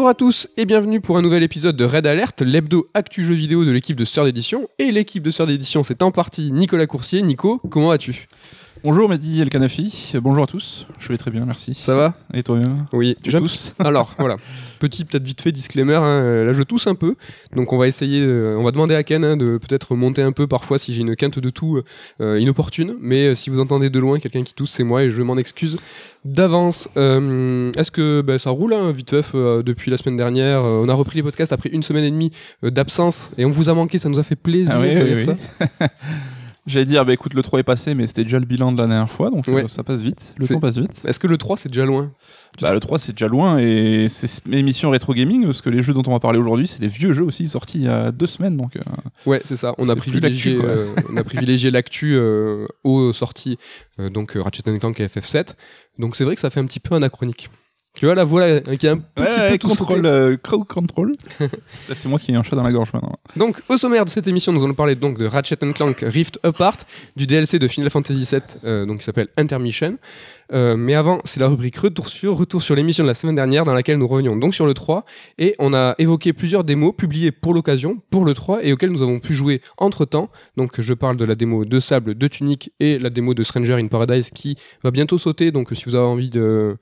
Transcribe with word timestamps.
Bonjour 0.00 0.08
à 0.08 0.14
tous 0.14 0.48
et 0.56 0.64
bienvenue 0.64 1.02
pour 1.02 1.18
un 1.18 1.20
nouvel 1.20 1.42
épisode 1.42 1.76
de 1.76 1.84
Red 1.84 2.06
Alert, 2.06 2.40
l'hebdo 2.40 2.88
actu 2.94 3.22
jeu 3.22 3.34
vidéo 3.34 3.66
de 3.66 3.70
l'équipe 3.70 3.98
de 3.98 4.06
Sœur 4.06 4.24
d'édition. 4.24 4.66
Et 4.78 4.92
l'équipe 4.92 5.22
de 5.22 5.30
Sœur 5.30 5.46
d'édition, 5.46 5.82
c'est 5.82 6.00
en 6.00 6.10
partie 6.10 6.52
Nicolas 6.52 6.86
Coursier. 6.86 7.20
Nico, 7.20 7.60
comment 7.68 7.88
vas-tu? 7.88 8.26
Bonjour 8.82 9.10
Mehdi 9.10 9.42
El 9.42 9.50
Kanafi, 9.50 10.12
bonjour 10.22 10.44
à 10.44 10.46
tous, 10.46 10.86
je 10.98 11.08
vais 11.08 11.18
très 11.18 11.30
bien, 11.30 11.44
merci. 11.44 11.74
Ça 11.74 11.94
va? 11.94 12.14
Et 12.32 12.42
toi-même 12.42 12.86
Oui, 12.94 13.14
Tu 13.22 13.30
tousses? 13.30 13.74
Alors 13.78 14.14
voilà, 14.18 14.36
petit 14.78 15.04
peut-être 15.04 15.22
vite 15.22 15.42
fait 15.42 15.52
disclaimer, 15.52 15.96
hein, 15.96 16.44
là 16.44 16.52
je 16.54 16.62
tousse 16.62 16.86
un 16.86 16.94
peu, 16.94 17.14
donc 17.54 17.74
on 17.74 17.78
va 17.78 17.88
essayer, 17.88 18.22
euh, 18.22 18.56
on 18.58 18.62
va 18.62 18.70
demander 18.70 18.94
à 18.94 19.02
Ken 19.02 19.22
hein, 19.22 19.36
de 19.36 19.58
peut-être 19.58 19.96
monter 19.96 20.22
un 20.22 20.32
peu 20.32 20.46
parfois 20.46 20.78
si 20.78 20.94
j'ai 20.94 21.02
une 21.02 21.14
quinte 21.14 21.38
de 21.38 21.50
tout 21.50 21.82
euh, 22.22 22.40
inopportune, 22.40 22.94
mais 23.02 23.26
euh, 23.26 23.34
si 23.34 23.50
vous 23.50 23.60
entendez 23.60 23.90
de 23.90 23.98
loin 23.98 24.18
quelqu'un 24.18 24.44
qui 24.44 24.54
tousse, 24.54 24.70
c'est 24.70 24.84
moi 24.84 25.02
et 25.02 25.10
je 25.10 25.20
m'en 25.20 25.36
excuse 25.36 25.76
d'avance. 26.24 26.88
Euh, 26.96 27.72
Est-ce 27.76 27.90
que 27.90 28.22
bah, 28.22 28.38
ça 28.38 28.48
roule 28.48 28.72
hein, 28.72 28.92
vite 28.92 29.20
fait 29.20 29.36
euh, 29.36 29.62
depuis 29.62 29.90
la 29.90 29.98
semaine 29.98 30.16
dernière 30.16 30.60
euh, 30.60 30.82
On 30.84 30.88
a 30.88 30.94
repris 30.94 31.16
les 31.16 31.22
podcasts 31.22 31.52
après 31.52 31.68
une 31.68 31.82
semaine 31.82 32.04
et 32.04 32.10
demie 32.10 32.30
d'absence 32.62 33.30
et 33.36 33.44
on 33.44 33.50
vous 33.50 33.68
a 33.68 33.74
manqué, 33.74 33.98
ça 33.98 34.08
nous 34.08 34.18
a 34.18 34.22
fait 34.22 34.36
plaisir 34.36 34.74
Ah 34.74 34.80
oui, 34.80 34.88
oui, 34.94 35.14
oui. 35.16 35.24
ça. 35.26 35.88
J'allais 36.66 36.84
dire, 36.84 37.04
bah 37.06 37.12
écoute, 37.14 37.32
le 37.34 37.42
3 37.42 37.60
est 37.60 37.64
passé, 37.64 37.94
mais 37.94 38.06
c'était 38.06 38.22
déjà 38.22 38.38
le 38.38 38.44
bilan 38.44 38.72
de 38.72 38.80
la 38.80 38.86
dernière 38.86 39.10
fois, 39.10 39.30
donc 39.30 39.48
euh, 39.48 39.52
Ouais. 39.52 39.68
ça 39.68 39.82
passe 39.82 40.00
vite, 40.00 40.34
le 40.36 40.46
temps 40.46 40.60
passe 40.60 40.76
vite. 40.78 41.00
Est-ce 41.06 41.18
que 41.18 41.26
le 41.26 41.38
3 41.38 41.56
c'est 41.56 41.68
déjà 41.70 41.86
loin? 41.86 42.12
Bah, 42.60 42.72
le 42.74 42.80
3 42.80 42.98
c'est 42.98 43.12
déjà 43.12 43.28
loin, 43.28 43.58
et 43.58 44.08
c'est 44.10 44.46
émission 44.52 44.90
rétro 44.90 45.14
gaming, 45.14 45.46
parce 45.46 45.62
que 45.62 45.70
les 45.70 45.82
jeux 45.82 45.94
dont 45.94 46.02
on 46.06 46.12
va 46.12 46.20
parler 46.20 46.38
aujourd'hui, 46.38 46.66
c'est 46.68 46.80
des 46.80 46.88
vieux 46.88 47.12
jeux 47.14 47.24
aussi, 47.24 47.48
sortis 47.48 47.78
il 47.78 47.84
y 47.84 47.88
a 47.88 48.12
deux 48.12 48.26
semaines, 48.26 48.56
donc 48.58 48.76
euh, 48.76 48.80
Ouais, 49.24 49.40
c'est 49.44 49.56
ça. 49.56 49.74
On 49.78 49.88
a 49.88 49.96
privilégié, 49.96 50.58
euh, 50.62 50.86
on 51.10 51.16
a 51.16 51.24
privilégié 51.24 51.70
l'actu 51.72 52.14
euh, 52.14 52.66
aux 52.84 53.12
sorties, 53.14 53.56
donc 53.98 54.32
Ratchet 54.34 54.62
Clank 54.78 55.00
et 55.00 55.06
FF7. 55.06 55.54
Donc 55.98 56.14
c'est 56.16 56.24
vrai 56.24 56.34
que 56.34 56.40
ça 56.40 56.50
fait 56.50 56.60
un 56.60 56.66
petit 56.66 56.80
peu 56.80 56.94
anachronique. 56.94 57.50
Tu 58.00 58.06
vois 58.06 58.14
la 58.14 58.24
voix 58.24 58.60
qui 58.60 58.86
est 58.86 58.88
un 58.88 58.96
petit 58.96 59.50
peu 59.50 59.58
tout 59.58 59.68
contrôle, 59.68 60.06
euh, 60.06 60.34
crowd 60.42 60.66
control. 60.66 61.16
Là, 61.40 61.94
c'est 61.94 62.08
moi 62.08 62.18
qui 62.18 62.32
ai 62.32 62.34
un 62.34 62.42
chat 62.42 62.56
dans 62.56 62.62
la 62.62 62.72
gorge 62.72 62.94
maintenant. 62.94 63.12
Donc 63.36 63.60
au 63.68 63.76
sommaire 63.76 64.06
de 64.06 64.08
cette 64.08 64.26
émission, 64.26 64.54
nous 64.54 64.64
allons 64.64 64.72
parler 64.72 64.94
donc 64.94 65.18
de 65.18 65.26
Ratchet 65.26 65.56
Clank 65.56 65.98
Rift 66.00 66.40
Apart, 66.42 66.78
du 67.14 67.26
DLC 67.26 67.58
de 67.58 67.68
Final 67.68 67.90
Fantasy 67.90 68.20
VII, 68.20 68.40
euh, 68.64 68.86
donc 68.86 69.00
qui 69.00 69.04
s'appelle 69.04 69.28
Intermission. 69.36 69.98
Euh, 70.52 70.76
mais 70.76 70.94
avant, 70.94 71.20
c'est 71.24 71.40
la 71.40 71.48
rubrique 71.48 71.76
retour 71.76 72.08
sur 72.08 72.36
retour 72.36 72.62
sur 72.62 72.74
l'émission 72.74 73.04
de 73.04 73.08
la 73.08 73.14
semaine 73.14 73.36
dernière 73.36 73.66
dans 73.66 73.74
laquelle 73.74 73.98
nous 73.98 74.08
revenions 74.08 74.34
donc 74.34 74.54
sur 74.54 74.66
le 74.66 74.74
3 74.74 75.04
et 75.38 75.54
on 75.58 75.74
a 75.74 75.94
évoqué 75.98 76.32
plusieurs 76.32 76.64
démos 76.64 76.92
publiées 76.96 77.30
pour 77.30 77.54
l'occasion 77.54 77.98
pour 78.10 78.24
le 78.24 78.34
3 78.34 78.64
et 78.64 78.72
auxquelles 78.72 78.90
nous 78.90 79.02
avons 79.02 79.20
pu 79.20 79.34
jouer 79.34 79.60
entre 79.76 80.06
temps. 80.06 80.30
Donc 80.56 80.80
je 80.80 80.94
parle 80.94 81.16
de 81.18 81.24
la 81.24 81.34
démo 81.34 81.64
de 81.64 81.80
Sable 81.80 82.16
de 82.16 82.28
Tunic 82.28 82.72
et 82.80 82.98
la 82.98 83.10
démo 83.10 83.34
de 83.34 83.42
Stranger 83.42 83.74
in 83.74 83.86
Paradise 83.86 84.30
qui 84.30 84.56
va 84.82 84.90
bientôt 84.90 85.18
sauter. 85.18 85.52
Donc 85.52 85.68
si 85.72 85.84
vous 85.84 85.94
avez 85.94 86.06
envie 86.06 86.30
de 86.30 86.78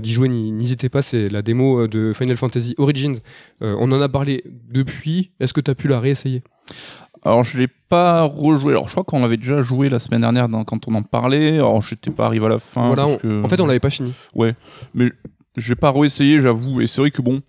d'y 0.00 0.12
jouer, 0.12 0.28
n'hésitez 0.28 0.88
pas, 0.88 1.02
c'est 1.02 1.28
la 1.28 1.42
démo 1.42 1.80
euh, 1.82 1.88
de 1.88 2.12
Final 2.14 2.36
Fantasy 2.36 2.74
Origins. 2.78 3.16
Euh, 3.62 3.74
on 3.78 3.90
en 3.92 4.00
a 4.00 4.08
parlé 4.08 4.44
depuis. 4.70 5.30
Est-ce 5.40 5.52
que 5.52 5.60
tu 5.60 5.70
as 5.70 5.74
pu 5.74 5.88
la 5.88 5.98
réessayer? 6.00 6.42
Alors, 7.24 7.44
je 7.44 7.58
l'ai 7.58 7.68
pas 7.68 8.22
rejoué. 8.22 8.72
Alors, 8.72 8.86
je 8.88 8.92
crois 8.92 9.04
qu'on 9.04 9.22
avait 9.24 9.36
déjà 9.36 9.62
joué 9.62 9.88
la 9.88 9.98
semaine 9.98 10.22
dernière 10.22 10.48
dans- 10.48 10.64
quand 10.64 10.88
on 10.88 10.94
en 10.94 11.02
parlait. 11.02 11.54
Alors, 11.58 11.82
j'étais 11.82 12.10
pas 12.10 12.26
arrivé 12.26 12.46
à 12.46 12.48
la 12.48 12.58
fin. 12.58 12.86
Voilà, 12.88 13.04
parce 13.04 13.14
on- 13.16 13.18
que- 13.18 13.44
En 13.44 13.48
fait, 13.48 13.60
on 13.60 13.66
l'avait 13.66 13.80
pas 13.80 13.90
fini. 13.90 14.12
mais 14.94 15.10
j'ai 15.56 15.74
pas 15.74 15.90
réessayé, 15.92 16.40
j'avoue. 16.40 16.80
Et 16.80 16.86
c'est 16.86 17.00
vrai 17.00 17.10
que 17.10 17.22
bon, 17.22 17.40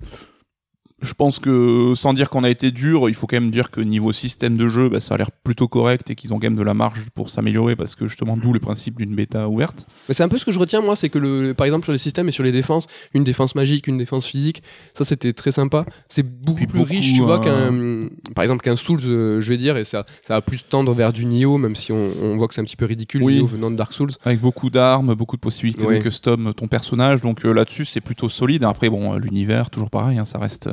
je 1.04 1.14
pense 1.14 1.40
que 1.40 1.94
sans 1.96 2.14
dire 2.14 2.30
qu'on 2.30 2.44
a 2.44 2.50
été 2.50 2.72
dur, 2.72 3.10
il 3.10 3.16
faut 3.16 3.28
quand 3.28 3.36
même 3.36 3.52
dire 3.52 3.70
que 3.70 3.82
niveau 3.82 4.12
système 4.12 4.58
de 4.58 4.68
jeu, 4.68 4.90
bah, 4.90 5.00
ça 5.00 5.16
a 5.16 5.18
l'air 5.18 5.32
plutôt 5.32 5.68
correct 5.68 6.10
et 6.10 6.16
qu'ils 6.16 6.34
ont 6.34 6.40
quand 6.40 6.48
même 6.48 6.56
de 6.56 6.64
la 6.64 6.74
marge 6.74 7.10
pour 7.14 7.30
s'améliorer 7.30 7.76
parce 7.76 7.96
que 7.96 8.08
justement, 8.08 8.38
d'où 8.38 8.54
le 8.54 8.60
principe 8.60 8.98
d'une 8.98 9.14
bêta 9.14 9.48
ouverte. 9.50 9.86
Mais 10.08 10.16
c'est 10.16 10.24
un 10.24 10.30
peu 10.30 10.38
ce 10.38 10.46
que 10.46 10.52
je 10.52 10.60
retiens, 10.60 10.82
moi, 10.82 10.96
c'est 10.96 11.10
que 11.10 11.20
le, 11.20 11.54
par 11.54 11.66
exemple 11.66 11.84
sur 11.84 11.92
les 11.92 12.00
systèmes 12.00 12.30
et 12.30 12.32
sur 12.32 12.44
les 12.44 12.52
défenses, 12.52 12.88
une 13.14 13.24
défense 13.24 13.56
magique, 13.56 13.88
une 13.88 13.98
défense 13.98 14.26
physique, 14.26 14.64
ça 14.94 15.06
c'était 15.06 15.34
très 15.34 15.52
sympa. 15.52 15.86
C'est 16.10 16.24
beaucoup 16.24 16.58
Puis 16.58 16.68
plus 16.68 16.80
beaucoup, 16.80 16.90
riche, 16.94 17.14
tu 17.14 17.22
vois, 17.22 17.46
euh, 17.46 18.08
qu'un, 18.10 18.34
par 18.34 18.44
exemple 18.44 18.64
qu'un 18.64 18.76
Souls, 18.76 19.02
euh, 19.06 19.42
je 19.42 19.50
vais 19.50 19.58
dire, 19.58 19.78
et 19.78 19.84
ça, 19.84 20.06
ça 20.24 20.36
va 20.36 20.42
plus 20.42 20.64
tendre 20.64 20.94
vers 20.94 21.14
du 21.14 21.26
Nioh, 21.26 21.58
même 21.58 21.76
si 21.76 21.92
on, 21.92 22.10
on 22.24 22.36
voit 22.38 22.48
que 22.48 22.54
c'est 22.54 22.62
un 22.62 22.66
petit 22.66 22.76
peu 22.78 22.86
ridicule, 22.86 23.22
Oui. 23.24 23.36
Nioh 23.38 23.48
venant 23.48 23.70
de 23.72 23.76
Dark 23.76 23.94
Souls. 23.94 24.12
Avec 24.26 24.40
beaucoup 24.40 24.70
d'armes, 24.70 25.14
beaucoup 25.16 25.36
de 25.36 25.42
possibilités 25.42 25.86
Ouais. 25.86 25.98
de 26.00 26.04
custom 26.04 26.54
ton 26.54 26.68
personnage. 26.68 27.22
Donc 27.22 27.46
euh, 27.46 27.52
là-dessus, 27.52 27.86
c'est 27.86 28.00
plutôt 28.02 28.30
solide. 28.30 28.64
Après, 28.64 28.90
bon, 28.90 29.14
euh, 29.14 29.20
l'univers, 29.20 29.70
toujours 29.70 29.90
pareil, 29.90 30.18
hein, 30.18 30.26
ça 30.26 30.38
reste. 30.40 30.70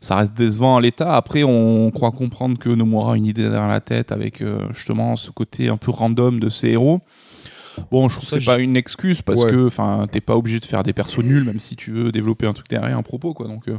Ça 0.00 0.16
reste 0.16 0.34
décevant 0.34 0.76
à 0.76 0.80
l'état. 0.80 1.16
Après, 1.16 1.42
on 1.42 1.90
croit 1.90 2.10
comprendre 2.12 2.58
que 2.58 2.68
Nomura 2.68 3.14
a 3.14 3.16
une 3.16 3.26
idée 3.26 3.42
derrière 3.42 3.66
la 3.68 3.80
tête 3.80 4.12
avec 4.12 4.40
euh, 4.42 4.60
justement 4.72 5.16
ce 5.16 5.30
côté 5.30 5.68
un 5.68 5.76
peu 5.78 5.90
random 5.90 6.38
de 6.38 6.48
ses 6.48 6.68
héros. 6.68 7.00
Bon, 7.90 8.08
je 8.08 8.16
trouve 8.16 8.28
que 8.30 8.38
c'est 8.40 8.46
pas 8.46 8.58
une 8.58 8.76
excuse 8.76 9.20
parce 9.22 9.42
Ouais. 9.44 9.50
que 9.50 9.66
enfin, 9.66 10.06
t'es 10.10 10.20
pas 10.20 10.36
obligé 10.36 10.60
de 10.60 10.64
faire 10.64 10.82
des 10.82 10.92
persos 10.92 11.18
nuls, 11.24 11.44
même 11.44 11.60
si 11.60 11.76
tu 11.76 11.90
veux 11.90 12.12
développer 12.12 12.46
un 12.46 12.52
truc 12.52 12.68
derrière 12.68 12.96
un 12.96 13.02
propos, 13.02 13.34
quoi. 13.34 13.48
Donc, 13.48 13.68
euh, 13.68 13.78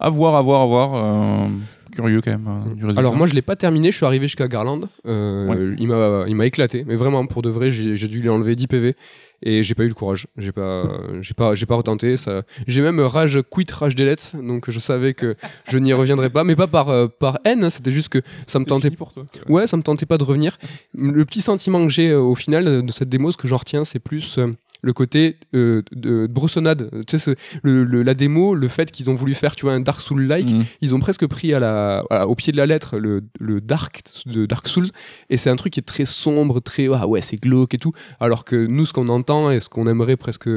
à 0.00 0.08
voir, 0.10 0.34
à 0.36 0.42
voir, 0.42 0.62
à 0.62 0.66
voir. 0.66 0.94
euh, 0.94 1.46
curieux 1.92 2.20
quand 2.20 2.30
même. 2.30 2.46
euh, 2.46 2.74
du 2.74 2.82
résultat. 2.84 3.00
Alors 3.00 3.16
moi 3.16 3.26
je 3.26 3.34
l'ai 3.34 3.40
pas 3.42 3.56
terminé, 3.56 3.90
je 3.90 3.96
suis 3.96 4.04
arrivé 4.06 4.26
jusqu'à 4.28 4.46
Garland. 4.48 4.80
Il 5.06 5.88
m'a 5.88 6.24
il 6.28 6.36
m'a 6.36 6.44
éclaté, 6.46 6.84
mais 6.86 6.96
vraiment 6.96 7.26
pour 7.26 7.40
de 7.42 7.48
vrai 7.50 7.70
j'ai 7.70 7.96
j'ai 7.96 8.08
dû 8.08 8.20
lui 8.20 8.28
enlever 8.28 8.54
10 8.56 8.66
PV 8.66 8.94
et 9.42 9.62
j'ai 9.62 9.74
pas 9.74 9.84
eu 9.84 9.88
le 9.88 9.94
courage. 9.94 10.26
J'ai 10.36 10.52
pas 10.52 10.84
j'ai 11.20 11.34
pas 11.34 11.54
j'ai 11.54 11.66
pas 11.66 11.76
retenté 11.76 12.16
ça. 12.16 12.42
J'ai 12.66 12.80
même 12.80 13.00
rage 13.00 13.40
quit 13.50 13.66
rage 13.70 13.94
delete 13.94 14.32
donc 14.34 14.70
je 14.70 14.78
savais 14.78 15.14
que 15.14 15.36
je 15.70 15.78
n'y 15.78 15.92
reviendrais 15.92 16.30
pas, 16.30 16.44
mais 16.44 16.56
pas 16.56 16.66
par 16.66 16.88
euh, 16.88 17.06
par 17.06 17.38
haine. 17.44 17.64
hein, 17.64 17.70
C'était 17.70 17.92
juste 17.92 18.08
que 18.08 18.20
ça 18.46 18.58
me 18.58 18.64
tentait 18.64 18.90
pour 18.90 19.12
toi. 19.12 19.24
Ouais, 19.48 19.66
ça 19.66 19.76
me 19.76 19.82
tentait 19.82 20.06
pas 20.06 20.18
de 20.18 20.24
revenir. 20.24 20.58
Le 20.94 21.24
petit 21.24 21.40
sentiment 21.40 21.82
que 21.84 21.92
j'ai 21.92 22.10
euh, 22.10 22.20
au 22.20 22.34
final 22.34 22.84
de 22.84 22.92
cette 22.92 23.08
démo, 23.08 23.30
ce 23.32 23.36
que 23.36 23.48
j'en 23.48 23.56
retiens, 23.58 23.84
c'est 23.84 23.98
plus 24.00 24.38
euh, 24.38 24.54
le 24.82 24.92
côté 24.92 25.36
euh, 25.54 25.82
de, 25.92 26.26
de 26.26 26.26
brossonnade. 26.26 26.90
Tu 27.06 27.18
sais, 27.18 27.34
le- 27.62 27.84
le- 27.84 28.02
la 28.02 28.14
démo, 28.14 28.54
le 28.54 28.68
fait 28.68 28.90
qu'ils 28.90 29.10
ont 29.10 29.14
voulu 29.14 29.34
faire, 29.34 29.56
tu 29.56 29.62
vois, 29.66 29.72
un 29.74 29.80
Dark 29.80 30.00
Soul-like, 30.00 30.50
Mhm. 30.52 30.64
ils 30.80 30.94
ont 30.94 31.00
presque 31.00 31.26
pris 31.26 31.52
à 31.54 31.60
la, 31.60 32.04
à- 32.10 32.26
au 32.26 32.34
pied 32.34 32.52
de 32.52 32.56
la 32.56 32.66
lettre 32.66 32.98
le, 32.98 33.22
le 33.40 33.60
Dark 33.60 34.02
de 34.26 34.46
Dark 34.46 34.68
Souls, 34.68 34.88
et 35.30 35.36
c'est 35.36 35.50
un 35.50 35.56
truc 35.56 35.72
qui 35.72 35.80
est 35.80 35.82
très 35.82 36.04
sombre, 36.04 36.60
très 36.60 36.86
ah 36.94 37.06
ouais, 37.06 37.20
c'est 37.22 37.36
glauque 37.36 37.74
et 37.74 37.78
tout. 37.78 37.92
Alors 38.20 38.44
que 38.44 38.66
nous, 38.66 38.86
ce 38.86 38.92
qu'on 38.92 39.08
entend 39.08 39.50
et 39.50 39.60
ce 39.60 39.68
qu'on 39.68 39.86
aimerait 39.86 40.16
presque 40.16 40.48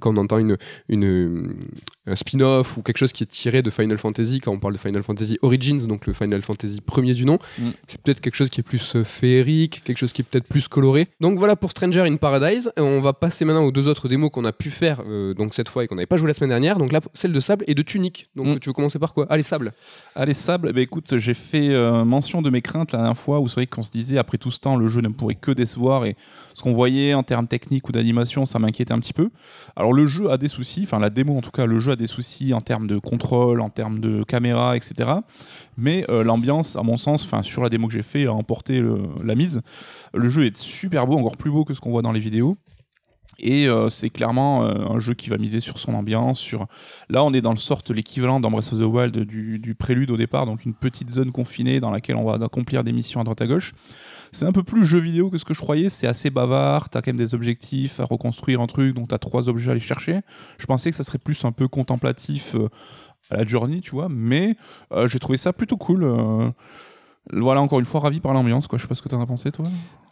quand 0.00 0.12
on 0.16 0.20
entend 0.20 0.38
une, 0.38 0.56
une 0.88 1.54
un 2.06 2.16
spin-off 2.16 2.76
ou 2.76 2.82
quelque 2.82 2.98
chose 2.98 3.12
qui 3.12 3.22
est 3.22 3.26
tiré 3.26 3.62
de 3.62 3.70
Final 3.70 3.96
Fantasy, 3.98 4.40
quand 4.40 4.52
on 4.52 4.58
parle 4.58 4.74
de 4.74 4.78
Final 4.78 5.02
Fantasy 5.02 5.38
Origins, 5.42 5.86
donc 5.86 6.06
le 6.06 6.12
Final 6.12 6.42
Fantasy 6.42 6.80
premier 6.80 7.14
du 7.14 7.24
nom, 7.24 7.38
Mm. 7.58 7.70
c'est 7.86 8.00
peut-être 8.00 8.20
quelque 8.20 8.34
chose 8.34 8.50
qui 8.50 8.60
est 8.60 8.64
plus 8.64 8.96
euh, 8.96 9.04
féerique, 9.04 9.82
quelque 9.84 9.98
chose 9.98 10.12
qui 10.12 10.22
est 10.22 10.24
peut-être 10.24 10.46
plus 10.46 10.68
coloré. 10.68 11.08
Donc 11.20 11.38
voilà 11.38 11.56
pour 11.56 11.70
Stranger 11.70 12.02
in 12.02 12.16
Paradise. 12.16 12.70
Et 12.76 12.80
on 12.80 13.00
va 13.00 13.12
passer 13.14 13.44
maintenant 13.44 13.64
aux 13.64 13.72
deux 13.72 13.88
autres 13.88 14.08
démos 14.08 14.30
qu'on 14.30 14.44
a 14.44 14.52
pu 14.52 14.70
faire 14.70 15.02
euh, 15.08 15.32
donc 15.34 15.54
cette 15.54 15.68
fois 15.68 15.84
et 15.84 15.86
qu'on 15.86 15.94
n'avait 15.94 16.06
pas 16.06 16.16
joué 16.16 16.28
la 16.28 16.34
semaine 16.34 16.50
dernière. 16.50 16.76
Donc 16.78 16.92
là, 16.92 17.00
celle 17.14 17.32
de 17.32 17.40
Sable 17.40 17.64
et 17.68 17.74
de 17.74 17.82
Tunic. 17.82 18.28
Donc 18.36 18.46
Mm. 18.48 18.58
tu 18.60 18.68
veux 18.68 18.72
commencer 18.74 18.98
par 18.98 19.14
quoi? 19.14 19.26
Allez, 19.30 19.42
Sable. 19.42 19.72
Allez, 20.14 20.34
Sable, 20.34 20.72
ben, 20.72 20.82
écoute, 20.82 21.16
j'ai 21.18 21.34
fait 21.34 21.70
euh, 21.70 22.04
mention 22.04 22.42
de 22.42 22.50
mes 22.50 22.60
craintes 22.62 22.92
la 22.92 22.98
dernière 22.98 23.16
fois 23.18 23.40
où 23.40 23.48
c'est 23.48 23.54
vrai 23.56 23.66
qu'on 23.66 23.82
se 23.82 23.90
disait, 23.90 24.18
après 24.18 24.36
tout 24.38 24.50
ce 24.50 24.60
temps, 24.60 24.76
le 24.76 24.88
jeu 24.88 25.00
ne 25.00 25.08
pourrait 25.08 25.34
que 25.36 25.50
décevoir 25.52 26.04
et 26.04 26.16
ce 26.54 26.62
qu'on 26.62 26.72
voyait 26.72 27.14
en 27.14 27.22
termes 27.22 27.46
techniques 27.46 27.88
ou 27.88 27.92
d'animation, 27.92 28.44
ça 28.46 28.58
m'inquiétait 28.58 28.92
un 28.92 28.98
petit 29.00 29.12
peu. 29.14 29.30
Alors, 29.76 29.92
le 29.92 30.06
jeu 30.06 30.30
a 30.30 30.36
des 30.36 30.48
soucis, 30.48 30.82
enfin, 30.84 30.98
la 30.98 31.10
démo 31.10 31.36
en 31.36 31.40
tout 31.40 31.50
cas, 31.50 31.66
le 31.66 31.80
jeu 31.80 31.92
a 31.92 31.93
des 31.96 32.06
soucis 32.06 32.54
en 32.54 32.60
termes 32.60 32.86
de 32.86 32.98
contrôle, 32.98 33.60
en 33.60 33.70
termes 33.70 34.00
de 34.00 34.22
caméra, 34.24 34.76
etc. 34.76 35.10
Mais 35.76 36.04
euh, 36.10 36.24
l'ambiance, 36.24 36.76
à 36.76 36.82
mon 36.82 36.96
sens, 36.96 37.28
sur 37.42 37.62
la 37.62 37.68
démo 37.68 37.88
que 37.88 37.94
j'ai 37.94 38.02
fait, 38.02 38.26
a 38.26 38.32
emporté 38.32 38.82
la 39.22 39.34
mise. 39.34 39.60
Le 40.12 40.28
jeu 40.28 40.44
est 40.44 40.56
super 40.56 41.06
beau, 41.06 41.16
encore 41.16 41.36
plus 41.36 41.50
beau 41.50 41.64
que 41.64 41.74
ce 41.74 41.80
qu'on 41.80 41.90
voit 41.90 42.02
dans 42.02 42.12
les 42.12 42.20
vidéos. 42.20 42.56
Et 43.38 43.68
euh, 43.68 43.90
c'est 43.90 44.10
clairement 44.10 44.64
euh, 44.64 44.86
un 44.88 44.98
jeu 44.98 45.14
qui 45.14 45.28
va 45.28 45.38
miser 45.38 45.60
sur 45.60 45.78
son 45.78 45.94
ambiance, 45.94 46.38
sur 46.38 46.66
Là, 47.08 47.24
on 47.24 47.32
est 47.32 47.40
dans 47.40 47.50
le 47.50 47.56
sorte 47.56 47.90
l'équivalent 47.90 48.40
Breath 48.40 48.72
of 48.72 48.78
the 48.78 48.82
Wild 48.82 49.18
du, 49.18 49.74
prélude 49.74 50.10
au 50.10 50.16
départ, 50.16 50.46
donc 50.46 50.64
une 50.64 50.74
petite 50.74 51.10
zone 51.10 51.32
confinée 51.32 51.80
dans 51.80 51.90
laquelle 51.90 52.16
on 52.16 52.24
va 52.24 52.44
accomplir 52.44 52.84
des 52.84 52.92
missions 52.92 53.20
à 53.20 53.24
droite 53.24 53.40
à 53.40 53.46
gauche. 53.46 53.72
C'est 54.32 54.46
un 54.46 54.52
peu 54.52 54.62
plus 54.62 54.84
jeu 54.84 54.98
vidéo 54.98 55.30
que 55.30 55.38
ce 55.38 55.44
que 55.44 55.54
je 55.54 55.60
croyais, 55.60 55.88
c'est 55.88 56.06
assez 56.06 56.30
bavard, 56.30 56.88
t'as 56.88 57.00
quand 57.02 57.10
même 57.10 57.16
des 57.16 57.34
objectifs 57.34 58.00
à 58.00 58.04
reconstruire 58.04 58.60
un 58.60 58.66
truc, 58.66 58.94
donc 58.94 59.08
t'as 59.08 59.18
trois 59.18 59.48
objets 59.48 59.70
à 59.70 59.72
aller 59.72 59.80
chercher. 59.80 60.20
Je 60.58 60.66
pensais 60.66 60.90
que 60.90 60.96
ça 60.96 61.04
serait 61.04 61.18
plus 61.18 61.44
un 61.44 61.52
peu 61.52 61.68
contemplatif 61.68 62.54
euh, 62.54 62.68
à 63.30 63.36
la 63.36 63.46
journey, 63.46 63.80
tu 63.80 63.92
vois, 63.92 64.08
mais 64.10 64.56
j'ai 65.06 65.18
trouvé 65.18 65.38
ça 65.38 65.52
plutôt 65.52 65.76
cool. 65.76 66.06
voilà, 67.32 67.62
encore 67.62 67.80
une 67.80 67.86
fois, 67.86 68.00
ravi 68.00 68.20
par 68.20 68.34
l'ambiance, 68.34 68.66
quoi. 68.66 68.78
Je 68.78 68.82
sais 68.82 68.88
pas 68.88 68.94
ce 68.94 69.02
que 69.02 69.08
t'en 69.08 69.20
as 69.20 69.26
pensé, 69.26 69.50
toi. 69.50 69.66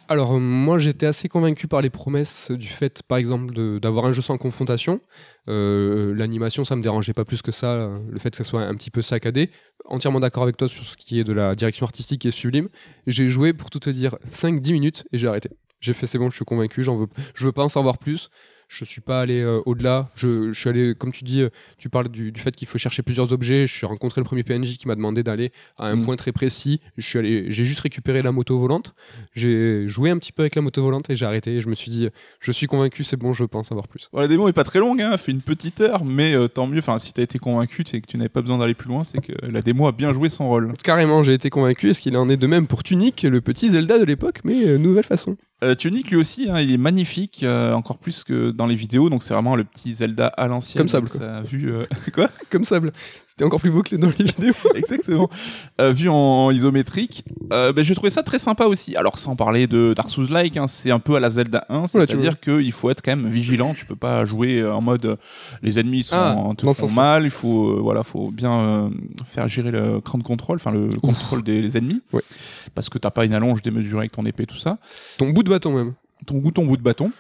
Alors 0.09 0.33
euh, 0.33 0.39
moi 0.39 0.79
j'étais 0.79 1.07
assez 1.07 1.29
convaincu 1.29 1.69
par 1.69 1.81
les 1.81 1.91
promesses 1.91 2.51
du 2.51 2.67
fait 2.67 3.03
par 3.03 3.19
exemple 3.19 3.79
d'avoir 3.81 4.05
un 4.05 4.13
jeu 4.13 4.23
sans 4.23 4.37
confrontation. 4.37 5.01
Euh, 5.49 6.15
L'animation 6.15 6.65
ça 6.65 6.77
me 6.77 6.83
dérangeait 6.83 7.15
pas 7.15 7.25
plus 7.25 7.43
que 7.43 7.53
ça, 7.53 7.89
le 8.09 8.19
fait 8.19 8.31
que 8.31 8.37
ça 8.37 8.45
soit 8.45 8.63
un 8.63 8.75
petit 8.75 8.91
peu 8.91 9.03
saccadé. 9.03 9.51
Entièrement 9.87 10.21
d'accord 10.21 10.43
avec 10.43 10.57
toi 10.57 10.69
sur 10.69 10.85
ce 10.85 10.97
qui 10.97 11.19
est 11.19 11.25
de 11.25 11.33
la 11.33 11.55
direction 11.55 11.87
artistique 11.87 12.23
qui 12.23 12.29
est 12.29 12.33
sublime. 12.33 12.69
J'ai 13.07 13.29
joué 13.29 13.53
pour 13.53 13.71
tout 13.71 13.81
te 13.81 13.91
dire 13.91 14.17
5-10 14.31 14.73
minutes 14.73 15.05
et 15.13 15.19
j'ai 15.19 15.29
arrêté. 15.29 15.51
J'ai 15.81 15.93
fait 15.93 16.07
c'est 16.07 16.19
bon 16.19 16.31
je 16.31 16.37
suis 16.37 16.45
convaincu, 16.45 16.83
j'en 16.83 16.97
veux, 16.97 17.09
je 17.35 17.47
veux 17.47 17.53
pas 17.53 17.65
en 17.65 17.69
savoir 17.69 17.99
plus. 17.99 18.31
Je 18.75 18.87
suis 18.87 19.03
pas 19.03 19.21
allé 19.21 19.43
euh, 19.43 19.61
au-delà. 19.67 20.09
Je, 20.15 20.51
je 20.53 20.59
suis 20.59 20.71
allé, 20.71 20.95
comme 20.99 21.13
tu 21.13 21.25
dis, 21.25 21.43
euh, 21.43 21.51
tu 21.77 21.91
parles 21.91 22.09
du, 22.09 22.33
du 22.33 22.41
fait 22.41 22.57
qu'il 22.57 22.67
faut 22.67 22.79
chercher 22.79 23.03
plusieurs 23.03 23.31
objets. 23.31 23.67
Je 23.67 23.73
suis 23.75 23.85
rencontré 23.85 24.23
le 24.23 24.25
premier 24.25 24.45
PNJ 24.45 24.79
qui 24.79 24.89
m'a 24.89 24.95
demandé 24.95 25.23
d'aller 25.23 25.53
à 25.77 25.89
un 25.89 25.97
Mm. 25.97 26.05
point 26.07 26.17
très 26.17 26.33
précis. 26.33 26.81
Je 26.97 27.07
suis 27.07 27.19
allé, 27.19 27.53
j'ai 27.53 27.65
juste 27.65 27.81
récupéré 27.81 28.23
la 28.23 28.33
moto 28.33 28.59
volante. 28.59 28.95
J'ai 29.35 29.87
joué 29.89 30.09
un 30.09 30.17
petit 30.17 30.33
peu 30.33 30.43
avec 30.43 30.55
la 30.55 30.63
moto 30.63 30.83
volante 30.83 31.11
et 31.11 31.17
j'ai 31.17 31.27
arrêté. 31.27 31.57
Et 31.57 31.61
je 31.61 31.69
me 31.69 31.75
suis 31.75 31.91
dit, 31.91 32.09
je 32.41 32.51
suis 32.51 32.67
convaincu, 32.67 33.05
c'est 33.05 33.19
bon, 33.19 33.35
je 33.35 33.45
peux 33.45 33.59
en 33.59 33.63
savoir 33.63 33.89
plus. 33.89 34.09
Bon, 34.11 34.21
la 34.21 34.29
démo 34.29 34.49
est 34.49 34.55
pas 34.55 34.65
très 34.65 34.79
longue, 34.79 35.03
hein, 35.03 35.17
fait 35.19 35.33
une 35.33 35.43
petite 35.43 35.83
heure, 35.83 36.05
mais 36.05 36.35
euh, 36.35 36.49
tant 36.49 36.67
mieux. 36.67 36.79
Enfin, 36.79 36.99
si 36.99 37.13
t'as 37.13 37.23
été 37.23 37.39
convaincu 37.39 37.83
et 37.93 38.01
que 38.01 38.07
tu 38.07 38.17
n'avais 38.17 38.31
pas 38.31 38.41
besoin 38.41 38.57
d'aller 38.57 38.75
plus 38.75 38.89
loin, 38.89 39.05
c'est 39.05 39.21
que 39.21 39.33
la 39.47 39.61
démo 39.61 39.87
a 39.87 39.93
bien 39.93 40.15
joué 40.15 40.31
son 40.31 40.49
rôle. 40.49 40.73
Carrément, 40.83 41.23
j'ai 41.23 41.35
été 41.35 41.51
convaincu. 41.51 41.91
Est-ce 41.91 42.01
qu'il 42.01 42.17
en 42.17 42.29
est 42.31 42.39
de 42.39 42.47
même 42.47 42.67
pour 42.67 42.83
Tunic, 42.83 43.23
le 43.23 43.41
petit 43.43 43.69
Zelda 43.69 43.99
de 43.99 44.05
l'époque, 44.05 44.41
mais 44.45 44.67
euh, 44.67 44.79
nouvelle 44.79 45.05
façon? 45.05 45.37
Euh, 45.63 45.77
Tunic 45.77 46.11
lui 46.11 46.17
aussi, 46.17 46.51
hein, 46.51 46.61
il 46.61 46.73
est 46.73 46.79
magnifique, 46.79 47.43
euh, 47.45 47.73
encore 47.73 47.99
plus 47.99 48.25
que 48.25 48.51
dans 48.51 48.67
les 48.67 48.75
vidéos. 48.75 49.11
Donc 49.11 49.23
c'est 49.23 49.33
vraiment 49.33 49.55
le 49.55 49.65
petit 49.65 49.95
Zelda 49.95 50.27
à 50.27 50.49
l'ancienne. 50.49 50.81
Comme 50.81 50.89
Sable, 50.89 51.09
avec 51.09 51.23
sa 51.23 51.43
vue, 51.43 51.73
euh, 51.73 51.85
quoi? 52.15 52.29
Comme 52.51 52.65
sable. 52.65 52.93
C'était 53.33 53.45
encore 53.47 53.61
plus 53.61 53.71
beau 53.71 53.83
que 53.83 53.97
dans 53.97 54.11
les 54.19 54.25
vidéos. 54.27 54.53
Exactement. 54.75 55.31
Euh, 55.81 55.91
vu 55.91 56.11
en 56.11 56.51
isométrique, 56.51 57.25
euh, 57.51 57.73
ben, 57.73 57.83
j'ai 57.83 57.95
trouvé 57.95 58.11
ça 58.11 58.23
très 58.23 58.39
sympa 58.39 58.67
aussi. 58.67 58.95
Alors 58.95 59.19
sans 59.19 59.37
parler 59.37 59.67
de 59.67 59.95
Dark 59.97 60.11
Souls-like, 60.11 60.59
hein, 60.59 60.67
c'est 60.69 60.91
un 60.91 60.99
peu 60.99 61.15
à 61.17 61.21
la 61.21 61.31
Zelda 61.31 61.65
1, 61.71 61.79
Oula, 61.79 61.87
tu 61.87 61.93
c'est-à-dire 61.93 62.39
qu'il 62.39 62.71
faut 62.73 62.91
être 62.91 63.01
quand 63.03 63.17
même 63.17 63.31
vigilant. 63.31 63.73
Tu 63.73 63.87
peux 63.87 63.97
pas 63.97 64.27
jouer 64.27 64.59
euh, 64.61 64.75
en 64.75 64.83
mode 64.83 65.07
euh, 65.07 65.17
les 65.63 65.79
ennemis 65.79 66.03
sont, 66.03 66.15
Ah, 66.15 66.55
te 66.55 66.71
font 66.75 66.91
mal. 66.91 67.25
Il 67.25 67.31
faut 67.31 67.71
euh, 67.71 67.81
voilà, 67.81 68.03
faut 68.03 68.31
bien 68.31 68.61
euh, 68.61 68.91
faire 69.25 69.49
gérer 69.49 69.71
le 69.71 70.03
cran 70.03 70.19
de 70.19 70.25
contrôle, 70.25 70.57
enfin 70.57 70.71
le, 70.73 70.89
le 70.89 71.01
contrôle 71.01 71.43
des 71.43 71.63
les 71.63 71.79
ennemis, 71.79 72.03
Ouais. 72.13 72.21
parce 72.75 72.91
que 72.91 72.99
t'as 72.99 73.11
pas 73.11 73.25
une 73.25 73.33
allonge 73.33 73.63
démesurée 73.63 74.01
avec 74.01 74.13
ton 74.13 74.27
épée, 74.27 74.45
tout 74.45 74.59
ça. 74.59 74.77
Ton 75.17 75.31
bout 75.31 75.43
de 75.43 75.49
bâton 75.49 75.73
même. 75.75 75.95
Ton 76.27 76.37
goût, 76.37 76.51
ton 76.51 76.67
bout 76.67 76.77
de 76.77 76.83
bâton. 76.83 77.11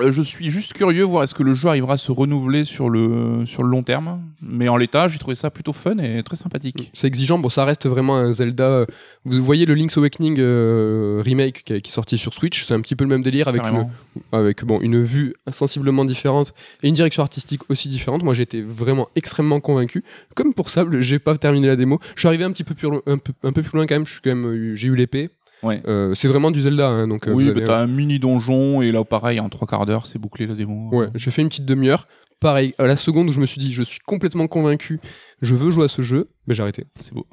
Euh, 0.00 0.12
je 0.12 0.22
suis 0.22 0.50
juste 0.50 0.74
curieux 0.74 1.02
voir 1.04 1.22
est-ce 1.22 1.34
que 1.34 1.42
le 1.42 1.54
jeu 1.54 1.68
arrivera 1.68 1.94
à 1.94 1.96
se 1.96 2.12
renouveler 2.12 2.64
sur 2.64 2.90
le 2.90 3.44
sur 3.46 3.62
le 3.62 3.68
long 3.70 3.82
terme. 3.82 4.20
Mais 4.42 4.68
en 4.68 4.76
l'état, 4.76 5.08
j'ai 5.08 5.18
trouvé 5.18 5.34
ça 5.34 5.50
plutôt 5.50 5.72
fun 5.72 5.98
et 5.98 6.22
très 6.22 6.36
sympathique. 6.36 6.90
C'est 6.94 7.06
exigeant. 7.06 7.38
Bon, 7.38 7.48
ça 7.48 7.64
reste 7.64 7.86
vraiment 7.86 8.16
un 8.16 8.32
Zelda. 8.32 8.84
Vous 9.24 9.42
voyez 9.42 9.66
le 9.66 9.74
Link's 9.74 9.96
Awakening 9.96 10.36
euh, 10.38 11.22
remake 11.24 11.64
qui, 11.64 11.72
est- 11.72 11.86
sorti 11.88 12.18
sur 12.18 12.34
Switch. 12.34 12.66
C'est 12.66 12.74
un 12.74 12.80
petit 12.80 12.96
peu 12.96 13.04
le 13.04 13.10
même 13.10 13.22
délire 13.22 13.48
avec 13.48 13.62
une, 13.62 13.88
avec 14.32 14.64
bon 14.64 14.80
une 14.80 15.02
vue 15.02 15.34
sensiblement 15.50 16.04
différente 16.04 16.52
et 16.82 16.88
une 16.88 16.94
direction 16.94 17.22
artistique 17.22 17.62
aussi 17.70 17.88
différente. 17.88 18.22
Moi, 18.22 18.34
été 18.38 18.62
vraiment 18.62 19.08
extrêmement 19.16 19.60
convaincu. 19.60 20.04
Comme 20.34 20.54
pour 20.54 20.70
Sable, 20.70 21.00
j'ai 21.00 21.18
pas 21.18 21.36
terminé 21.38 21.66
la 21.66 21.76
démo. 21.76 21.98
Je 22.14 22.20
suis 22.20 22.28
arrivé 22.28 22.44
un 22.44 22.52
petit 22.52 22.64
peu 22.64 22.74
plus 22.74 22.88
lo- 22.90 23.02
un 23.06 23.18
peu, 23.18 23.32
un 23.42 23.52
peu 23.52 23.62
plus 23.62 23.76
loin 23.76 23.86
quand 23.86 23.94
même. 23.96 24.06
Je 24.06 24.12
suis 24.12 24.20
quand 24.22 24.34
même 24.34 24.74
j'ai 24.74 24.88
eu 24.88 24.94
l'épée. 24.94 25.30
Ouais. 25.62 25.82
Euh, 25.88 26.14
c'est 26.14 26.28
vraiment 26.28 26.50
du 26.50 26.60
Zelda, 26.60 26.88
hein, 26.88 27.08
donc. 27.08 27.26
euh, 27.28 27.32
oui, 27.32 27.50
bah, 27.50 27.60
t'as 27.64 27.78
un 27.80 27.86
mini 27.86 28.18
donjon 28.18 28.80
et 28.82 28.92
là 28.92 29.04
pareil 29.04 29.40
en 29.40 29.48
trois 29.48 29.66
quarts 29.66 29.86
d'heure 29.86 30.06
c'est 30.06 30.18
bouclé 30.18 30.46
la 30.46 30.54
démo. 30.54 30.88
Ouais, 30.92 31.08
j'ai 31.14 31.30
fait 31.30 31.42
une 31.42 31.48
petite 31.48 31.64
demi-heure. 31.64 32.06
Pareil, 32.40 32.72
à 32.78 32.86
la 32.86 32.94
seconde 32.94 33.28
où 33.28 33.32
je 33.32 33.40
me 33.40 33.46
suis 33.46 33.58
dit, 33.58 33.72
je 33.72 33.82
suis 33.82 33.98
complètement 33.98 34.46
convaincu, 34.46 35.00
je 35.42 35.56
veux 35.56 35.72
jouer 35.72 35.86
à 35.86 35.88
ce 35.88 36.02
jeu, 36.02 36.28
mais 36.46 36.54
j'ai 36.54 36.62
arrêté. 36.62 36.84
C'est 37.00 37.12
beau. 37.12 37.26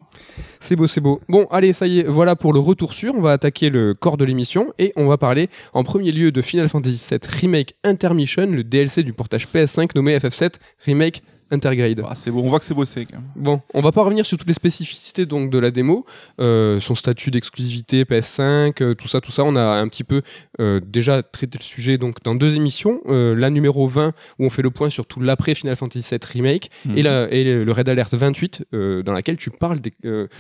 C'est 0.60 0.76
beau, 0.76 0.88
c'est 0.88 1.00
beau. 1.00 1.22
Bon, 1.30 1.46
allez, 1.52 1.74
ça 1.74 1.86
y 1.86 2.00
est, 2.00 2.04
voilà 2.06 2.36
pour 2.36 2.54
le 2.54 2.60
retour 2.60 2.94
sûr. 2.94 3.14
On 3.16 3.22
va 3.22 3.34
attaquer 3.34 3.70
le 3.70 3.94
corps 3.94 4.18
de 4.18 4.26
l'émission 4.26 4.74
et 4.80 4.92
on 4.96 5.06
va 5.06 5.20
parler 5.20 5.48
en 5.74 5.84
premier 5.84 6.12
lieu 6.12 6.32
de 6.32 6.42
Final 6.42 6.68
Fantasy 6.70 7.08
VII 7.12 7.20
Remake 7.40 7.76
Intermission, 7.84 8.48
le 8.48 8.64
DLC 8.64 9.04
du 9.04 9.14
portage 9.14 9.46
PS5 9.48 9.92
nommé 9.96 10.18
FF7 10.18 10.54
Remake 10.88 11.22
Intergrade. 11.52 12.02
Ah, 12.08 12.16
c'est 12.16 12.32
beau. 12.32 12.42
On 12.44 12.48
voit 12.50 12.60
que 12.60 12.66
c'est 12.66 12.74
bossé 12.74 13.06
quand 13.06 13.18
même. 13.18 13.26
Bon, 13.36 13.62
on 13.74 13.82
va 13.82 13.92
pas 13.92 14.02
revenir 14.04 14.26
sur 14.26 14.38
toutes 14.38 14.48
les 14.48 14.54
spécificités 14.54 15.26
donc 15.26 15.50
de 15.52 15.60
la 15.60 15.70
démo, 15.72 16.06
euh, 16.42 16.80
son 16.80 16.96
statut 16.96 17.30
d'exclusivité 17.32 18.04
PS5, 18.04 18.82
euh, 18.82 18.94
tout 18.96 19.08
ça, 19.08 19.22
tout 19.22 19.32
ça. 19.32 19.44
On 19.44 19.56
a 19.56 19.62
un 19.62 19.88
petit 19.88 20.04
peu 20.04 20.22
euh, 20.60 20.80
déjà 20.86 21.22
traité 21.24 21.58
le 21.60 21.64
sujet 21.64 21.98
donc 21.98 22.24
dans 22.24 22.36
deux 22.36 22.56
émissions, 22.56 23.02
la 23.08 23.50
numéro 23.50 23.88
20 23.88 24.14
où 24.40 24.46
on 24.46 24.50
fait 24.50 24.62
le 24.62 24.72
point 24.72 24.90
sur 24.90 25.06
tout 25.06 25.20
l'après 25.22 25.54
Final 25.56 25.76
Fantasy 25.76 26.06
VII 26.10 26.20
remake 26.34 26.70
Mhm. 26.86 26.98
et, 26.98 27.02
la, 27.04 27.32
et 27.32 27.44
le 27.64 27.72
Red 27.72 27.90
Alert 27.90 28.14
28 28.14 28.66
euh, 28.74 29.04
dans 29.04 29.14
laquelle 29.14 29.38
tu 29.38 29.50
parles 29.52 29.80
des- 29.80 29.94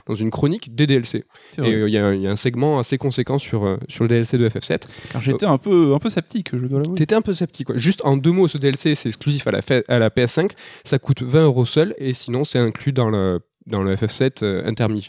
dans 0.08 0.16
une 0.16 0.30
chronique 0.31 0.75
des 0.75 0.88
DLC. 0.88 1.24
Et 1.63 1.69
il 1.72 1.90
y, 1.90 1.98
a 1.98 2.06
un- 2.08 2.13
il 2.13 2.22
y 2.22 2.28
a 2.28 2.31
un 2.31 2.36
segment 2.36 2.80
assez 2.80 2.98
conséquent 2.98 3.38
sur 3.38 3.78
sur 3.88 4.04
le 4.04 4.08
DLC 4.08 4.38
de 4.38 4.50
FF7. 4.50 4.88
Car 5.12 5.22
j'étais 5.22 5.46
un 5.46 5.58
peu 5.58 5.94
un 5.94 6.00
peu 6.00 6.10
sceptique, 6.10 6.50
je 6.54 6.66
dois 6.66 6.80
l'avouer. 6.80 6.96
T'étais 6.98 7.16
un 7.16 7.22
peu 7.22 7.34
sceptique. 7.34 7.68
Quoi. 7.68 7.78
Juste 7.78 8.01
en 8.04 8.18
deux 8.18 8.31
mots, 8.31 8.48
ce 8.48 8.58
DLC 8.58 8.96
c'est 8.96 9.10
exclusif 9.10 9.46
à 9.48 9.51
la, 9.51 9.62
fa- 9.62 9.84
à 9.88 10.00
la 10.00 10.10
PS5, 10.10 10.51
ça 10.84 10.95
coûte 11.00 11.22
20 11.22 11.44
euros 11.46 11.66
seul 11.66 11.94
et 11.98 12.14
sinon 12.14 12.44
c'est 12.44 12.60
inclus 12.60 12.92
dans 12.94 13.10
le 13.10 13.40
dans 13.68 13.82
le 13.84 13.96
FF7 13.96 14.44
euh, 14.44 14.64
intermi. 14.66 15.08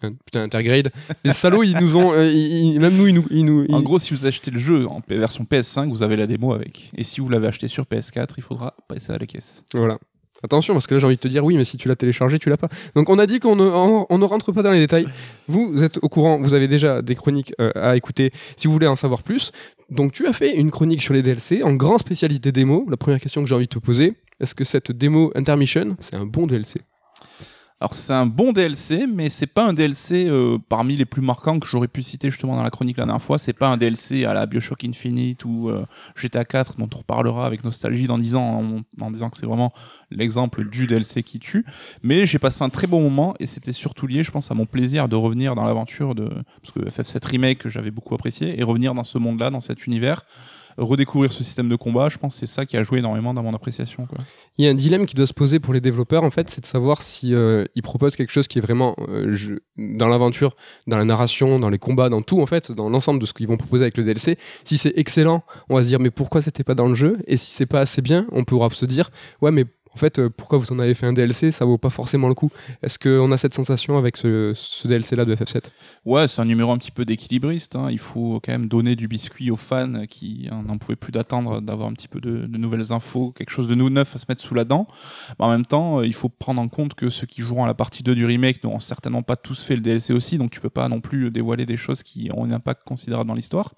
Hein, 0.00 0.12
Putain, 0.24 0.42
Intergrade. 0.44 0.90
Les 1.24 1.32
salauds, 1.32 1.64
ils 1.64 1.76
nous 1.76 1.96
ont. 1.96 2.12
euh, 2.12 2.24
ils- 2.30 2.74
ils- 2.74 2.80
même 2.80 2.96
nous, 2.96 3.08
ils 3.08 3.14
nous. 3.14 3.26
Ils 3.30 3.44
nous 3.44 3.66
En 3.72 3.82
gros, 3.82 3.98
si 3.98 4.14
vous 4.14 4.26
achetez 4.26 4.50
le 4.52 4.58
jeu 4.58 4.86
en 4.86 5.02
version 5.08 5.44
PS5, 5.44 5.88
vous 5.88 6.04
avez 6.04 6.14
la 6.16 6.26
démo 6.28 6.52
avec. 6.54 6.90
Et 6.96 7.02
si 7.02 7.20
vous 7.20 7.28
l'avez 7.28 7.48
acheté 7.48 7.66
sur 7.66 7.84
PS4, 7.84 8.34
il 8.36 8.42
faudra 8.44 8.74
passer 8.88 9.12
à 9.12 9.18
la 9.18 9.26
caisse. 9.26 9.64
Voilà. 9.74 9.98
Attention, 10.44 10.72
parce 10.72 10.86
que 10.86 10.94
là, 10.94 11.00
j'ai 11.00 11.06
envie 11.06 11.16
de 11.16 11.20
te 11.20 11.26
dire 11.26 11.44
oui, 11.44 11.56
mais 11.56 11.64
si 11.64 11.76
tu 11.78 11.88
l'as 11.88 11.96
téléchargé, 11.96 12.38
tu 12.38 12.48
l'as 12.48 12.56
pas. 12.56 12.68
Donc, 12.94 13.10
on 13.10 13.18
a 13.18 13.26
dit 13.26 13.40
qu'on 13.40 13.56
ne, 13.56 13.64
on, 13.64 14.06
on 14.08 14.18
ne 14.18 14.24
rentre 14.24 14.52
pas 14.52 14.62
dans 14.62 14.70
les 14.70 14.78
détails. 14.78 15.08
Vous, 15.48 15.72
vous 15.72 15.82
êtes 15.82 15.98
au 16.00 16.08
courant, 16.08 16.40
vous 16.40 16.54
avez 16.54 16.68
déjà 16.68 17.02
des 17.02 17.16
chroniques 17.16 17.52
euh, 17.60 17.72
à 17.74 17.96
écouter 17.96 18.30
si 18.56 18.68
vous 18.68 18.72
voulez 18.72 18.86
en 18.86 18.94
savoir 18.94 19.24
plus. 19.24 19.50
Donc, 19.90 20.12
tu 20.12 20.28
as 20.28 20.32
fait 20.32 20.54
une 20.54 20.70
chronique 20.70 21.02
sur 21.02 21.12
les 21.12 21.22
DLC 21.22 21.64
en 21.64 21.74
grand 21.74 21.98
spécialiste 21.98 22.44
des 22.44 22.52
démos. 22.52 22.84
La 22.88 22.96
première 22.96 23.18
question 23.18 23.42
que 23.42 23.48
j'ai 23.48 23.54
envie 23.56 23.64
de 23.66 23.70
te 23.70 23.80
poser, 23.80 24.14
est-ce 24.40 24.54
que 24.54 24.64
cette 24.64 24.92
démo 24.92 25.32
Intermission, 25.34 25.96
c'est 26.00 26.14
un 26.14 26.24
bon 26.24 26.46
DLC 26.46 26.80
Alors 27.80 27.94
c'est 27.94 28.12
un 28.12 28.26
bon 28.26 28.52
DLC, 28.52 29.06
mais 29.08 29.30
c'est 29.30 29.48
pas 29.48 29.66
un 29.66 29.72
DLC 29.72 30.28
euh, 30.28 30.58
parmi 30.68 30.94
les 30.94 31.04
plus 31.04 31.22
marquants 31.22 31.58
que 31.58 31.66
j'aurais 31.66 31.88
pu 31.88 32.02
citer 32.02 32.30
justement 32.30 32.54
dans 32.54 32.62
la 32.62 32.70
chronique 32.70 32.98
la 32.98 33.04
dernière 33.04 33.20
fois. 33.20 33.38
C'est 33.38 33.52
pas 33.52 33.68
un 33.68 33.76
DLC 33.76 34.24
à 34.24 34.34
la 34.34 34.46
Bioshock 34.46 34.84
Infinite 34.84 35.44
ou 35.44 35.70
euh, 35.70 35.84
GTA 36.14 36.44
4 36.44 36.76
dont 36.76 36.88
on 36.94 36.98
reparlera 36.98 37.46
avec 37.46 37.64
nostalgie 37.64 38.06
dans 38.06 38.18
10 38.18 38.36
ans 38.36 38.62
en, 39.00 39.04
en 39.04 39.10
disant 39.10 39.28
que 39.28 39.36
c'est 39.36 39.46
vraiment 39.46 39.72
l'exemple 40.12 40.68
du 40.68 40.86
DLC 40.86 41.24
qui 41.24 41.40
tue. 41.40 41.64
Mais 42.04 42.24
j'ai 42.24 42.38
passé 42.38 42.62
un 42.62 42.68
très 42.70 42.86
bon 42.86 43.02
moment 43.02 43.34
et 43.40 43.46
c'était 43.46 43.72
surtout 43.72 44.06
lié, 44.06 44.22
je 44.22 44.30
pense, 44.30 44.52
à 44.52 44.54
mon 44.54 44.66
plaisir 44.66 45.08
de 45.08 45.16
revenir 45.16 45.56
dans 45.56 45.64
l'aventure 45.64 46.14
de 46.14 46.28
parce 46.62 46.72
que 46.72 46.80
FF7 46.80 47.26
remake 47.26 47.58
que 47.58 47.68
j'avais 47.68 47.90
beaucoup 47.90 48.14
apprécié 48.14 48.58
et 48.58 48.62
revenir 48.62 48.94
dans 48.94 49.04
ce 49.04 49.18
monde-là, 49.18 49.50
dans 49.50 49.60
cet 49.60 49.86
univers, 49.88 50.22
redécouvrir 50.78 51.32
ce 51.32 51.44
système 51.44 51.68
de 51.68 51.76
combat. 51.76 52.08
Je 52.08 52.18
pense 52.18 52.36
c'est 52.36 52.46
ça 52.46 52.64
qui 52.64 52.76
a 52.76 52.82
joué 52.82 52.98
énormément 52.98 53.34
dans 53.34 53.42
mon 53.42 53.54
appréciation. 53.54 54.06
Il 54.56 54.64
y 54.64 54.68
a 54.68 54.70
un 54.70 54.74
dilemme 54.74 55.06
qui 55.06 55.14
doit 55.14 55.26
se 55.26 55.34
poser 55.34 55.58
pour 55.58 55.74
les 55.74 55.80
développeurs, 55.80 56.24
en 56.24 56.30
fait, 56.30 56.48
c'est 56.48 56.60
de 56.60 56.66
savoir 56.66 57.02
si 57.02 57.34
euh, 57.34 57.64
proposent 57.82 58.16
quelque 58.16 58.30
chose 58.30 58.48
qui 58.48 58.58
est 58.58 58.60
vraiment 58.60 58.96
euh, 59.08 59.58
dans 59.76 60.08
l'aventure, 60.08 60.56
dans 60.86 60.98
la 60.98 61.04
narration, 61.04 61.58
dans 61.58 61.70
les 61.70 61.78
combats, 61.78 62.08
dans 62.08 62.22
tout, 62.22 62.40
en 62.40 62.46
fait, 62.46 62.72
dans 62.72 62.88
l'ensemble 62.88 63.20
de 63.20 63.26
ce 63.26 63.32
qu'ils 63.32 63.48
vont 63.48 63.56
proposer 63.56 63.84
avec 63.84 63.96
le 63.96 64.04
DLC. 64.04 64.36
Si 64.64 64.76
c'est 64.76 64.92
excellent, 64.96 65.42
on 65.68 65.76
va 65.76 65.82
se 65.82 65.88
dire 65.88 66.00
mais 66.00 66.10
pourquoi 66.10 66.42
c'était 66.42 66.64
pas 66.64 66.74
dans 66.74 66.88
le 66.88 66.94
jeu? 66.94 67.18
Et 67.26 67.36
si 67.36 67.50
c'est 67.50 67.66
pas 67.66 67.80
assez 67.80 68.02
bien, 68.02 68.26
on 68.32 68.44
pourra 68.44 68.68
se 68.70 68.86
dire 68.86 69.10
ouais 69.40 69.50
mais 69.50 69.64
en 69.94 69.96
fait 69.96 70.18
euh, 70.18 70.28
pourquoi 70.30 70.58
vous 70.58 70.72
en 70.72 70.78
avez 70.78 70.94
fait 70.94 71.06
un 71.06 71.12
DLC 71.12 71.50
Ça 71.50 71.64
vaut 71.64 71.78
pas 71.78 71.90
forcément 71.90 72.28
le 72.28 72.34
coup. 72.34 72.50
Est-ce 72.82 72.98
qu'on 72.98 73.30
a 73.32 73.36
cette 73.36 73.54
sensation 73.54 73.96
avec 73.98 74.16
ce, 74.16 74.52
ce 74.54 74.86
DLC 74.88 75.16
là 75.16 75.24
de 75.24 75.34
FF7 75.34 75.64
Ouais, 76.04 76.28
c'est 76.28 76.40
un 76.40 76.44
numéro 76.44 76.70
un 76.72 76.78
petit 76.78 76.90
peu 76.90 77.04
d'équilibriste. 77.04 77.76
hein. 77.76 77.88
Il 77.90 77.98
faut 77.98 78.40
quand 78.44 78.52
même 78.52 78.68
donner 78.68 78.96
du 78.96 79.08
biscuit 79.08 79.50
aux 79.50 79.56
fans 79.56 80.06
qui 80.08 80.48
hein, 80.50 80.62
n'en 80.66 80.78
pouvaient 80.78 80.96
plus 80.96 81.12
d'attendre 81.12 81.60
d'avoir 81.60 81.88
un 81.88 81.92
petit 81.92 82.08
peu 82.08 82.20
de, 82.20 82.46
nouvelles 82.58 82.92
infos, 82.92 83.32
quelque 83.32 83.50
chose 83.50 83.68
de 83.68 83.74
nou- 83.74 83.90
neuf 83.90 84.14
à 84.14 84.18
se 84.18 84.26
mettre 84.28 84.42
sous 84.42 84.54
la 84.54 84.64
dent. 84.64 84.86
Mais 85.38 85.44
en 85.46 85.50
même 85.50 85.66
temps, 85.66 86.00
euh, 86.00 86.06
il 86.06 86.14
faut 86.14 86.28
prendre 86.28 86.60
en 86.60 86.68
compte 86.68 86.94
que 86.94 87.08
ceux 87.08 87.26
qui 87.26 87.42
joueront 87.42 87.64
à 87.64 87.66
la 87.66 87.74
partie 87.74 88.02
2 88.02 88.14
du 88.14 88.26
remake 88.26 88.62
n'auront 88.64 88.80
certainement 88.80 89.22
pas 89.22 89.36
tous 89.36 89.62
fait 89.62 89.74
le 89.74 89.80
DLC 89.80 90.12
aussi, 90.12 90.38
donc 90.38 90.50
tu 90.50 90.60
peux 90.60 90.70
pas 90.70 90.88
non 90.88 91.00
plus 91.00 91.30
dévoiler 91.30 91.66
des 91.66 91.76
choses 91.76 92.02
qui 92.02 92.30
ont 92.34 92.44
un 92.44 92.50
impact 92.52 92.82
considérable 92.84 93.28
dans 93.28 93.34
l'histoire. 93.34 93.74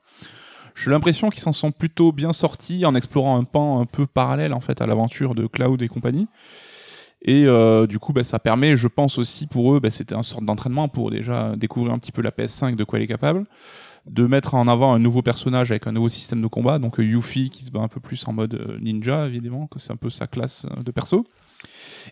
J'ai 0.83 0.91
l'impression 0.91 1.29
qu'ils 1.29 1.41
s'en 1.41 1.53
sont 1.53 1.73
plutôt 1.73 2.13
bien 2.13 2.33
sortis 2.33 2.87
en 2.87 2.95
explorant 2.95 3.39
un 3.39 3.45
pan 3.45 3.81
un 3.81 3.87
peu 3.87 4.07
parallèle 4.07 4.53
en 4.53 4.61
fait 4.61 4.81
à 4.81 4.87
l'aventure 4.87 5.35
de 5.35 5.47
Cloud 5.47 5.83
et 5.83 5.89
compagnie. 5.89 6.27
Et 7.23 7.45
euh, 7.47 7.87
du 7.87 7.99
coup, 7.99 8.15
bah, 8.15 8.25
ça 8.25 8.39
permet, 8.39 8.77
je 8.77 8.89
pense 8.89 9.19
aussi 9.19 9.47
pour 9.47 9.75
eux, 9.75 9.81
bah, 9.81 9.91
c'était 9.91 10.15
un 10.15 10.23
sorte 10.23 10.45
d'entraînement 10.45 10.89
pour 10.89 11.11
déjà 11.11 11.55
découvrir 11.55 11.93
un 11.93 11.99
petit 11.99 12.13
peu 12.13 12.23
la 12.23 12.31
PS5, 12.31 12.77
de 12.77 12.85
quoi 12.85 12.99
elle 12.99 13.05
est 13.05 13.09
capable, 13.09 13.45
de 14.07 14.27
mettre 14.27 14.55
en 14.55 14.69
avant 14.69 14.95
un 14.95 14.99
nouveau 14.99 15.23
personnage 15.23 15.71
avec 15.71 15.87
un 15.87 15.93
nouveau 15.93 16.09
système 16.09 16.41
de 16.41 16.47
combat, 16.47 16.79
donc 16.79 16.99
euh, 16.99 17.05
Yuffie 17.05 17.51
qui 17.51 17.65
se 17.65 17.71
bat 17.71 17.81
un 17.81 17.89
peu 17.89 18.01
plus 18.01 18.27
en 18.27 18.33
mode 18.33 18.55
euh, 18.55 18.79
ninja, 18.81 19.27
évidemment, 19.27 19.67
que 19.67 19.79
c'est 19.79 19.93
un 19.93 19.97
peu 19.97 20.11
sa 20.11 20.27
classe 20.27 20.67
euh, 20.71 20.83
de 20.83 20.91
perso. 20.91 21.27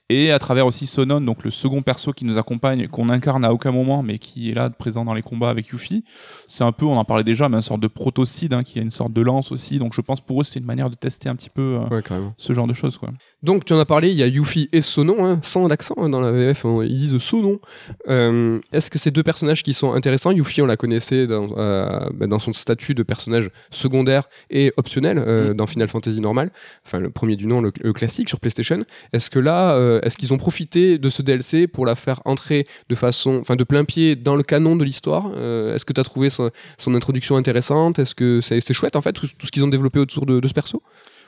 Et 0.09 0.31
à 0.33 0.39
travers 0.39 0.67
aussi 0.67 0.87
Sonon, 0.87 1.21
donc 1.21 1.45
le 1.45 1.51
second 1.51 1.83
perso 1.83 2.13
qui 2.13 2.25
nous 2.25 2.39
accompagne, 2.39 2.89
qu'on 2.89 3.09
incarne 3.09 3.45
à 3.45 3.53
aucun 3.53 3.71
moment, 3.71 4.03
mais 4.03 4.19
qui 4.19 4.51
est 4.51 4.55
là 4.55 4.71
présent 4.71 5.05
dans 5.05 5.15
les 5.15 5.23
combats 5.23 5.51
avec 5.51 5.69
Yuffie. 5.69 6.05
C'est 6.47 6.65
un 6.65 6.73
peu, 6.73 6.87
on 6.87 6.97
en 6.97 7.05
parlait 7.05 7.25
déjà, 7.25 7.49
mais 7.49 7.57
une 7.57 7.63
sorte 7.63 7.81
de 7.81 7.87
protocide, 7.89 8.53
hein, 8.55 8.63
qui 8.63 8.79
a 8.79 8.83
une 8.83 8.91
sorte 8.91 9.13
de 9.13 9.23
lance 9.23 9.53
aussi. 9.53 9.79
Donc 9.79 9.95
je 9.95 10.01
pense 10.01 10.21
pour 10.21 10.41
eux, 10.41 10.45
c'est 10.45 10.59
une 10.61 10.67
manière 10.67 10.91
de 10.91 10.95
tester 10.95 11.29
un 11.29 11.37
petit 11.37 11.51
peu 11.51 11.79
euh, 11.83 11.95
Ouais, 11.97 12.03
ce 12.37 12.53
genre 12.53 12.67
de 12.67 12.73
choses, 12.75 12.97
quoi. 12.99 13.11
Donc 13.43 13.65
tu 13.65 13.73
en 13.73 13.79
as 13.79 13.85
parlé, 13.87 14.11
il 14.11 14.17
y 14.17 14.23
a 14.23 14.27
Yuffie 14.27 14.69
et 14.73 14.81
Sonon, 14.81 15.25
hein, 15.25 15.41
sans 15.43 15.69
l'accent 15.69 15.95
hein, 15.99 16.09
dans 16.09 16.21
la 16.21 16.33
VF, 16.33 16.65
on- 16.65 16.83
ils 16.83 16.89
disent 16.89 17.19
Sonon. 17.19 17.61
Euh, 18.09 18.59
Est-ce 18.73 18.91
que 18.91 18.99
ces 18.99 19.11
deux 19.11 19.23
personnages 19.23 19.63
qui 19.63 19.75
sont 19.75 19.93
intéressants, 19.93 20.31
Yuffie 20.33 20.63
on 20.63 20.67
la 20.67 20.77
connaissait 20.77 21.27
dans, 21.27 21.49
euh, 21.57 22.09
bah, 22.15 22.27
dans 22.27 22.39
son 22.39 22.53
statut 22.53 22.95
de 22.95 23.03
personnage 23.03 23.51
secondaire 23.71 24.25
et 24.51 24.73
optionnel 24.77 25.19
euh, 25.19 25.55
dans 25.55 25.67
Final 25.67 25.89
Fantasy 25.89 26.21
normal, 26.21 26.51
enfin 26.87 26.99
le 26.99 27.11
premier 27.11 27.37
du 27.37 27.47
nom, 27.47 27.61
le, 27.61 27.73
le 27.81 27.93
classique 27.93 28.29
sur 28.29 28.41
PlayStation. 28.41 28.81
Est-ce 29.13 29.31
que 29.31 29.39
là, 29.39 29.68
euh, 29.75 30.01
est-ce 30.03 30.17
qu'ils 30.17 30.33
ont 30.33 30.39
profité 30.39 30.99
de 30.99 31.11
ce 31.11 31.23
DLC 31.23 31.67
pour 31.67 31.87
la 31.87 31.95
faire 31.95 32.21
entrer 32.25 32.67
de 32.89 32.95
façon, 32.95 33.39
enfin 33.41 33.57
de 33.57 33.65
plein 33.65 33.85
pied 33.85 34.17
dans 34.17 34.37
le 34.37 34.43
canon 34.43 34.77
de 34.77 34.85
l'histoire 34.85 35.33
Euh, 35.37 35.75
Est-ce 35.75 35.85
que 35.85 35.93
tu 35.93 36.01
as 36.01 36.05
trouvé 36.05 36.31
son, 36.31 36.51
introduction 36.95 37.37
intéressante? 37.37 37.99
Est-ce 37.99 38.15
que 38.15 38.41
c'est 38.41 38.73
chouette 38.73 38.97
en 38.97 39.03
fait 39.03 39.13
tout, 39.13 39.27
ce 39.27 39.51
qu'ils 39.51 39.65
ont 39.65 39.69
développé 39.69 39.99
autour 39.99 40.27
de 40.27 40.47
ce 40.47 40.53
perso? 40.53 40.83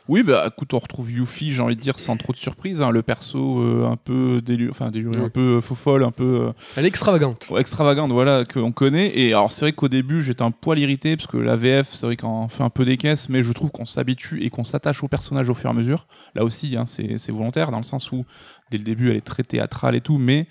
Oui, 0.09 0.25
bah 0.25 0.45
écoute, 0.49 0.75
on 0.75 0.79
retrouve 0.79 1.13
Yuffie, 1.13 1.53
j'ai 1.53 1.63
envie 1.63 1.77
de 1.77 1.81
dire, 1.81 1.99
sans 2.01 2.17
trop 2.17 2.33
de 2.33 2.37
surprise. 2.39 2.83
hein, 2.83 2.91
le 2.91 3.03
perso 3.03 3.61
euh, 3.61 3.87
un 3.87 3.97
peu 3.97 4.41
déluré, 4.45 4.71
enfin 4.71 4.91
déluré, 4.91 5.19
Ouais. 5.21 5.27
un 5.27 5.29
peu 5.31 5.59
euh, 5.59 5.61
faux 5.61 5.77
folle, 5.77 6.03
un 6.03 6.11
peu 6.11 6.47
euh, 6.49 6.53
Elle 6.77 6.85
est 6.85 6.89
extravagante. 6.89 7.47
Extravagante, 7.57 8.11
voilà, 8.11 8.45
qu'on 8.45 8.73
connaît. 8.73 9.17
Et 9.17 9.29
alors, 9.33 9.53
c'est 9.53 9.67
vrai 9.67 9.73
qu'au 9.73 9.89
début, 9.89 10.23
j'étais 10.23 10.43
un 10.43 10.51
poil 10.51 10.81
irrité, 10.81 11.17
parce 11.17 11.29
que 11.29 11.37
la 11.37 11.55
VF, 11.55 11.91
c'est 11.93 12.07
vrai 12.07 12.17
qu'on 12.17 12.49
fait 12.49 12.65
un 12.65 12.71
peu 12.71 12.85
des 12.85 12.97
caisses, 12.97 13.29
mais 13.29 13.45
je 13.45 13.53
trouve 13.53 13.71
qu'on 13.71 13.85
s'habitue 13.85 14.43
et 14.43 14.51
qu'on 14.51 14.65
s'attache 14.65 15.05
au 15.05 15.09
personnage 15.09 15.49
au 15.49 15.55
fur 15.55 15.69
et 15.69 15.73
à 15.73 15.77
mesure. 15.77 16.07
Là 16.35 16.45
aussi, 16.45 16.77
hein, 16.77 16.87
c'est 16.87 17.31
volontaire, 17.31 17.71
dans 17.71 17.79
le 17.79 17.85
sens 17.85 18.11
où, 18.11 18.25
dès 18.73 18.79
le 18.79 18.85
début, 18.85 19.11
elle 19.11 19.17
est 19.17 19.21
très 19.21 19.45
théâtrale 19.45 19.95
et 19.95 20.01
tout, 20.01 20.19
mais 20.19 20.49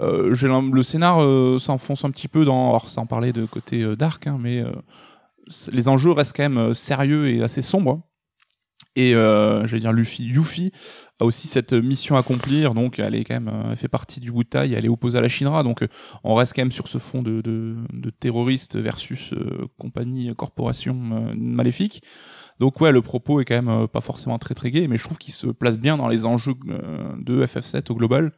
euh, 0.00 0.34
le 0.72 0.82
scénar 0.82 1.22
euh, 1.22 1.58
s'enfonce 1.60 2.04
un 2.04 2.10
petit 2.10 2.28
peu 2.28 2.44
dans. 2.44 2.70
Alors, 2.70 2.88
sans 2.88 3.06
parler 3.06 3.32
de 3.32 3.44
côté 3.46 3.82
euh, 3.82 3.94
dark, 3.94 4.26
hein, 4.26 4.36
mais 4.40 4.64
les 5.70 5.86
enjeux 5.88 6.10
restent 6.10 6.36
quand 6.36 6.48
même 6.48 6.74
sérieux 6.74 7.28
et 7.28 7.42
assez 7.42 7.62
sombres. 7.62 8.02
Et 8.96 9.14
euh, 9.14 9.66
je 9.66 9.76
dire 9.76 9.92
Luffy, 9.92 10.24
Yuffie 10.24 10.72
a 11.20 11.26
aussi 11.26 11.48
cette 11.48 11.74
mission 11.74 12.16
à 12.16 12.20
accomplir, 12.20 12.72
donc 12.72 12.98
elle 12.98 13.14
est 13.14 13.24
quand 13.24 13.34
même, 13.34 13.48
euh, 13.48 13.70
elle 13.70 13.76
fait 13.76 13.88
partie 13.88 14.20
du 14.20 14.30
Wutai, 14.30 14.72
elle 14.72 14.86
est 14.86 14.88
opposée 14.88 15.18
à 15.18 15.20
la 15.20 15.28
Shinra, 15.28 15.62
donc 15.62 15.82
euh, 15.82 15.88
on 16.24 16.34
reste 16.34 16.54
quand 16.56 16.62
même 16.62 16.72
sur 16.72 16.88
ce 16.88 16.96
fond 16.96 17.20
de, 17.20 17.42
de, 17.42 17.76
de 17.92 18.10
terroristes 18.10 18.76
versus 18.76 19.34
euh, 19.34 19.66
compagnie, 19.78 20.30
euh, 20.30 20.34
corporation 20.34 20.94
maléfique. 21.36 22.02
Donc 22.58 22.80
ouais, 22.80 22.90
le 22.90 23.02
propos 23.02 23.38
est 23.40 23.44
quand 23.44 23.62
même 23.62 23.86
pas 23.86 24.00
forcément 24.00 24.38
très 24.38 24.54
très 24.54 24.70
gai, 24.70 24.88
mais 24.88 24.96
je 24.96 25.04
trouve 25.04 25.18
qu'il 25.18 25.34
se 25.34 25.46
place 25.46 25.78
bien 25.78 25.98
dans 25.98 26.08
les 26.08 26.24
enjeux 26.24 26.54
de 27.18 27.44
FF7 27.44 27.92
au 27.92 27.94
global. 27.94 28.32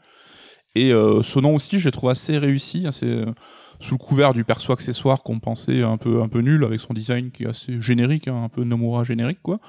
Et 0.74 0.92
euh, 0.92 1.22
ce 1.22 1.40
nom 1.40 1.54
aussi, 1.54 1.78
je 1.78 1.86
l'ai 1.86 1.90
trouvé 1.92 2.12
assez 2.12 2.38
réussi. 2.38 2.86
C'est 2.92 3.06
euh, 3.06 3.32
sous 3.80 3.94
le 3.94 3.98
couvert 3.98 4.32
du 4.32 4.44
perso 4.44 4.72
accessoire 4.72 5.22
qu'on 5.22 5.40
pensait 5.40 5.82
un 5.82 5.96
peu 5.96 6.22
un 6.22 6.28
peu 6.28 6.40
nul 6.40 6.64
avec 6.64 6.80
son 6.80 6.92
design 6.92 7.30
qui 7.30 7.44
est 7.44 7.48
assez 7.48 7.80
générique, 7.80 8.28
hein, 8.28 8.42
un 8.44 8.48
peu 8.48 8.64
Nomura 8.64 9.04
générique 9.04 9.40
quoi. 9.42 9.60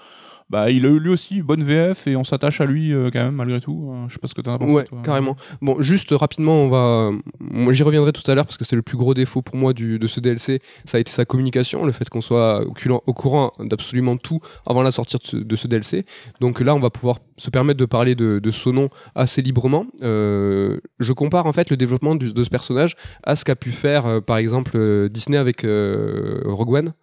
Bah 0.49 0.71
il 0.71 0.85
a 0.85 0.89
eu 0.89 0.99
lui 0.99 1.09
aussi 1.09 1.41
bonne 1.43 1.63
VF 1.63 2.07
et 2.07 2.15
on 2.15 2.23
s'attache 2.23 2.59
à 2.59 2.65
lui 2.65 2.91
euh, 2.91 3.09
quand 3.13 3.19
même 3.23 3.35
malgré 3.35 3.59
tout. 3.61 3.91
Euh, 3.93 4.05
je 4.07 4.13
sais 4.13 4.19
pas 4.19 4.27
ce 4.27 4.33
que 4.33 4.41
t'en 4.41 4.55
as 4.55 4.57
pensé. 4.59 4.73
Ouais, 4.73 4.83
toi. 4.85 4.99
carrément. 5.03 5.35
Bon, 5.61 5.79
juste 5.81 6.09
rapidement, 6.11 6.63
on 6.63 6.69
va. 6.69 7.11
Moi, 7.39 7.71
j'y 7.73 7.83
reviendrai 7.83 8.11
tout 8.13 8.29
à 8.31 8.33
l'heure 8.33 8.45
parce 8.45 8.57
que 8.57 8.65
c'est 8.65 8.75
le 8.75 8.81
plus 8.81 8.97
gros 8.97 9.13
défaut 9.13 9.41
pour 9.43 9.55
moi 9.57 9.73
du, 9.73 9.99
de 9.99 10.07
ce 10.07 10.19
DLC. 10.19 10.59
Ça 10.85 10.97
a 10.97 10.99
été 11.01 11.11
sa 11.11 11.25
communication, 11.25 11.85
le 11.85 11.91
fait 11.91 12.09
qu'on 12.09 12.21
soit 12.21 12.63
au, 12.65 12.73
au 13.05 13.13
courant 13.13 13.51
d'absolument 13.59 14.17
tout 14.17 14.39
avant 14.65 14.81
la 14.81 14.91
sortie 14.91 15.17
de 15.17 15.23
ce, 15.23 15.37
de 15.37 15.55
ce 15.55 15.67
DLC. 15.67 16.05
Donc 16.41 16.59
là, 16.61 16.73
on 16.73 16.79
va 16.79 16.89
pouvoir 16.89 17.19
se 17.37 17.49
permettre 17.51 17.79
de 17.79 17.85
parler 17.85 18.15
de, 18.15 18.39
de 18.39 18.51
ce 18.51 18.69
nom 18.69 18.89
assez 19.15 19.41
librement. 19.43 19.85
Euh, 20.01 20.79
je 20.99 21.13
compare 21.13 21.45
en 21.45 21.53
fait 21.53 21.69
le 21.69 21.77
développement 21.77 22.15
du- 22.15 22.33
de 22.33 22.43
ce 22.43 22.49
personnage 22.49 22.95
à 23.23 23.35
ce 23.35 23.45
qu'a 23.45 23.55
pu 23.55 23.71
faire, 23.71 24.05
euh, 24.07 24.19
par 24.19 24.37
exemple, 24.37 24.71
euh, 24.75 25.09
Disney 25.09 25.37
avec 25.37 25.63
euh, 25.63 26.41
Rogue 26.45 26.73
One. 26.73 26.93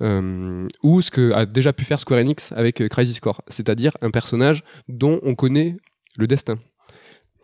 Euh, 0.00 0.66
ou 0.82 1.02
ce 1.02 1.10
que 1.10 1.32
a 1.32 1.44
déjà 1.46 1.72
pu 1.72 1.84
faire 1.84 1.98
Square 2.00 2.20
Enix 2.20 2.52
avec 2.52 2.80
euh, 2.80 2.87
Crisis 2.88 3.20
Core, 3.20 3.42
c'est-à-dire 3.48 3.96
un 4.02 4.10
personnage 4.10 4.62
dont 4.88 5.20
on 5.22 5.34
connaît 5.34 5.76
le 6.16 6.26
destin. 6.26 6.58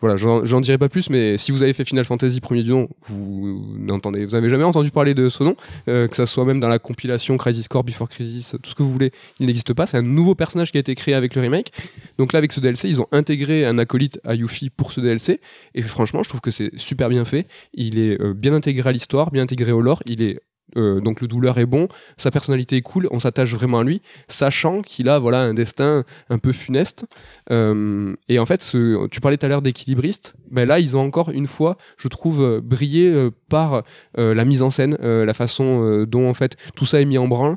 Voilà, 0.00 0.16
j'en 0.18 0.60
dirai 0.60 0.76
pas 0.76 0.90
plus, 0.90 1.08
mais 1.08 1.38
si 1.38 1.50
vous 1.50 1.62
avez 1.62 1.72
fait 1.72 1.84
Final 1.84 2.04
Fantasy 2.04 2.40
premier 2.40 2.62
du 2.62 2.70
nom, 2.70 2.88
vous 3.06 3.74
n'entendez, 3.78 4.26
vous 4.26 4.34
avez 4.34 4.50
jamais 4.50 4.64
entendu 4.64 4.90
parler 4.90 5.14
de 5.14 5.30
ce 5.30 5.44
nom, 5.44 5.56
euh, 5.88 6.08
que 6.08 6.16
ça 6.16 6.26
soit 6.26 6.44
même 6.44 6.60
dans 6.60 6.68
la 6.68 6.78
compilation 6.78 7.36
Crisis 7.38 7.68
Core, 7.68 7.84
Before 7.84 8.08
Crisis, 8.08 8.56
tout 8.62 8.68
ce 8.68 8.74
que 8.74 8.82
vous 8.82 8.90
voulez, 8.90 9.12
il 9.38 9.46
n'existe 9.46 9.72
pas. 9.72 9.86
C'est 9.86 9.96
un 9.96 10.02
nouveau 10.02 10.34
personnage 10.34 10.72
qui 10.72 10.78
a 10.78 10.80
été 10.80 10.94
créé 10.94 11.14
avec 11.14 11.34
le 11.34 11.40
remake. 11.40 11.72
Donc 12.18 12.32
là, 12.32 12.38
avec 12.38 12.52
ce 12.52 12.60
DLC, 12.60 12.88
ils 12.88 13.00
ont 13.00 13.06
intégré 13.12 13.64
un 13.64 13.78
acolyte 13.78 14.20
à 14.24 14.34
Yuffie 14.34 14.68
pour 14.68 14.92
ce 14.92 15.00
DLC, 15.00 15.40
et 15.74 15.80
franchement, 15.80 16.22
je 16.22 16.28
trouve 16.28 16.40
que 16.40 16.50
c'est 16.50 16.76
super 16.76 17.08
bien 17.08 17.24
fait. 17.24 17.46
Il 17.72 17.98
est 17.98 18.20
euh, 18.20 18.34
bien 18.34 18.52
intégré 18.52 18.90
à 18.90 18.92
l'histoire, 18.92 19.30
bien 19.30 19.44
intégré 19.44 19.72
au 19.72 19.80
lore. 19.80 20.02
Il 20.06 20.20
est 20.20 20.40
euh, 20.76 21.00
donc 21.00 21.20
le 21.20 21.28
douleur 21.28 21.58
est 21.58 21.66
bon, 21.66 21.88
sa 22.16 22.30
personnalité 22.30 22.76
est 22.76 22.82
cool, 22.82 23.08
on 23.10 23.20
s'attache 23.20 23.54
vraiment 23.54 23.80
à 23.80 23.84
lui, 23.84 24.02
sachant 24.28 24.82
qu'il 24.82 25.08
a 25.08 25.18
voilà 25.18 25.40
un 25.42 25.54
destin 25.54 26.04
un 26.30 26.38
peu 26.38 26.52
funeste. 26.52 27.06
Euh, 27.50 28.14
et 28.28 28.38
en 28.38 28.46
fait, 28.46 28.74
tu 29.10 29.20
parlais 29.20 29.36
tout 29.36 29.46
à 29.46 29.48
l'heure 29.48 29.62
d'équilibriste, 29.62 30.34
ben 30.50 30.66
là 30.66 30.80
ils 30.80 30.96
ont 30.96 31.00
encore 31.00 31.30
une 31.30 31.46
fois, 31.46 31.76
je 31.96 32.08
trouve, 32.08 32.42
euh, 32.42 32.60
brillé 32.62 33.30
par 33.48 33.82
la 34.16 34.44
mise 34.44 34.62
en 34.62 34.70
scène, 34.70 34.96
la 35.00 35.34
façon 35.34 36.04
dont 36.08 36.28
en 36.28 36.34
fait 36.34 36.56
tout 36.74 36.86
ça 36.86 37.00
est 37.00 37.04
mis 37.04 37.18
en 37.18 37.28
branle. 37.28 37.56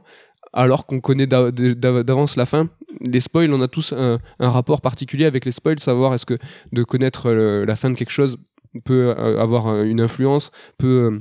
Alors 0.53 0.85
qu'on 0.85 0.99
connaît 1.01 1.27
d'a- 1.27 1.51
d'a- 1.51 2.03
d'avance 2.03 2.35
la 2.35 2.45
fin, 2.45 2.69
les 3.01 3.19
spoils, 3.19 3.53
on 3.53 3.61
a 3.61 3.67
tous 3.67 3.93
un, 3.93 4.17
un 4.39 4.49
rapport 4.49 4.81
particulier 4.81 5.25
avec 5.25 5.45
les 5.45 5.51
spoils, 5.51 5.79
savoir 5.79 6.13
est-ce 6.13 6.25
que 6.25 6.37
de 6.71 6.83
connaître 6.83 7.31
la 7.31 7.75
fin 7.75 7.89
de 7.89 7.95
quelque 7.95 8.11
chose 8.11 8.37
peut 8.85 9.11
avoir 9.11 9.83
une 9.83 10.01
influence, 10.01 10.51
peut 10.77 11.19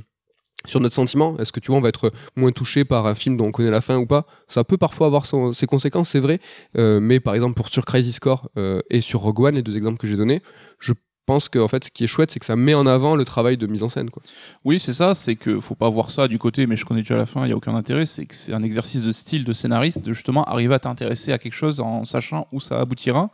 sur 0.65 0.79
notre 0.79 0.95
sentiment 0.95 1.37
Est-ce 1.37 1.51
que 1.51 1.59
tu 1.59 1.67
vois, 1.67 1.77
on 1.77 1.81
va 1.81 1.89
être 1.89 2.11
moins 2.35 2.51
touché 2.51 2.85
par 2.85 3.05
un 3.05 3.15
film 3.15 3.37
dont 3.37 3.45
on 3.45 3.51
connaît 3.51 3.71
la 3.71 3.81
fin 3.81 3.97
ou 3.97 4.05
pas? 4.05 4.25
Ça 4.47 4.63
peut 4.63 4.77
parfois 4.77 5.07
avoir 5.07 5.25
ses 5.25 5.67
conséquences, 5.67 6.09
c'est 6.09 6.19
vrai. 6.19 6.39
Euh, 6.77 6.99
mais 6.99 7.19
par 7.19 7.35
exemple, 7.35 7.55
pour 7.55 7.69
sur 7.69 7.85
Crisis 7.85 8.19
Core 8.19 8.49
euh, 8.57 8.81
et 8.89 9.01
sur 9.01 9.21
Rogue 9.21 9.39
One, 9.39 9.55
les 9.55 9.61
deux 9.61 9.77
exemples 9.77 9.97
que 9.97 10.07
j'ai 10.07 10.17
donnés, 10.17 10.41
je 10.79 10.93
pense 11.27 11.47
que 11.49 11.59
en 11.59 11.67
fait, 11.67 11.83
ce 11.83 11.91
qui 11.91 12.03
est 12.03 12.07
chouette, 12.07 12.31
c'est 12.31 12.39
que 12.39 12.45
ça 12.45 12.55
met 12.55 12.73
en 12.73 12.87
avant 12.87 13.15
le 13.15 13.23
travail 13.25 13.57
de 13.57 13.67
mise 13.67 13.83
en 13.83 13.89
scène. 13.89 14.09
Quoi. 14.09 14.23
Oui, 14.65 14.79
c'est 14.79 14.93
ça, 14.93 15.13
c'est 15.13 15.35
que 15.35 15.59
faut 15.59 15.75
pas 15.75 15.89
voir 15.89 16.09
ça 16.09 16.27
du 16.27 16.39
côté, 16.39 16.65
mais 16.65 16.75
je 16.75 16.85
connais 16.85 17.01
déjà 17.01 17.17
la 17.17 17.25
fin, 17.27 17.45
il 17.45 17.49
y 17.49 17.51
a 17.53 17.55
aucun 17.55 17.75
intérêt, 17.75 18.05
c'est 18.05 18.25
que 18.25 18.33
c'est 18.33 18.53
un 18.53 18.63
exercice 18.63 19.01
de 19.01 19.11
style 19.11 19.43
de 19.43 19.53
scénariste, 19.53 20.01
de 20.01 20.13
justement 20.13 20.43
arriver 20.45 20.73
à 20.73 20.79
t'intéresser 20.79 21.31
à 21.33 21.37
quelque 21.37 21.53
chose 21.55 21.79
en 21.81 22.05
sachant 22.05 22.47
où 22.51 22.59
ça 22.59 22.79
aboutira. 22.79 23.29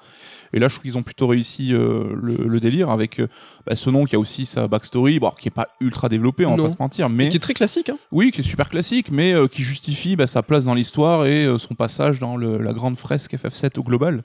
Et 0.56 0.60
là, 0.60 0.68
je 0.68 0.74
trouve 0.76 0.84
qu'ils 0.84 0.98
ont 0.98 1.04
plutôt 1.04 1.28
réussi 1.28 1.74
euh, 1.74 2.04
le, 2.22 2.36
le 2.48 2.60
délire 2.60 2.90
avec 2.90 3.20
euh, 3.20 3.28
bah, 3.66 3.76
ce 3.76 3.90
nom 3.90 4.06
qui 4.06 4.16
a 4.16 4.20
aussi 4.20 4.46
sa 4.46 4.68
backstory, 4.68 5.20
bon, 5.20 5.32
qui 5.40 5.48
est 5.48 5.52
pas 5.52 5.68
ultra 5.80 6.10
développée, 6.10 6.46
on 6.46 6.52
va 6.52 6.58
Non. 6.58 6.64
pas 6.66 6.70
se 6.70 6.78
mentir, 6.80 7.10
mais 7.10 7.28
Et 7.28 7.30
qui 7.30 7.38
est 7.38 7.40
très 7.40 7.54
classique. 7.54 7.90
Hein. 7.90 7.98
oui, 8.12 8.32
qui 8.32 8.42
est 8.42 8.44
super 8.44 8.70
classique, 8.70 9.10
mais 9.12 9.34
euh, 9.34 9.48
qui 9.48 9.62
justifie 9.64 10.16
bah, 10.16 10.28
sa 10.28 10.42
place 10.44 10.66
dans 10.66 10.74
l'histoire 10.74 11.26
et 11.26 11.48
son 11.60 11.76
passage 11.76 12.20
dans 12.20 12.38
le- 12.38 12.58
la 12.58 12.74
grande 12.74 12.98
fresque 12.98 13.34
FF7 13.36 13.80
au 13.80 13.84
global. 13.84 14.24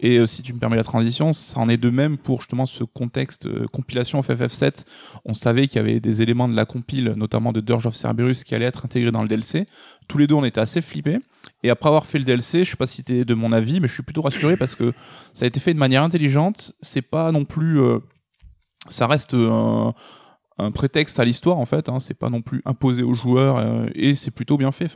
Et 0.00 0.18
euh, 0.18 0.26
si 0.26 0.42
tu 0.42 0.52
me 0.52 0.58
permets 0.58 0.76
la 0.76 0.84
transition, 0.84 1.32
ça 1.32 1.58
en 1.58 1.68
est 1.68 1.76
de 1.76 1.90
même 1.90 2.18
pour 2.18 2.40
justement 2.40 2.66
ce 2.66 2.84
contexte 2.84 3.46
euh, 3.46 3.66
compilation 3.66 4.20
FFF7. 4.20 4.84
On 5.24 5.34
savait 5.34 5.66
qu'il 5.66 5.76
y 5.76 5.78
avait 5.80 6.00
des 6.00 6.22
éléments 6.22 6.48
de 6.48 6.54
la 6.54 6.64
compile, 6.64 7.14
notamment 7.16 7.52
de 7.52 7.60
Dirge 7.60 7.86
of 7.86 7.96
Cerberus, 7.96 8.44
qui 8.44 8.54
allaient 8.54 8.66
être 8.66 8.84
intégrés 8.84 9.10
dans 9.10 9.22
le 9.22 9.28
DLC. 9.28 9.66
Tous 10.06 10.18
les 10.18 10.26
deux, 10.26 10.34
on 10.34 10.44
était 10.44 10.60
assez 10.60 10.80
flippés. 10.80 11.18
Et 11.62 11.70
après 11.70 11.88
avoir 11.88 12.06
fait 12.06 12.18
le 12.18 12.24
DLC, 12.24 12.64
je 12.64 12.70
sais 12.70 12.76
pas 12.76 12.86
si 12.86 13.02
t'es 13.02 13.24
de 13.24 13.34
mon 13.34 13.52
avis, 13.52 13.80
mais 13.80 13.88
je 13.88 13.94
suis 13.94 14.02
plutôt 14.02 14.22
rassuré 14.22 14.56
parce 14.56 14.76
que 14.76 14.92
ça 15.34 15.44
a 15.44 15.48
été 15.48 15.58
fait 15.58 15.74
de 15.74 15.78
manière 15.78 16.04
intelligente. 16.04 16.72
C'est 16.80 17.02
pas 17.02 17.32
non 17.32 17.44
plus, 17.44 17.80
euh, 17.80 17.98
ça 18.88 19.08
reste 19.08 19.34
un, 19.34 19.92
prétexte 20.74 21.18
à 21.18 21.24
l'histoire 21.24 21.58
en 21.58 21.66
fait. 21.66 21.88
Hein. 21.88 21.98
C'est 22.00 22.14
pas 22.14 22.30
non 22.30 22.42
plus 22.42 22.62
imposé 22.64 23.02
aux 23.02 23.14
joueurs 23.14 23.88
et 23.94 24.14
c'est 24.14 24.30
plutôt 24.30 24.56
bien 24.56 24.72
fait. 24.72 24.92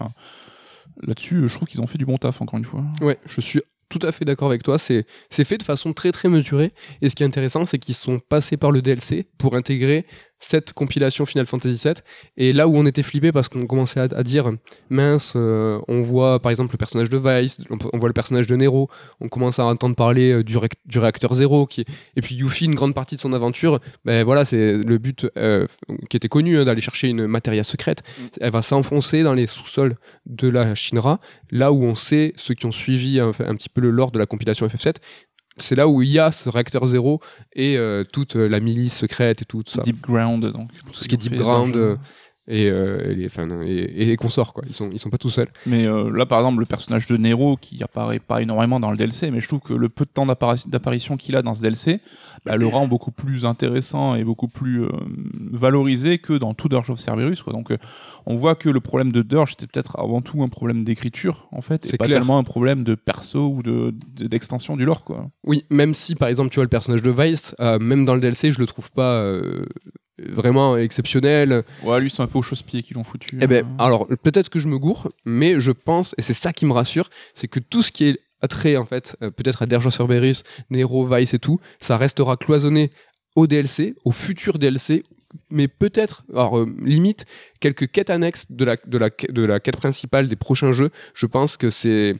Là-dessus, 1.00 1.48
je 1.48 1.54
trouve 1.54 1.68
qu'ils 1.68 1.80
ont 1.80 1.86
fait 1.86 1.98
du 1.98 2.04
bon 2.04 2.18
taf 2.18 2.42
encore 2.42 2.58
une 2.58 2.64
fois. 2.64 2.84
Ouais, 3.00 3.18
je 3.26 3.40
suis 3.40 3.60
tout 3.92 4.06
à 4.06 4.12
fait 4.12 4.24
d'accord 4.24 4.48
avec 4.48 4.62
toi. 4.62 4.78
C'est 4.78 5.04
fait 5.30 5.58
de 5.58 5.62
façon 5.62 5.92
très 5.92 6.12
très 6.12 6.28
mesurée. 6.28 6.72
Et 7.02 7.10
ce 7.10 7.14
qui 7.14 7.22
est 7.22 7.26
intéressant, 7.26 7.66
c'est 7.66 7.78
qu'ils 7.78 7.94
sont 7.94 8.18
passés 8.18 8.56
par 8.56 8.70
le 8.70 8.80
DLC 8.80 9.26
pour 9.38 9.54
intégrer 9.54 10.06
cette 10.44 10.72
compilation 10.72 11.24
Final 11.24 11.46
Fantasy 11.46 11.80
VII. 11.88 11.94
Et 12.36 12.52
là 12.52 12.66
où 12.68 12.76
on 12.76 12.84
était 12.84 13.02
flippé 13.02 13.32
parce 13.32 13.48
qu'on 13.48 13.66
commençait 13.66 14.00
à, 14.00 14.08
à 14.14 14.22
dire 14.22 14.50
mince, 14.90 15.32
euh, 15.36 15.78
on 15.88 16.02
voit 16.02 16.40
par 16.40 16.50
exemple 16.50 16.72
le 16.74 16.78
personnage 16.78 17.08
de 17.08 17.16
Vice, 17.16 17.58
on, 17.70 17.78
on 17.92 17.98
voit 17.98 18.08
le 18.08 18.12
personnage 18.12 18.46
de 18.46 18.56
Nero, 18.56 18.90
on 19.20 19.28
commence 19.28 19.58
à 19.58 19.64
entendre 19.64 19.94
parler 19.96 20.32
euh, 20.32 20.42
du, 20.44 20.58
réacteur 20.98 21.32
zéro, 21.34 21.66
qui 21.66 21.82
est- 21.82 21.86
et 22.16 22.20
puis 22.20 22.34
Yuffie, 22.34 22.64
une 22.66 22.74
grande 22.74 22.94
partie 22.94 23.14
de 23.14 23.20
son 23.20 23.32
aventure, 23.32 23.80
ben 24.04 24.24
voilà, 24.24 24.44
c'est 24.44 24.78
le 24.78 24.98
but 24.98 25.26
euh, 25.36 25.66
qui 26.10 26.16
était 26.16 26.28
connu 26.28 26.58
hein, 26.58 26.64
d'aller 26.64 26.80
chercher 26.80 27.08
une 27.08 27.26
matéria 27.26 27.62
secrète. 27.64 28.02
Elle 28.40 28.50
va 28.52 28.62
s'enfoncer 28.62 29.22
dans 29.22 29.34
les 29.34 29.46
sous-sols 29.46 29.94
de 30.26 30.48
la 30.48 30.74
Shinra, 30.74 31.20
là 31.50 31.72
où 31.72 31.84
on 31.84 31.94
sait, 31.94 32.32
ceux 32.36 32.54
qui 32.54 32.66
ont 32.66 32.72
suivi 32.72 33.20
un, 33.20 33.28
un 33.28 33.54
petit 33.54 33.68
peu 33.68 33.80
le 33.80 33.90
lore 33.90 34.10
de 34.10 34.18
la 34.18 34.26
compilation 34.26 34.66
FF7, 34.66 34.96
c'est 35.58 35.74
là 35.74 35.88
où 35.88 36.02
il 36.02 36.10
y 36.10 36.18
a 36.18 36.32
ce 36.32 36.48
réacteur 36.48 36.86
zéro 36.86 37.20
et 37.52 37.76
euh, 37.76 38.04
toute 38.04 38.36
euh, 38.36 38.48
la 38.48 38.60
milice 38.60 38.96
secrète 38.96 39.42
et 39.42 39.44
tout, 39.44 39.62
tout 39.62 39.72
ça. 39.72 39.82
Deep 39.82 40.00
Ground, 40.00 40.44
donc. 40.52 40.70
Tout 40.92 41.02
ce 41.02 41.08
qui 41.08 41.14
est 41.14 41.18
Deep 41.18 41.36
Ground, 41.36 41.76
euh, 41.76 41.96
et, 42.48 42.68
euh, 42.68 43.10
et 43.10 43.14
les, 43.14 43.26
enfin, 43.26 43.48
et, 43.62 44.10
et 44.12 44.16
consorts, 44.16 44.52
quoi. 44.52 44.64
Ils 44.66 44.74
sont, 44.74 44.90
ils 44.92 44.98
sont 44.98 45.10
pas 45.10 45.18
tout 45.18 45.30
seuls. 45.30 45.48
Mais 45.66 45.86
euh, 45.86 46.10
là, 46.10 46.26
par 46.26 46.40
exemple, 46.40 46.58
le 46.60 46.66
personnage 46.66 47.06
de 47.06 47.16
Nero, 47.16 47.56
qui 47.56 47.82
apparaît 47.82 48.18
pas 48.18 48.42
énormément 48.42 48.80
dans 48.80 48.90
le 48.90 48.96
DLC, 48.96 49.30
mais 49.30 49.40
je 49.40 49.46
trouve 49.48 49.60
que 49.60 49.74
le 49.74 49.88
peu 49.88 50.04
de 50.04 50.10
temps 50.10 50.26
d'appari- 50.26 50.68
d'apparition 50.68 51.16
qu'il 51.16 51.36
a 51.36 51.42
dans 51.42 51.54
ce 51.54 51.62
DLC, 51.62 52.00
bah, 52.44 52.56
le 52.56 52.66
rend 52.66 52.88
beaucoup 52.88 53.12
plus 53.12 53.44
intéressant 53.44 54.14
et 54.16 54.24
beaucoup 54.24 54.48
plus 54.48 54.82
euh, 54.82 54.88
valorisé 55.50 56.18
que 56.18 56.32
dans 56.34 56.54
tout 56.54 56.68
Dirge 56.68 56.90
of 56.90 56.98
Cerberus. 57.00 57.42
Quoi. 57.42 57.52
Donc, 57.52 57.70
euh, 57.70 57.78
on 58.26 58.36
voit 58.36 58.54
que 58.54 58.68
le 58.68 58.80
problème 58.80 59.12
de 59.12 59.22
Dirge, 59.22 59.50
c'était 59.50 59.66
peut-être 59.66 59.98
avant 59.98 60.20
tout 60.20 60.42
un 60.42 60.48
problème 60.48 60.84
d'écriture, 60.84 61.48
en 61.52 61.62
fait, 61.62 61.86
et 61.86 61.90
C'est 61.90 61.96
pas 61.96 62.06
clair. 62.06 62.18
tellement 62.18 62.38
un 62.38 62.42
problème 62.44 62.84
de 62.84 62.94
perso 62.94 63.48
ou 63.48 63.62
de- 63.62 63.94
de- 64.16 64.26
d'extension 64.26 64.76
du 64.76 64.84
lore. 64.84 65.04
Quoi. 65.04 65.30
Oui, 65.44 65.64
même 65.70 65.94
si 65.94 66.14
par 66.14 66.28
exemple 66.28 66.50
tu 66.50 66.56
vois 66.56 66.64
le 66.64 66.68
personnage 66.68 67.02
de 67.02 67.10
Vice, 67.10 67.54
euh, 67.60 67.78
même 67.78 68.04
dans 68.04 68.14
le 68.14 68.20
DLC, 68.20 68.52
je 68.52 68.58
le 68.60 68.66
trouve 68.66 68.90
pas 68.90 69.14
euh, 69.16 69.64
vraiment 70.18 70.76
exceptionnel. 70.76 71.64
Ouais, 71.82 72.00
lui, 72.00 72.10
c'est 72.10 72.22
un 72.22 72.26
peu 72.26 72.38
au 72.38 72.42
chausse-pied 72.42 72.82
qu'ils 72.82 72.96
l'ont 72.96 73.04
foutu. 73.04 73.38
Eh 73.40 73.46
ben, 73.46 73.64
hein. 73.64 73.76
alors 73.78 74.06
peut-être 74.22 74.48
que 74.48 74.58
je 74.58 74.68
me 74.68 74.78
gourre, 74.78 75.10
mais 75.24 75.60
je 75.60 75.72
pense, 75.72 76.14
et 76.18 76.22
c'est 76.22 76.34
ça 76.34 76.52
qui 76.52 76.66
me 76.66 76.72
rassure, 76.72 77.08
c'est 77.34 77.48
que 77.48 77.60
tout 77.60 77.82
ce 77.82 77.90
qui 77.90 78.04
est 78.04 78.20
attrait 78.40 78.76
en 78.76 78.84
fait, 78.84 79.16
euh, 79.22 79.30
peut-être 79.30 79.62
à 79.62 79.66
Derjo 79.66 79.90
Cerberus, 79.90 80.42
Nero, 80.70 81.06
Vice 81.06 81.32
et 81.34 81.38
tout, 81.38 81.60
ça 81.80 81.96
restera 81.96 82.36
cloisonné 82.36 82.90
au 83.36 83.46
DLC, 83.46 83.94
au 84.04 84.12
futur 84.12 84.58
DLC, 84.58 85.04
mais 85.48 85.68
peut-être, 85.68 86.24
alors 86.32 86.58
euh, 86.58 86.66
limite, 86.82 87.24
quelques 87.60 87.90
quêtes 87.90 88.10
annexes 88.10 88.46
de 88.50 88.64
la, 88.64 88.76
de, 88.84 88.98
la, 88.98 89.08
de 89.08 89.42
la 89.44 89.60
quête 89.60 89.76
principale 89.76 90.28
des 90.28 90.36
prochains 90.36 90.72
jeux, 90.72 90.90
je 91.14 91.26
pense 91.26 91.56
que 91.56 91.70
c'est 91.70 92.16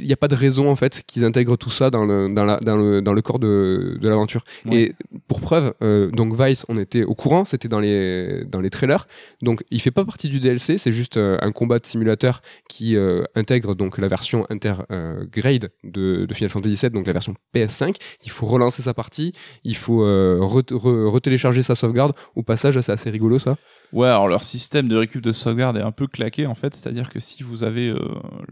il 0.00 0.06
n'y 0.06 0.12
a 0.12 0.16
pas 0.16 0.28
de 0.28 0.34
raison 0.34 0.70
en 0.70 0.76
fait 0.76 1.02
qu'ils 1.06 1.24
intègrent 1.24 1.56
tout 1.56 1.70
ça 1.70 1.90
dans 1.90 2.04
le, 2.04 2.32
dans 2.32 2.44
la, 2.44 2.58
dans 2.60 2.76
le, 2.76 3.02
dans 3.02 3.12
le 3.12 3.22
corps 3.22 3.38
de, 3.38 3.98
de 4.00 4.08
l'aventure. 4.08 4.44
Ouais. 4.66 4.76
Et 4.76 4.94
pour 5.28 5.40
preuve, 5.40 5.74
euh, 5.82 6.10
donc 6.10 6.34
Vice, 6.40 6.64
on 6.68 6.78
était 6.78 7.04
au 7.04 7.14
courant, 7.14 7.44
c'était 7.44 7.68
dans 7.68 7.80
les, 7.80 8.44
dans 8.44 8.60
les 8.60 8.70
trailers. 8.70 9.06
Donc 9.42 9.64
il 9.70 9.80
fait 9.80 9.90
pas 9.90 10.04
partie 10.04 10.28
du 10.28 10.40
DLC, 10.40 10.78
c'est 10.78 10.92
juste 10.92 11.16
euh, 11.16 11.38
un 11.40 11.52
combat 11.52 11.78
de 11.78 11.86
simulateur 11.86 12.42
qui 12.68 12.96
euh, 12.96 13.24
intègre 13.34 13.74
donc 13.74 13.98
la 13.98 14.08
version 14.08 14.46
intergrade 14.50 15.70
de, 15.84 16.26
de 16.26 16.34
Final 16.34 16.50
Fantasy 16.50 16.74
VII, 16.80 16.90
donc 16.90 17.06
la 17.06 17.12
version 17.12 17.34
PS5. 17.54 17.96
Il 18.24 18.30
faut 18.30 18.46
relancer 18.46 18.82
sa 18.82 18.94
partie, 18.94 19.32
il 19.64 19.76
faut 19.76 20.02
euh, 20.04 20.38
re- 20.40 20.62
re- 20.72 21.06
retélécharger 21.08 21.62
sa 21.62 21.74
sauvegarde. 21.74 22.14
Au 22.36 22.42
passage, 22.42 22.80
c'est 22.80 22.92
assez 22.92 23.10
rigolo 23.10 23.38
ça. 23.38 23.56
Ouais, 23.92 24.08
alors 24.08 24.26
leur 24.26 24.42
système 24.42 24.88
de 24.88 24.96
récup 24.96 25.20
de 25.20 25.32
sauvegarde 25.32 25.76
est 25.76 25.82
un 25.82 25.92
peu 25.92 26.06
claqué 26.06 26.46
en 26.46 26.54
fait, 26.54 26.74
c'est-à-dire 26.74 27.10
que 27.10 27.20
si 27.20 27.42
vous 27.42 27.62
avez 27.62 27.90
euh, 27.90 27.98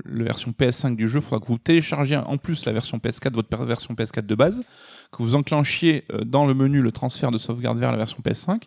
la 0.04 0.25
version 0.25 0.52
PS5 0.52 0.97
du 0.97 1.09
jeu, 1.09 1.20
il 1.20 1.23
faudra 1.23 1.40
que 1.40 1.47
vous 1.47 1.56
téléchargiez 1.56 2.18
en 2.18 2.37
plus 2.37 2.66
la 2.66 2.73
version 2.73 2.99
PS4, 2.99 3.32
votre 3.32 3.64
version 3.64 3.94
PS4 3.94 4.26
de 4.26 4.35
base, 4.35 4.62
que 5.11 5.23
vous 5.23 5.37
enclenchiez 5.37 6.04
euh, 6.12 6.25
dans 6.26 6.47
le 6.47 6.52
menu 6.52 6.82
le 6.82 6.92
transfert 6.92 7.30
de 7.30 7.38
sauvegarde 7.38 7.78
vers 7.78 7.90
la 7.90 7.97
version 7.97 8.18
PS5. 8.23 8.64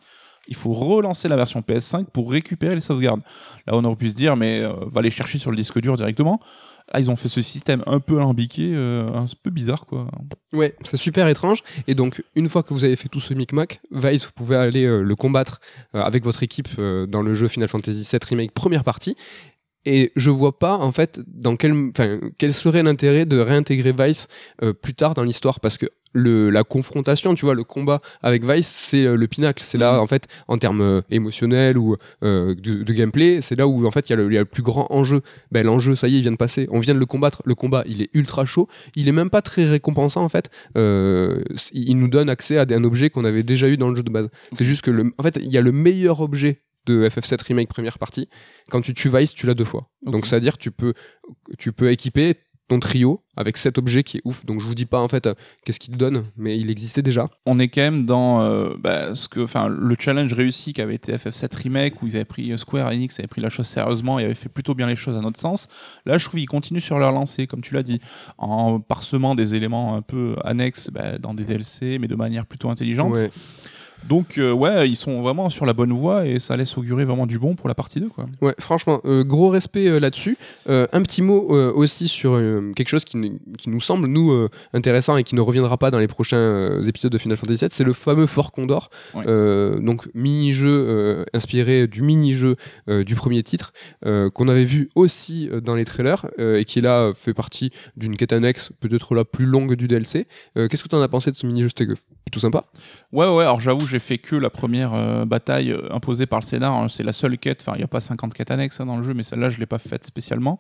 Il 0.48 0.56
faut 0.56 0.74
relancer 0.74 1.28
la 1.28 1.36
version 1.36 1.62
PS5 1.62 2.06
pour 2.06 2.32
récupérer 2.32 2.76
les 2.76 2.82
sauvegardes. 2.82 3.22
Là, 3.66 3.74
on 3.76 3.84
aurait 3.86 3.96
pu 3.96 4.10
se 4.10 4.16
dire, 4.16 4.36
mais 4.36 4.62
euh, 4.62 4.74
va 4.88 5.02
les 5.02 5.12
chercher 5.12 5.38
sur 5.38 5.52
le 5.52 5.58
disque 5.58 5.80
dur 5.80 5.96
directement. 5.96 6.40
Là, 6.94 7.00
ils 7.00 7.10
ont 7.10 7.16
fait 7.16 7.30
ce 7.30 7.42
système 7.42 7.82
un 7.86 8.02
peu 8.02 8.18
alambiqué, 8.18 8.74
euh, 8.74 9.08
un 9.14 9.26
peu 9.42 9.52
bizarre 9.52 9.86
quoi. 9.86 10.08
Ouais, 10.52 10.76
c'est 10.84 10.98
super 10.98 11.28
étrange. 11.30 11.64
Et 11.88 11.96
donc, 11.96 12.22
une 12.36 12.50
fois 12.50 12.62
que 12.62 12.74
vous 12.74 12.84
avez 12.84 12.98
fait 12.98 13.08
tout 13.08 13.22
ce 13.22 13.34
micmac, 13.34 13.80
Vice, 13.92 14.26
vous 14.26 14.34
pouvez 14.36 14.58
aller 14.58 14.84
euh, 14.84 15.02
le 15.02 15.16
combattre 15.16 15.62
avec 15.94 16.24
votre 16.24 16.44
équipe 16.44 16.70
dans 16.80 17.22
le 17.22 17.34
jeu 17.34 17.48
Final 17.48 17.70
Fantasy 17.70 18.08
VII 18.10 18.20
Remake 18.28 18.52
première 18.52 18.84
partie. 18.84 19.16
Et 19.86 20.12
je 20.16 20.30
vois 20.30 20.60
pas, 20.60 20.78
en 20.78 20.92
fait, 20.92 21.22
dans 21.28 21.56
quel, 21.56 21.92
quel 22.38 22.54
serait 22.54 22.84
l'intérêt 22.84 23.26
de 23.26 23.38
réintégrer 23.38 23.94
Vice 23.94 24.28
plus 24.82 24.94
tard 24.94 25.14
dans 25.14 25.24
l'histoire? 25.24 25.60
Parce 25.60 25.78
que 25.78 25.88
le, 26.14 26.50
la 26.50 26.64
confrontation, 26.64 27.34
tu 27.36 27.46
vois, 27.46 27.56
le 27.56 27.64
combat 27.64 28.00
avec 28.22 28.46
Vice, 28.46 28.68
c'est 28.68 29.06
euh, 29.06 29.16
le 29.16 29.28
pinacle. 29.28 29.64
C'est 29.64 29.78
là, 29.78 29.94
Mhm. 29.94 30.00
en 30.00 30.08
fait, 30.08 30.28
en 30.48 30.58
termes 30.58 30.82
euh, 30.82 31.02
émotionnels 31.10 31.78
ou 31.78 31.98
euh, 32.24 32.56
de, 32.56 32.84
de 32.84 32.94
gameplay, 32.94 33.42
c'est 33.42 33.56
là 33.56 33.68
où, 33.68 33.86
en 33.86 33.92
fait, 33.92 34.10
il 34.10 34.12
y, 34.12 34.14
a 34.14 34.18
le- 34.18 34.32
il 34.32 34.34
y 34.34 34.38
a 34.38 34.42
le 34.42 34.46
plus 34.46 34.64
grand 34.64 34.88
enjeu. 34.92 35.22
Ben, 35.52 35.66
l'enjeu, 35.66 35.96
ça 35.96 36.08
y 36.08 36.16
est, 36.16 36.20
il 36.20 36.22
vient 36.22 36.32
de 36.32 36.38
passer. 36.38 36.68
On 36.72 36.80
vient 36.80 36.94
de 36.94 37.00
le 37.00 37.06
combattre. 37.06 37.42
Le 37.46 37.56
combat, 37.56 37.84
il 37.88 38.02
est 38.02 38.10
ultra 38.14 38.46
chaud. 38.46 38.68
Il 38.96 39.08
est 39.08 39.12
même 39.12 39.30
pas 39.30 39.42
très 39.42 39.66
récompensant, 39.66 40.24
en 40.24 40.30
fait. 40.30 40.50
Euh, 40.78 41.42
il 41.74 41.98
nous 41.98 42.08
donne 42.08 42.30
accès 42.30 42.58
à 42.58 42.66
un 42.70 42.84
objet 42.84 43.10
qu'on 43.10 43.26
avait 43.26 43.44
déjà 43.44 43.68
eu 43.68 43.78
dans 43.78 43.90
le 43.90 43.96
jeu 43.96 44.04
de 44.04 44.12
base. 44.12 44.30
C'est 44.54 44.66
juste 44.66 44.82
que, 44.84 44.92
le, 44.92 45.12
en 45.18 45.24
fait, 45.24 45.38
il 45.42 45.52
y 45.52 45.58
a 45.58 45.62
le 45.62 45.72
meilleur 45.72 46.22
objet 46.22 46.62
de 46.86 47.08
FF7 47.08 47.42
Remake 47.48 47.70
première 47.70 47.98
partie. 47.98 48.28
Quand 48.70 48.82
tu 48.82 48.94
tues 48.94 49.10
Vice, 49.10 49.34
tu 49.34 49.48
l'as 49.48 49.54
deux 49.54 49.64
fois. 49.64 49.90
Donc, 50.06 50.26
c'est-à-dire, 50.28 50.58
tu 50.58 50.70
peux, 50.70 50.94
tu 51.58 51.72
peux 51.72 51.90
équiper 51.92 52.36
ton 52.68 52.80
trio 52.80 53.24
avec 53.36 53.58
cet 53.58 53.78
objet 53.78 54.04
qui 54.04 54.18
est 54.18 54.22
ouf. 54.26 54.46
Donc, 54.46 54.62
je 54.62 54.66
vous 54.66 54.76
dis 54.76 54.86
pas, 54.86 55.00
en 55.00 55.08
fait, 55.08 55.28
euh, 55.28 55.34
qu'est-ce 55.66 55.80
qu'il 55.80 55.98
donne, 55.98 56.26
mais 56.38 56.58
il 56.58 56.70
existait 56.70 57.02
déjà. 57.02 57.30
on 57.46 57.60
est 57.60 57.68
quand 57.68 57.82
même 57.82 58.06
dans 58.06 58.42
euh, 58.42 58.74
bah, 58.80 59.16
ce 59.16 59.28
que, 59.28 59.42
enfin, 59.42 59.68
le 59.68 59.96
challenge 60.00 60.34
réussi 60.34 60.74
qu'avait 60.74 60.96
été 60.96 61.14
FF7 61.16 61.64
Remake 61.64 62.02
où 62.02 62.08
ils 62.08 62.16
avaient 62.16 62.26
pris 62.26 62.52
euh, 62.52 62.58
Square 62.58 62.92
Enix 62.92 63.20
avait 63.20 63.28
pris 63.28 63.42
la 63.42 63.50
chose 63.50 63.68
sérieusement 63.68 64.20
et 64.20 64.26
avait 64.26 64.36
fait 64.36 64.50
plutôt 64.50 64.76
bien 64.76 64.88
les 64.88 64.96
choses 64.96 65.18
à 65.18 65.22
notre 65.22 65.40
sens. 65.40 65.68
Là, 66.06 66.18
je 66.18 66.26
trouve 66.26 66.40
qu'ils 66.40 66.50
continuent 66.50 66.80
sur 66.80 67.00
leur 67.00 67.12
lancée, 67.12 67.48
comme 67.48 67.62
tu 67.62 67.74
l'as 67.74 67.84
dit, 67.84 68.00
en 68.38 68.80
parsemant 68.80 69.36
des 69.36 69.56
éléments 69.56 69.96
un 69.96 70.02
peu 70.02 70.36
annexes 70.44 70.90
bah, 70.92 71.18
dans 71.18 71.34
des 71.34 71.44
DLC, 71.44 71.98
mais 72.00 72.08
de 72.08 72.16
manière 72.16 72.46
plutôt 72.46 72.70
intelligente. 72.70 73.14
Ouais. 73.14 73.32
Donc, 74.08 74.38
euh, 74.38 74.52
ouais, 74.52 74.90
ils 74.90 74.96
sont 74.96 75.22
vraiment 75.22 75.50
sur 75.50 75.66
la 75.66 75.74
bonne 75.74 75.94
voie 75.94 76.26
et 76.26 76.40
ça 76.40 76.58
laisse 76.58 76.78
augurer 76.78 77.06
vraiment 77.06 77.26
du 77.26 77.40
bon 77.40 77.56
pour 77.56 77.68
la 77.68 77.76
partie 77.76 78.00
2, 78.00 78.10
quoi. 78.10 78.26
Ouais, 78.42 78.54
franchement, 78.60 79.02
euh, 79.06 79.24
gros 79.24 79.50
respect 79.50 79.88
euh, 79.88 80.00
là-dessus. 80.00 80.38
Un 80.68 81.02
petit 81.02 81.22
mot 81.22 81.50
aussi 81.76 82.08
sur 82.08 82.40
quelque 82.76 82.88
chose 82.88 83.06
qui, 83.06 83.18
nous 83.18 83.82
semble, 83.82 84.08
nous, 84.08 84.48
intéressant 84.74 85.18
et 85.18 85.24
qui 85.24 85.36
ne 85.36 85.42
reviendra 85.42 85.78
pas 85.78 85.92
dans 85.92 86.00
les 86.00 86.08
prochains 86.08 86.82
épisodes 86.84 87.12
de 87.12 87.18
Final 87.18 87.38
Fantasy 87.38 87.66
VII, 87.66 87.70
c'est 87.72 87.84
le 87.84 87.94
fameux 87.94 88.26
Fort 88.26 88.52
Condor. 88.52 88.90
Ouais. 89.14 89.26
Donc, 89.80 90.10
mini-jeu 90.14 91.26
inspiré 91.34 91.88
du 91.88 92.02
mini-jeu 92.02 92.56
du 92.88 93.16
premier 93.16 93.44
titre, 93.44 93.74
qu'on 94.04 94.48
avait 94.48 94.66
vu 94.66 94.90
aussi 94.96 95.50
dans 95.64 95.76
les 95.76 95.86
trailers 95.86 96.26
et 96.40 96.66
qui 96.66 96.82
là 96.82 97.12
fait 97.14 97.34
partie 97.34 97.72
d'une 97.98 98.16
quête 98.16 98.34
annexe, 98.34 98.72
peut-être 98.80 99.16
la 99.16 99.26
plus 99.26 99.46
longue 99.46 99.76
du 99.76 99.88
DLC. 99.88 100.28
Qu'est-ce 100.56 100.84
que 100.84 100.90
tu 100.90 100.96
en 100.96 101.02
as 101.02 101.10
pensé 101.10 101.32
de 101.32 101.36
ce 101.36 101.46
mini-jeu 101.46 101.70
C'était 101.70 101.92
plutôt 102.26 102.40
sympa? 102.40 102.66
Ouais, 103.12 103.28
ouais, 103.28 103.44
alors 103.44 103.60
j'avoue, 103.60 103.86
j'ai 103.94 104.00
fait 104.00 104.18
que 104.18 104.36
la 104.36 104.50
première 104.50 104.94
euh, 104.94 105.24
bataille 105.24 105.72
euh, 105.72 105.94
imposée 105.94 106.26
par 106.26 106.40
le 106.40 106.46
scénar. 106.46 106.74
hein. 106.74 106.88
C'est 106.90 107.04
la 107.04 107.14
seule 107.14 107.38
quête, 107.38 107.62
enfin, 107.62 107.74
il 107.76 107.78
n'y 107.78 107.84
a 107.84 107.88
pas 107.88 108.00
50 108.00 108.34
quêtes 108.34 108.50
annexes 108.50 108.80
hein, 108.80 108.88
dans 108.88 108.98
le 108.98 109.04
jeu, 109.04 109.14
mais 109.14 109.22
celle-là, 109.22 109.50
je 109.50 109.60
l'ai 109.60 109.68
pas 109.68 109.78
faite 109.78 110.04
spécialement. 110.04 110.58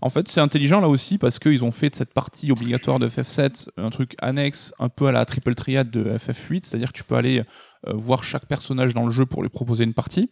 En 0.00 0.08
fait, 0.08 0.28
c'est 0.28 0.40
intelligent 0.40 0.80
là 0.80 0.88
aussi 0.88 1.18
parce 1.18 1.40
qu'ils 1.40 1.64
ont 1.64 1.72
fait 1.72 1.88
de 1.88 1.94
cette 1.94 2.14
partie 2.14 2.52
obligatoire 2.52 3.00
de 3.00 3.08
FF7 3.08 3.68
un 3.76 3.90
truc 3.90 4.14
annexe 4.18 4.72
un 4.78 4.88
peu 4.88 5.06
à 5.08 5.12
la 5.12 5.24
triple 5.24 5.54
triade 5.56 5.90
de 5.90 6.04
FF8, 6.04 6.60
c'est-à-dire 6.62 6.92
que 6.92 6.96
tu 6.98 7.04
peux 7.04 7.16
aller 7.16 7.40
euh, 7.88 7.92
voir 7.94 8.22
chaque 8.22 8.46
personnage 8.46 8.94
dans 8.94 9.04
le 9.04 9.10
jeu 9.10 9.26
pour 9.26 9.42
lui 9.42 9.48
proposer 9.48 9.82
une 9.82 9.94
partie. 9.94 10.30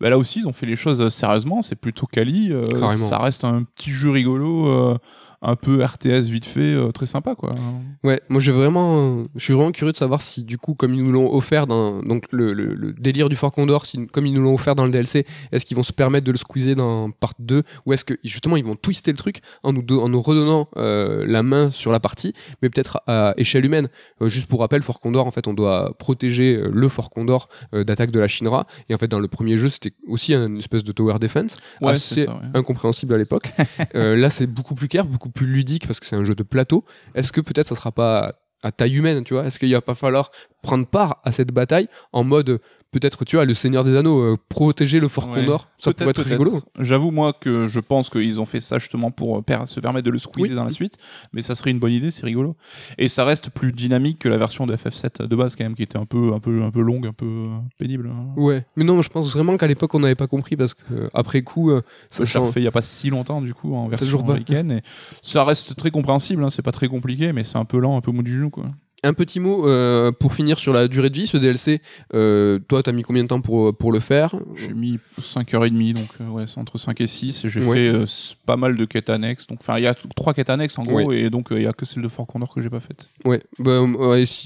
Bah, 0.00 0.10
là 0.10 0.18
aussi, 0.18 0.40
ils 0.40 0.46
ont 0.48 0.52
fait 0.52 0.66
les 0.66 0.76
choses 0.76 1.00
euh, 1.00 1.10
sérieusement, 1.10 1.62
c'est 1.62 1.76
plutôt 1.76 2.06
quali. 2.06 2.52
euh, 2.52 2.64
ça 3.08 3.18
reste 3.18 3.44
un 3.44 3.62
petit 3.64 3.90
jeu 3.90 4.10
rigolo, 4.10 4.66
euh, 4.68 4.96
un 5.42 5.54
peu 5.54 5.84
RTS 5.84 6.26
vite 6.28 6.44
fait, 6.46 6.60
euh, 6.74 6.90
très 6.90 7.06
sympa 7.06 7.36
quoi. 7.36 7.54
Ouais, 8.02 8.20
moi 8.28 8.40
j'ai 8.40 8.50
vraiment, 8.50 9.24
je 9.36 9.44
suis 9.44 9.52
vraiment 9.54 9.70
curieux 9.70 9.92
de 9.92 9.96
savoir 9.96 10.20
si 10.20 10.42
du 10.42 10.58
coup, 10.58 10.74
comme 10.74 10.94
ils 10.94 11.02
nous 11.04 11.12
l'ont 11.12 11.32
offert 11.32 11.68
dans 11.68 12.00
donc 12.02 12.24
le, 12.32 12.52
le- 12.52 12.74
le 12.74 12.92
délire 12.92 13.28
du 13.28 13.36
Fort 13.36 13.52
Condor, 13.52 13.86
si, 13.86 14.06
comme 14.08 14.26
ils 14.26 14.32
nous 14.32 14.42
l'ont 14.42 14.54
offert 14.54 14.74
dans 14.74 14.84
le 14.84 14.90
DLC, 14.90 15.24
est-ce 15.52 15.64
qu'ils 15.64 15.76
vont 15.76 15.84
se 15.84 15.92
permettre 15.92 16.26
de 16.26 16.32
le 16.32 16.38
squeezer 16.38 16.74
dans 16.74 17.10
part 17.12 17.34
2 17.38 17.62
ou 17.86 17.92
est-ce 17.92 18.04
que 18.04 18.14
justement 18.24 18.56
ils 18.56 18.64
vont 18.64 18.74
twister 18.74 19.12
le 19.12 19.16
truc 19.18 19.40
en 19.62 19.72
nous, 19.72 19.82
do- 19.82 20.00
en 20.02 20.08
nous 20.08 20.20
redonnant 20.20 20.68
euh, 20.76 21.24
la 21.26 21.44
main 21.44 21.70
sur 21.70 21.92
la 21.92 22.00
partie, 22.00 22.34
mais 22.62 22.68
peut-être 22.68 23.00
à 23.06 23.34
échelle 23.36 23.64
humaine. 23.64 23.88
Juste 24.22 24.46
pour 24.46 24.58
rappel, 24.60 24.82
Fort 24.82 24.98
Condor, 24.98 25.26
en 25.26 25.30
fait, 25.30 25.46
on 25.46 25.54
doit 25.54 25.94
protéger 25.98 26.60
le 26.72 26.88
Fort 26.88 27.10
Condor 27.10 27.48
d'attaque 27.72 28.10
de 28.10 28.18
la 28.18 28.26
Shinra 28.26 28.66
et 28.88 28.94
en 28.94 28.98
fait 28.98 29.08
dans 29.08 29.20
le 29.20 29.28
premier 29.28 29.56
jeu 29.56 29.68
c'était 29.68 29.87
aussi 30.06 30.34
une 30.34 30.58
espèce 30.58 30.84
de 30.84 30.92
tower 30.92 31.18
defense 31.18 31.56
Ouais, 31.80 31.92
assez 31.92 32.14
c'est 32.14 32.24
ça. 32.26 32.34
ouais. 32.34 32.40
incompréhensible 32.54 33.14
à 33.14 33.18
l'époque. 33.18 33.50
Euh, 33.94 34.16
là, 34.16 34.28
c'est 34.30 34.46
beaucoup 34.46 34.74
plus 34.74 34.88
clair, 34.88 35.04
beaucoup 35.06 35.30
plus 35.30 35.46
ludique 35.46 35.86
parce 35.86 35.98
que 36.00 36.06
c'est 36.06 36.16
un 36.16 36.24
jeu 36.24 36.34
de 36.34 36.42
plateau. 36.42 36.84
Est-ce 37.14 37.32
que 37.32 37.40
peut-être 37.40 37.66
ça 37.68 37.74
sera 37.74 37.90
pas 37.92 38.34
à 38.62 38.70
taille 38.72 38.96
humaine, 38.96 39.24
tu 39.24 39.34
vois? 39.34 39.46
Est-ce 39.46 39.58
qu'il 39.58 39.72
va 39.72 39.80
pas 39.80 39.94
falloir 39.94 40.30
prendre 40.62 40.86
part 40.86 41.20
à 41.24 41.32
cette 41.32 41.52
bataille 41.52 41.88
en 42.12 42.24
mode 42.24 42.60
peut-être, 42.90 43.24
tu 43.24 43.36
vois, 43.36 43.44
le 43.44 43.54
Seigneur 43.54 43.84
des 43.84 43.96
Anneaux, 43.96 44.20
euh, 44.20 44.36
protéger 44.48 45.00
le 45.00 45.08
Fort 45.08 45.28
Ouais. 45.28 45.40
Condor 45.40 45.68
Ça 45.78 45.92
pourrait 45.92 46.10
être 46.10 46.22
rigolo. 46.22 46.60
J'avoue, 46.78 47.10
moi, 47.10 47.32
que 47.32 47.68
je 47.68 47.80
pense 47.80 48.08
qu'ils 48.10 48.40
ont 48.40 48.46
fait 48.46 48.60
ça 48.60 48.78
justement 48.78 49.10
pour 49.10 49.38
euh, 49.38 49.42
per- 49.42 49.66
se 49.66 49.78
permettre 49.80 50.06
de 50.06 50.10
le 50.10 50.18
squeezer 50.18 50.50
Oui. 50.50 50.56
dans 50.56 50.64
la 50.64 50.70
suite. 50.70 50.94
Mais 51.32 51.42
ça 51.42 51.54
serait 51.54 51.70
une 51.70 51.78
bonne 51.78 51.92
idée, 51.92 52.10
c'est 52.10 52.24
rigolo. 52.26 52.56
Et 52.96 53.08
ça 53.08 53.24
reste 53.24 53.50
plus 53.50 53.72
dynamique 53.72 54.18
que 54.20 54.28
la 54.28 54.38
version 54.38 54.66
de 54.66 54.74
FF7 54.74 55.26
de 55.26 55.36
base, 55.36 55.54
quand 55.56 55.64
même, 55.64 55.74
qui 55.74 55.82
était 55.82 55.98
un 55.98 56.06
peu, 56.06 56.32
un 56.34 56.40
peu, 56.40 56.62
un 56.62 56.70
peu 56.70 56.80
longue, 56.80 57.06
un 57.06 57.12
peu 57.12 57.26
euh, 57.26 57.46
pénible. 57.78 58.10
hein. 58.12 58.26
Ouais, 58.36 58.64
mais 58.76 58.84
non, 58.84 59.02
je 59.02 59.08
pense 59.10 59.30
vraiment 59.32 59.56
qu'à 59.56 59.66
l'époque 59.66 59.94
on 59.94 60.00
n'avait 60.00 60.14
pas 60.14 60.26
compris 60.26 60.56
parce 60.56 60.74
que 60.74 61.10
après 61.14 61.42
coup, 61.42 61.70
Ça 62.10 62.24
change. 62.24 62.46
refait 62.48 62.60
il 62.60 62.64
y 62.64 62.68
a 62.68 62.72
pas 62.72 62.82
si 62.82 63.10
longtemps, 63.10 63.40
du 63.42 63.52
coup, 63.54 63.74
en 63.74 63.88
version 63.88 64.20
américaine. 64.20 64.70
Et 64.72 64.82
ça 65.22 65.44
reste 65.44 65.76
très 65.76 65.90
compréhensible, 65.90 66.42
hein, 66.44 66.50
c'est 66.50 66.62
pas 66.62 66.72
très 66.72 66.88
compliqué, 66.88 67.32
mais 67.32 67.44
c'est 67.44 67.58
un 67.58 67.64
peu 67.64 67.78
lent, 67.78 67.96
un 67.96 68.00
peu 68.00 68.10
mou 68.12 68.22
du 68.22 68.34
genou, 68.34 68.50
quoi. 68.50 68.66
Un 69.04 69.12
petit 69.14 69.38
mot 69.38 69.68
euh, 69.68 70.10
pour 70.10 70.34
finir 70.34 70.58
sur 70.58 70.72
la 70.72 70.88
durée 70.88 71.08
de 71.08 71.14
vie, 71.16 71.28
ce 71.28 71.36
DLC. 71.36 71.80
Euh, 72.14 72.58
toi, 72.66 72.82
t'as 72.82 72.90
mis 72.90 73.02
combien 73.02 73.22
de 73.22 73.28
temps 73.28 73.40
pour, 73.40 73.72
pour 73.76 73.92
le 73.92 74.00
faire? 74.00 74.34
J'ai 74.56 74.72
mis 74.72 74.98
5h30, 75.20 75.92
donc 75.94 76.08
euh, 76.20 76.26
ouais, 76.28 76.44
c'est 76.48 76.58
entre 76.58 76.78
5 76.78 77.00
et 77.00 77.06
6. 77.06 77.44
Et 77.44 77.48
j'ai 77.48 77.60
Ouais. 77.62 77.76
fait 77.76 77.88
euh, 77.94 78.06
pas 78.44 78.56
mal 78.56 78.74
de 78.76 78.84
quêtes 78.84 79.08
annexes. 79.08 79.46
Donc, 79.46 79.58
enfin, 79.60 79.78
il 79.78 79.84
y 79.84 79.86
a 79.86 79.94
trois 80.16 80.34
quêtes 80.34 80.50
annexes 80.50 80.78
en 80.78 80.82
gros, 80.82 80.96
Ouais. 81.10 81.20
et 81.20 81.30
donc 81.30 81.52
euh, 81.52 81.60
il 81.60 81.62
y 81.62 81.66
a 81.68 81.72
que 81.72 81.84
celle 81.86 82.02
de 82.02 82.08
Fort 82.08 82.26
Condor 82.26 82.52
que 82.52 82.60
j'ai 82.60 82.70
pas 82.70 82.80
faite. 82.80 83.08
Ouais, 83.24 83.40
bah, 83.60 83.78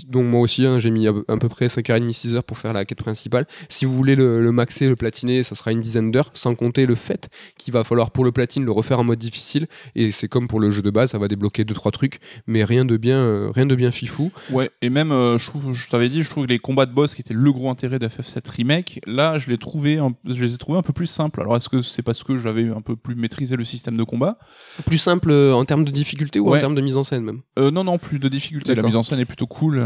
donc 0.09 0.25
moi 0.27 0.41
aussi, 0.41 0.67
hein, 0.67 0.79
j'ai 0.79 0.91
mis 0.91 1.09
à, 1.09 1.13
à 1.29 1.37
peu 1.39 1.49
près 1.49 1.69
5h30, 1.69 2.11
6h 2.13 2.43
pour 2.43 2.59
faire 2.59 2.75
la 2.75 2.85
quête 2.85 2.99
principale. 2.99 3.47
Si 3.71 3.87
vous 3.87 3.95
voulez 3.97 4.17
le, 4.17 4.43
le 4.43 4.53
maxer, 4.53 4.87
le 4.87 4.97
platiner, 4.97 5.43
ça 5.45 5.55
sera 5.55 5.73
une 5.73 5.81
dizaine 5.81 6.11
d'heures, 6.11 6.31
sans 6.35 6.55
compter 6.55 6.85
le 6.85 6.95
fait 6.95 7.31
qu'il 7.57 7.73
va 7.73 7.85
falloir 7.85 8.11
pour 8.11 8.23
le 8.25 8.33
platine 8.33 8.67
le 8.67 8.73
refaire 8.73 8.99
en 9.01 9.05
mode 9.05 9.19
difficile. 9.19 9.67
Et 9.95 10.13
c'est 10.13 10.29
comme 10.29 10.47
pour 10.47 10.61
le 10.61 10.71
jeu 10.73 10.83
de 10.83 10.91
base, 10.91 11.13
ça 11.13 11.19
va 11.19 11.29
débloquer 11.29 11.65
2-3 11.65 11.91
trucs, 11.91 12.21
mais 12.47 12.65
rien 12.65 12.85
de 12.85 12.99
bien, 12.99 13.17
euh, 13.17 13.51
rien 13.55 13.65
de 13.65 13.75
bien 13.75 13.91
fifou. 13.93 14.31
Ouais, 14.51 14.71
et 14.83 14.91
même, 14.91 15.13
euh, 15.13 15.39
je 15.39 15.47
trouve, 15.47 15.73
je 15.75 15.89
t'avais 15.89 16.09
dit, 16.09 16.23
je 16.23 16.31
trouve 16.31 16.45
que 16.47 16.49
les 16.51 16.59
combats 16.59 16.87
de 16.87 16.93
boss 16.93 17.15
qui 17.15 17.21
étaient 17.21 17.35
le 17.35 17.53
gros 17.53 17.71
intérêt 17.71 17.99
de 17.99 18.09
FF7 18.09 18.49
Remake, 18.51 19.01
là, 19.07 19.39
je 19.39 19.51
les, 19.51 19.59
trouvais 19.59 19.99
un- 19.99 20.11
je 20.27 20.43
les 20.45 20.55
ai 20.55 20.59
trouvés 20.59 20.79
un 20.79 20.83
peu 20.83 20.93
plus 20.93 21.07
simples. 21.07 21.41
Alors, 21.41 21.57
est-ce 21.57 21.69
que 21.69 21.81
c'est 21.83 22.03
parce 22.03 22.23
que 22.25 22.39
j'avais 22.39 22.69
un 22.69 22.81
peu 22.81 22.97
plus 22.97 23.15
maîtrisé 23.15 23.57
le 23.57 23.65
système 23.65 23.97
de 23.97 24.03
combat? 24.05 24.39
Plus 24.87 24.99
simple 24.99 25.31
euh, 25.31 25.53
en 25.55 25.65
termes 25.65 25.85
de 25.85 25.91
difficulté 25.91 26.41
ou 26.41 26.55
en 26.55 26.59
termes 26.59 26.75
de 26.75 26.81
mise 26.81 26.97
en 26.97 27.05
scène 27.05 27.23
même? 27.25 27.41
Euh, 27.59 27.71
Non, 27.71 27.85
non, 27.85 27.99
plus 27.99 28.19
de 28.19 28.29
difficulté. 28.29 28.75
La 28.75 28.83
mise 28.83 28.97
en 28.97 29.03
scène 29.03 29.21
est 29.21 29.25
plutôt 29.25 29.47
cool. 29.47 29.85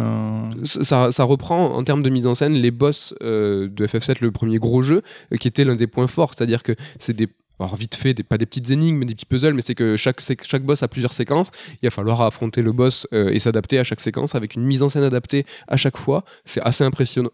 ça, 0.64 1.12
ça 1.12 1.24
reprend 1.24 1.74
en 1.74 1.84
termes 1.84 2.02
de 2.02 2.10
mise 2.10 2.26
en 2.26 2.34
scène 2.34 2.54
les 2.54 2.70
boss 2.70 3.14
de 3.20 3.70
FF7, 3.86 4.16
le 4.20 4.30
premier 4.32 4.58
gros 4.58 4.82
jeu, 4.82 5.02
qui 5.40 5.48
était 5.48 5.64
l'un 5.64 5.76
des 5.76 5.86
points 5.86 6.06
forts. 6.06 6.32
C'est-à-dire 6.36 6.62
que 6.62 6.72
c'est 6.98 7.14
des 7.14 7.28
alors 7.58 7.76
vite 7.76 7.94
fait, 7.94 8.14
des, 8.14 8.22
pas 8.22 8.38
des 8.38 8.46
petites 8.46 8.70
énigmes, 8.70 8.98
mais 8.98 9.06
des 9.06 9.14
petits 9.14 9.26
puzzles, 9.26 9.54
mais 9.54 9.62
c'est 9.62 9.74
que 9.74 9.96
chaque, 9.96 10.20
chaque 10.20 10.62
boss 10.62 10.82
a 10.82 10.88
plusieurs 10.88 11.12
séquences. 11.12 11.50
Il 11.82 11.86
va 11.86 11.90
falloir 11.90 12.20
affronter 12.20 12.62
le 12.62 12.72
boss 12.72 13.06
euh, 13.12 13.30
et 13.30 13.38
s'adapter 13.38 13.78
à 13.78 13.84
chaque 13.84 14.00
séquence 14.00 14.34
avec 14.34 14.54
une 14.54 14.62
mise 14.62 14.82
en 14.82 14.88
scène 14.88 15.04
adaptée 15.04 15.46
à 15.68 15.76
chaque 15.76 15.96
fois. 15.96 16.24
C'est 16.44 16.60
assez 16.62 16.84
impressionnant, 16.84 17.30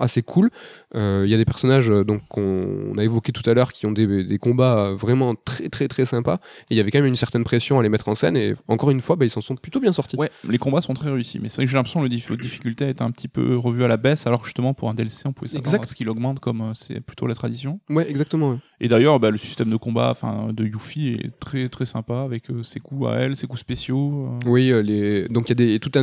assez 0.00 0.22
cool. 0.22 0.50
Euh, 0.94 1.22
Il 1.26 1.30
y 1.30 1.34
a 1.34 1.36
des 1.36 1.44
personnages 1.44 1.90
euh, 1.90 2.04
donc 2.04 2.22
qu'on 2.28 2.92
on 2.94 2.98
a 2.98 3.04
évoqué 3.04 3.32
tout 3.32 3.48
à 3.48 3.54
l'heure 3.54 3.72
qui 3.72 3.86
ont 3.86 3.92
des, 3.92 4.24
des 4.24 4.38
combats 4.38 4.92
vraiment 4.94 5.34
très 5.34 5.68
très 5.68 5.88
très 5.88 6.04
sympas. 6.04 6.36
Et 6.70 6.74
il 6.74 6.76
y 6.76 6.80
avait 6.80 6.90
quand 6.90 6.98
même 6.98 7.06
une 7.06 7.16
certaine 7.16 7.44
pression 7.44 7.78
à 7.78 7.82
les 7.82 7.88
mettre 7.88 8.08
en 8.08 8.14
scène. 8.14 8.36
Et 8.36 8.54
encore 8.68 8.90
une 8.90 9.00
fois, 9.00 9.16
bah, 9.16 9.24
ils 9.24 9.30
s'en 9.30 9.40
sont 9.40 9.56
plutôt 9.56 9.80
bien 9.80 9.92
sortis. 9.92 10.16
Ouais, 10.16 10.30
les 10.48 10.58
combats 10.58 10.80
sont 10.80 10.94
très 10.94 11.10
réussis, 11.10 11.38
mais 11.40 11.48
c'est 11.48 11.56
vrai 11.56 11.64
que 11.66 11.70
j'ai 11.70 11.76
l'impression 11.76 12.00
que 12.00 12.04
la 12.04 12.36
difficulté 12.36 12.86
est 12.86 13.02
un 13.02 13.10
petit 13.10 13.28
peu 13.28 13.56
revue 13.56 13.84
à 13.84 13.88
la 13.88 13.96
baisse, 13.96 14.26
alors 14.26 14.40
que 14.40 14.46
justement 14.46 14.74
pour 14.74 14.88
un 14.88 14.94
DLC, 14.94 15.26
on 15.26 15.32
pouvait 15.32 15.48
s'attendre 15.48 15.82
à 15.82 15.86
ce 15.86 15.94
qu'il 15.94 16.08
augmente 16.08 16.40
comme 16.40 16.72
c'est 16.74 17.00
plutôt 17.00 17.26
la 17.26 17.34
tradition. 17.34 17.80
Ouais, 17.90 18.08
exactement. 18.08 18.50
ouais. 18.52 18.58
Et 18.80 18.88
d'ailleurs, 18.88 19.20
bah, 19.20 19.30
le 19.34 19.38
système 19.38 19.68
de 19.68 19.76
combat 19.76 20.14
de 20.52 20.64
Yuffie 20.64 21.08
est 21.08 21.38
très 21.40 21.68
très 21.68 21.86
sympa 21.86 22.20
avec 22.20 22.50
euh, 22.50 22.62
ses 22.62 22.78
coups 22.78 23.08
à 23.08 23.14
elle, 23.14 23.34
ses 23.34 23.48
coups 23.48 23.60
spéciaux. 23.60 24.28
euh. 24.28 24.48
Oui, 24.48 24.70
euh, 24.70 25.26
donc 25.28 25.50
il 25.50 25.60
y 25.60 25.74
a 25.74 25.78
tout 25.78 25.98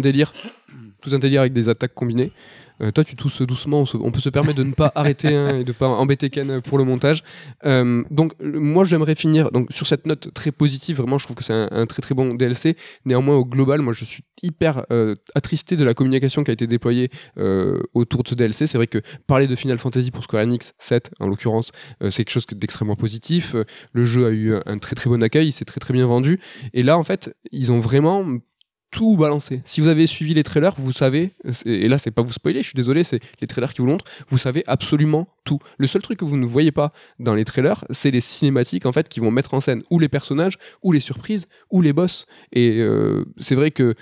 tout 1.01 1.15
un 1.15 1.19
délire 1.19 1.41
avec 1.41 1.53
des 1.53 1.69
attaques 1.69 1.93
combinées. 1.93 2.31
Euh, 2.81 2.91
toi, 2.91 3.03
tu 3.03 3.15
tousses 3.15 3.41
doucement, 3.41 3.83
on, 3.93 4.11
peut 4.11 4.19
se 4.19 4.29
permettre 4.29 4.57
de 4.57 4.63
ne 4.63 4.73
pas 4.73 4.91
arrêter 4.95 5.35
hein, 5.35 5.59
et 5.59 5.63
de 5.63 5.69
ne 5.69 5.73
pas 5.73 5.87
embêter 5.87 6.29
Ken 6.29 6.61
pour 6.61 6.77
le 6.77 6.83
montage. 6.83 7.23
Euh, 7.65 8.03
donc, 8.09 8.33
moi, 8.41 8.85
j'aimerais 8.85 9.15
finir 9.15 9.51
donc, 9.51 9.71
sur 9.71 9.87
cette 9.87 10.05
note 10.05 10.33
très 10.33 10.51
positive. 10.51 10.97
Vraiment, 10.97 11.17
je 11.17 11.25
trouve 11.25 11.35
que 11.35 11.43
c'est 11.43 11.53
un, 11.53 11.85
très 11.85 12.01
très 12.01 12.15
bon 12.15 12.33
DLC. 12.33 12.75
Néanmoins, 13.05 13.35
au 13.35 13.45
global, 13.45 13.81
moi, 13.81 13.93
je 13.93 14.05
suis 14.05 14.23
hyper 14.41 14.85
euh, 14.91 15.15
attristé 15.35 15.75
de 15.75 15.83
la 15.83 15.93
communication 15.93 16.43
qui 16.43 16.51
a 16.51 16.53
été 16.53 16.67
déployée 16.67 17.09
autour 17.93 18.23
de 18.23 18.27
ce 18.27 18.35
DLC. 18.35 18.67
C'est 18.67 18.77
vrai 18.77 18.87
que 18.87 18.99
parler 19.27 19.47
de 19.47 19.55
Final 19.55 19.77
Fantasy 19.77 20.11
pour 20.11 20.23
Square 20.23 20.43
Enix 20.43 20.73
7, 20.79 21.11
en 21.19 21.27
l'occurrence, 21.27 21.71
c'est 22.09 22.23
quelque 22.23 22.31
chose 22.31 22.47
d'extrêmement 22.47 22.95
positif. 22.95 23.55
Le 23.93 24.05
jeu 24.05 24.25
a 24.25 24.29
eu 24.31 24.55
un 24.65 24.77
très 24.77 24.95
très 24.95 25.09
bon 25.09 25.21
accueil, 25.23 25.47
il 25.47 25.51
s'est 25.51 25.65
très 25.65 25.79
très 25.79 25.93
bien 25.93 26.07
vendu. 26.07 26.39
Et 26.73 26.83
là, 26.83 26.97
en 26.97 27.03
fait, 27.03 27.35
ils 27.51 27.71
ont 27.71 27.79
vraiment 27.79 28.25
tout 28.91 29.15
balancé. 29.15 29.61
Si 29.63 29.81
vous 29.81 29.87
avez 29.87 30.05
suivi 30.05 30.33
les 30.33 30.43
trailers, 30.43 30.75
vous 30.77 30.91
savez, 30.91 31.31
et 31.65 31.87
là 31.87 31.97
c'est 31.97 32.11
pas 32.11 32.21
vous 32.21 32.33
spoiler, 32.33 32.61
je 32.61 32.67
suis 32.67 32.75
désolé, 32.75 33.03
c'est 33.03 33.19
les 33.39 33.47
trailers 33.47 33.73
qui 33.73 33.81
vous 33.81 33.87
montrent, 33.87 34.05
vous 34.27 34.37
savez 34.37 34.63
absolument 34.67 35.27
tout. 35.45 35.59
Le 35.77 35.87
seul 35.87 36.01
truc 36.01 36.19
que 36.19 36.25
vous 36.25 36.37
ne 36.37 36.45
voyez 36.45 36.71
pas 36.71 36.91
dans 37.17 37.33
les 37.33 37.45
trailers, 37.45 37.85
c'est 37.89 38.11
les 38.11 38.21
cinématiques 38.21 38.85
en 38.85 38.91
fait 38.91 39.07
qui 39.09 39.19
vont 39.19 39.31
mettre 39.31 39.53
en 39.53 39.61
scène 39.61 39.81
ou 39.89 39.97
les 39.97 40.09
personnages, 40.09 40.57
ou 40.83 40.91
les 40.91 40.99
surprises, 40.99 41.47
ou 41.71 41.81
les 41.81 41.93
boss. 41.93 42.25
Et 42.51 42.79
euh, 42.79 43.25
c'est 43.39 43.55
vrai 43.55 43.71
que 43.71 43.95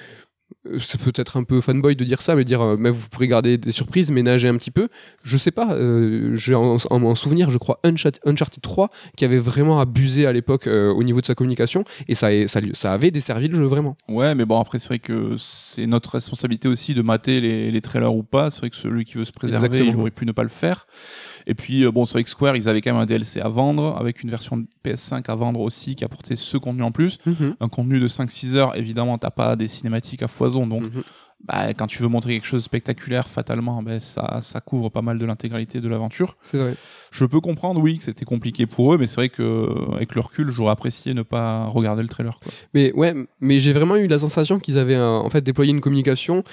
c'est 0.79 0.99
peut-être 0.99 1.37
un 1.37 1.43
peu 1.43 1.61
fanboy 1.61 1.95
de 1.95 2.03
dire 2.03 2.21
ça, 2.21 2.35
mais 2.35 2.43
dire 2.43 2.61
euh, 2.61 2.75
mais 2.77 2.89
vous 2.89 3.07
pourrez 3.09 3.27
garder 3.27 3.57
des 3.57 3.71
surprises, 3.71 4.11
ménager 4.11 4.47
un 4.49 4.57
petit 4.57 4.71
peu. 4.71 4.89
Je 5.23 5.37
sais 5.37 5.51
pas, 5.51 5.73
euh, 5.73 6.35
j'ai 6.35 6.53
en, 6.55 6.75
en- 6.89 7.03
en 7.03 7.15
souvenir, 7.15 7.49
je 7.49 7.57
crois, 7.57 7.79
Uncharted, 7.83 8.21
Uncharted 8.25 8.61
3 8.61 8.89
qui 9.15 9.23
avait 9.25 9.37
vraiment 9.39 9.79
abusé 9.79 10.25
à 10.25 10.33
l'époque 10.33 10.67
euh, 10.67 10.91
au 10.91 11.03
niveau 11.03 11.21
de 11.21 11.25
sa 11.25 11.33
communication 11.35 11.85
et 12.07 12.15
ça, 12.15 12.27
ça, 12.47 12.59
ça 12.73 12.91
avait 12.93 13.11
desservi 13.11 13.47
le 13.47 13.55
jeu 13.55 13.65
vraiment. 13.65 13.95
Ouais, 14.09 14.35
mais 14.35 14.45
bon, 14.45 14.59
après, 14.59 14.79
c'est 14.79 14.87
vrai 14.89 14.99
que 14.99 15.35
c'est 15.37 15.87
notre 15.87 16.11
responsabilité 16.11 16.67
aussi 16.67 16.93
de 16.93 17.01
mater 17.01 17.39
les, 17.41 17.71
les 17.71 17.81
trailers 17.81 18.13
ou 18.13 18.23
pas. 18.23 18.49
C'est 18.49 18.59
vrai 18.59 18.69
que 18.69 18.75
celui 18.75 19.05
qui 19.05 19.17
veut 19.17 19.25
se 19.25 19.31
préserver, 19.31 19.65
Exactement. 19.67 19.91
il 19.93 19.99
aurait 20.01 20.11
pu 20.11 20.25
ne 20.25 20.31
pas 20.33 20.43
le 20.43 20.49
faire. 20.49 20.87
Et 21.47 21.55
puis, 21.55 21.83
euh, 21.85 21.91
bon, 21.91 22.05
c'est 22.05 22.13
vrai 22.13 22.23
que 22.23 22.29
Square, 22.29 22.55
ils 22.55 22.67
avaient 22.69 22.81
quand 22.81 22.91
même 22.93 23.01
un 23.01 23.05
DLC 23.05 23.39
à 23.41 23.49
vendre, 23.49 23.95
avec 23.99 24.23
une 24.23 24.29
version 24.29 24.57
de 24.57 24.65
PS5 24.83 25.23
à 25.29 25.35
vendre 25.35 25.59
aussi, 25.59 25.95
qui 25.95 26.03
apportait 26.03 26.35
ce 26.35 26.57
contenu 26.57 26.83
en 26.83 26.91
plus. 26.91 27.17
Un 27.59 27.67
contenu 27.69 27.99
de 27.99 28.07
5-6 28.07 28.55
heures, 28.55 28.75
évidemment, 28.77 29.17
t'as 29.17 29.29
pas 29.31 29.55
des 29.55 29.67
cinématiques 29.67 30.23
à 30.23 30.27
foison. 30.27 30.67
Donc, 30.67 30.83
Mhm. 30.83 31.03
bah, 31.47 31.73
quand 31.73 31.87
tu 31.87 32.01
veux 32.03 32.09
montrer 32.09 32.33
quelque 32.33 32.45
chose 32.47 32.61
de 32.61 32.65
spectaculaire, 32.65 33.27
fatalement, 33.29 33.81
ben, 33.81 33.99
ça, 33.99 34.39
ça 34.41 34.59
couvre 34.61 34.89
pas 34.89 35.01
mal 35.01 35.17
de 35.19 35.25
l'intégralité 35.25 35.79
de 35.81 35.87
l'aventure. 35.87 36.37
C'est 36.41 36.57
vrai. 36.57 36.75
Je 37.11 37.25
peux 37.25 37.39
comprendre, 37.39 37.81
oui, 37.81 37.97
que 37.97 38.03
c'était 38.03 38.25
compliqué 38.25 38.65
pour 38.65 38.93
eux, 38.93 38.97
mais 38.97 39.07
c'est 39.07 39.15
vrai 39.15 39.29
que 39.29 39.67
avec 39.95 40.13
le 40.15 40.21
recul, 40.21 40.49
j'aurais 40.51 40.71
apprécié 40.71 41.13
ne 41.13 41.21
pas 41.23 41.65
regarder 41.65 42.01
le 42.03 42.09
trailer. 42.09 42.39
Quoi. 42.39 42.51
Mais 42.73 42.91
ouais, 42.93 43.15
mais 43.39 43.59
j'ai 43.59 43.71
vraiment 43.73 43.95
eu 43.95 44.07
la 44.07 44.19
sensation 44.19 44.59
qu'ils 44.59 44.77
avaient 44.77 44.99
en 44.99 45.29
fait 45.29 45.41
déployé 45.41 45.71
une 45.71 45.81
communication 45.81 46.43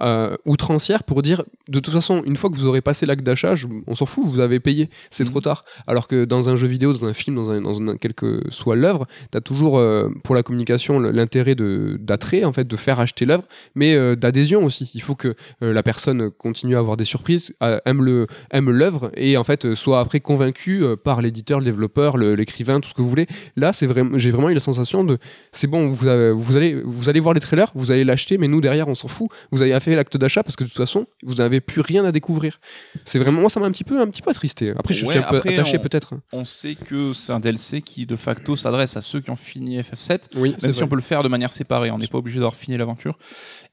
euh, 0.00 0.36
outrancière 0.44 1.02
pour 1.04 1.22
dire 1.22 1.42
de 1.68 1.80
toute 1.80 1.92
façon 1.94 2.22
une 2.24 2.36
fois 2.36 2.50
que 2.50 2.56
vous 2.56 2.66
aurez 2.66 2.80
passé 2.80 3.06
l'acte 3.06 3.24
d'achat, 3.24 3.54
on 3.86 3.94
s'en 3.94 4.06
fout, 4.06 4.24
vous 4.24 4.40
avez 4.40 4.60
payé, 4.60 4.88
c'est 5.10 5.24
Mhm. 5.24 5.30
trop 5.30 5.40
tard. 5.40 5.64
Alors 5.86 6.06
que 6.08 6.24
dans 6.24 6.48
un 6.48 6.56
jeu 6.56 6.66
vidéo, 6.66 6.92
dans 6.92 7.06
un 7.06 7.12
film, 7.12 7.36
dans 7.36 7.50
un, 7.50 7.60
dans 7.60 7.80
un 7.80 7.96
quelle 7.96 8.14
que 8.14 8.42
soit 8.50 8.76
l'œuvre, 8.76 9.06
t'as 9.30 9.40
toujours 9.40 9.78
euh, 9.78 10.08
pour 10.24 10.34
la 10.34 10.42
communication 10.42 10.98
l'intérêt 11.00 11.54
de 11.54 11.96
d'attrait 12.00 12.44
en 12.44 12.52
fait 12.52 12.66
de 12.66 12.76
faire 12.76 13.00
acheter 13.00 13.24
l'œuvre, 13.24 13.44
mais 13.74 13.94
euh, 13.94 14.16
d'adhésion 14.16 14.64
aussi. 14.64 14.90
Il 14.94 15.02
faut 15.02 15.14
que 15.14 15.34
euh, 15.62 15.72
la 15.72 15.82
personne 15.82 16.30
continue 16.30 16.76
à 16.76 16.78
avoir 16.78 16.96
des 16.96 17.04
surprises, 17.04 17.54
aime 17.84 18.02
le 18.04 18.26
aime 18.50 18.70
l'œuvre 18.70 19.10
et 19.16 19.36
en 19.36 19.44
fait 19.44 19.74
soit 19.74 20.00
après 20.00 20.20
convaincu 20.20 20.82
euh, 20.84 20.96
par 20.96 21.22
l'éditeur, 21.22 21.58
le 21.60 21.64
développeur, 21.64 22.16
l'écrivain, 22.16 22.80
tout 22.80 22.88
ce 22.90 22.94
que 22.94 23.02
vous 23.02 23.08
voulez. 23.08 23.26
Là, 23.56 23.72
c'est 23.72 23.86
vraiment, 23.86 24.16
j'ai 24.18 24.30
vraiment 24.30 24.50
eu 24.50 24.54
la 24.54 24.60
sensation 24.60 25.04
de 25.04 25.18
c'est 25.52 25.66
bon, 25.66 25.88
vous, 25.88 26.06
avez- 26.06 26.32
vous, 26.32 26.56
allez, 26.56 26.80
vous 26.84 27.08
allez 27.08 27.20
voir 27.20 27.34
les 27.34 27.40
trailers, 27.40 27.70
vous 27.74 27.90
allez 27.90 28.04
l'acheter, 28.04 28.38
mais 28.38 28.48
nous 28.48 28.60
derrière 28.60 28.88
on 28.88 28.94
s'en 28.94 29.08
fout. 29.08 29.28
Vous 29.50 29.62
avez 29.62 29.72
fait 29.90 29.96
l'acte 29.96 30.16
d'achat 30.16 30.42
parce 30.42 30.56
que 30.56 30.64
de 30.64 30.68
toute 30.68 30.76
façon 30.78 31.06
vous 31.22 31.34
n'avez 31.36 31.60
plus 31.60 31.80
rien 31.80 32.04
à 32.04 32.12
découvrir. 32.12 32.60
C'est 33.04 33.18
vraiment 33.18 33.40
moi 33.40 33.50
ça 33.50 33.60
m'a 33.60 33.66
un 33.66 33.70
petit 33.70 33.84
peu 33.84 34.00
un 34.00 34.06
petit 34.08 34.22
peu 34.22 34.30
attristé. 34.30 34.72
Après 34.76 34.94
je 34.94 35.06
Ouais, 35.06 35.14
suis 35.14 35.22
un 35.24 35.28
peu 35.40 35.48
attaché 35.48 35.78
peut-être. 35.78 36.14
On 36.32 36.44
sait 36.44 36.74
que 36.74 37.12
c'est 37.12 37.32
un 37.32 37.40
DLC 37.40 37.82
qui 37.82 38.06
de 38.06 38.16
facto 38.16 38.56
s'adresse 38.56 38.96
à 38.96 39.02
ceux 39.02 39.20
qui 39.20 39.30
ont 39.30 39.36
fini 39.36 39.78
FF7, 39.80 40.30
Oui, 40.36 40.56
même 40.62 40.72
si 40.72 40.82
on 40.82 40.88
peut 40.88 40.96
le 40.96 41.02
faire 41.02 41.22
de 41.22 41.28
manière 41.28 41.52
séparée, 41.52 41.90
on 41.90 41.98
n'est 41.98 42.06
pas 42.08 42.18
obligé 42.18 42.38
d'avoir 42.38 42.54
fini 42.56 42.76
l'aventure. 42.76 43.18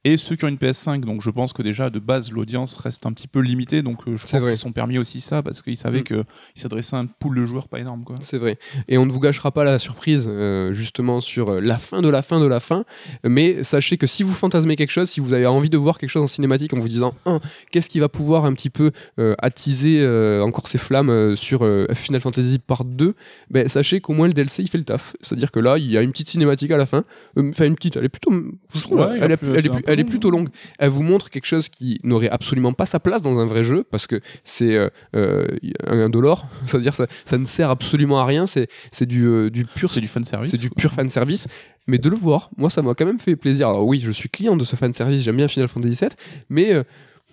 Et 0.06 0.18
ceux 0.18 0.36
qui 0.36 0.44
ont 0.44 0.50
une 0.50 0.58
PS5, 0.58 1.02
donc 1.02 1.22
je 1.22 1.30
pense 1.30 1.54
que 1.54 1.62
déjà 1.62 1.90
de 1.90 2.00
base 2.00 2.32
l'audience 2.32 2.76
reste 2.76 3.06
un 3.06 3.14
petit 3.14 3.28
peu 3.30 3.40
limitée, 3.40 3.82
donc 3.82 4.00
euh, 4.08 4.18
je 4.18 4.24
pense 4.24 4.44
qu'ils 4.46 4.56
sont 4.58 4.72
permis 4.74 4.98
aussi 4.98 5.22
ça 5.22 5.42
parce 5.42 5.62
qu'ils 5.62 5.78
savaient 5.78 6.02
Mm. 6.02 6.04
qu'ils 6.04 6.24
s'adressaient 6.56 6.96
à 6.98 7.00
un 7.00 7.06
pool 7.06 7.38
de 7.38 7.46
joueurs 7.46 7.68
pas 7.70 7.80
énorme. 7.80 8.04
C'est 8.20 8.38
vrai. 8.38 8.58
Et 8.90 8.98
on 8.98 9.06
ne 9.06 9.12
vous 9.12 9.20
gâchera 9.22 9.52
pas 9.52 9.64
la 9.64 9.80
surprise, 9.80 10.28
euh, 10.30 10.74
justement, 10.74 11.22
sur 11.22 11.50
euh, 11.54 11.60
la 11.62 11.78
fin 11.78 12.02
de 12.02 12.10
la 12.10 12.22
fin 12.22 12.40
de 12.42 12.46
la 12.48 12.60
fin. 12.60 12.84
Mais 13.24 13.64
sachez 13.64 13.98
que 13.98 14.06
si 14.08 14.24
vous 14.24 14.34
fantasmez 14.34 14.76
quelque 14.76 14.90
chose, 14.92 15.10
si 15.10 15.20
vous 15.22 15.32
avez 15.34 15.46
envie 15.46 15.70
de 15.70 15.78
voir 15.78 15.98
quelque 15.98 16.10
chose 16.10 16.24
en 16.24 16.28
cinématique 16.28 16.74
en 16.74 16.80
vous 16.80 16.90
disant, 16.90 17.14
Hein, 17.26 17.40
qu'est-ce 17.72 17.90
qui 17.90 18.00
va 18.00 18.10
pouvoir 18.10 18.44
un 18.46 18.54
petit 18.54 18.70
peu 18.70 18.92
euh, 19.20 19.36
attiser 19.38 20.02
euh, 20.02 20.42
encore 20.44 20.68
ces 20.68 20.78
flammes 20.78 21.36
sur 21.38 21.66
Final 21.94 22.20
Fantasy 22.20 22.60
Part 22.60 22.84
2, 22.84 23.16
ben, 23.50 23.70
sachez 23.70 24.02
qu'au 24.02 24.14
moins 24.14 24.28
le 24.28 24.34
DLC 24.34 24.64
il 24.64 24.68
fait 24.70 24.78
le 24.78 24.84
taf. 24.84 25.14
C'est-à-dire 25.22 25.52
que 25.52 25.60
là, 25.60 25.78
il 25.78 25.90
y 25.90 25.98
a 25.98 26.02
une 26.02 26.12
petite 26.12 26.30
cinématique 26.30 26.72
à 26.72 26.78
la 26.78 26.86
fin. 26.86 27.06
Enfin, 27.38 27.66
une 27.66 27.76
petite, 27.76 27.96
elle 27.96 28.06
est 28.06 28.10
plutôt. 28.10 28.32
Je 28.76 28.82
trouve, 28.82 28.98
Ouais, 29.00 29.20
elle, 29.22 29.32
est, 29.32 29.38
plus- 29.38 29.54
elle 29.56 29.66
est 29.66 29.70
elle 29.94 30.00
est 30.00 30.04
long, 30.04 30.10
plutôt 30.10 30.30
longue. 30.30 30.50
Elle 30.80 30.90
vous 30.90 31.04
montre 31.04 31.30
quelque 31.30 31.46
chose 31.46 31.70
qui 31.70 32.00
n'aurait 32.04 32.30
absolument 32.30 32.74
pas 32.74 32.86
sa 32.86 33.00
place 33.00 33.22
dans 33.22 33.40
un 33.40 33.46
vrai 33.46 33.64
jeu 33.64 33.84
parce 33.90 34.08
que 34.08 34.20
c'est 34.44 34.76
euh, 34.76 34.90
euh, 35.16 35.48
un 35.88 36.10
dollar. 36.10 36.48
C'est-à-dire 36.66 36.96
ça, 36.96 37.08
ça 37.26 37.38
ne 37.38 37.46
sert 37.46 37.70
absolument 37.70 38.20
à 38.20 38.26
rien. 38.26 38.48
C'est 38.48 38.68
c'est 38.92 39.06
du, 39.06 39.26
euh, 39.26 39.50
du 39.50 39.66
pur 39.66 39.92
C'est 39.92 40.02
du 40.02 40.08
fan 40.08 40.24
service. 40.24 40.52
c'est 40.52 40.60
du 40.60 40.70
pur 40.70 40.92
fan 40.92 41.10
service. 41.10 41.48
Mais 41.88 41.98
de 41.98 42.10
le 42.10 42.16
voir, 42.16 42.50
moi, 42.58 42.70
ça 42.70 42.82
m'a 42.82 42.94
quand 42.94 43.06
même 43.06 43.20
fait 43.20 43.36
plaisir. 43.36 43.68
Alors 43.70 43.86
oui, 43.86 44.00
je 44.00 44.12
suis 44.12 44.30
client 44.30 44.56
de 44.56 44.64
ce 44.64 44.76
fan 44.76 44.94
service, 44.94 45.22
j'aime 45.22 45.36
bien 45.36 45.48
Final 45.50 45.68
Fantasy 45.68 45.98
VII, 46.00 46.10
mais 46.50 46.74
euh, 46.74 46.84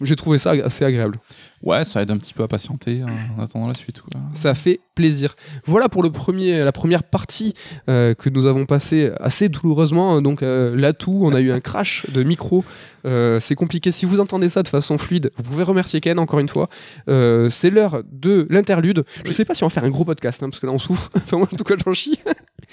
j'ai 0.00 0.16
trouvé 0.16 0.38
ça 0.38 0.50
assez 0.50 0.84
agréable. 0.84 1.18
Ouais, 1.62 1.84
ça 1.84 2.02
aide 2.02 2.10
un 2.10 2.16
petit 2.16 2.32
peu 2.32 2.42
à 2.42 2.48
patienter 2.48 3.02
hein, 3.02 3.10
en 3.36 3.42
attendant 3.42 3.68
la 3.68 3.74
suite. 3.74 4.00
Quoi. 4.00 4.20
Ça 4.34 4.54
fait 4.54 4.80
plaisir. 4.94 5.36
Voilà 5.66 5.88
pour 5.88 6.02
le 6.02 6.10
premier, 6.10 6.64
la 6.64 6.72
première 6.72 7.02
partie 7.02 7.54
euh, 7.88 8.14
que 8.14 8.30
nous 8.30 8.46
avons 8.46 8.64
passée 8.66 9.10
assez 9.20 9.48
douloureusement. 9.48 10.22
Donc 10.22 10.42
euh, 10.42 10.74
l'atout, 10.74 11.20
on 11.22 11.34
a 11.34 11.40
eu 11.40 11.52
un 11.52 11.60
crash 11.60 12.06
de 12.10 12.22
micro. 12.22 12.64
Euh, 13.04 13.40
c'est 13.40 13.54
compliqué. 13.54 13.92
Si 13.92 14.06
vous 14.06 14.20
entendez 14.20 14.48
ça 14.48 14.62
de 14.62 14.68
façon 14.68 14.98
fluide, 14.98 15.30
vous 15.36 15.42
pouvez 15.42 15.62
remercier 15.62 16.00
Ken 16.00 16.18
encore 16.18 16.38
une 16.38 16.48
fois. 16.48 16.68
Euh, 17.08 17.50
c'est 17.50 17.70
l'heure 17.70 18.02
de 18.10 18.46
l'interlude. 18.50 19.04
Je 19.24 19.32
sais 19.32 19.44
pas 19.44 19.54
si 19.54 19.64
on 19.64 19.66
va 19.66 19.70
faire 19.70 19.84
un 19.84 19.90
gros 19.90 20.04
podcast, 20.04 20.42
hein, 20.42 20.50
parce 20.50 20.60
que 20.60 20.66
là 20.66 20.72
on 20.72 20.78
souffre. 20.78 21.10
enfin, 21.16 21.38
moi, 21.38 21.48
en 21.52 21.56
tout 21.56 21.64
cas, 21.64 21.74
j'en 21.84 21.94
chie. 21.94 22.18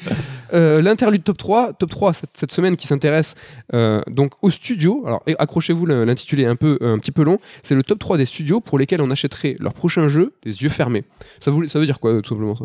Euh, 0.54 0.82
l'interlude 0.82 1.26
top 1.26 1.38
3, 1.38 1.74
top 1.74 1.90
3 1.90 2.14
cette, 2.14 2.54
semaine 2.54 2.78
qui 2.78 2.88
s'intéresse 2.88 3.36
euh, 3.74 4.02
donc 4.10 4.32
au 4.42 4.50
studio. 4.50 5.04
Alors 5.06 5.22
accrochez-vous, 5.38 5.86
l'intitulé 5.86 6.44
est 6.44 6.48
un 6.48 6.56
peu 6.56 6.78
un 6.80 6.98
petit 7.00 7.12
peu 7.12 7.24
long. 7.24 7.38
C'est 7.64 7.76
le 7.76 7.84
top 7.84 8.00
3 8.00 8.18
des 8.18 8.26
studios 8.26 8.62
pour 8.62 8.80
lesquels 8.80 9.02
on 9.02 9.12
achèterait 9.12 9.58
leur 9.60 9.74
prochain 9.74 10.08
jeu 10.08 10.36
les 10.46 10.64
yeux 10.64 10.70
fermés. 10.70 11.04
Ça 11.42 11.52
veut 11.52 11.86
dire 11.86 12.00
quoi 12.00 12.22
tout 12.22 12.30
simplement 12.30 12.56
ça? 12.56 12.64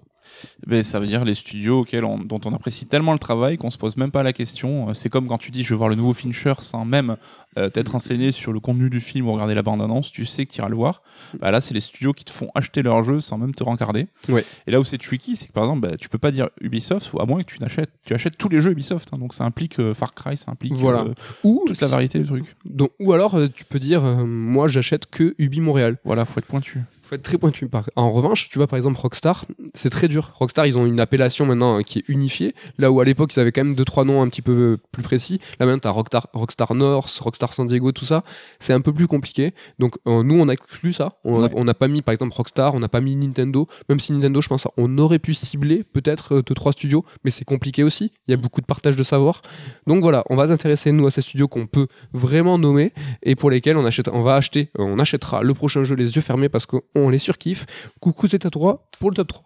Ben, 0.66 0.82
ça 0.82 0.98
veut 1.00 1.06
dire 1.06 1.24
les 1.24 1.34
studios 1.34 1.80
auxquels 1.80 2.04
on- 2.04 2.18
dont 2.18 2.40
on 2.44 2.54
apprécie 2.54 2.86
tellement 2.86 3.12
le 3.12 3.18
travail 3.18 3.58
qu'on 3.58 3.70
se 3.70 3.78
pose 3.78 3.96
même 3.96 4.10
pas 4.10 4.22
la 4.22 4.32
question. 4.32 4.90
Euh, 4.90 4.94
C'est 4.94 5.08
comme 5.08 5.26
quand 5.26 5.38
tu 5.38 5.50
dis 5.50 5.62
je 5.64 5.70
veux 5.70 5.76
voir 5.78 5.88
le 5.88 5.94
nouveau 5.94 6.12
Fincher 6.14 6.54
sans 6.60 6.84
même 6.84 7.16
euh, 7.58 7.68
t'être 7.68 7.90
renseigné 7.92 8.32
sur 8.32 8.52
le 8.52 8.60
contenu 8.60 8.88
du 8.90 9.00
film 9.00 9.26
ou 9.28 9.32
regarder 9.32 9.54
la 9.54 9.62
bande-annonce, 9.62 10.10
tu 10.10 10.24
sais 10.24 10.46
que 10.46 10.52
tu 10.52 10.58
iras 10.60 10.68
le 10.70 10.76
voir. 10.76 11.02
Bah, 11.40 11.50
là, 11.50 11.60
c'est 11.60 11.74
les 11.74 11.80
studios 11.80 12.12
qui 12.12 12.24
te 12.24 12.30
font 12.30 12.48
acheter 12.54 12.82
leur 12.82 13.04
jeu 13.04 13.20
sans 13.20 13.36
même 13.38 13.54
te 13.54 13.62
rencarder. 13.62 14.06
Ouais. 14.28 14.44
Et 14.66 14.70
là 14.70 14.80
où 14.80 14.84
c'est 14.84 14.98
tricky, 14.98 15.36
c'est 15.36 15.48
que 15.48 15.52
par 15.52 15.64
exemple, 15.64 15.88
bah, 15.88 15.96
tu 15.98 16.08
peux 16.08 16.18
pas 16.18 16.30
dire 16.30 16.48
Ubisoft, 16.60 17.10
à 17.20 17.26
moins 17.26 17.42
que 17.42 17.46
tu 17.52 17.60
n'achètes, 17.60 17.90
tu 18.04 18.14
achètes 18.14 18.38
tous 18.38 18.48
les 18.48 18.60
jeux 18.62 18.70
Ubisoft. 18.72 19.08
hein. 19.12 19.18
donc 19.18 19.34
ça 19.34 19.44
implique 19.44 19.78
euh, 19.80 19.92
Far 19.94 20.14
Cry, 20.14 20.36
ça 20.36 20.50
implique 20.50 20.72
Voilà. 20.74 21.00
euh, 21.02 21.14
Ou, 21.44 21.62
toute 21.66 21.80
la 21.80 21.88
variété 21.88 22.18
du 22.18 22.24
truc. 22.24 22.44
donc, 22.64 22.90
ou 23.00 23.12
alors 23.12 23.38
tu 23.54 23.64
peux 23.64 23.78
dire 23.78 24.02
moi 24.02 24.68
j'achète 24.68 25.06
que 25.06 25.34
Ubi 25.38 25.60
Montréal. 25.60 25.98
Voilà, 26.04 26.24
faut 26.24 26.38
être 26.40 26.46
pointu. 26.46 26.80
Faut 27.12 27.16
être 27.16 27.22
très 27.22 27.36
pointu. 27.36 27.68
En 27.94 28.10
revanche, 28.10 28.48
tu 28.48 28.58
vois, 28.58 28.66
par 28.66 28.78
exemple, 28.78 28.98
Rockstar, 28.98 29.44
c'est 29.74 29.90
très 29.90 30.08
dur. 30.08 30.30
Rockstar, 30.34 30.64
ils 30.66 30.78
ont 30.78 30.86
une 30.86 30.98
appellation 30.98 31.44
maintenant 31.44 31.78
euh, 31.78 31.82
qui 31.82 31.98
est 31.98 32.04
unifiée. 32.08 32.54
Là 32.78 32.90
où 32.90 33.00
à 33.00 33.04
l'époque, 33.04 33.34
ils 33.36 33.40
avaient 33.40 33.52
quand 33.52 33.64
même 33.64 33.74
deux, 33.74 33.84
trois 33.84 34.04
noms 34.04 34.22
un 34.22 34.28
petit 34.28 34.40
peu 34.40 34.52
euh, 34.52 34.76
plus 34.92 35.02
précis. 35.02 35.38
Là 35.60 35.66
maintenant, 35.66 35.80
tu 35.80 35.88
as 35.88 35.90
Rockstar, 35.90 36.28
Rockstar 36.32 36.74
North, 36.74 37.18
Rockstar 37.18 37.52
San 37.52 37.66
Diego, 37.66 37.92
tout 37.92 38.06
ça. 38.06 38.24
C'est 38.60 38.72
un 38.72 38.80
peu 38.80 38.94
plus 38.94 39.08
compliqué. 39.08 39.52
Donc, 39.78 39.96
euh, 40.06 40.22
nous, 40.22 40.40
on 40.40 40.48
a 40.48 40.54
exclu 40.54 40.94
ça. 40.94 41.18
On 41.24 41.64
n'a 41.64 41.74
pas 41.74 41.88
mis, 41.88 42.00
par 42.00 42.12
exemple, 42.12 42.34
Rockstar, 42.34 42.74
on 42.74 42.80
n'a 42.80 42.88
pas 42.88 43.02
mis 43.02 43.14
Nintendo. 43.14 43.68
Même 43.90 44.00
si 44.00 44.12
Nintendo, 44.12 44.40
je 44.40 44.48
pense, 44.48 44.66
on 44.78 44.96
aurait 44.96 45.18
pu 45.18 45.34
cibler 45.34 45.84
peut-être 45.84 46.40
deux, 46.40 46.54
trois 46.54 46.72
studios, 46.72 47.04
mais 47.24 47.30
c'est 47.30 47.44
compliqué 47.44 47.82
aussi. 47.82 48.12
Il 48.26 48.30
y 48.30 48.34
a 48.34 48.38
beaucoup 48.38 48.62
de 48.62 48.66
partage 48.66 48.96
de 48.96 49.02
savoir. 49.02 49.42
Donc 49.86 50.00
voilà, 50.00 50.24
on 50.30 50.36
va 50.36 50.46
s'intéresser, 50.46 50.92
nous, 50.92 51.06
à 51.06 51.10
ces 51.10 51.20
studios 51.20 51.48
qu'on 51.48 51.66
peut 51.66 51.88
vraiment 52.14 52.56
nommer 52.56 52.92
et 53.22 53.36
pour 53.36 53.50
lesquels 53.50 53.76
on, 53.76 53.84
achète, 53.84 54.08
on 54.08 54.22
va 54.22 54.34
acheter, 54.36 54.70
on 54.78 54.98
achètera 54.98 55.42
le 55.42 55.52
prochain 55.52 55.84
jeu 55.84 55.94
les 55.94 56.16
yeux 56.16 56.22
fermés 56.22 56.48
parce 56.48 56.64
qu'on 56.64 57.01
les 57.10 57.18
surkiffe. 57.18 57.66
Coucou, 58.00 58.28
c'est 58.28 58.46
à 58.46 58.50
toi 58.50 58.88
pour 58.98 59.10
le 59.10 59.16
top 59.16 59.28
3. 59.28 59.44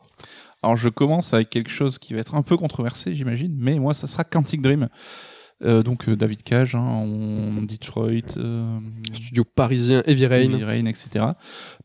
Alors 0.63 0.77
je 0.77 0.89
commence 0.89 1.35
avec 1.35 1.51
quelque 1.51 1.71
chose 1.71 1.99
qui 1.99 2.15
va 2.15 2.21
être 2.21 2.35
un 2.35 2.43
peu 2.43 2.57
controversé, 2.57 3.15
j'imagine, 3.15 3.55
mais 3.59 3.79
moi 3.79 3.95
ça 3.95 4.07
sera 4.07 4.25
Quantic 4.25 4.63
Dream. 4.63 4.89
Euh, 5.65 5.83
donc 5.83 6.07
euh, 6.07 6.17
David 6.17 6.43
Cage 6.43 6.75
hein, 6.75 6.81
en 6.81 7.63
Detroit, 7.63 8.37
euh, 8.37 8.79
studio 9.15 9.43
parisien, 9.43 10.03
Heavy 10.07 10.27
Rain, 10.27 10.53
Heavy 10.53 10.65
Rain 10.65 10.85
etc. 10.85 11.25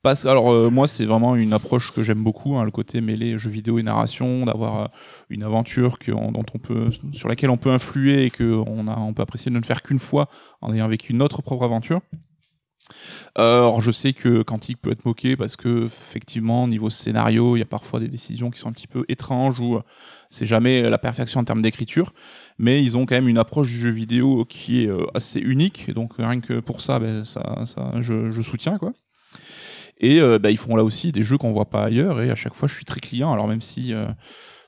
Parce, 0.01 0.25
alors 0.25 0.71
moi 0.71 0.89
c'est 0.89 1.05
vraiment 1.05 1.35
une 1.35 1.53
approche 1.53 1.93
que 1.93 2.03
j'aime 2.03 2.21
beaucoup, 2.21 2.57
hein, 2.57 2.65
le 2.65 2.71
côté 2.71 2.99
mêlé 2.99 3.37
jeux 3.37 3.49
vidéo 3.49 3.79
et 3.79 3.83
narration, 3.83 4.45
d'avoir 4.45 4.91
une 5.29 5.43
aventure 5.43 5.99
que, 5.99 6.11
dont 6.11 6.43
on 6.53 6.57
peut, 6.57 6.89
sur 7.13 7.29
laquelle 7.29 7.49
on 7.49 7.57
peut 7.57 7.71
influer 7.71 8.25
et 8.25 8.29
que 8.29 8.43
on, 8.43 8.87
a, 8.87 8.97
on 8.97 9.13
peut 9.13 9.21
apprécier 9.21 9.51
de 9.51 9.57
ne 9.57 9.63
faire 9.63 9.83
qu'une 9.83 9.99
fois 9.99 10.27
en 10.59 10.73
ayant 10.73 10.87
vécu 10.89 11.13
notre 11.13 11.41
propre 11.41 11.63
aventure. 11.63 12.01
Alors 13.35 13.81
je 13.81 13.91
sais 13.91 14.13
que 14.13 14.41
Quantique 14.41 14.81
peut 14.81 14.91
être 14.91 15.05
moqué 15.05 15.35
parce 15.37 15.55
que 15.55 15.85
effectivement 15.85 16.67
niveau 16.67 16.89
scénario 16.89 17.55
il 17.55 17.59
y 17.59 17.61
a 17.61 17.65
parfois 17.65 17.99
des 17.99 18.07
décisions 18.07 18.51
qui 18.51 18.59
sont 18.59 18.69
un 18.69 18.73
petit 18.73 18.87
peu 18.87 19.05
étranges 19.07 19.59
ou 19.59 19.75
euh, 19.75 19.81
c'est 20.29 20.45
jamais 20.45 20.89
la 20.89 20.97
perfection 20.97 21.39
en 21.39 21.43
termes 21.43 21.61
d'écriture. 21.61 22.13
Mais 22.57 22.83
ils 22.83 22.97
ont 22.97 23.05
quand 23.05 23.15
même 23.15 23.29
une 23.29 23.37
approche 23.37 23.69
du 23.69 23.79
jeu 23.79 23.89
vidéo 23.89 24.45
qui 24.45 24.83
est 24.83 24.87
euh, 24.87 25.05
assez 25.13 25.39
unique. 25.39 25.91
Donc 25.93 26.13
rien 26.17 26.41
que 26.41 26.59
pour 26.59 26.81
ça, 26.81 26.99
ben, 26.99 27.25
ça, 27.25 27.63
ça 27.65 27.91
je, 28.01 28.41
soutiens 28.41 28.77
quoi. 28.77 28.93
Et 29.99 30.19
euh, 30.19 30.39
ben, 30.39 30.49
ils 30.49 30.57
font 30.57 30.75
là 30.75 30.83
aussi 30.83 31.11
des 31.11 31.23
jeux 31.23 31.37
qu'on 31.37 31.53
voit 31.53 31.69
pas 31.69 31.83
ailleurs. 31.83 32.21
Et 32.21 32.31
à 32.31 32.35
chaque 32.35 32.53
fois 32.53 32.67
je 32.67 32.75
suis 32.75 32.85
très 32.85 32.99
client. 32.99 33.31
Alors 33.31 33.47
même 33.47 33.61
si 33.61 33.93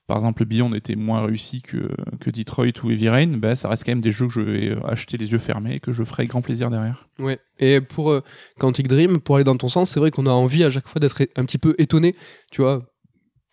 par 0.07 0.17
exemple, 0.17 0.45
Beyond 0.45 0.73
était 0.73 0.95
moins 0.95 1.25
réussi 1.25 1.61
que, 1.61 1.89
que 2.19 2.29
Detroit 2.29 2.83
ou 2.83 2.91
Heavy 2.91 3.07
Rain, 3.07 3.27
ben, 3.37 3.55
ça 3.55 3.69
reste 3.69 3.85
quand 3.85 3.91
même 3.91 4.01
des 4.01 4.11
jeux 4.11 4.27
que 4.27 4.33
je 4.33 4.41
vais 4.41 4.69
euh, 4.71 4.85
acheter 4.85 5.17
les 5.17 5.31
yeux 5.31 5.37
fermés 5.37 5.75
et 5.75 5.79
que 5.79 5.93
je 5.93 6.03
ferai 6.03 6.27
grand 6.27 6.41
plaisir 6.41 6.69
derrière. 6.69 7.07
Ouais. 7.19 7.39
Et 7.59 7.79
pour 7.79 8.11
euh, 8.11 8.21
Quantic 8.59 8.87
Dream, 8.87 9.19
pour 9.19 9.35
aller 9.35 9.45
dans 9.45 9.55
ton 9.55 9.69
sens, 9.69 9.91
c'est 9.91 10.01
vrai 10.01 10.11
qu'on 10.11 10.25
a 10.25 10.31
envie 10.31 10.63
à 10.65 10.71
chaque 10.71 10.87
fois 10.87 10.99
d'être 10.99 11.21
un 11.37 11.45
petit 11.45 11.57
peu 11.57 11.73
étonné. 11.77 12.15
Tu 12.51 12.61
vois, 12.61 12.85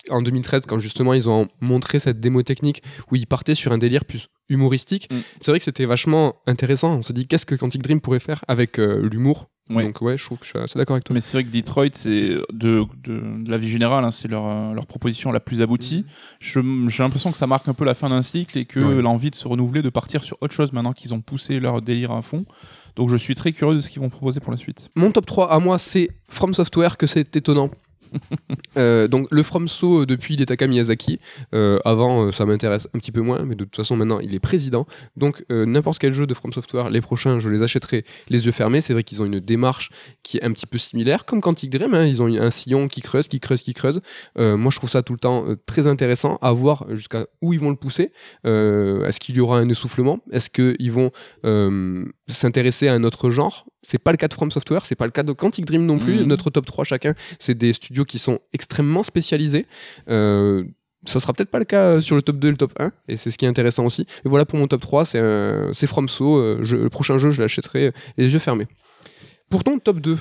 en 0.08 0.22
2013, 0.22 0.62
quand 0.66 0.80
justement 0.80 1.14
ils 1.14 1.28
ont 1.28 1.48
montré 1.60 2.00
cette 2.00 2.18
démo 2.18 2.42
technique 2.42 2.82
où 3.10 3.16
ils 3.16 3.26
partaient 3.26 3.54
sur 3.54 3.70
un 3.70 3.78
délire 3.78 4.04
plus 4.04 4.28
humoristique, 4.48 5.08
mm. 5.12 5.18
c'est 5.40 5.52
vrai 5.52 5.58
que 5.58 5.64
c'était 5.64 5.84
vachement 5.84 6.36
intéressant. 6.46 6.96
On 6.96 7.02
se 7.02 7.12
dit 7.12 7.28
qu'est-ce 7.28 7.46
que 7.46 7.54
Quantic 7.54 7.82
Dream 7.82 8.00
pourrait 8.00 8.18
faire 8.18 8.44
avec 8.48 8.80
euh, 8.80 9.08
l'humour? 9.08 9.50
Donc 9.70 10.02
ouais, 10.02 10.18
je 10.18 10.24
trouve 10.24 10.38
que 10.38 10.44
je 10.44 10.50
suis 10.50 10.58
assez 10.58 10.78
d'accord 10.78 10.94
avec 10.94 11.04
toi. 11.04 11.14
Mais 11.14 11.20
c'est 11.20 11.36
vrai 11.36 11.44
que 11.44 11.50
Detroit, 11.50 11.88
c'est 11.92 12.36
de, 12.52 12.84
de, 13.02 13.22
la 13.46 13.58
vie 13.58 13.68
générale, 13.68 14.04
hein, 14.04 14.10
c'est 14.10 14.28
leur, 14.28 14.74
leur 14.74 14.86
proposition 14.86 15.32
la 15.32 15.40
plus 15.40 15.62
aboutie. 15.62 16.04
J'ai 16.40 16.62
l'impression 16.98 17.30
que 17.30 17.38
ça 17.38 17.46
marque 17.46 17.68
un 17.68 17.74
peu 17.74 17.84
la 17.84 17.94
fin 17.94 18.08
d'un 18.08 18.22
cycle 18.22 18.58
et 18.58 18.64
que 18.64 18.80
l'envie 18.80 19.30
de 19.30 19.34
se 19.34 19.46
renouveler, 19.46 19.82
de 19.82 19.90
partir 19.90 20.24
sur 20.24 20.36
autre 20.40 20.54
chose 20.54 20.72
maintenant 20.72 20.92
qu'ils 20.92 21.14
ont 21.14 21.20
poussé 21.20 21.60
leur 21.60 21.82
délire 21.82 22.12
à 22.12 22.22
fond. 22.22 22.44
Donc 22.96 23.08
je 23.08 23.16
suis 23.16 23.34
très 23.34 23.52
curieux 23.52 23.76
de 23.76 23.80
ce 23.80 23.88
qu'ils 23.88 24.02
vont 24.02 24.08
proposer 24.08 24.40
pour 24.40 24.52
la 24.52 24.58
suite. 24.58 24.90
Mon 24.94 25.12
top 25.12 25.26
3 25.26 25.52
à 25.52 25.58
moi, 25.58 25.78
c'est 25.78 26.10
From 26.28 26.54
Software, 26.54 26.96
que 26.96 27.06
c'est 27.06 27.36
étonnant 27.36 27.70
euh, 28.76 29.08
donc 29.08 29.28
le 29.30 29.42
FromSo 29.42 30.02
euh, 30.02 30.06
depuis 30.06 30.34
Hidetaka 30.34 30.66
Miyazaki. 30.66 31.20
Euh, 31.54 31.78
avant, 31.84 32.32
ça 32.32 32.44
m'intéresse 32.44 32.88
un 32.94 32.98
petit 32.98 33.12
peu 33.12 33.20
moins, 33.20 33.42
mais 33.44 33.54
de 33.54 33.64
toute 33.64 33.76
façon 33.76 33.96
maintenant 33.96 34.20
il 34.20 34.34
est 34.34 34.40
président. 34.40 34.86
Donc 35.16 35.44
n'importe 35.50 35.98
quel 35.98 36.12
jeu 36.12 36.26
de 36.26 36.34
From 36.34 36.52
Software, 36.52 36.90
les 36.90 37.00
prochains, 37.00 37.38
je 37.40 37.48
les 37.48 37.62
achèterai 37.62 38.04
les 38.28 38.46
yeux 38.46 38.52
fermés. 38.52 38.80
C'est 38.80 38.92
vrai 38.92 39.02
qu'ils 39.02 39.22
ont 39.22 39.26
une 39.26 39.40
démarche 39.40 39.90
qui 40.22 40.38
est 40.38 40.42
un 40.42 40.52
petit 40.52 40.66
peu 40.66 40.78
similaire, 40.78 41.24
comme 41.24 41.40
Quantic 41.40 41.70
Dream. 41.70 41.94
Hein, 41.94 42.06
ils 42.06 42.22
ont 42.22 42.26
un 42.26 42.50
sillon 42.50 42.88
qui 42.88 43.00
creuse, 43.00 43.28
qui 43.28 43.40
creuse, 43.40 43.62
qui 43.62 43.74
creuse. 43.74 44.00
moi 44.36 44.70
je 44.70 44.76
trouve 44.76 44.90
ça 44.90 45.02
tout 45.02 45.12
le 45.12 45.18
temps 45.18 45.44
très 45.66 45.86
intéressant 45.86 46.38
à 46.42 46.52
voir 46.52 46.86
jusqu'à 46.90 47.26
où 47.42 47.52
ils 47.52 47.60
vont 47.60 47.70
le 47.70 47.76
pousser. 47.76 48.12
Est-ce 48.44 49.20
qu'il 49.20 49.36
y 49.36 49.40
aura 49.40 49.58
un 49.58 49.68
essoufflement? 49.68 50.20
Est-ce 50.32 50.50
qu'ils 50.50 50.92
vont 50.92 51.10
s'intéresser 52.28 52.88
à 52.88 52.94
un 52.94 53.04
autre 53.04 53.30
genre? 53.30 53.66
C'est 53.82 53.98
pas 53.98 54.10
le 54.10 54.16
cas 54.16 54.28
de 54.28 54.34
From 54.34 54.50
Software, 54.50 54.84
c'est 54.86 54.94
pas 54.94 55.06
le 55.06 55.10
cas 55.10 55.22
de 55.22 55.32
Quantic 55.32 55.64
Dream 55.64 55.86
non 55.86 55.98
plus. 55.98 56.18
Mhm. 56.18 56.24
Notre 56.24 56.50
top 56.50 56.66
3 56.66 56.84
chacun, 56.84 57.14
c'est 57.38 57.56
des 57.56 57.72
studios 57.72 58.04
qui 58.04 58.18
sont 58.18 58.40
extrêmement 58.52 59.02
spécialisés. 59.02 59.66
Euh, 60.08 60.64
ça 61.06 61.18
sera 61.18 61.32
peut-être 61.32 61.50
pas 61.50 61.58
le 61.58 61.64
cas 61.64 62.00
sur 62.00 62.14
le 62.14 62.22
top 62.22 62.36
2 62.36 62.48
et 62.48 62.50
le 62.50 62.56
top 62.58 62.72
1, 62.78 62.92
et 63.08 63.16
c'est 63.16 63.30
ce 63.30 63.38
qui 63.38 63.46
est 63.46 63.48
intéressant 63.48 63.86
aussi. 63.86 64.02
Et 64.02 64.28
voilà 64.28 64.44
pour 64.44 64.58
mon 64.58 64.66
top 64.66 64.82
3, 64.82 65.04
c'est 65.06 65.86
FromSo. 65.86 66.36
Euh, 66.36 66.62
le 66.62 66.90
prochain 66.90 67.18
jeu, 67.18 67.30
je 67.30 67.40
l'achèterai 67.40 67.92
les 68.18 68.32
yeux 68.32 68.38
fermés. 68.38 68.66
Pour 69.48 69.64
ton 69.64 69.78
top 69.78 70.00
2 70.00 70.18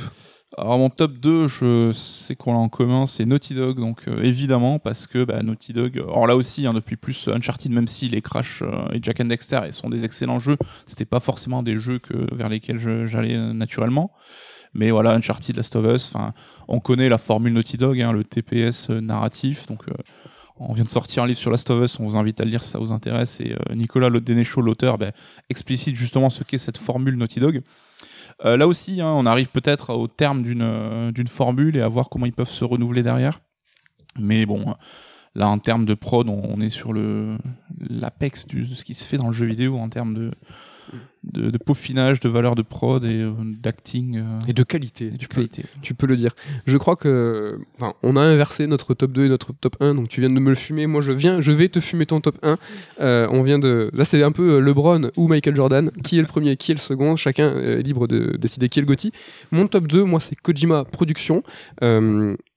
alors 0.59 0.77
mon 0.77 0.89
top 0.89 1.13
2, 1.13 1.47
je 1.47 1.91
sais 1.93 2.35
qu'on 2.35 2.51
l'a 2.53 2.59
en 2.59 2.69
commun, 2.69 3.07
c'est 3.07 3.25
Naughty 3.25 3.53
Dog, 3.53 3.79
donc 3.79 4.07
euh, 4.07 4.21
évidemment 4.21 4.77
parce 4.77 5.07
que 5.07 5.23
bah, 5.23 5.41
Naughty 5.41 5.71
Dog, 5.71 5.97
alors 5.97 6.27
là 6.27 6.35
aussi 6.35 6.67
hein, 6.67 6.73
depuis 6.73 6.97
plus 6.97 7.29
Uncharted, 7.29 7.71
même 7.71 7.87
si 7.87 8.09
les 8.09 8.21
Crash 8.21 8.61
euh, 8.61 8.87
et 8.91 8.99
Jack 9.01 9.21
and 9.21 9.25
Dexter 9.25 9.61
ils 9.65 9.73
sont 9.73 9.89
des 9.89 10.03
excellents 10.03 10.39
jeux, 10.39 10.57
c'était 10.85 11.05
pas 11.05 11.21
forcément 11.21 11.63
des 11.63 11.79
jeux 11.79 11.99
que 11.99 12.13
vers 12.35 12.49
lesquels 12.49 12.77
j'allais 12.77 13.35
euh, 13.35 13.53
naturellement. 13.53 14.11
Mais 14.73 14.91
voilà, 14.91 15.11
Uncharted, 15.13 15.55
Last 15.55 15.75
of 15.77 15.85
Us, 15.95 16.11
enfin, 16.13 16.33
on 16.67 16.79
connaît 16.79 17.09
la 17.09 17.17
formule 17.17 17.53
Naughty 17.53 17.77
Dog, 17.77 18.01
hein, 18.01 18.11
le 18.11 18.23
TPS 18.23 18.89
narratif, 18.89 19.65
donc 19.65 19.83
on 20.59 20.73
vient 20.73 20.83
de 20.83 20.89
sortir 20.89 21.23
un 21.23 21.27
livre 21.27 21.39
sur 21.39 21.49
Last 21.49 21.71
of 21.71 21.83
Us, 21.83 21.99
on 21.99 22.05
vous 22.05 22.17
invite 22.17 22.39
à 22.41 22.43
le 22.43 22.51
lire 22.51 22.63
si 22.63 22.69
ça 22.69 22.77
vous 22.77 22.91
intéresse. 22.91 23.39
Et 23.39 23.55
Nicolas 23.73 24.09
Lodenecho, 24.09 24.61
l'auteur, 24.61 24.99
bah, 24.99 25.11
explicite 25.49 25.95
justement 25.95 26.29
ce 26.29 26.43
qu'est 26.43 26.59
cette 26.59 26.77
formule 26.77 27.15
Naughty 27.15 27.39
Dog. 27.39 27.63
Euh, 28.45 28.57
là 28.57 28.67
aussi, 28.67 29.01
hein, 29.01 29.11
on 29.15 29.25
arrive 29.25 29.49
peut-être 29.49 29.93
au 29.93 30.07
terme 30.07 30.43
euh, 30.47 31.11
d'une 31.11 31.27
formule 31.27 31.75
et 31.75 31.81
à 31.81 31.87
voir 31.87 32.09
comment 32.09 32.25
ils 32.25 32.33
peuvent 32.33 32.49
se 32.49 32.63
renouveler 32.63 33.03
derrière. 33.03 33.41
Mais 34.17 34.45
bon, 34.45 34.75
là, 35.35 35.47
en 35.49 35.59
termes 35.59 35.85
de 35.85 35.93
prod, 35.93 36.27
on, 36.29 36.59
est 36.61 36.69
sur 36.69 36.93
l'apex 36.93 38.47
de 38.47 38.63
ce 38.63 38.83
qui 38.83 38.93
se 38.93 39.05
fait 39.05 39.17
dans 39.17 39.27
le 39.27 39.33
jeu 39.33 39.45
vidéo 39.45 39.77
en 39.77 39.89
termes 39.89 40.13
de, 40.13 40.31
de, 41.23 41.57
peaufinage, 41.57 42.19
de 42.19 42.29
valeur 42.29 42.55
de 42.55 42.61
prod 42.61 43.03
et 43.03 43.21
euh, 43.21 43.31
d'acting. 43.43 44.17
Euh, 44.17 44.39
et 44.47 44.53
de 44.53 44.63
qualité. 44.63 45.11
Tu, 45.17 45.27
peux, 45.27 45.47
tu 45.81 45.93
peux 45.93 46.07
le 46.07 46.15
dire. 46.15 46.31
Je 46.65 46.77
crois 46.77 46.95
que. 46.95 47.59
Enfin, 47.75 47.93
on 48.03 48.15
a 48.15 48.21
inversé 48.21 48.67
notre 48.67 48.93
top 48.93 49.11
2 49.11 49.25
et 49.25 49.29
notre 49.29 49.53
top 49.53 49.77
1, 49.79 49.95
donc 49.95 50.09
tu 50.09 50.21
viens 50.21 50.29
de 50.29 50.39
me 50.39 50.49
le 50.49 50.55
fumer. 50.55 50.87
Moi, 50.87 51.01
je 51.01 51.11
viens, 51.11 51.41
je 51.41 51.51
vais 51.51 51.69
te 51.69 51.79
fumer 51.79 52.05
ton 52.05 52.21
top 52.21 52.37
1. 52.43 52.57
Euh, 53.01 53.27
on 53.31 53.43
vient 53.43 53.59
de. 53.59 53.89
Là, 53.93 54.05
c'est 54.05 54.23
un 54.23 54.31
peu 54.31 54.59
LeBron 54.59 55.11
ou 55.17 55.27
Michael 55.27 55.55
Jordan. 55.55 55.91
Qui 56.03 56.17
est 56.17 56.21
le 56.21 56.27
premier, 56.27 56.55
qui 56.55 56.71
est 56.71 56.75
le 56.75 56.79
second? 56.79 57.15
Chacun 57.15 57.57
est 57.57 57.81
libre 57.81 58.07
de 58.07 58.37
décider 58.37 58.69
qui 58.69 58.79
est 58.79 58.81
le 58.81 58.87
Gotti. 58.87 59.11
Mon 59.51 59.67
top 59.67 59.87
2, 59.87 60.03
moi, 60.03 60.19
c'est 60.19 60.35
Kojima 60.35 60.85
Production. 60.85 61.43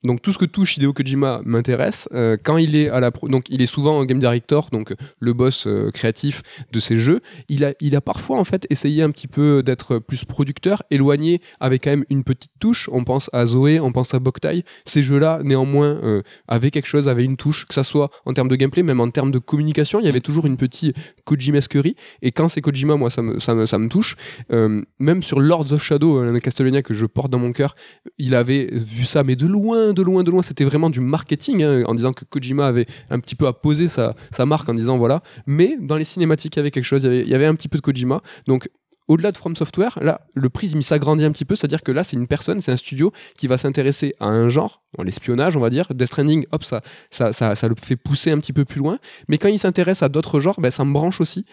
Donc 0.05 0.21
tout 0.21 0.33
ce 0.33 0.39
que 0.39 0.45
touche 0.45 0.77
Hideo 0.77 0.93
Kojima 0.93 1.43
m'intéresse. 1.45 2.09
quand 2.43 2.57
il 2.57 2.75
est 2.75 2.89
à 2.89 2.99
la 2.99 3.11
donc 3.11 3.47
il 3.51 3.63
est 3.63 3.67
souvent 3.67 4.01
un 4.01 4.05
game 4.05 4.19
director, 4.19 4.69
donc 4.73 4.95
le 5.21 5.33
boss 5.33 5.69
créatif 5.95 6.43
de 6.73 6.81
ses 6.81 6.97
jeux. 6.97 7.21
Il 7.49 7.65
a 7.65 7.73
il 7.81 7.95
a 7.95 8.01
parfois 8.01 8.39
en 8.41 8.45
fait 8.45 8.52
essayer 8.71 9.03
un 9.03 9.11
petit 9.11 9.29
peu 9.29 9.63
d'être 9.63 9.99
plus 9.99 10.25
producteur, 10.25 10.83
éloigné 10.91 11.41
avec 11.61 11.85
quand 11.85 11.91
même 11.91 12.05
une 12.11 12.25
petite 12.25 12.53
touche. 12.61 12.89
On 12.93 13.05
pense 13.05 13.31
à 13.33 13.47
Zoé, 13.47 13.81
on 13.81 13.93
pense 13.93 14.15
à 14.15 14.19
Boktai. 14.19 14.65
Ces 14.85 15.03
jeux-là, 15.03 15.41
néanmoins, 15.43 16.01
euh, 16.03 16.23
avaient 16.49 16.71
quelque 16.71 16.87
chose, 16.87 17.09
avaient 17.09 17.25
une 17.25 17.37
touche, 17.37 17.67
que 17.67 17.75
ça 17.75 17.85
soit 17.85 18.11
en 18.27 18.33
termes 18.33 18.49
de 18.49 18.57
gameplay, 18.57 18.83
même 18.83 19.01
en 19.01 19.11
termes 19.11 19.31
de 19.31 19.39
communication, 19.39 20.01
il 20.01 20.07
y 20.07 20.09
avait 20.09 20.21
toujours 20.21 20.47
une 20.47 20.57
petite 20.57 20.97
Kojimesquerie. 21.25 21.97
Et 22.21 22.33
quand 22.33 22.49
c'est 22.49 22.61
Kojima, 22.61 22.97
moi, 22.97 23.11
ça 23.11 23.23
me, 23.23 23.39
ça 23.39 23.55
me, 23.55 23.67
ça 23.67 23.79
me 23.79 23.89
touche. 23.89 24.17
Euh, 24.53 24.83
même 24.99 25.23
sur 25.23 25.41
Lords 25.41 25.73
of 25.73 25.83
Shadow, 25.83 26.19
euh, 26.19 26.39
Castlevania 26.39 26.83
que 26.83 26.95
je 26.95 27.07
porte 27.07 27.31
dans 27.31 27.39
mon 27.39 27.53
cœur, 27.53 27.75
il 28.19 28.35
avait 28.35 28.69
vu 28.73 29.05
ça, 29.05 29.25
mais 29.25 29.37
de 29.37 29.47
loin, 29.47 29.93
de 29.93 30.03
loin, 30.03 30.23
de 30.23 30.31
loin. 30.31 30.43
C'était 30.43 30.65
vraiment 30.65 30.91
du 30.91 31.01
marketing, 31.01 31.63
hein, 31.63 31.85
en 31.87 31.95
disant 31.95 32.13
que 32.13 32.25
Kojima 32.25 32.67
avait 32.67 32.87
un 33.11 33.21
petit 33.21 33.35
peu 33.35 33.47
apposé 33.47 33.89
sa, 33.89 34.15
sa 34.31 34.47
marque 34.47 34.69
en 34.69 34.75
disant 34.75 34.99
voilà. 34.99 35.23
Mais 35.47 35.77
dans 35.81 35.97
les 35.97 36.05
cinématiques, 36.05 36.57
il 36.57 36.59
y 36.59 36.61
avait 36.61 36.71
quelque 36.71 36.85
chose, 36.85 37.05
il 37.05 37.29
y 37.29 37.35
avait 37.35 37.47
un 37.47 37.55
petit 37.55 37.69
peu 37.69 37.79
de 37.79 37.83
Kojima. 37.83 38.21
Donc 38.47 38.69
au-delà 39.09 39.33
de 39.33 39.37
From 39.37 39.57
Software, 39.57 39.99
là, 40.01 40.23
le 40.35 40.49
prisme 40.49 40.81
s'agrandit 40.81 41.25
un 41.25 41.33
petit 41.33 41.45
peu, 41.45 41.57
c'est-à-dire 41.57 41.83
que 41.83 41.91
là, 41.93 42.05
c'est 42.05 42.17
une 42.17 42.29
personne, 42.29 42.61
c'est 42.61 42.73
un 42.73 42.77
studio 42.77 43.13
qui 43.37 43.47
va 43.49 43.59
s'intéresser 43.59 44.15
à 44.21 44.27
un 44.27 44.49
genre, 44.49 44.83
l'espionnage, 45.03 45.57
on 45.57 45.61
va 45.61 45.71
dire. 45.71 45.87
Death 45.93 46.07
Stranding, 46.07 46.47
hop, 46.53 46.65
ça, 46.65 46.81
ça, 47.11 47.33
ça, 47.33 47.69
le 47.69 47.75
fait 47.83 47.97
pousser 47.97 48.31
un 48.31 48.39
petit 48.39 48.53
peu 48.53 48.65
plus 48.65 48.79
loin. 48.79 48.99
Mais 49.29 49.39
quand 49.39 49.49
il 49.49 49.59
s'intéresse 49.59 50.03
à 50.03 50.09
d'autres 50.09 50.39
genres, 50.41 50.61
ben, 50.61 50.71
ça 50.71 50.85
me 50.85 50.93
branche 50.93 51.21
aussi. 51.21 51.45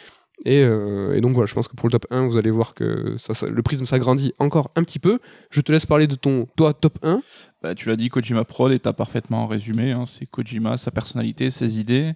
Et, 0.46 0.62
euh, 0.64 1.20
donc 1.20 1.34
voilà, 1.34 1.48
je 1.48 1.54
pense 1.54 1.68
que 1.68 1.76
pour 1.76 1.90
le 1.90 1.92
top 1.92 2.06
1, 2.12 2.28
vous 2.28 2.38
allez 2.38 2.52
voir 2.52 2.74
que 2.74 3.16
ça, 3.18 3.34
ça- 3.34 3.48
le 3.48 3.62
prisme 3.62 3.86
s'agrandit 3.86 4.32
encore 4.40 4.72
un 4.78 4.84
petit 4.86 5.00
peu. 5.00 5.20
Je 5.50 5.60
te 5.60 5.70
laisse 5.72 5.86
parler 5.86 6.08
de 6.08 6.16
ton, 6.16 6.48
toi, 6.56 6.74
top 6.74 6.98
1. 7.04 7.22
Bah, 7.62 7.76
tu 7.76 7.90
l'as 7.90 7.98
dit, 7.98 8.08
Kojima 8.08 8.46
Prod, 8.46 8.72
et 8.72 8.80
t'as 8.80 8.94
parfaitement 8.94 9.48
résumé. 9.48 9.92
hein. 9.92 10.06
c'est 10.08 10.28
Kojima, 10.28 10.78
sa 10.78 10.92
personnalité, 10.92 11.50
ses 11.50 11.80
idées. 11.82 12.14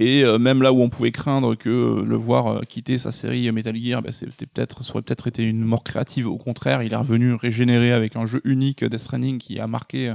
Et 0.00 0.22
euh, 0.22 0.38
même 0.38 0.62
là 0.62 0.72
où 0.72 0.80
on 0.80 0.88
pouvait 0.88 1.10
craindre 1.10 1.56
que 1.56 1.68
euh, 1.68 2.04
le 2.04 2.16
voir 2.16 2.46
euh, 2.46 2.60
quitter 2.62 2.98
sa 2.98 3.10
série 3.10 3.50
Metal 3.50 3.76
Gear, 3.76 4.00
bah, 4.00 4.12
c'était 4.12 4.46
peut-être, 4.46 4.84
ça 4.84 4.92
aurait 4.92 5.02
peut-être 5.02 5.26
été 5.26 5.44
une 5.44 5.64
mort 5.64 5.82
créative. 5.82 6.28
Au 6.28 6.36
contraire, 6.36 6.82
il 6.82 6.92
est 6.92 6.96
revenu 6.96 7.34
régénéré 7.34 7.92
avec 7.92 8.14
un 8.14 8.24
jeu 8.24 8.40
unique, 8.44 8.84
Death 8.84 9.00
Stranding, 9.00 9.38
qui 9.38 9.58
a 9.58 9.66
marqué 9.66 10.14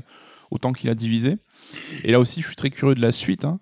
autant 0.51 0.71
qu'il 0.71 0.89
a 0.89 0.95
divisé. 0.95 1.37
Et 2.03 2.11
là 2.11 2.19
aussi, 2.19 2.41
je 2.41 2.47
suis 2.47 2.55
très 2.55 2.69
curieux 2.69 2.95
de 2.95 3.01
la 3.01 3.11
suite. 3.11 3.45
hein. 3.45 3.59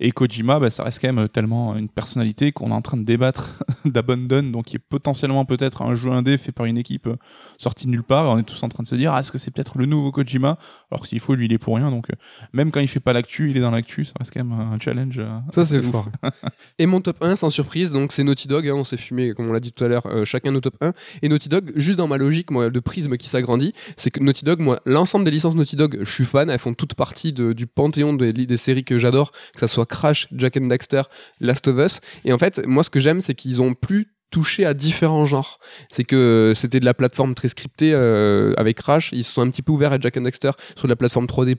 Et 0.00 0.10
Kojima, 0.10 0.58
bah, 0.58 0.70
ça 0.70 0.82
reste 0.82 1.00
quand 1.00 1.12
même 1.12 1.28
tellement 1.28 1.76
une 1.76 1.88
personnalité 1.88 2.50
qu'on 2.50 2.70
est 2.70 2.74
en 2.74 2.82
train 2.82 2.96
de 2.96 3.04
débattre 3.04 3.50
d'Abandon, 3.84 4.42
donc 4.50 4.64
qui 4.66 4.76
est 4.76 4.80
potentiellement 4.80 5.44
peut-être 5.44 5.82
un 5.82 5.94
jeu 5.94 6.10
indé 6.10 6.36
fait 6.36 6.50
par 6.50 6.66
une 6.66 6.76
équipe 6.78 7.06
euh, 7.06 7.16
sortie 7.58 7.86
de 7.86 7.90
nulle 7.92 8.02
part. 8.02 8.26
Et 8.26 8.28
on 8.30 8.38
est 8.38 8.42
tous 8.42 8.60
en 8.64 8.68
train 8.68 8.82
de 8.82 8.88
se 8.88 8.96
dire, 8.96 9.12
ah, 9.14 9.20
est-ce 9.20 9.30
que 9.30 9.38
c'est 9.38 9.50
peut-être 9.52 9.78
le 9.78 9.86
nouveau 9.86 10.10
Kojima? 10.10 10.58
Alors 10.90 11.06
s'il 11.06 11.20
faut, 11.20 11.34
lui, 11.36 11.46
il 11.46 11.52
est 11.52 11.58
pour 11.58 11.76
rien. 11.76 11.90
Donc 11.90 12.10
euh, 12.10 12.14
même 12.52 12.70
quand 12.72 12.80
il 12.80 12.88
fait 12.88 12.98
pas 13.00 13.12
l'actu, 13.12 13.50
il 13.50 13.56
est 13.56 13.60
dans 13.60 13.70
l'actu. 13.70 14.04
Ça 14.04 14.12
reste 14.18 14.32
quand 14.34 14.44
même 14.44 14.58
un 14.58 14.78
challenge. 14.80 15.18
euh, 15.18 15.38
Ça, 15.52 15.64
c'est 15.64 15.80
fort. 15.82 16.08
et 16.78 16.86
mon 16.86 17.00
top 17.00 17.22
1, 17.22 17.36
sans 17.36 17.50
surprise, 17.50 17.92
donc 17.92 18.12
c'est 18.12 18.24
Naughty 18.24 18.48
Dog. 18.48 18.66
hein, 18.68 18.74
on 18.74 18.84
s'est 18.84 18.96
fumé, 18.96 19.32
comme 19.32 19.48
on 19.48 19.52
l'a 19.52 19.60
dit 19.60 19.70
tout 19.72 19.84
à 19.84 19.88
l'heure, 19.88 20.06
euh, 20.06 20.24
chacun 20.24 20.50
nos 20.50 20.60
top 20.60 20.74
1. 20.80 20.92
Et 21.22 21.28
Naughty 21.28 21.48
Dog, 21.48 21.72
juste 21.76 21.98
dans 21.98 22.08
ma 22.08 22.18
logique, 22.18 22.50
moi, 22.50 22.68
de 22.68 22.80
prisme 22.80 23.16
qui 23.16 23.28
s'agrandit, 23.28 23.72
c'est 23.96 24.10
que 24.10 24.18
Naughty 24.20 24.44
Dog, 24.44 24.58
moi, 24.60 24.80
l'ensemble 24.86 25.24
des 25.24 25.30
licences 25.30 25.54
Naughty 25.54 25.76
Dog, 25.76 25.98
je 26.02 26.12
suis 26.12 26.24
fan. 26.24 26.50
Elles 26.50 26.58
font 26.58 26.74
toutes 26.74 26.94
partie 26.94 27.32
de- 27.32 27.52
du 27.54 27.66
panthéon 27.66 28.12
des, 28.14 28.56
séries 28.56 28.84
que 28.84 28.98
j'adore, 28.98 29.32
que 29.52 29.60
ça 29.60 29.68
soit 29.68 29.86
Crash, 29.86 30.28
Jack 30.32 30.56
and 30.56 30.66
Daxter, 30.66 31.02
Last 31.40 31.68
of 31.68 31.78
Us. 31.78 32.00
Et 32.24 32.32
en 32.32 32.38
fait, 32.38 32.66
moi, 32.66 32.84
ce 32.84 32.90
que 32.90 33.00
j'aime, 33.00 33.20
c'est 33.20 33.34
qu'ils 33.34 33.62
ont 33.62 33.74
plus 33.74 34.13
touché 34.34 34.66
à 34.66 34.74
différents 34.74 35.26
genres. 35.26 35.60
C'est 35.88 36.02
que 36.02 36.52
c'était 36.56 36.80
de 36.80 36.84
la 36.84 36.92
plateforme 36.92 37.34
très 37.36 37.46
scriptée 37.48 37.92
euh, 37.94 38.52
avec 38.56 38.76
Crash. 38.78 39.10
Ils 39.12 39.22
se 39.22 39.32
sont 39.32 39.42
un 39.42 39.48
petit 39.50 39.62
peu 39.62 39.70
ouverts 39.70 39.92
à 39.92 39.98
Jack 40.00 40.16
and 40.16 40.22
Dexter 40.22 40.50
sur 40.74 40.88
de 40.88 40.92
la 40.92 40.96
plateforme 40.96 41.26
3D+, 41.26 41.56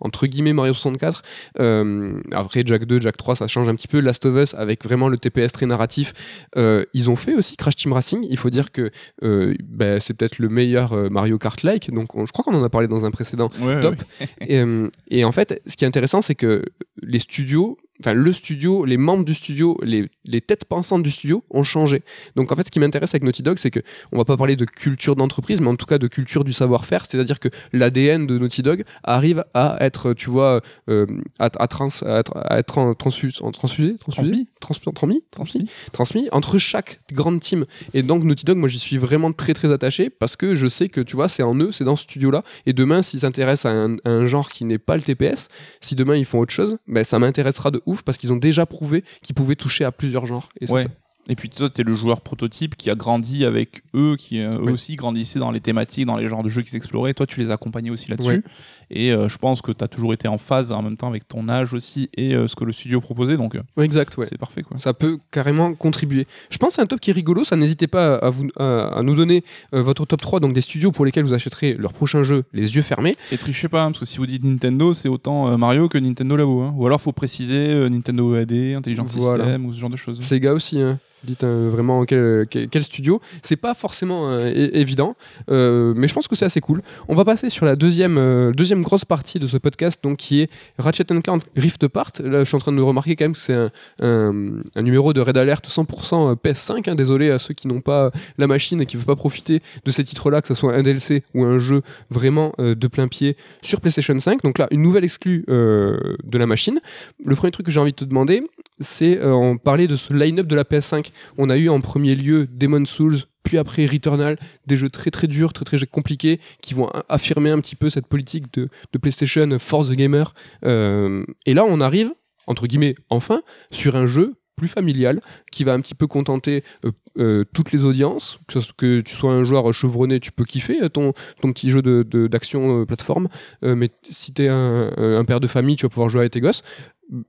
entre 0.00 0.26
guillemets 0.26 0.52
Mario 0.52 0.72
64. 0.74 1.22
Euh, 1.60 2.20
après 2.32 2.64
Jack 2.66 2.84
2, 2.84 3.00
Jack 3.00 3.16
3, 3.16 3.36
ça 3.36 3.46
change 3.46 3.68
un 3.68 3.76
petit 3.76 3.86
peu. 3.86 4.00
Last 4.00 4.26
of 4.26 4.34
Us 4.36 4.54
avec 4.54 4.82
vraiment 4.82 5.08
le 5.08 5.18
TPS 5.18 5.52
très 5.52 5.66
narratif. 5.66 6.12
Euh, 6.56 6.84
ils 6.94 7.08
ont 7.10 7.16
fait 7.16 7.34
aussi 7.34 7.56
Crash 7.56 7.76
Team 7.76 7.92
Racing. 7.92 8.26
Il 8.28 8.38
faut 8.38 8.50
dire 8.50 8.72
que 8.72 8.90
euh, 9.22 9.54
bah, 9.62 10.00
c'est 10.00 10.14
peut-être 10.14 10.40
le 10.40 10.48
meilleur 10.48 10.94
euh, 10.94 11.08
Mario 11.08 11.38
Kart-like. 11.38 11.92
Donc 11.92 12.16
on- 12.16 12.26
je 12.26 12.32
crois 12.32 12.44
qu'on 12.44 12.54
en 12.54 12.64
a 12.64 12.68
parlé 12.68 12.88
dans 12.88 13.04
un 13.04 13.12
précédent 13.12 13.50
Ouais, 13.60 13.80
Top. 13.80 13.94
ouais. 14.20 14.28
et, 14.48 14.58
euh, 14.60 14.88
et 15.08 15.24
en 15.24 15.30
fait, 15.32 15.62
ce 15.68 15.76
qui 15.76 15.84
est 15.84 15.88
intéressant, 15.88 16.22
c'est 16.22 16.34
que 16.34 16.64
les 17.02 17.20
studios, 17.20 17.78
enfin 18.00 18.12
le 18.12 18.32
studio, 18.32 18.84
les 18.84 18.96
membres 18.96 19.24
du 19.24 19.34
studio, 19.34 19.78
les, 19.82 20.08
les 20.24 20.40
têtes 20.40 20.64
pensantes 20.64 21.02
du 21.02 21.10
studio 21.10 21.44
ont 21.50 21.62
changé. 21.64 22.02
Donc 22.36 22.52
en 22.52 22.56
fait, 22.56 22.64
ce 22.64 22.70
qui 22.70 22.78
m'intéresse 22.80 23.10
avec 23.10 23.22
Naughty 23.24 23.42
Dog, 23.42 23.58
c'est 23.58 23.70
que 23.70 23.80
on 24.12 24.18
va 24.18 24.24
pas 24.24 24.36
parler 24.36 24.56
de 24.56 24.64
culture 24.64 25.16
d'entreprise, 25.16 25.60
mais 25.60 25.68
en 25.68 25.76
tout 25.76 25.86
cas 25.86 25.98
de 25.98 26.06
culture 26.08 26.44
du 26.44 26.52
savoir-faire. 26.52 27.06
C'est-à-dire 27.06 27.40
que 27.40 27.48
l'ADN 27.72 28.26
de 28.26 28.38
Naughty 28.38 28.62
Dog 28.62 28.84
arrive 29.02 29.44
à 29.54 29.76
être, 29.80 30.12
tu 30.14 30.30
vois, 30.30 30.60
euh, 30.88 31.06
à, 31.38 31.50
à 31.58 31.66
trans, 31.66 31.88
à 32.04 32.18
être, 32.20 32.32
à 32.36 32.58
être 32.58 32.78
en 32.78 32.92
transfus- 32.92 33.42
en 33.42 33.50
transfusé, 33.52 33.96
transfusé, 33.96 34.30
Transmis. 34.30 34.48
Trans- 34.60 34.92
transmis, 34.92 35.22
transmis, 35.30 35.70
transmis 35.92 36.28
entre 36.32 36.58
chaque 36.58 37.00
grande 37.12 37.40
team. 37.40 37.64
Et 37.94 38.02
donc 38.02 38.24
Naughty 38.24 38.44
Dog, 38.44 38.56
moi 38.58 38.68
j'y 38.68 38.78
suis 38.78 38.96
vraiment 38.98 39.32
très 39.32 39.54
très 39.54 39.72
attaché 39.72 40.10
parce 40.10 40.36
que 40.36 40.54
je 40.54 40.66
sais 40.66 40.88
que 40.88 41.00
tu 41.00 41.16
vois, 41.16 41.28
c'est 41.28 41.42
en 41.42 41.54
eux, 41.56 41.70
c'est 41.72 41.84
dans 41.84 41.96
ce 41.96 42.04
studio-là. 42.04 42.42
Et 42.66 42.72
demain, 42.72 43.02
s'ils 43.02 43.20
s'intéressent 43.20 43.72
à 43.72 43.76
un, 43.76 43.96
à 44.04 44.10
un 44.10 44.26
genre 44.26 44.48
qui 44.48 44.64
n'est 44.64 44.78
pas 44.78 44.96
le 44.96 45.02
TPS, 45.02 45.48
si 45.80 45.94
demain 45.94 46.16
ils 46.16 46.24
font 46.24 46.38
autre 46.40 46.52
chose, 46.52 46.78
ben, 46.86 47.04
ça 47.04 47.18
m'intéressera 47.18 47.70
de 47.70 47.82
ouf 47.86 48.02
parce 48.02 48.18
qu'ils 48.18 48.32
ont 48.32 48.36
déjà 48.36 48.66
prouvé 48.66 49.04
qu'ils 49.22 49.34
pouvaient 49.34 49.56
toucher 49.56 49.84
à 49.84 49.92
plusieurs 49.92 50.26
genres. 50.26 50.48
Et 50.60 50.66
ça, 50.66 50.72
Ouais. 50.74 50.82
ça- 50.82 50.88
Et 51.28 51.34
puis 51.34 51.48
toi, 51.48 51.68
t'es 51.68 51.82
le 51.82 51.96
joueur 51.96 52.20
prototype 52.20 52.76
qui 52.76 52.88
a 52.88 52.94
grandi 52.94 53.44
avec 53.44 53.82
eux, 53.96 54.14
qui 54.16 54.38
eux 54.38 54.60
Oui. 54.62 54.70
aussi 54.72 54.94
grandissaient 54.94 55.40
dans 55.40 55.50
les 55.50 55.60
thématiques, 55.60 56.06
dans 56.06 56.16
les 56.16 56.28
genres 56.28 56.44
de 56.44 56.48
jeux 56.48 56.62
qu'ils 56.62 56.76
exploraient. 56.76 57.14
Toi, 57.14 57.26
tu 57.26 57.40
les 57.40 57.50
accompagnais 57.50 57.90
aussi 57.90 58.08
là-dessus. 58.08 58.44
Et 58.90 59.12
euh, 59.12 59.28
je 59.28 59.36
pense 59.38 59.62
que 59.62 59.72
t'as 59.72 59.88
toujours 59.88 60.12
été 60.12 60.28
en 60.28 60.38
phase 60.38 60.70
en 60.72 60.80
même 60.82 60.96
temps 60.96 61.08
avec 61.08 61.26
ton 61.26 61.48
âge 61.48 61.74
aussi 61.74 62.08
et 62.16 62.34
euh, 62.34 62.46
ce 62.46 62.54
que 62.54 62.64
le 62.64 62.72
studio 62.72 63.00
proposait. 63.00 63.36
Donc 63.36 63.54
euh, 63.56 63.62
Ouais, 63.76 63.84
exact, 63.84 64.16
ouais. 64.16 64.26
c'est 64.28 64.38
parfait 64.38 64.62
quoi. 64.62 64.78
Ça 64.78 64.94
peut 64.94 65.18
carrément 65.30 65.74
contribuer. 65.74 66.26
Je 66.50 66.58
pense 66.58 66.68
que 66.68 66.74
c'est 66.76 66.82
un 66.82 66.86
top 66.86 67.00
qui 67.00 67.10
est 67.10 67.14
rigolo. 67.14 67.44
Ça 67.44 67.56
n'hésitez 67.56 67.86
pas 67.88 68.16
à, 68.16 68.30
vous, 68.30 68.46
à, 68.56 68.98
à 68.98 69.02
nous 69.02 69.14
donner 69.14 69.42
votre 69.72 70.04
top 70.06 70.20
3 70.20 70.40
donc 70.40 70.52
des 70.52 70.60
studios 70.60 70.92
pour 70.92 71.04
lesquels 71.04 71.24
vous 71.24 71.34
achèterez 71.34 71.74
leur 71.74 71.92
prochain 71.92 72.22
jeu 72.22 72.44
les 72.52 72.76
yeux 72.76 72.82
fermés. 72.82 73.16
Et 73.32 73.38
trichez 73.38 73.68
pas, 73.68 73.82
hein, 73.82 73.86
parce 73.90 74.00
que 74.00 74.06
si 74.06 74.18
vous 74.18 74.26
dites 74.26 74.44
Nintendo, 74.44 74.94
c'est 74.94 75.08
autant 75.08 75.56
Mario 75.58 75.88
que 75.88 75.98
Nintendo 75.98 76.36
Labo. 76.36 76.60
hein. 76.62 76.74
Ou 76.76 76.86
alors 76.86 77.00
faut 77.00 77.12
préciser 77.12 77.88
Nintendo 77.90 78.36
EAD, 78.36 78.52
Intelligent 78.76 79.04
Voilà. 79.04 79.44
System 79.44 79.66
ou 79.66 79.72
ce 79.72 79.80
genre 79.80 79.90
de 79.90 79.96
choses. 79.96 80.20
Sega 80.20 80.52
aussi, 80.52 80.80
hein. 80.80 80.98
dites 81.24 81.44
euh, 81.44 81.68
vraiment 81.70 82.04
quel, 82.04 82.46
quel, 82.50 82.68
quel 82.68 82.82
studio. 82.82 83.20
C'est 83.42 83.56
pas 83.56 83.74
forcément 83.74 84.30
euh, 84.30 84.50
évident, 84.72 85.16
euh, 85.50 85.92
mais 85.96 86.08
je 86.08 86.14
pense 86.14 86.28
que 86.28 86.36
c'est 86.36 86.44
assez 86.44 86.60
cool. 86.60 86.82
On 87.08 87.14
va 87.14 87.24
passer 87.24 87.50
sur 87.50 87.64
la 87.66 87.76
deuxième, 87.76 88.18
euh, 88.18 88.52
grosse 88.82 89.04
partie 89.04 89.38
de 89.38 89.46
ce 89.46 89.56
podcast, 89.56 90.02
donc 90.02 90.18
qui 90.18 90.40
est 90.42 90.50
Ratchet 90.78 91.04
Clank 91.04 91.42
Rift 91.56 91.84
Apart. 91.84 92.12
Là, 92.20 92.40
je 92.40 92.44
suis 92.44 92.56
en 92.56 92.60
train 92.60 92.72
de 92.72 92.82
remarquer 92.82 93.16
quand 93.16 93.24
même 93.24 93.32
que 93.32 93.38
c'est 93.38 93.68
un, 94.00 94.42
numéro 94.76 95.12
de 95.12 95.20
Red 95.20 95.36
Alert 95.36 95.66
100% 95.66 96.36
PS5. 96.36 96.90
hein. 96.90 96.94
Désolé 96.94 97.30
à 97.30 97.38
ceux 97.38 97.54
qui 97.54 97.68
n'ont 97.68 97.80
pas 97.80 98.10
la 98.38 98.46
machine 98.46 98.80
et 98.80 98.86
qui 98.86 98.96
ne 98.96 99.00
veulent 99.00 99.06
pas 99.06 99.16
profiter 99.16 99.62
de 99.84 99.90
ces 99.90 100.04
titres-là, 100.04 100.40
que 100.40 100.48
ce 100.48 100.54
soit 100.54 100.74
un 100.74 100.82
DLC 100.82 101.22
ou 101.34 101.44
un 101.44 101.58
jeu 101.58 101.82
vraiment 102.10 102.52
euh, 102.58 102.74
de 102.74 102.88
plein 102.88 103.08
pied 103.08 103.36
sur 103.62 103.80
PlayStation 103.80 104.18
5. 104.18 104.42
Donc 104.42 104.58
là, 104.58 104.68
une 104.70 104.82
nouvelle 104.82 105.04
exclue 105.04 105.44
euh, 105.48 106.16
de 106.24 106.38
la 106.38 106.46
machine. 106.46 106.80
Le 107.24 107.34
premier 107.36 107.50
truc 107.50 107.66
que 107.66 107.72
j'ai 107.72 107.80
envie 107.80 107.92
de 107.92 107.96
te 107.96 108.04
demander, 108.04 108.42
c'est 108.80 109.18
euh, 109.18 109.32
en 109.32 109.56
parler 109.56 109.86
de 109.86 109.96
ce 109.96 110.12
line-up 110.12 110.46
de 110.46 110.54
la 110.54 110.64
PS5. 110.64 111.10
On 111.38 111.50
a 111.50 111.56
eu 111.56 111.68
en 111.68 111.80
premier 111.80 112.14
lieu 112.14 112.46
Demon's 112.50 112.88
Souls, 112.88 113.18
puis 113.46 113.58
après 113.58 113.86
Returnal, 113.86 114.36
des 114.66 114.76
jeux 114.76 114.90
très 114.90 115.12
très 115.12 115.28
durs, 115.28 115.52
très 115.52 115.64
très 115.64 115.86
compliqués, 115.86 116.40
qui 116.60 116.74
vont 116.74 116.90
affirmer 117.08 117.50
un 117.50 117.60
petit 117.60 117.76
peu 117.76 117.88
cette 117.90 118.08
politique 118.08 118.52
de, 118.54 118.68
PlayStation 119.00 119.56
for 119.60 119.86
the 119.86 119.92
gamer. 119.92 120.34
Euh, 120.64 121.24
et 121.46 121.54
là, 121.54 121.64
on 121.64 121.80
arrive, 121.80 122.12
entre 122.48 122.66
guillemets, 122.66 122.96
enfin, 123.08 123.42
sur 123.70 123.94
un 123.94 124.06
jeu 124.06 124.34
plus 124.56 124.66
familial, 124.66 125.20
qui 125.52 125.62
va 125.62 125.74
un 125.74 125.80
petit 125.80 125.94
peu 125.94 126.08
contenter 126.08 126.64
euh, 126.84 126.90
euh, 127.18 127.44
toutes 127.54 127.70
les 127.70 127.84
audiences, 127.84 128.40
que, 128.76 129.00
tu 129.00 129.14
sois 129.14 129.32
un 129.32 129.44
joueur 129.44 129.72
chevronné, 129.72 130.18
tu 130.18 130.32
peux 130.32 130.44
kiffer 130.44 130.90
ton, 130.90 131.12
ton 131.40 131.52
petit 131.52 131.70
jeu 131.70 131.82
de- 131.82 132.26
d'action 132.26 132.84
plateforme, 132.84 133.28
mais 133.62 133.90
si 134.10 134.32
t'es 134.32 134.48
un, 134.48 134.90
un 134.96 135.24
père 135.24 135.38
de 135.40 135.46
famille, 135.46 135.76
tu 135.76 135.84
vas 135.84 135.90
pouvoir 135.90 136.08
jouer 136.08 136.22
avec 136.22 136.32
tes 136.32 136.40
gosses. 136.40 136.64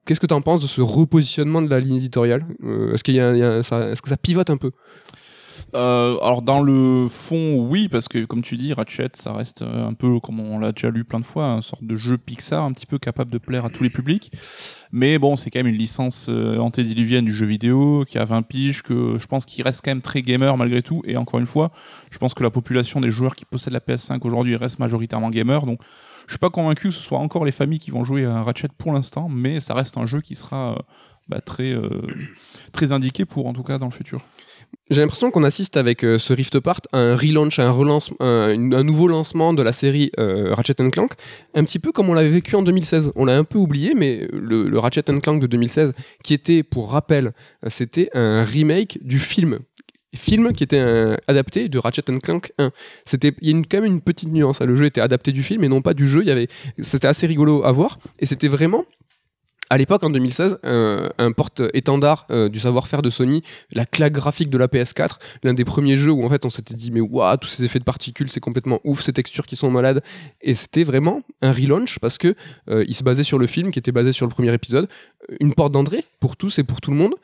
Qu'est-ce 0.05 0.19
que 0.19 0.25
tu 0.25 0.33
en 0.33 0.41
penses 0.41 0.61
de 0.61 0.67
ce 0.67 0.81
repositionnement 0.81 1.61
de 1.61 1.69
la 1.69 1.79
ligne 1.79 1.97
éditoriale? 1.97 2.43
Est-ce 2.93 3.03
que 4.01 4.09
ça 4.09 4.17
pivote 4.17 4.49
un 4.49 4.57
peu? 4.57 4.71
Euh, 5.75 6.17
alors 6.21 6.41
dans 6.41 6.61
le 6.61 7.07
fond, 7.09 7.55
oui, 7.67 7.89
parce 7.89 8.07
que 8.07 8.25
comme 8.25 8.41
tu 8.41 8.57
dis, 8.57 8.73
Ratchet, 8.73 9.09
ça 9.13 9.33
reste 9.33 9.61
euh, 9.61 9.87
un 9.87 9.93
peu, 9.93 10.19
comme 10.19 10.39
on 10.39 10.59
l'a 10.59 10.71
déjà 10.71 10.89
lu 10.89 11.03
plein 11.03 11.19
de 11.19 11.25
fois, 11.25 11.45
une 11.45 11.61
sorte 11.61 11.83
de 11.83 11.95
jeu 11.95 12.17
Pixar, 12.17 12.63
un 12.63 12.71
petit 12.71 12.85
peu 12.85 12.97
capable 12.97 13.31
de 13.31 13.37
plaire 13.37 13.65
à 13.65 13.69
tous 13.69 13.83
les 13.83 13.89
publics. 13.89 14.31
Mais 14.91 15.17
bon, 15.19 15.35
c'est 15.35 15.49
quand 15.49 15.59
même 15.59 15.67
une 15.67 15.75
licence 15.75 16.27
euh, 16.29 16.57
antédiluvienne 16.57 17.25
du 17.25 17.33
jeu 17.33 17.45
vidéo, 17.45 18.05
qui 18.07 18.17
a 18.17 18.25
20 18.25 18.43
piges, 18.43 18.81
que 18.81 19.17
je 19.19 19.27
pense 19.27 19.45
qu'il 19.45 19.63
reste 19.63 19.81
quand 19.83 19.91
même 19.91 20.01
très 20.01 20.21
gamer 20.21 20.55
malgré 20.55 20.81
tout. 20.81 21.01
Et 21.05 21.17
encore 21.17 21.39
une 21.39 21.47
fois, 21.47 21.71
je 22.11 22.17
pense 22.17 22.33
que 22.33 22.43
la 22.43 22.51
population 22.51 23.01
des 23.01 23.09
joueurs 23.09 23.35
qui 23.35 23.45
possèdent 23.45 23.73
la 23.73 23.79
PS5 23.79 24.19
aujourd'hui 24.23 24.55
reste 24.55 24.79
majoritairement 24.79 25.29
gamer. 25.29 25.65
Donc 25.65 25.81
je 26.27 26.33
suis 26.33 26.39
pas 26.39 26.49
convaincu 26.49 26.89
que 26.89 26.93
ce 26.93 27.01
soit 27.01 27.19
encore 27.19 27.45
les 27.45 27.53
familles 27.53 27.79
qui 27.79 27.89
vont 27.89 28.03
jouer 28.03 28.25
à 28.25 28.43
Ratchet 28.43 28.67
pour 28.77 28.91
l'instant, 28.91 29.29
mais 29.29 29.61
ça 29.61 29.73
reste 29.73 29.97
un 29.97 30.05
jeu 30.05 30.19
qui 30.19 30.35
sera 30.35 30.73
euh, 30.73 30.75
bah, 31.29 31.39
très, 31.39 31.71
euh, 31.71 31.89
très 32.73 32.91
indiqué 32.91 33.25
pour 33.25 33.47
en 33.47 33.53
tout 33.53 33.63
cas 33.63 33.77
dans 33.77 33.85
le 33.85 33.91
futur. 33.91 34.21
J'ai 34.89 35.01
l'impression 35.01 35.31
qu'on 35.31 35.43
assiste 35.43 35.75
avec 35.75 36.05
euh, 36.05 36.17
ce 36.17 36.31
Rift 36.31 36.55
Apart 36.55 36.79
à 36.93 36.97
un 36.99 37.15
relaunch, 37.17 37.59
à 37.59 37.67
un, 37.67 37.99
un, 38.21 38.83
nouveau 38.83 39.09
lancement 39.09 39.53
de 39.53 39.61
la 39.61 39.73
série 39.73 40.11
euh, 40.17 40.53
Ratchet 40.53 40.75
Clank, 40.75 41.11
un 41.55 41.63
petit 41.65 41.79
peu 41.79 41.91
comme 41.91 42.09
on 42.09 42.13
l'avait 42.13 42.29
vécu 42.29 42.55
en 42.55 42.61
2016. 42.61 43.11
On 43.15 43.25
l'a 43.25 43.37
un 43.37 43.43
peu 43.43 43.57
oublié, 43.57 43.93
mais 43.95 44.27
le, 44.31 44.69
le 44.69 44.79
Ratchet 44.79 45.03
Clank 45.03 45.41
de 45.41 45.47
2016, 45.47 45.91
qui 46.23 46.33
était, 46.33 46.63
pour 46.63 46.91
rappel, 46.91 47.33
euh, 47.65 47.69
c'était 47.69 48.09
un 48.13 48.43
remake 48.43 48.99
du 49.01 49.19
film 49.19 49.59
film 50.15 50.51
qui 50.51 50.63
était 50.63 51.15
adapté 51.27 51.69
de 51.69 51.77
Ratchet 51.77 52.01
Clank 52.01 52.51
1. 52.57 52.71
C'était 53.05 53.33
il 53.41 53.49
y 53.49 53.53
a 53.53 53.55
une- 53.55 53.67
quand 53.67 53.81
même 53.81 53.91
une 53.93 54.01
petite 54.01 54.31
nuance, 54.31 54.61
hein. 54.61 54.65
le 54.65 54.75
jeu 54.75 54.85
était 54.85 55.01
adapté 55.01 55.31
du 55.31 55.43
film 55.43 55.63
et 55.63 55.69
non 55.69 55.83
pas 55.83 55.93
du 55.93 56.07
jeu, 56.07 56.21
il 56.21 56.27
y 56.27 56.31
avait 56.31 56.47
c'était 56.79 57.07
assez 57.07 57.27
rigolo 57.27 57.63
à 57.63 57.71
voir 57.71 57.99
et 58.17 58.25
c'était 58.25 58.47
vraiment 58.47 58.85
à 59.69 59.77
l'époque, 59.77 60.03
en 60.03 60.09
2016, 60.09 60.59
euh, 60.63 61.09
un 61.17 61.31
porte-étendard 61.31 62.25
euh, 62.31 62.47
du 62.49 62.59
savoir-faire 62.59 63.01
de 63.01 63.09
Sony, 63.09 63.41
la 63.71 63.85
claque 63.85 64.13
graphique 64.13 64.49
de 64.49 64.57
la 64.57 64.67
PS4, 64.67 65.17
l'un 65.43 65.53
des 65.53 65.65
premiers 65.65 65.97
jeux 65.97 66.11
où 66.11 66.23
en 66.23 66.29
fait 66.29 66.45
on 66.45 66.49
s'était 66.49 66.73
dit 66.73 66.91
mais 66.91 67.01
waouh, 67.01 67.37
tous 67.37 67.47
ces 67.47 67.63
effets 67.63 67.79
de 67.79 67.83
particules, 67.83 68.29
c'est 68.29 68.39
complètement 68.39 68.79
ouf, 68.83 69.01
ces 69.01 69.13
textures 69.13 69.45
qui 69.45 69.55
sont 69.55 69.69
malades. 69.69 70.01
Et 70.41 70.55
c'était 70.55 70.83
vraiment 70.83 71.21
un 71.41 71.51
relaunch 71.51 71.99
parce 71.99 72.17
que 72.17 72.35
euh, 72.69 72.85
il 72.87 72.95
se 72.95 73.03
basait 73.03 73.23
sur 73.23 73.39
le 73.39 73.47
film 73.47 73.71
qui 73.71 73.79
était 73.79 73.91
basé 73.91 74.11
sur 74.11 74.25
le 74.25 74.31
premier 74.31 74.53
épisode, 74.53 74.87
une 75.39 75.53
porte 75.53 75.73
d'entrée 75.73 76.05
pour 76.19 76.37
tous 76.37 76.59
et 76.59 76.63
pour 76.63 76.79
tout 76.79 76.91
le 76.91 76.97
monde. 76.97 77.15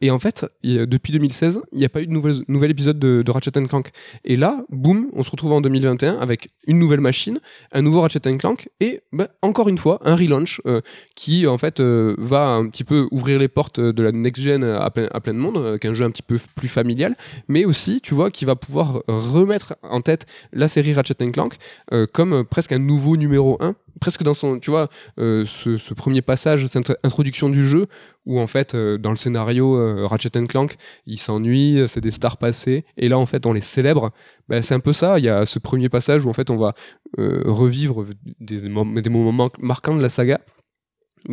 Et 0.00 0.10
en 0.10 0.18
fait, 0.18 0.46
depuis 0.62 1.12
2016, 1.12 1.60
il 1.72 1.78
n'y 1.78 1.84
a 1.84 1.88
pas 1.88 2.00
eu 2.00 2.06
de 2.06 2.12
nouvel, 2.12 2.70
épisode 2.70 2.98
de, 2.98 3.22
de 3.22 3.30
Ratchet 3.30 3.50
Clank. 3.50 3.90
Et 4.24 4.36
là, 4.36 4.64
boum, 4.70 5.08
on 5.12 5.22
se 5.22 5.30
retrouve 5.30 5.52
en 5.52 5.60
2021 5.60 6.18
avec 6.18 6.50
une 6.66 6.78
nouvelle 6.78 7.00
machine, 7.00 7.38
un 7.72 7.82
nouveau 7.82 8.00
Ratchet 8.00 8.20
Clank 8.20 8.68
et 8.80 9.00
bah, 9.12 9.28
encore 9.42 9.68
une 9.68 9.78
fois 9.78 10.00
un 10.04 10.16
relaunch 10.16 10.60
euh, 10.66 10.80
qui 11.14 11.46
en 11.46 11.58
fait 11.58 11.80
euh, 11.80 12.14
va 12.18 12.48
un 12.48 12.68
petit 12.68 12.84
peu 12.84 13.08
ouvrir 13.10 13.38
les 13.38 13.48
portes 13.48 13.80
de 13.80 14.02
la 14.02 14.12
next 14.12 14.42
gen 14.42 14.64
à 14.64 14.90
plein, 14.90 15.08
de 15.34 15.38
monde, 15.38 15.56
euh, 15.56 15.78
qu'un 15.78 15.94
jeu 15.94 16.04
un 16.04 16.10
petit 16.10 16.22
peu 16.22 16.36
plus 16.54 16.68
familial, 16.68 17.16
mais 17.48 17.64
aussi, 17.64 18.00
tu 18.00 18.14
vois, 18.14 18.30
qui 18.30 18.44
va 18.44 18.56
pouvoir 18.56 19.02
remettre 19.06 19.76
en 19.82 20.00
tête 20.00 20.26
la 20.52 20.68
série 20.68 20.92
Ratchet 20.92 21.14
Clank 21.14 21.56
euh, 21.92 22.06
comme 22.10 22.44
presque 22.44 22.72
un 22.72 22.78
nouveau 22.78 23.16
numéro 23.16 23.56
1 23.60 23.74
presque 24.00 24.22
dans 24.22 24.34
son 24.34 24.58
tu 24.58 24.70
vois 24.70 24.88
euh, 25.18 25.44
ce, 25.46 25.94
premier 25.94 26.22
passage 26.22 26.66
cette 26.66 26.92
introduction 27.02 27.48
du 27.48 27.66
jeu 27.68 27.86
où 28.26 28.38
en 28.38 28.46
fait 28.46 28.74
euh, 28.74 28.98
dans 28.98 29.10
le 29.10 29.16
scénario 29.16 29.76
euh, 29.76 30.06
Ratchet 30.06 30.30
Clank 30.46 30.76
il 31.06 31.18
s'ennuie 31.18 31.80
euh, 31.80 31.86
c'est 31.86 32.00
des 32.00 32.10
stars 32.10 32.36
passées 32.36 32.84
et 32.96 33.08
là 33.08 33.18
en 33.18 33.26
fait 33.26 33.46
on 33.46 33.52
les 33.52 33.60
célèbre. 33.60 34.10
Ben, 34.48 34.62
c'est 34.62 34.74
un 34.74 34.80
peu 34.80 34.92
ça. 34.92 35.18
Il 35.18 35.24
y 35.24 35.28
a 35.28 35.46
ce 35.46 35.58
premier 35.58 35.88
passage 35.88 36.24
où 36.24 36.28
en 36.28 36.32
fait 36.32 36.50
on 36.50 36.56
va 36.56 36.74
revivre 37.18 38.04
des, 38.40 38.68
mom- 38.68 39.00
des 39.00 39.10
moments 39.10 39.32
mar- 39.32 39.50
marquants 39.60 39.96
de 39.96 40.02
la 40.02 40.08
saga 40.08 40.40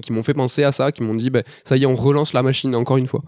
qui 0.02 0.12
m'ont 0.12 0.24
fait 0.24 0.34
penser 0.34 0.64
à 0.64 0.72
ça 0.72 0.92
qui 0.92 1.02
m'ont 1.02 1.16
dit 1.16 1.30
ben, 1.30 1.44
ça 1.64 1.78
y 1.78 1.84
est 1.84 1.86
on 1.86 1.96
relance 1.96 2.34
la 2.34 2.44
machine 2.44 2.76
encore 2.76 2.98
une 2.98 3.08
fois. 3.08 3.24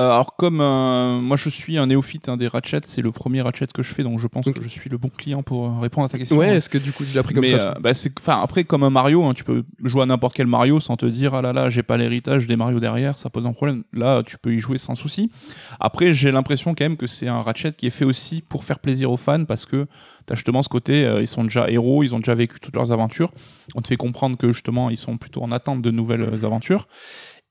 Euh, 0.00 0.10
alors 0.10 0.34
comme 0.34 0.60
euh, 0.60 1.20
moi 1.20 1.36
je 1.36 1.48
suis 1.48 1.78
un 1.78 1.86
néophyte 1.86 2.28
hein, 2.28 2.36
des 2.36 2.48
Ratchet, 2.48 2.80
c'est 2.82 3.00
le 3.00 3.12
premier 3.12 3.42
Ratchet 3.42 3.68
que 3.72 3.84
je 3.84 3.94
fais, 3.94 4.02
donc 4.02 4.18
je 4.18 4.26
pense 4.26 4.44
que 4.44 4.60
je 4.60 4.66
suis 4.66 4.90
le 4.90 4.98
bon 4.98 5.08
client 5.08 5.44
pour 5.44 5.66
euh, 5.66 5.78
répondre 5.80 6.06
à 6.06 6.08
ta 6.08 6.18
question. 6.18 6.36
ouais 6.36 6.56
est-ce 6.56 6.68
que 6.68 6.78
du 6.78 6.90
coup 6.90 7.04
tu 7.04 7.14
l'as 7.14 7.22
pris 7.22 7.32
comme 7.32 7.42
mais 7.42 7.50
ça 7.50 7.56
euh, 7.56 7.74
bah, 7.80 7.92
enfin 8.18 8.40
après 8.42 8.64
comme 8.64 8.82
un 8.82 8.90
Mario 8.90 9.22
hein, 9.22 9.34
tu 9.34 9.44
peux 9.44 9.62
jouer 9.84 10.02
à 10.02 10.06
n'importe 10.06 10.34
quel 10.34 10.48
Mario 10.48 10.80
sans 10.80 10.96
te 10.96 11.06
dire 11.06 11.34
ah 11.34 11.42
là 11.42 11.52
là 11.52 11.70
j'ai 11.70 11.84
pas 11.84 11.96
l'héritage 11.96 12.48
des 12.48 12.56
Mario 12.56 12.80
derrière 12.80 13.18
ça 13.18 13.30
pose 13.30 13.46
un 13.46 13.52
problème. 13.52 13.84
Là 13.92 14.24
tu 14.24 14.36
peux 14.36 14.52
y 14.52 14.58
jouer 14.58 14.78
sans 14.78 14.96
souci. 14.96 15.30
Après 15.78 16.12
j'ai 16.12 16.32
l'impression 16.32 16.74
quand 16.74 16.84
même 16.84 16.96
que 16.96 17.06
c'est 17.06 17.28
un 17.28 17.42
Ratchet 17.42 17.70
qui 17.70 17.86
est 17.86 17.90
fait 17.90 18.04
aussi 18.04 18.42
pour 18.42 18.64
faire 18.64 18.80
plaisir 18.80 19.12
aux 19.12 19.16
fans 19.16 19.44
parce 19.44 19.64
que 19.64 19.86
t'as 20.26 20.34
justement 20.34 20.64
ce 20.64 20.68
côté 20.68 21.06
euh, 21.06 21.20
ils 21.20 21.28
sont 21.28 21.44
déjà 21.44 21.70
héros 21.70 22.02
ils 22.02 22.16
ont 22.16 22.18
déjà 22.18 22.34
vécu 22.34 22.58
toutes 22.58 22.74
leurs 22.74 22.90
aventures. 22.90 23.30
On 23.76 23.80
te 23.80 23.86
fait 23.86 23.96
comprendre 23.96 24.36
que 24.36 24.52
justement 24.52 24.90
ils 24.90 24.96
sont 24.96 25.18
plutôt 25.18 25.44
en 25.44 25.52
attente 25.52 25.82
de 25.82 25.92
nouvelles 25.92 26.44
aventures 26.44 26.88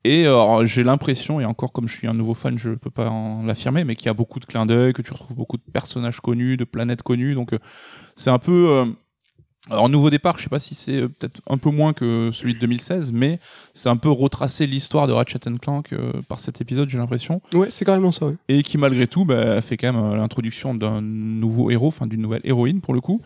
et 0.04 0.26
euh, 0.26 0.66
j'ai 0.66 0.84
l'impression, 0.84 1.40
et 1.40 1.44
encore 1.46 1.72
comme 1.72 1.88
je 1.88 1.96
suis 1.96 2.06
un 2.06 2.12
nouveau 2.14 2.34
fan, 2.34 2.58
je 2.58 2.70
peux 2.70 2.90
pas 2.90 3.10
l'affirmer, 3.44 3.84
mais 3.84 3.96
qu'il 3.96 4.06
y 4.06 4.10
a 4.10 4.14
beaucoup 4.14 4.38
de 4.38 4.44
clins 4.44 4.66
d'œil, 4.66 4.92
que 4.92 5.02
tu 5.02 5.12
retrouves 5.12 5.36
beaucoup 5.36 5.56
de 5.56 5.62
personnages 5.72 6.20
connus, 6.20 6.56
de 6.58 6.64
planètes 6.64 7.02
connues. 7.02 7.34
Donc, 7.34 7.54
euh, 7.54 7.58
c'est 8.14 8.30
un 8.30 8.38
peu. 8.38 8.68
euh, 8.68 8.84
alors, 9.70 9.88
nouveau 9.88 10.10
départ, 10.10 10.36
je 10.36 10.42
sais 10.42 10.50
pas 10.50 10.58
si 10.58 10.74
c'est 10.74 11.00
peut-être 11.08 11.40
un 11.48 11.56
peu 11.56 11.70
moins 11.70 11.94
que 11.94 12.28
celui 12.34 12.52
de 12.52 12.58
2016, 12.58 13.12
mais 13.12 13.40
c'est 13.72 13.88
un 13.88 13.96
peu 13.96 14.10
retracer 14.10 14.66
l'histoire 14.66 15.06
de 15.06 15.14
Ratchet 15.14 15.38
Clank 15.58 15.94
par 16.28 16.40
cet 16.40 16.60
épisode, 16.60 16.90
j'ai 16.90 16.98
l'impression. 16.98 17.40
ouais 17.54 17.68
c'est 17.70 17.86
carrément 17.86 18.12
ça 18.12 18.26
ouais. 18.26 18.36
Et 18.50 18.62
qui, 18.62 18.76
malgré 18.76 19.06
tout, 19.06 19.24
bah, 19.24 19.62
fait 19.62 19.78
quand 19.78 19.90
même 19.90 20.16
l'introduction 20.16 20.74
d'un 20.74 21.00
nouveau 21.00 21.70
héros, 21.70 21.88
enfin 21.88 22.06
d'une 22.06 22.20
nouvelle 22.20 22.42
héroïne 22.44 22.82
pour 22.82 22.92
le 22.92 23.00
coup, 23.00 23.22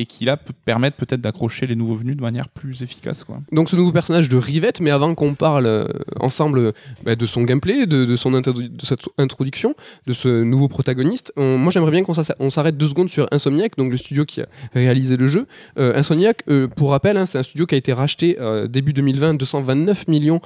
et 0.00 0.06
qui 0.06 0.24
là 0.24 0.36
peut 0.36 0.54
permettre 0.64 0.96
peut-être 0.96 1.20
d'accrocher 1.20 1.66
les 1.66 1.76
nouveaux 1.76 1.94
venus 1.94 2.16
de 2.16 2.22
manière 2.22 2.48
plus 2.48 2.82
efficace. 2.82 3.24
Donc 3.52 3.68
ce 3.68 3.76
nouveau 3.76 3.92
personnage 3.92 4.28
de 4.28 4.36
Rivette, 4.36 4.80
mais 4.80 4.90
avant 4.90 5.14
qu'on 5.14 5.34
parle 5.34 5.66
euh, 5.66 5.86
ensemble 6.18 6.72
bah, 7.04 7.16
de 7.16 7.26
son 7.26 7.42
gameplay, 7.42 7.86
de, 7.86 8.04
de 8.04 8.16
son 8.16 8.30
de 8.30 8.70
cette 8.82 9.02
introduction, 9.18 9.74
de 10.06 10.12
ce 10.12 10.42
nouveau 10.42 10.68
protagoniste, 10.68 11.32
on- 11.36 11.58
moi 11.58 11.70
j'aimerais 11.70 11.90
bien 11.90 12.02
qu'on 12.02 12.14
s'arrête 12.50 12.76
deux 12.76 12.88
secondes 12.88 13.10
sur 13.10 13.26
Insomniac, 13.30 13.76
donc 13.76 13.90
le 13.90 13.96
studio 13.96 14.24
qui 14.24 14.40
a 14.40 14.46
réalisé 14.72 15.16
le 15.16 15.26
jeu. 15.28 15.46
Euh, 15.78 15.92
Insomniac, 15.96 16.42
euh, 16.48 16.66
pour 16.68 16.90
rappel, 16.90 17.16
hein, 17.16 17.26
c'est 17.26 17.38
un 17.38 17.42
studio 17.42 17.66
qui 17.66 17.74
a 17.74 17.78
été 17.78 17.92
racheté 17.92 18.36
début 18.68 18.92
2020, 18.92 19.34
229 19.34 20.08
millions 20.08 20.40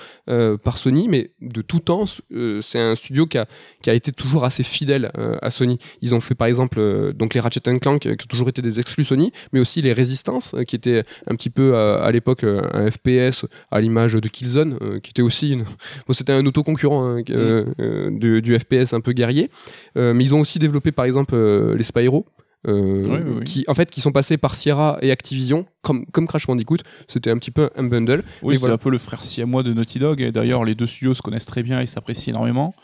par 0.62 0.78
Sony, 0.78 1.08
mais 1.08 1.30
de 1.40 1.62
tout 1.62 1.78
temps, 1.80 2.04
c'est 2.06 2.78
un 2.80 2.96
studio 2.96 3.26
qui 3.26 3.38
a, 3.38 3.46
qui 3.82 3.90
a 3.90 3.94
été 3.94 4.12
toujours 4.12 4.44
assez 4.44 4.62
fidèle 4.64 5.10
à 5.42 5.50
Sony. 5.50 5.78
Ils 6.02 6.14
ont 6.14 6.20
fait 6.20 6.34
par 6.34 6.46
exemple 6.48 7.12
donc 7.14 7.34
les 7.34 7.40
Ratchet 7.40 7.60
Clank, 7.60 8.00
qui 8.00 8.08
ont 8.08 8.16
toujours 8.28 8.48
été 8.48 8.62
des 8.62 8.80
exclus 8.80 9.04
Sony, 9.04 9.32
mais 9.52 9.60
aussi 9.60 9.82
les 9.82 9.92
Résistances, 9.92 10.54
euh, 10.54 10.64
qui 10.64 10.76
étaient 10.76 11.04
un 11.26 11.34
petit 11.36 11.50
peu 11.50 11.74
euh, 11.74 12.02
à 12.02 12.10
l'époque 12.12 12.44
euh, 12.44 12.62
un 12.72 12.90
FPS 12.90 13.46
à 13.70 13.80
l'image 13.80 14.14
de 14.14 14.28
Killzone, 14.28 14.78
qui 15.02 15.10
était 15.10 15.22
aussi 15.22 15.50
une... 15.50 15.62
bon, 16.06 16.12
c'était 16.14 16.32
un 16.32 16.44
autoconcurrent 16.46 17.04
hein, 17.18 17.22
euh, 17.30 18.10
du, 18.10 18.42
du 18.42 18.58
FPS 18.58 18.92
un 18.92 19.00
peu 19.00 19.12
guerrier. 19.12 19.50
Mais 19.96 20.24
ils 20.24 20.34
ont 20.34 20.40
aussi 20.40 20.58
développé 20.58 20.92
par 20.92 21.04
exemple 21.04 21.36
les 21.76 21.84
Spyro. 21.84 22.26
euh, 22.66 23.04
Oui, 23.06 23.18
oui, 23.24 23.32
oui. 23.40 23.44
qui 23.44 23.64
en 23.68 23.74
fait 23.74 23.90
qui 23.90 24.00
sont 24.00 24.12
passés 24.12 24.38
par 24.38 24.54
Sierra 24.54 24.98
et 25.02 25.10
Activision 25.10 25.66
comme 25.82 26.06
comme 26.06 26.26
Crash 26.26 26.46
Bandicoot 26.46 26.78
c'était 27.08 27.30
un 27.30 27.36
petit 27.36 27.50
peu 27.50 27.68
un 27.76 27.82
bundle 27.84 28.22
Oui, 28.42 28.54
c'est 28.54 28.60
voilà. 28.60 28.74
un 28.76 28.78
peu 28.78 28.88
le 28.90 28.96
frère 28.96 29.22
siamois 29.22 29.62
de 29.62 29.74
Naughty 29.74 29.98
Dog. 29.98 30.22
Et 30.22 30.32
d'ailleurs, 30.32 30.64
les 30.64 30.74
deux 30.74 30.86
studios 30.86 31.12
se 31.14 31.20
connaissent 31.22 31.44
très 31.46 31.62
bien 31.62 31.80
et 31.80 31.86
s'apprécient 31.86 32.32
énormément. 32.32 32.74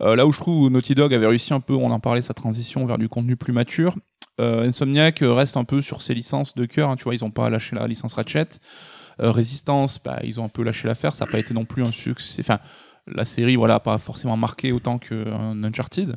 Euh, 0.00 0.16
là 0.16 0.26
où 0.26 0.32
je 0.32 0.38
trouve 0.40 0.70
Naughty 0.70 0.94
Dog 0.94 1.12
avait 1.12 1.26
réussi 1.26 1.52
un 1.52 1.60
peu, 1.60 1.74
on 1.74 1.90
en 1.90 2.00
parlait, 2.00 2.22
sa 2.22 2.32
transition 2.34 2.86
vers 2.86 2.96
du 2.98 3.08
contenu 3.10 3.36
plus 3.36 3.52
mature. 3.52 3.94
Euh, 4.40 4.64
Insomniac 4.64 5.22
euh, 5.22 5.32
reste 5.32 5.56
un 5.56 5.64
peu 5.64 5.80
sur 5.80 6.02
ses 6.02 6.14
licences 6.14 6.54
de 6.54 6.66
cœur. 6.66 6.90
hein, 6.90 6.96
tu 6.96 7.04
vois, 7.04 7.14
ils 7.14 7.22
n'ont 7.22 7.30
pas 7.30 7.48
lâché 7.50 7.74
la 7.76 7.86
licence 7.86 8.14
Ratchet. 8.14 8.48
Euh, 9.20 9.30
Resistance, 9.30 9.98
bah, 10.02 10.18
ils 10.24 10.40
ont 10.40 10.44
un 10.44 10.48
peu 10.48 10.62
lâché 10.62 10.86
l'affaire. 10.88 11.14
Ça 11.14 11.24
n'a 11.24 11.30
pas 11.30 11.38
été 11.38 11.54
non 11.54 11.64
plus 11.64 11.82
un 11.82 11.92
succès. 11.92 12.42
Enfin, 12.42 12.58
la 13.06 13.24
série, 13.24 13.56
voilà, 13.56 13.80
pas 13.80 13.98
forcément 13.98 14.36
marqué 14.36 14.72
autant 14.72 14.98
qu'un 14.98 15.62
Uncharted. 15.64 16.16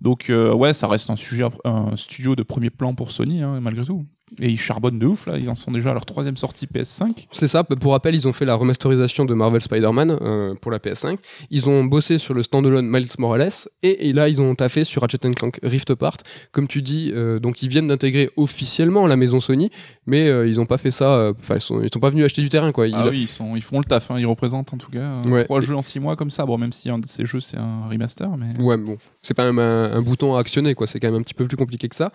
Donc, 0.00 0.30
euh, 0.30 0.52
ouais, 0.52 0.72
ça 0.74 0.88
reste 0.88 1.10
un, 1.10 1.16
sujet, 1.16 1.44
un 1.64 1.96
studio 1.96 2.36
de 2.36 2.42
premier 2.42 2.70
plan 2.70 2.94
pour 2.94 3.10
Sony, 3.10 3.42
hein, 3.42 3.60
malgré 3.60 3.84
tout. 3.84 4.06
Et 4.40 4.48
ils 4.50 4.58
charbonnent 4.58 4.98
de 4.98 5.06
ouf, 5.06 5.26
là. 5.26 5.38
Ils 5.38 5.48
en 5.48 5.54
sont 5.54 5.70
déjà 5.70 5.90
à 5.90 5.92
leur 5.92 6.04
troisième 6.06 6.36
sortie 6.36 6.66
PS5. 6.66 7.26
C'est 7.32 7.48
ça, 7.48 7.62
pour 7.64 7.92
rappel, 7.92 8.14
ils 8.14 8.26
ont 8.26 8.32
fait 8.32 8.44
la 8.44 8.54
remasterisation 8.54 9.24
de 9.24 9.34
Marvel 9.34 9.60
Spider-Man 9.60 10.18
euh, 10.20 10.54
pour 10.60 10.70
la 10.72 10.78
PS5. 10.78 11.18
Ils 11.50 11.68
ont 11.68 11.84
bossé 11.84 12.18
sur 12.18 12.34
le 12.34 12.42
standalone 12.42 12.86
Miles 12.88 13.06
Morales 13.18 13.50
et, 13.82 14.08
et 14.08 14.12
là 14.12 14.28
ils 14.28 14.40
ont 14.40 14.54
taffé 14.54 14.84
sur 14.84 15.02
Ratchet 15.02 15.18
Clank 15.18 15.58
Rift 15.62 15.90
Apart. 15.90 16.16
Comme 16.52 16.66
tu 16.66 16.82
dis, 16.82 17.12
euh, 17.14 17.38
donc 17.38 17.62
ils 17.62 17.68
viennent 17.68 17.86
d'intégrer 17.88 18.28
officiellement 18.36 19.06
la 19.06 19.16
maison 19.16 19.40
Sony, 19.40 19.70
mais 20.06 20.28
euh, 20.28 20.46
ils 20.48 20.60
ont 20.60 20.66
pas 20.66 20.78
fait 20.78 20.90
ça. 20.90 21.30
Enfin, 21.38 21.56
ils, 21.56 21.60
sont, 21.60 21.80
ils 21.82 21.90
sont 21.92 22.00
pas 22.00 22.10
venus 22.10 22.24
acheter 22.24 22.42
du 22.42 22.48
terrain 22.48 22.72
quoi. 22.72 22.88
Ils- 22.88 22.94
Ah 22.96 23.06
oui, 23.10 23.22
ils, 23.22 23.28
sont, 23.28 23.54
ils 23.56 23.62
font 23.62 23.78
le 23.78 23.84
taf, 23.84 24.10
hein, 24.10 24.16
ils 24.18 24.26
représentent 24.26 24.72
en 24.74 24.78
tout 24.78 24.90
cas 24.90 25.22
Ouais. 25.28 25.44
trois 25.44 25.60
jeux 25.60 25.76
en 25.76 25.82
six 25.82 26.00
mois 26.00 26.16
comme 26.16 26.30
ça. 26.30 26.44
Bon, 26.44 26.58
même 26.58 26.72
si 26.72 26.90
un 26.90 26.98
de 26.98 27.06
ces 27.06 27.24
jeux 27.24 27.40
c'est 27.40 27.56
un 27.58 27.86
remaster, 27.88 28.28
mais. 28.36 28.60
Ouais, 28.62 28.76
bon, 28.76 28.96
c'est 29.22 29.34
pas 29.34 29.44
même 29.44 29.58
un, 29.58 29.92
un 29.92 30.02
bouton 30.02 30.34
à 30.36 30.40
actionner, 30.40 30.74
quoi. 30.74 30.86
C'est 30.86 30.98
quand 31.00 31.08
même 31.10 31.20
un 31.20 31.22
petit 31.22 31.34
peu 31.34 31.46
plus 31.46 31.56
compliqué 31.56 31.88
que 31.88 31.96
ça. 31.96 32.10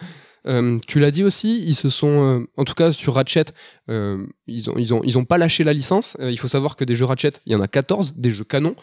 Euh, 0.48 0.80
tu 0.88 1.00
l'as 1.00 1.12
dit 1.12 1.24
aussi, 1.24 1.64
ils 1.66 1.76
se 1.76 1.90
sont, 1.90 2.40
euh, 2.40 2.48
en 2.58 2.64
tout 2.64 2.74
cas 2.74 2.92
sur 2.92 3.16
Ratchet, 3.16 3.46
euh, 3.90 4.26
ils 4.48 4.70
ont, 4.70 4.78
ils 4.78 4.94
ont, 4.94 5.02
ils 5.04 5.26
pas 5.26 5.38
lâché 5.38 5.64
la 5.64 5.74
licence. 5.74 6.18
Il 6.20 6.40
faut 6.40 6.48
savoir 6.48 6.76
que 6.76 6.84
des 6.84 6.96
jeux 6.96 7.06
Ratchet, 7.06 7.34
il 7.46 7.54
y 7.54 7.56
en 7.56 7.62
a 7.62 7.68
14, 7.68 8.14
des 8.16 8.32
jeux 8.32 8.44
canons. 8.44 8.76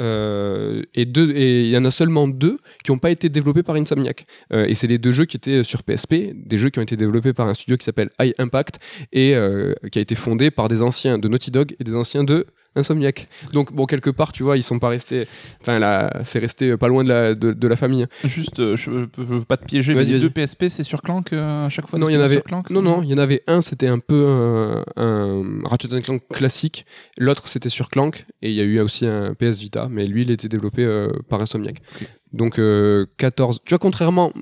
Et 0.00 1.04
deux 1.06 1.30
et 1.30 1.60
il 1.60 1.68
y 1.68 1.76
en 1.76 1.84
a 1.84 1.92
seulement 1.92 2.26
deux 2.26 2.58
qui 2.82 2.90
n'ont 2.90 2.98
pas 2.98 3.12
été 3.12 3.28
développés 3.28 3.62
par 3.62 3.76
Insomniac 3.76 4.26
et 4.50 4.74
c'est 4.74 4.88
les 4.88 4.98
deux 4.98 5.12
jeux 5.12 5.26
qui 5.26 5.36
étaient 5.36 5.62
sur 5.62 5.84
PSP 5.84 6.32
des 6.34 6.58
jeux 6.58 6.70
qui 6.70 6.80
ont 6.80 6.82
été 6.82 6.96
développés 6.96 7.32
par 7.32 7.46
un 7.46 7.54
studio 7.54 7.76
qui 7.76 7.84
s'appelle 7.84 8.10
High 8.20 8.34
Impact 8.38 8.80
et 9.12 9.36
qui 9.92 9.98
a 10.00 10.02
été 10.02 10.16
fondé 10.16 10.50
par 10.50 10.66
des 10.66 10.82
anciens 10.82 11.18
de 11.18 11.28
Naughty 11.28 11.52
Dog 11.52 11.76
et 11.78 11.84
des 11.84 11.94
anciens 11.94 12.24
de 12.24 12.46
Insomniac 12.74 13.28
donc 13.52 13.72
bon 13.72 13.84
quelque 13.86 14.10
part 14.10 14.32
tu 14.32 14.42
vois 14.42 14.56
ils 14.56 14.62
sont 14.62 14.78
pas 14.78 14.88
restés 14.88 15.26
enfin 15.60 15.78
là 15.78 16.22
c'est 16.24 16.38
resté 16.38 16.76
pas 16.76 16.88
loin 16.88 17.04
de 17.04 17.08
la, 17.10 17.34
de, 17.34 17.52
de 17.52 17.68
la 17.68 17.76
famille 17.76 18.06
Juste, 18.24 18.60
euh, 18.60 18.76
je, 18.76 18.90
je 19.16 19.22
veux 19.22 19.40
pas 19.42 19.56
te 19.56 19.64
piéger, 19.64 19.94
mais 19.94 20.04
les 20.04 20.20
deux 20.20 20.30
PSP 20.30 20.64
c'est 20.68 20.82
sur 20.84 21.02
Clank 21.02 21.32
euh, 21.32 21.66
à 21.66 21.68
chaque 21.68 21.86
fois 21.86 21.98
Non, 21.98 22.08
il 22.08 22.14
y 22.14 22.16
en 22.16 22.20
avait- 22.20 22.40
Clank 22.42 22.70
Non, 22.70 22.82
non, 22.82 23.02
il 23.02 23.10
y 23.10 23.14
en 23.14 23.18
avait 23.18 23.42
un, 23.46 23.60
c'était 23.60 23.88
un 23.88 23.98
peu 23.98 24.26
un, 24.26 24.84
un 24.96 25.42
Ratchet 25.64 25.88
Clank 26.02 26.22
classique. 26.28 26.86
L'autre, 27.18 27.48
c'était 27.48 27.68
sur 27.68 27.88
Clank. 27.88 28.24
Et 28.40 28.50
il 28.50 28.54
y 28.54 28.60
a 28.60 28.64
eu 28.64 28.80
aussi 28.80 29.06
un 29.06 29.34
PS 29.34 29.60
Vita, 29.60 29.88
mais 29.90 30.04
lui, 30.04 30.22
il 30.22 30.30
était 30.30 30.48
développé 30.48 30.84
euh, 30.84 31.08
par 31.28 31.40
Insomniac. 31.40 31.82
Donc 32.32 32.58
euh, 32.58 33.06
14. 33.18 33.60
Tu 33.64 33.70
vois, 33.70 33.78
contrairement, 33.78 34.32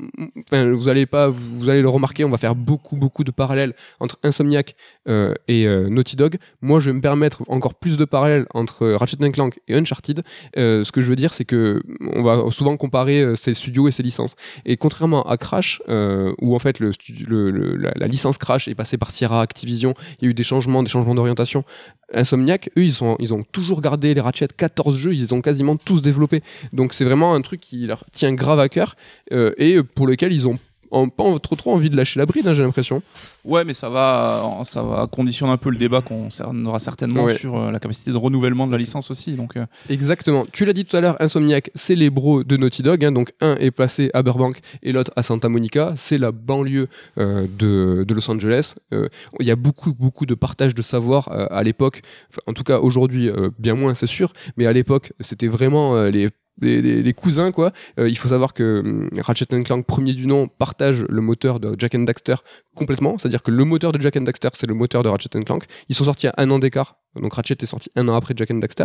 enfin, 0.47 0.70
vous 0.72 0.88
allez 0.88 1.07
pas, 1.07 1.28
vous 1.28 1.68
allez 1.68 1.82
le 1.82 1.88
remarquer, 1.88 2.24
on 2.24 2.30
va 2.30 2.38
faire 2.38 2.55
beaucoup, 2.55 2.97
beaucoup 2.97 3.24
de 3.24 3.30
parallèles 3.30 3.74
entre 3.99 4.18
Insomniac 4.22 4.76
euh, 5.09 5.34
et 5.49 5.66
euh, 5.66 5.88
Naughty 5.88 6.16
Dog. 6.16 6.36
Moi, 6.62 6.80
je 6.80 6.91
vais 6.91 6.95
me 6.95 7.01
permettre 7.01 7.43
encore 7.49 7.74
plus 7.74 7.97
de 7.97 8.05
parallèles 8.05 8.47
entre 8.55 8.88
Ratchet 8.88 9.16
Clank 9.32 9.61
et 9.68 9.74
Uncharted. 9.74 10.22
Euh, 10.57 10.84
ce 10.84 10.93
que 10.93 11.01
je 11.01 11.09
veux 11.09 11.16
dire, 11.16 11.32
c'est 11.32 11.45
que 11.45 11.82
on 12.14 12.22
va 12.22 12.51
souvent 12.51 12.76
comparer 12.76 13.22
euh, 13.22 13.34
ces 13.34 13.55
studios 13.55 13.88
et 13.88 13.93
ces 13.93 14.03
licences. 14.03 14.36
Et 14.64 14.76
contrairement 14.76 15.22
à 15.28 15.36
Crash, 15.36 15.82
euh, 15.88 16.32
où 16.41 16.55
en 16.55 16.59
fait 16.59 16.80
la, 16.80 17.93
la 17.97 18.07
licence 18.07 18.38
Crash 18.38 18.68
est 18.68 18.74
passée 18.74 18.99
par 18.99 19.11
Sierra 19.11 19.41
Activision, 19.41 19.95
il 20.20 20.24
y 20.24 20.28
a 20.28 20.30
eu 20.30 20.34
des 20.34 20.43
changements, 20.43 20.82
des 20.82 20.91
changements 20.91 21.14
d'orientation. 21.14 21.64
Insomniac, 22.13 22.71
eux, 22.77 22.85
ils, 22.85 23.03
ont 23.35 23.45
toujours 23.53 23.81
gardé 23.81 24.15
les 24.15 24.21
Ratchet, 24.21 24.49
14 24.57 24.97
jeux, 24.97 25.15
ils 25.15 25.35
ont 25.35 25.41
quasiment 25.41 25.77
tous 25.77 26.03
développés. 26.03 26.43
Donc 26.73 26.93
c'est 26.93 27.05
vraiment 27.05 27.35
un 27.35 27.41
truc 27.41 27.61
qui 27.61 27.87
leur 27.87 28.05
tient 28.13 28.33
grave 28.33 28.59
à 28.59 28.69
cœur 28.69 28.97
euh, 29.33 29.53
et 29.59 29.83
pour 29.83 30.07
lequel 30.07 30.33
ils 30.33 30.49
ont 30.49 30.59
ont 30.91 31.09
pas 31.09 31.38
trop 31.38 31.57
trop 31.57 31.72
envie 31.72 31.91
de 31.91 31.97
lâcher 31.97 32.18
la 32.18 32.26
bride, 32.26 32.47
hein, 32.49 32.55
j'ai 32.55 32.62
l'impression. 32.62 33.03
Ouais, 33.45 33.64
mais 33.64 33.72
ça 33.74 33.88
va, 33.88 34.59
ça 34.64 34.82
va 34.82 35.07
conditionner 35.07 35.53
un 35.53 35.57
peu 35.57 35.70
le 35.70 35.78
débat 35.78 36.03
qu'on 36.03 36.28
aura 36.66 36.78
certainement 36.78 37.24
Ouais. 37.24 37.36
sur 37.38 37.57
euh, 37.57 37.70
la 37.70 37.78
capacité 37.80 38.11
de 38.11 38.16
renouvellement 38.16 38.66
de 38.66 38.72
la 38.72 38.78
licence 38.78 39.11
aussi. 39.11 39.32
Donc, 39.32 39.57
euh, 39.57 39.64
Exactement. 39.88 40.45
Tu 40.53 40.64
l'as 40.64 40.72
dit 40.72 40.84
tout 40.84 40.97
à 40.97 41.01
l'heure, 41.01 41.16
Insomniac, 41.20 41.70
c'est 41.74 41.95
les 41.95 42.11
bros 42.11 42.45
de 42.45 42.57
Naughty 42.57 42.82
Dog. 42.82 43.05
hein. 43.05 43.12
donc 43.12 43.32
un 43.41 43.57
est 43.57 43.70
placé 43.70 44.11
à 44.14 44.22
Burbank 44.22 44.61
et 44.82 44.93
l'autre 44.93 45.12
à 45.16 45.22
Santa 45.22 45.49
Monica. 45.49 45.95
C'est 45.97 46.18
la 46.18 46.32
banlieue 46.32 46.88
euh, 47.18 47.47
de, 47.59 48.05
de 48.07 48.14
Los 48.14 48.30
Angeles. 48.30 48.74
Il 48.93 49.47
y 49.47 49.51
a 49.51 49.57
beaucoup, 49.57 49.95
beaucoup 49.95 50.26
de 50.26 50.34
partage 50.34 50.74
de 50.74 50.82
savoir 50.82 51.30
à 51.51 51.62
l'époque. 51.62 52.03
Enfin, 52.30 52.43
en 52.47 52.53
tout 52.53 52.64
cas, 52.64 52.78
aujourd'hui, 52.78 53.30
bien 53.59 53.74
moins, 53.74 53.95
c'est 53.95 54.07
sûr. 54.07 54.32
Mais 54.57 54.66
à 54.66 54.72
l'époque, 54.72 55.12
c'était 55.20 55.47
vraiment 55.49 56.03
les 56.05 56.28
les 56.61 57.13
cousins 57.15 57.53
quoi. 57.53 57.73
Euh, 57.99 58.09
il 58.09 58.17
faut 58.19 58.29
savoir 58.29 58.53
que 58.55 58.81
hum, 58.85 59.09
Ratchet 59.19 59.47
Clank 59.47 59.87
premier 59.87 60.13
du 60.13 60.27
nom 60.27 60.49
partage 60.49 61.05
le 61.09 61.21
moteur 61.21 61.61
de 61.61 61.75
Jack 61.79 61.95
and 61.95 62.01
Daxter 62.05 62.37
complètement, 62.75 63.19
c'est-à-dire 63.19 63.43
que 63.43 63.51
le 63.51 63.65
moteur 63.65 63.93
de 63.93 64.01
Jack 64.01 64.17
and 64.17 64.23
Daxter 64.23 64.49
c'est 64.53 64.69
le 64.69 64.75
moteur 64.75 65.03
de 65.03 65.09
Ratchet 65.09 65.29
Clank. 65.45 65.65
Ils 65.89 65.95
sont 65.95 66.05
sortis 66.05 66.29
à 66.29 66.35
un 66.39 66.51
an 66.51 66.59
d'écart, 66.59 66.97
donc 67.21 67.35
Ratchet 67.35 67.57
est 67.61 67.67
sorti 67.67 67.91
un 67.97 68.07
an 68.09 68.15
après 68.15 68.35
Jack 68.37 68.51
and 68.51 68.57
Daxter. 68.59 68.85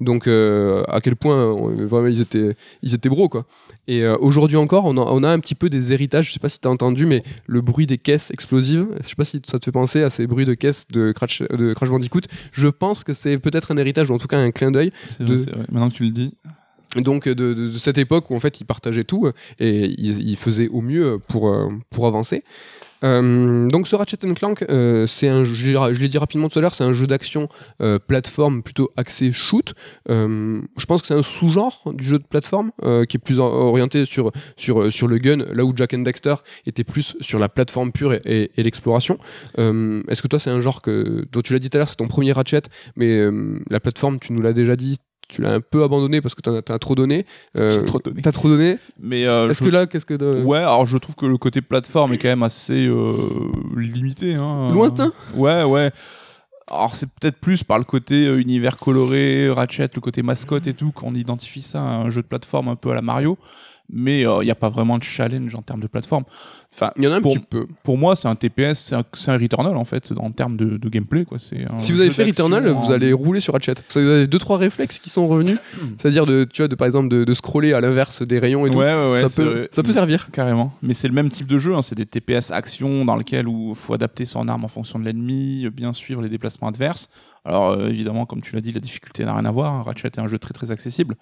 Donc 0.00 0.26
euh, 0.26 0.84
à 0.88 1.00
quel 1.00 1.16
point 1.16 1.54
euh, 1.54 1.86
vraiment 1.86 2.08
ils 2.08 2.20
étaient 2.20 2.54
ils 2.82 2.94
étaient 2.94 3.08
bros 3.08 3.28
quoi. 3.28 3.46
Et 3.88 4.02
euh, 4.04 4.16
aujourd'hui 4.20 4.56
encore 4.56 4.84
on 4.84 4.96
a, 4.96 5.00
on 5.00 5.22
a 5.22 5.28
un 5.30 5.38
petit 5.40 5.54
peu 5.54 5.68
des 5.68 5.92
héritages, 5.92 6.28
je 6.28 6.32
sais 6.32 6.38
pas 6.38 6.48
si 6.48 6.60
tu 6.60 6.68
as 6.68 6.70
entendu 6.70 7.06
mais 7.06 7.22
le 7.46 7.60
bruit 7.60 7.86
des 7.86 7.98
caisses 7.98 8.30
explosives, 8.30 8.86
je 9.02 9.08
sais 9.08 9.14
pas 9.16 9.24
si 9.24 9.40
ça 9.44 9.58
te 9.58 9.64
fait 9.64 9.72
penser 9.72 10.02
à 10.02 10.10
ces 10.10 10.26
bruits 10.26 10.44
de 10.44 10.54
caisses 10.54 10.86
de 10.88 11.12
Crash 11.12 11.42
de 11.42 11.74
Crash 11.74 11.88
Bandicoot. 11.90 12.20
Je 12.52 12.68
pense 12.68 13.04
que 13.04 13.12
c'est 13.12 13.38
peut-être 13.38 13.72
un 13.72 13.76
héritage 13.76 14.10
ou 14.10 14.14
en 14.14 14.18
tout 14.18 14.28
cas 14.28 14.38
un 14.38 14.50
clin 14.50 14.70
d'œil 14.70 14.92
De- 15.20 15.36
vrai. 15.36 15.52
Maintenant 15.70 15.88
que 15.90 15.94
tu 15.94 16.04
le 16.04 16.10
dis. 16.10 16.34
Donc 17.02 17.26
euh, 17.28 17.34
de, 17.34 17.54
de- 17.54 17.72
cette 17.78 17.98
époque 17.98 18.30
où 18.30 18.36
en 18.36 18.40
fait 18.40 18.60
ils 18.60 18.64
partageaient 18.64 19.04
tout 19.04 19.26
euh, 19.26 19.32
et 19.58 19.86
ils, 19.98 20.28
ils 20.28 20.36
faisaient 20.36 20.68
au 20.68 20.80
mieux 20.80 21.18
pour, 21.28 21.48
euh, 21.48 21.68
pour 21.90 22.06
avancer. 22.06 22.42
Euh, 23.04 23.68
donc 23.68 23.86
ce 23.88 23.94
Ratchet 23.94 24.16
Clank, 24.16 24.64
euh, 24.70 25.06
c'est 25.06 25.28
un, 25.28 25.44
je 25.44 25.54
je 25.54 26.00
l'ai 26.00 26.08
dit 26.08 26.16
rapidement 26.16 26.48
tout 26.48 26.58
à 26.58 26.62
l'heure, 26.62 26.74
c'est 26.74 26.82
un 26.82 26.94
jeu 26.94 27.06
d'action 27.06 27.48
euh, 27.82 27.98
plateforme 27.98 28.62
plutôt 28.62 28.90
axé 28.96 29.32
shoot. 29.34 29.74
Euh, 30.08 30.62
je 30.78 30.86
pense 30.86 31.02
que 31.02 31.06
c'est 31.06 31.14
un 31.14 31.22
sous-genre 31.22 31.92
du 31.92 32.04
jeu 32.04 32.18
de 32.18 32.24
plateforme 32.24 32.70
euh, 32.84 33.04
qui 33.04 33.18
est 33.18 33.20
plus 33.20 33.38
or- 33.38 33.52
orienté 33.52 34.06
sur, 34.06 34.32
sur, 34.56 34.80
euh, 34.84 34.90
sur 34.90 35.08
le 35.08 35.18
gun, 35.18 35.44
là 35.52 35.64
où 35.66 35.74
Jack 35.76 35.92
and 35.92 35.98
Daxter 36.00 36.36
était 36.64 36.84
plus 36.84 37.16
sur 37.20 37.38
la 37.38 37.50
plateforme 37.50 37.92
pure 37.92 38.14
et, 38.14 38.22
et- 38.24 38.50
et 38.56 38.62
l'exploration. 38.62 39.18
Euh, 39.58 40.02
Est-ce 40.08 40.22
que 40.22 40.28
toi 40.28 40.38
c'est 40.38 40.50
un 40.50 40.62
genre 40.62 40.80
que, 40.80 41.26
dont 41.30 41.42
tu 41.42 41.52
l'as 41.52 41.58
dit 41.58 41.68
tout 41.68 41.76
à 41.76 41.80
l'heure, 41.80 41.88
c'est 41.90 41.96
ton 41.96 42.08
premier 42.08 42.32
Ratchet, 42.32 42.62
mais 42.96 43.10
euh, 43.18 43.60
la 43.68 43.78
plateforme, 43.78 44.18
tu 44.20 44.32
nous 44.32 44.40
l'as 44.40 44.54
déjà 44.54 44.74
dit, 44.74 44.96
tu 45.28 45.42
l'as 45.42 45.52
un 45.54 45.60
peu 45.60 45.82
abandonné 45.82 46.20
parce 46.20 46.34
que 46.34 46.40
t'en 46.40 46.54
as, 46.56 46.78
trop 46.78 46.94
donné. 46.94 47.26
Euh, 47.56 47.82
trop 47.82 47.98
donné. 47.98 48.22
T'as 48.22 48.32
trop 48.32 48.48
donné. 48.48 48.78
Mais 49.00 49.26
euh, 49.26 49.50
Est-ce 49.50 49.60
je- 49.64 49.68
que 49.68 49.74
là, 49.74 49.86
qu'est-ce 49.86 50.06
que 50.06 50.14
de- 50.14 50.42
Ouais, 50.44 50.58
alors 50.58 50.86
je 50.86 50.96
trouve 50.98 51.14
que 51.16 51.26
le 51.26 51.36
côté 51.38 51.62
plateforme 51.62 52.12
est 52.12 52.18
quand 52.18 52.28
même 52.28 52.42
assez 52.44 52.86
euh, 52.86 53.14
limité. 53.76 54.34
Hein. 54.34 54.70
Lointain 54.72 55.12
Ouais, 55.34 55.64
ouais. 55.64 55.90
Alors 56.68 56.96
c'est 56.96 57.06
peut-être 57.08 57.38
plus 57.38 57.62
par 57.62 57.78
le 57.78 57.84
côté 57.84 58.26
euh, 58.26 58.40
univers 58.40 58.76
coloré, 58.76 59.48
Ratchet, 59.50 59.88
le 59.94 60.00
côté 60.00 60.22
mascotte 60.22 60.66
et 60.66 60.74
tout, 60.74 60.90
qu'on 60.90 61.14
identifie 61.14 61.62
ça 61.62 61.80
à 61.80 61.96
un 61.98 62.10
jeu 62.10 62.22
de 62.22 62.26
plateforme 62.26 62.68
un 62.68 62.74
peu 62.76 62.90
à 62.90 62.94
la 62.94 63.02
Mario. 63.02 63.38
Mais 63.88 64.22
il 64.22 64.40
n'y 64.44 64.50
a 64.50 64.54
pas 64.56 64.68
vraiment 64.68 64.98
de 64.98 65.04
challenge 65.04 65.54
en 65.54 65.62
termes 65.62 65.80
de 65.80 65.86
plateforme. 65.86 66.24
Enfin, 66.74 66.90
Il 66.96 67.04
y 67.04 67.06
en 67.06 67.12
a 67.12 67.16
un 67.16 67.20
pour, 67.20 67.34
petit 67.34 67.44
peu. 67.48 67.66
pour 67.84 67.96
moi, 67.96 68.16
c'est 68.16 68.28
un 68.28 68.34
TPS, 68.34 68.92
c'est 69.14 69.30
un, 69.30 69.38
Returnal 69.38 69.76
en 69.76 69.84
fait, 69.84 70.12
en 70.18 70.30
termes 70.32 70.56
de, 70.56 70.76
de 70.76 70.88
gameplay. 70.88 71.24
Quoi. 71.24 71.38
C'est 71.38 71.64
un 71.70 71.80
Si 71.80 71.92
vous 71.92 72.00
avez 72.00 72.10
fait 72.10 72.24
Returnal, 72.24 72.68
en- 72.68 72.74
vous 72.74 72.92
allez 72.92 73.12
rouler 73.12 73.40
sur 73.40 73.52
Ratchet. 73.54 73.74
Vous 73.90 73.98
avez 73.98 74.26
deux 74.26 74.38
trois 74.38 74.58
réflexes 74.58 74.98
qui 74.98 75.08
sont 75.08 75.26
revenus, 75.28 75.58
c'est-à-dire 75.98 76.26
de, 76.26 76.44
tu 76.44 76.62
vois, 76.62 76.68
de 76.68 76.74
par 76.74 76.86
exemple 76.86 77.08
de, 77.08 77.24
de 77.24 77.34
scroller 77.34 77.72
à 77.72 77.80
l'inverse 77.80 78.22
des 78.22 78.38
rayons 78.38 78.66
et 78.66 78.70
tout. 78.70 78.78
Ouais, 78.78 78.92
ouais, 78.92 79.12
ouais. 79.12 79.28
ça 79.28 79.42
peut, 79.42 79.68
ça 79.70 79.82
peut 79.82 79.92
servir. 79.92 80.28
Carrément. 80.32 80.72
Mais 80.82 80.92
c'est 80.92 81.08
le 81.08 81.14
même 81.14 81.30
type 81.30 81.46
de 81.46 81.56
jeu, 81.58 81.74
hein. 81.74 81.82
c'est 81.82 81.94
des 81.94 82.06
TPS 82.06 82.50
action 82.50 83.04
dans 83.04 83.16
lequel 83.16 83.46
il 83.48 83.74
faut 83.74 83.94
adapter 83.94 84.24
son 84.24 84.46
arme 84.48 84.64
en 84.64 84.68
fonction 84.68 84.98
de 84.98 85.04
l'ennemi, 85.04 85.68
bien 85.72 85.92
suivre 85.92 86.20
les 86.22 86.28
déplacements 86.28 86.68
adverses. 86.68 87.08
Alors 87.46 87.70
euh, 87.70 87.88
évidemment, 87.88 88.26
comme 88.26 88.40
tu 88.40 88.54
l'as 88.54 88.60
dit, 88.60 88.72
la 88.72 88.80
difficulté 88.80 89.24
n'a 89.24 89.34
rien 89.34 89.44
à 89.44 89.50
voir. 89.52 89.72
hein. 89.72 89.82
Ratchet 89.84 90.08
est 90.08 90.18
un 90.18 90.26
jeu 90.26 90.38
très 90.38 90.52
très 90.52 90.72
accessible, 90.72 91.14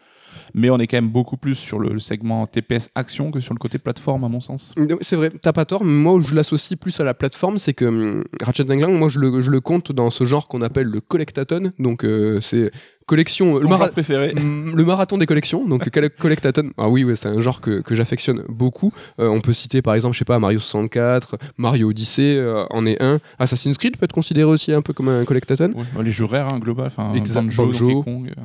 mais 0.54 0.70
on 0.70 0.78
est 0.78 0.86
quand 0.86 0.96
même 0.96 1.10
beaucoup 1.10 1.36
plus 1.36 1.54
sur 1.54 1.78
le, 1.78 1.98
segment 1.98 2.46
TPS 2.46 2.90
action 2.94 3.30
que 3.30 3.40
sur 3.40 3.52
le 3.54 3.58
côté 3.58 3.78
plateforme 3.78 4.24
à 4.24 4.28
mon 4.28 4.40
sens. 4.40 4.74
C'est 5.02 5.16
vrai, 5.16 5.30
t'as 5.30 5.52
pas 5.52 5.64
tort, 5.66 5.84
moi 5.84 6.20
je 6.26 6.34
l'associe 6.34 6.78
plus 6.78 6.98
à 7.00 7.04
la 7.04 7.14
plateforme, 7.14 7.58
c'est 7.58 7.74
que 7.74 7.84
hum, 7.84 8.24
Ratchet 8.42 8.64
Clank, 8.64 8.90
moi 8.90 9.08
je 9.08 9.20
le, 9.20 9.42
je 9.42 9.50
le 9.50 9.60
compte 9.60 9.92
dans 9.92 10.10
ce 10.10 10.24
genre 10.24 10.48
qu'on 10.48 10.62
appelle 10.62 10.86
le 10.86 11.00
collectathon, 11.00 11.72
donc 11.78 12.04
euh, 12.04 12.40
c'est 12.40 12.70
collection, 13.06 13.58
Ton 13.60 13.68
genre 13.68 13.90
préféré 13.90 14.34
Mm, 14.40 14.74
le 14.76 14.84
marathon 14.84 15.18
des 15.18 15.26
collections, 15.26 15.66
donc 15.66 15.88
colle- 15.90 16.10
collectathon. 16.10 16.70
Ah 16.78 16.88
oui, 16.88 17.04
ouais, 17.04 17.16
c'est 17.16 17.28
un 17.28 17.40
genre 17.40 17.60
que, 17.60 17.80
que 17.80 17.94
j'affectionne 17.94 18.42
beaucoup. 18.48 18.92
Euh, 19.20 19.28
on 19.28 19.40
peut 19.40 19.52
citer 19.52 19.82
par 19.82 19.94
exemple, 19.94 20.14
je 20.14 20.18
sais 20.20 20.24
pas, 20.24 20.38
Mario 20.38 20.58
64, 20.58 21.36
Mario 21.56 21.90
Odyssey 21.90 22.36
euh, 22.36 22.64
en 22.70 22.86
est 22.86 23.00
un. 23.02 23.20
Assassin's 23.38 23.76
Creed 23.78 23.96
peut 23.96 24.04
être 24.04 24.12
considéré 24.12 24.48
aussi 24.50 24.72
un 24.72 24.82
peu 24.82 24.92
comme 24.92 25.08
un 25.08 25.24
collectathon. 25.24 25.72
Ouais, 25.74 25.84
bah, 25.94 26.02
Les 26.02 26.10
jeux 26.10 26.24
rares, 26.24 26.52
hein, 26.54 26.58
global, 26.58 26.86
enfin. 26.86 27.12
Banjo. 27.12 27.66
Donkey 27.72 27.94
Kong. 28.04 28.32
euh. 28.36 28.42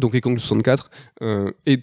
Donkey 0.00 0.20
Kong 0.20 0.38
64. 0.38 0.90
Euh, 1.22 1.50
et 1.66 1.80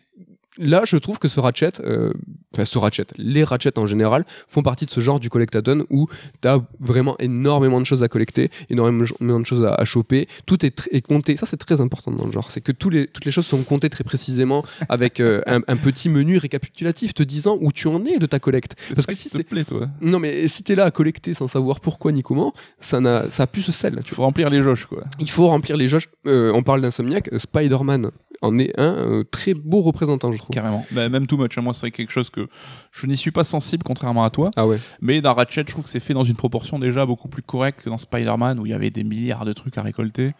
là, 0.58 0.84
je 0.86 0.98
trouve 0.98 1.20
que 1.20 1.28
ce 1.28 1.40
Ratchet, 1.40 1.82
euh, 1.82 2.12
enfin 2.54 2.66
ce 2.66 2.78
Ratchet, 2.78 3.08
les 3.18 3.44
Ratchet 3.44 3.78
en 3.80 3.86
général, 3.86 4.26
font 4.48 4.62
partie 4.62 4.86
de 4.86 4.92
ce 4.92 5.00
genre 5.00 5.20
du 5.20 5.30
collectathon 5.30 5.86
où 5.90 6.08
tu 6.42 6.48
as 6.48 6.60
vraiment 6.80 7.16
énormément 7.20 7.80
de 7.80 7.86
choses 7.86 8.04
à 8.04 8.08
collecter, 8.08 8.50
énormément 8.70 9.40
de 9.40 9.46
choses 9.46 9.66
à, 9.66 9.74
à 9.74 9.86
choper. 9.86 10.28
Tout 10.46 10.66
est, 10.66 11.02
compté. 11.02 11.36
Ça, 11.36 11.46
c'est 11.46 11.58
très 11.58 11.82
important 11.82 12.12
dans 12.12 12.26
le 12.26 12.32
genre. 12.32 12.52
C'est 12.52 12.62
que 12.62 12.72
tous 12.72 12.90
les, 12.90 13.08
toutes 13.08 13.26
les 13.26 13.32
choses 13.32 13.46
sont 13.46 13.64
comptées 13.64 13.90
très 13.90 14.04
précisément 14.04 14.64
avec 14.90 15.20
euh, 15.20 15.42
un, 15.48 15.62
un 15.68 15.78
petit 15.78 16.10
menu 16.10 16.38
récapitulatif 16.38 17.14
te 17.14 17.24
disant 17.24 17.58
où 17.62 17.72
tu 17.72 17.88
en 17.88 18.04
es 18.06 18.20
de 18.20 18.26
ta 18.26 18.40
collecte. 18.40 18.76
Parce 18.96 19.08
que 19.08 19.16
si 19.16 19.30
c'est. 19.30 19.44
plaît, 19.44 19.66
toi? 19.66 19.88
Non, 20.02 20.20
mais 20.20 20.48
si 20.48 20.64
t'es 20.64 20.76
là 20.76 20.86
à 20.86 20.92
collecter 20.92 21.34
sans 21.34 21.48
savoir 21.48 21.80
pourquoi 21.80 22.12
ni 22.12 22.24
comment, 22.24 22.54
ça, 22.80 23.00
n'a, 23.00 23.30
ça 23.30 23.44
a 23.44 23.48
plus 23.48 23.62
ce 23.62 23.72
sel. 23.72 23.96
Tu 24.04 24.12
Il 24.12 24.16
faut 24.16 24.24
remplir 24.24 24.50
les 24.50 24.62
jauges, 24.62 24.86
quoi. 24.86 25.04
il 25.20 25.30
faut 25.30 25.48
remplir 25.48 25.78
les 25.78 25.88
jauges. 25.88 26.10
Euh, 26.28 26.52
on 26.54 26.64
parle 26.64 26.82
d'Insomniac, 26.82 27.30
euh, 27.34 27.38
Spider-Man 27.38 28.12
en 28.42 28.60
est 28.60 28.78
un 28.78 29.24
très 29.32 29.54
beau 29.54 29.80
représentant, 29.82 30.32
je 30.34 30.43
trouve. 30.44 30.54
Carrément. 30.54 30.86
Bah, 30.92 31.10
même 31.10 31.28
too 31.28 31.38
much. 31.38 31.58
hein. 31.58 31.62
Moi, 31.62 31.74
c'est 31.74 31.92
quelque 31.92 32.12
chose 32.12 32.30
que 32.30 32.48
je 32.92 33.08
n'y 33.08 33.18
suis 33.18 33.32
pas 33.32 33.44
sensible, 33.44 33.84
contrairement 33.84 34.24
à 34.24 34.30
toi. 34.30 34.52
Ah 34.56 34.68
ouais. 34.68 34.80
Mais 35.02 35.22
dans 35.22 35.34
Ratchet, 35.34 35.62
je 35.68 35.72
trouve 35.72 35.84
que 35.84 35.90
c'est 35.90 36.00
fait 36.00 36.14
dans 36.14 36.24
une 36.24 36.36
proportion 36.36 36.80
déjà 36.80 37.06
beaucoup 37.06 37.28
plus 37.28 37.42
correcte 37.42 37.82
que 37.84 37.90
dans 37.90 37.98
Spider-Man 37.98 38.60
où 38.60 38.66
il 38.66 38.70
y 38.70 38.74
avait 38.74 38.90
des 38.92 39.04
milliards 39.04 39.46
de 39.46 39.54
trucs 39.54 39.78
à 39.78 39.82
récolter. 39.82 40.34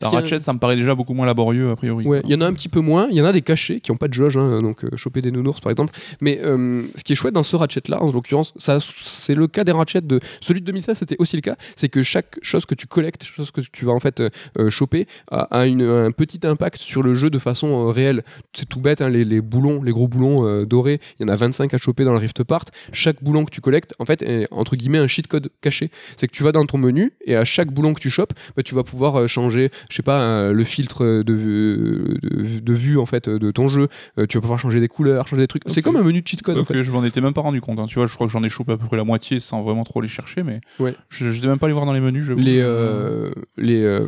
Dans 0.00 0.08
a- 0.08 0.16
Ratchet, 0.16 0.38
ça 0.40 0.52
me 0.52 0.58
paraît 0.58 0.76
déjà 0.76 0.94
beaucoup 0.94 1.14
moins 1.14 1.26
laborieux 1.26 1.70
a 1.70 1.76
priori. 1.76 2.04
Ouais, 2.06 2.20
il 2.24 2.30
y 2.30 2.34
en 2.34 2.40
a 2.40 2.46
un 2.46 2.52
petit 2.52 2.68
peu 2.68 2.80
moins. 2.80 3.06
Il 3.10 3.16
y 3.16 3.22
en 3.22 3.24
a 3.24 3.32
des 3.32 3.42
cachés 3.42 3.80
qui 3.80 3.90
n'ont 3.92 3.96
pas 3.96 4.08
de 4.08 4.14
jauge, 4.14 4.36
hein, 4.36 4.60
donc 4.60 4.84
euh, 4.84 4.96
choper 4.96 5.20
des 5.20 5.30
nounours 5.30 5.60
par 5.60 5.70
exemple. 5.70 5.94
Mais 6.20 6.40
euh, 6.42 6.82
ce 6.96 7.04
qui 7.04 7.12
est 7.12 7.16
chouette 7.16 7.34
dans 7.34 7.42
ce 7.42 7.54
ratchet 7.56 7.80
là, 7.88 8.02
en 8.02 8.10
l'occurrence, 8.10 8.52
ça 8.56 8.78
c'est 8.80 9.34
le 9.34 9.46
cas 9.46 9.62
des 9.64 9.72
ratchets 9.72 10.00
de 10.00 10.20
celui 10.40 10.60
de 10.60 10.66
2016, 10.66 10.98
c'était 10.98 11.16
aussi 11.18 11.36
le 11.36 11.42
cas. 11.42 11.56
C'est 11.76 11.88
que 11.88 12.02
chaque 12.02 12.38
chose 12.42 12.66
que 12.66 12.74
tu 12.74 12.86
collectes, 12.86 13.24
chose 13.24 13.50
que 13.50 13.60
tu 13.60 13.84
vas 13.84 13.92
en 13.92 14.00
fait 14.00 14.20
euh, 14.58 14.70
choper, 14.70 15.06
a, 15.30 15.42
a 15.60 15.66
une- 15.66 15.82
un 15.82 16.10
petit 16.10 16.40
impact 16.46 16.78
sur 16.80 17.02
le 17.02 17.14
jeu 17.14 17.30
de 17.30 17.38
façon 17.38 17.86
réelle. 17.88 18.22
C'est 18.52 18.68
tout 18.68 18.80
bête, 18.80 19.00
hein, 19.00 19.08
les, 19.08 19.24
les 19.24 19.33
boulons, 19.40 19.82
les 19.82 19.92
gros 19.92 20.08
boulons 20.08 20.46
euh, 20.46 20.64
dorés, 20.64 21.00
il 21.18 21.26
y 21.26 21.30
en 21.30 21.32
a 21.32 21.36
25 21.36 21.72
à 21.74 21.78
choper 21.78 22.04
dans 22.04 22.12
le 22.12 22.18
Rift 22.18 22.42
Part. 22.44 22.64
Chaque 22.92 23.22
boulon 23.22 23.44
que 23.44 23.50
tu 23.50 23.60
collectes, 23.60 23.94
en 23.98 24.04
fait, 24.04 24.22
est 24.22 24.46
entre 24.50 24.76
guillemets 24.76 24.98
un 24.98 25.06
cheat 25.08 25.26
code 25.26 25.50
caché. 25.60 25.90
C'est 26.16 26.26
que 26.26 26.32
tu 26.32 26.42
vas 26.42 26.52
dans 26.52 26.64
ton 26.66 26.78
menu 26.78 27.12
et 27.24 27.36
à 27.36 27.44
chaque 27.44 27.72
boulon 27.72 27.94
que 27.94 28.00
tu 28.00 28.10
chopes, 28.10 28.32
bah, 28.56 28.62
tu 28.62 28.74
vas 28.74 28.82
pouvoir 28.84 29.16
euh, 29.20 29.26
changer, 29.26 29.70
je 29.90 29.96
sais 29.96 30.02
pas, 30.02 30.20
euh, 30.22 30.52
le 30.52 30.64
filtre 30.64 31.22
de 31.22 31.32
vue, 31.32 32.18
de, 32.22 32.42
vue- 32.42 32.60
de 32.62 32.72
vue 32.72 32.98
en 32.98 33.06
fait 33.06 33.28
de 33.28 33.50
ton 33.50 33.68
jeu. 33.68 33.88
Euh, 34.18 34.26
tu 34.26 34.36
vas 34.36 34.40
pouvoir 34.42 34.58
changer 34.58 34.80
des 34.80 34.88
couleurs, 34.88 35.26
changer 35.28 35.42
des 35.42 35.48
trucs. 35.48 35.62
C'est 35.66 35.82
comme 35.82 35.96
un 35.96 36.02
menu 36.02 36.22
de 36.22 36.26
cheat 36.28 36.42
code. 36.42 36.58
en 36.58 36.60
Ok, 36.60 36.68
fait. 36.68 36.82
je 36.82 36.92
m'en 36.92 37.04
étais 37.04 37.20
même 37.20 37.32
pas 37.34 37.40
rendu 37.42 37.60
compte. 37.60 37.78
hein. 37.78 37.86
Tu 37.86 37.96
vois, 37.98 38.06
je 38.06 38.14
crois 38.14 38.26
que 38.26 38.32
j'en 38.32 38.42
ai 38.42 38.48
chopé 38.48 38.72
à 38.72 38.76
peu 38.76 38.86
près 38.86 38.96
la 38.96 39.04
moitié 39.04 39.40
sans 39.40 39.62
vraiment 39.62 39.84
trop 39.84 40.00
les 40.00 40.08
chercher, 40.08 40.42
mais 40.42 40.60
Ouais. 40.78 40.94
je 41.08 41.30
je 41.30 41.40
vais 41.40 41.48
même 41.48 41.58
pas 41.58 41.66
les 41.68 41.72
voir 41.74 41.86
dans 41.86 41.92
les 41.92 42.00
menus. 42.00 42.30
Les, 42.36 42.60
euh, 42.60 43.30
les, 43.58 43.82
euh, 43.82 44.06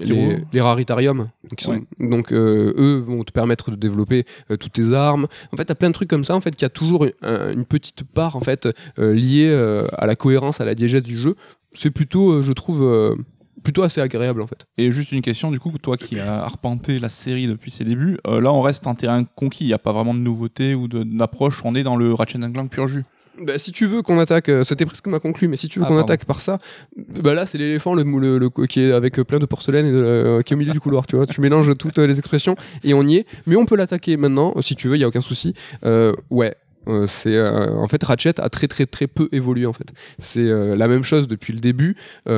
les, 0.00 0.38
les 0.52 0.60
raritariums. 0.60 1.28
Donc, 1.48 1.60
ils 1.60 1.64
sont- 1.64 1.72
Ouais. 1.72 1.82
donc, 2.00 2.32
euh, 2.32 2.72
eux 2.76 3.04
vont 3.06 3.22
te 3.24 3.32
permettre 3.32 3.70
de 3.70 3.76
développer 3.76 4.24
euh, 4.50 4.56
toutes 4.62 4.72
tes 4.72 4.92
armes. 4.92 5.26
En 5.52 5.56
fait, 5.56 5.64
tu 5.64 5.72
as 5.72 5.74
plein 5.74 5.88
de 5.88 5.94
trucs 5.94 6.08
comme 6.08 6.24
ça. 6.24 6.34
En 6.34 6.40
fait, 6.40 6.54
qui 6.56 6.64
a 6.64 6.68
toujours 6.68 7.06
un- 7.22 7.52
une 7.52 7.64
petite 7.64 8.04
part 8.04 8.36
en 8.36 8.40
fait 8.40 8.68
euh, 8.98 9.12
liée 9.14 9.50
euh, 9.50 9.86
à 9.98 10.06
la 10.06 10.16
cohérence, 10.16 10.60
à 10.60 10.64
la 10.64 10.74
diégèse 10.74 11.02
du 11.02 11.18
jeu. 11.18 11.36
C'est 11.72 11.90
plutôt, 11.90 12.30
euh, 12.32 12.42
je 12.42 12.52
trouve, 12.52 12.82
plutôt 13.64 13.82
assez 13.82 14.00
agréable 14.00 14.42
en 14.42 14.46
fait. 14.46 14.66
Et 14.78 14.90
juste 14.92 15.12
une 15.12 15.22
question, 15.22 15.50
du 15.50 15.60
coup, 15.60 15.70
toi 15.80 15.96
qui 15.96 16.18
as 16.18 16.42
arpenté 16.42 16.98
la 16.98 17.08
série 17.08 17.46
depuis 17.46 17.70
ses 17.70 17.84
débuts, 17.84 18.18
là 18.26 18.52
on 18.52 18.60
reste 18.60 18.86
en 18.86 18.94
terrain 18.94 19.24
conquis, 19.24 19.64
il 19.64 19.68
n'y 19.68 19.72
a 19.72 19.78
pas 19.78 19.92
vraiment 19.92 20.14
de 20.14 20.18
nouveauté 20.18 20.74
ou 20.74 20.88
d'approche, 20.88 21.60
on 21.64 21.74
est 21.74 21.82
dans 21.82 21.96
le 21.96 22.12
Ratchet 22.12 22.38
Clank 22.38 22.70
pur 22.70 22.88
jus. 22.88 23.04
Bah, 23.40 23.58
si 23.58 23.72
tu 23.72 23.86
veux 23.86 24.02
qu'on 24.02 24.18
attaque, 24.18 24.48
euh, 24.50 24.62
c'était 24.62 24.84
presque 24.84 25.06
ma 25.06 25.18
conclue, 25.18 25.48
mais 25.48 25.56
si 25.56 25.68
tu 25.68 25.78
veux 25.78 25.84
Ah, 25.86 25.88
qu'on 25.88 25.98
attaque 25.98 26.24
par 26.26 26.40
ça, 26.42 26.58
bah 26.96 27.32
là 27.34 27.46
c'est 27.46 27.56
l'éléphant 27.58 27.94
le, 27.94 28.02
le, 28.02 28.38
le- 28.38 28.66
qui 28.66 28.80
est 28.82 28.92
avec 28.92 29.18
euh, 29.18 29.24
plein 29.24 29.38
de 29.38 29.46
porcelaine 29.46 29.86
et 29.86 29.90
de, 29.92 29.96
euh, 29.96 30.42
qui 30.42 30.52
est 30.52 30.56
au 30.56 30.58
milieu 30.58 30.72
du 30.72 30.80
couloir, 30.80 31.06
tu 31.06 31.16
vois. 31.16 31.26
Tu 31.26 31.40
mélanges 31.40 31.72
toutes 31.78 31.98
les 31.98 32.18
expressions 32.18 32.56
et 32.84 32.92
on 32.92 33.02
y 33.06 33.16
est. 33.16 33.26
Mais 33.46 33.56
on 33.56 33.64
peut 33.64 33.76
l'attaquer 33.76 34.16
maintenant, 34.18 34.54
si 34.60 34.76
tu 34.76 34.88
veux, 34.88 34.96
il 34.96 35.00
y 35.00 35.04
a 35.04 35.08
aucun 35.08 35.22
souci. 35.22 35.54
Euh, 35.84 36.12
ouais. 36.30 36.54
euh, 36.88 37.06
c'est 37.06 37.34
euh, 37.34 37.70
en 37.76 37.88
fait 37.88 38.02
Ratchet 38.04 38.38
a 38.40 38.50
très 38.50 38.68
très 38.68 38.84
très 38.86 39.06
peu 39.06 39.28
évolué 39.32 39.64
en 39.64 39.72
fait. 39.72 39.92
C'est 40.18 40.40
euh, 40.42 40.76
la 40.76 40.86
même 40.86 41.02
chose 41.04 41.26
depuis 41.26 41.54
le 41.54 41.60
début. 41.60 41.96
Il 42.26 42.32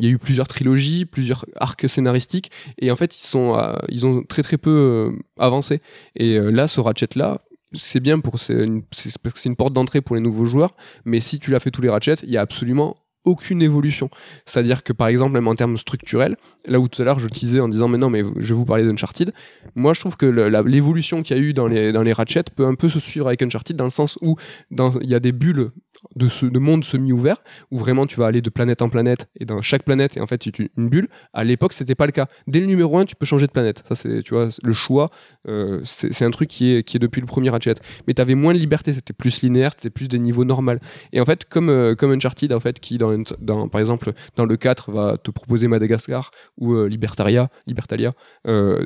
y 0.00 0.06
a 0.06 0.10
eu 0.10 0.18
plusieurs 0.18 0.48
trilogies, 0.48 1.04
plusieurs 1.04 1.44
arcs 1.60 1.88
scénaristiques 1.88 2.50
et 2.80 2.90
en 2.90 2.96
fait 2.96 3.16
ils 3.16 3.24
sont 3.26 3.56
ils 3.88 4.04
ont 4.04 4.22
très 4.24 4.42
très 4.42 4.56
peu 4.58 5.12
avancé. 5.38 5.80
Et 6.16 6.38
là 6.40 6.66
ce 6.66 6.80
Ratchet 6.80 7.08
là, 7.14 7.40
c'est 7.74 8.00
bien 8.00 8.20
pour 8.20 8.38
c'est 8.38 8.64
une, 8.64 9.56
porte 9.56 9.72
d'entrée 9.72 10.00
pour 10.00 10.16
les 10.16 10.22
nouveaux 10.22 10.44
joueurs, 10.44 10.74
mais 11.04 11.20
si 11.20 11.38
tu 11.38 11.50
l'as 11.50 11.60
fait 11.60 11.70
tous 11.70 11.82
les 11.82 11.88
ratchets, 11.88 12.16
il 12.22 12.30
y 12.30 12.36
a 12.36 12.40
absolument 12.40 12.96
aucune 13.24 13.62
évolution. 13.62 14.10
C'est-à-dire 14.44 14.82
que 14.82 14.92
par 14.92 15.08
exemple, 15.08 15.32
même 15.32 15.48
en 15.48 15.54
termes 15.54 15.78
structurels, 15.78 16.36
là 16.66 16.78
où 16.78 16.88
tout 16.88 17.00
à 17.00 17.04
l'heure 17.04 17.18
je 17.18 17.28
disais 17.28 17.60
en 17.60 17.68
disant 17.68 17.88
mais 17.88 17.98
non 17.98 18.10
mais 18.10 18.22
je 18.36 18.54
vous 18.54 18.66
parler 18.66 18.84
d'Uncharted, 18.84 19.32
moi 19.74 19.94
je 19.94 20.00
trouve 20.00 20.16
que 20.16 20.26
l'évolution 20.26 21.22
qu'il 21.22 21.36
y 21.36 21.40
a 21.40 21.42
eu 21.42 21.52
dans 21.54 21.66
les, 21.66 21.92
dans 21.92 22.02
les 22.02 22.12
ratchets 22.12 22.44
peut 22.54 22.66
un 22.66 22.74
peu 22.74 22.88
se 22.88 23.00
suivre 23.00 23.26
avec 23.26 23.42
Uncharted 23.42 23.76
dans 23.76 23.84
le 23.84 23.90
sens 23.90 24.18
où 24.20 24.36
il 24.70 25.08
y 25.08 25.14
a 25.14 25.20
des 25.20 25.32
bulles 25.32 25.70
de, 26.16 26.28
ce, 26.28 26.46
de 26.46 26.58
monde 26.58 26.84
semi-ouvert 26.84 27.42
où 27.70 27.78
vraiment 27.78 28.06
tu 28.06 28.16
vas 28.16 28.26
aller 28.26 28.42
de 28.42 28.50
planète 28.50 28.82
en 28.82 28.88
planète 28.88 29.28
et 29.38 29.44
dans 29.44 29.62
chaque 29.62 29.84
planète 29.84 30.16
et 30.16 30.20
en 30.20 30.26
fait 30.26 30.42
c'est 30.42 30.58
une 30.58 30.88
bulle. 30.88 31.08
À 31.32 31.44
l'époque 31.44 31.72
c'était 31.72 31.94
pas 31.94 32.06
le 32.06 32.12
cas. 32.12 32.26
Dès 32.46 32.60
le 32.60 32.66
numéro 32.66 32.98
1 32.98 33.04
tu 33.04 33.16
peux 33.16 33.26
changer 33.26 33.46
de 33.46 33.52
planète. 33.52 33.82
Ça 33.88 33.94
c'est 33.94 34.22
tu 34.22 34.34
vois 34.34 34.48
le 34.62 34.72
choix 34.72 35.10
euh, 35.48 35.80
c'est 35.84 36.24
un 36.24 36.30
truc 36.30 36.48
qui 36.48 36.72
est, 36.72 36.82
qui 36.82 36.96
est 36.96 37.00
depuis 37.00 37.20
le 37.20 37.26
premier 37.26 37.50
ratchet. 37.50 37.74
Mais 38.06 38.14
tu 38.14 38.22
avais 38.22 38.34
moins 38.34 38.54
de 38.54 38.58
liberté, 38.58 38.92
c'était 38.92 39.12
plus 39.12 39.42
linéaire, 39.42 39.72
c'était 39.76 39.90
plus 39.90 40.08
des 40.08 40.18
niveaux 40.18 40.44
normaux. 40.44 40.64
Et 41.12 41.20
en 41.20 41.24
fait, 41.24 41.44
comme, 41.44 41.68
euh, 41.68 41.94
comme 41.94 42.12
Uncharted, 42.12 42.52
en 42.52 42.60
fait, 42.60 42.80
qui, 42.80 42.98
dans, 42.98 43.22
dans, 43.40 43.68
par 43.68 43.80
exemple, 43.80 44.12
dans 44.36 44.46
le 44.46 44.56
4, 44.56 44.90
va 44.90 45.18
te 45.18 45.30
proposer 45.30 45.68
Madagascar 45.68 46.30
ou 46.58 46.72
euh, 46.72 46.88
Libertaria, 46.88 47.48
Libertalia, 47.66 48.12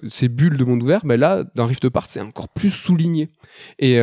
ces 0.09 0.29
bulles 0.29 0.57
de 0.57 0.65
monde 0.65 0.83
ouvert, 0.83 1.01
ben 1.05 1.19
là, 1.19 1.45
dans 1.55 1.67
Rift 1.67 1.85
Apart, 1.85 2.07
c'est 2.07 2.21
encore 2.21 2.49
plus 2.49 2.71
souligné. 2.71 3.31
Et 3.79 3.99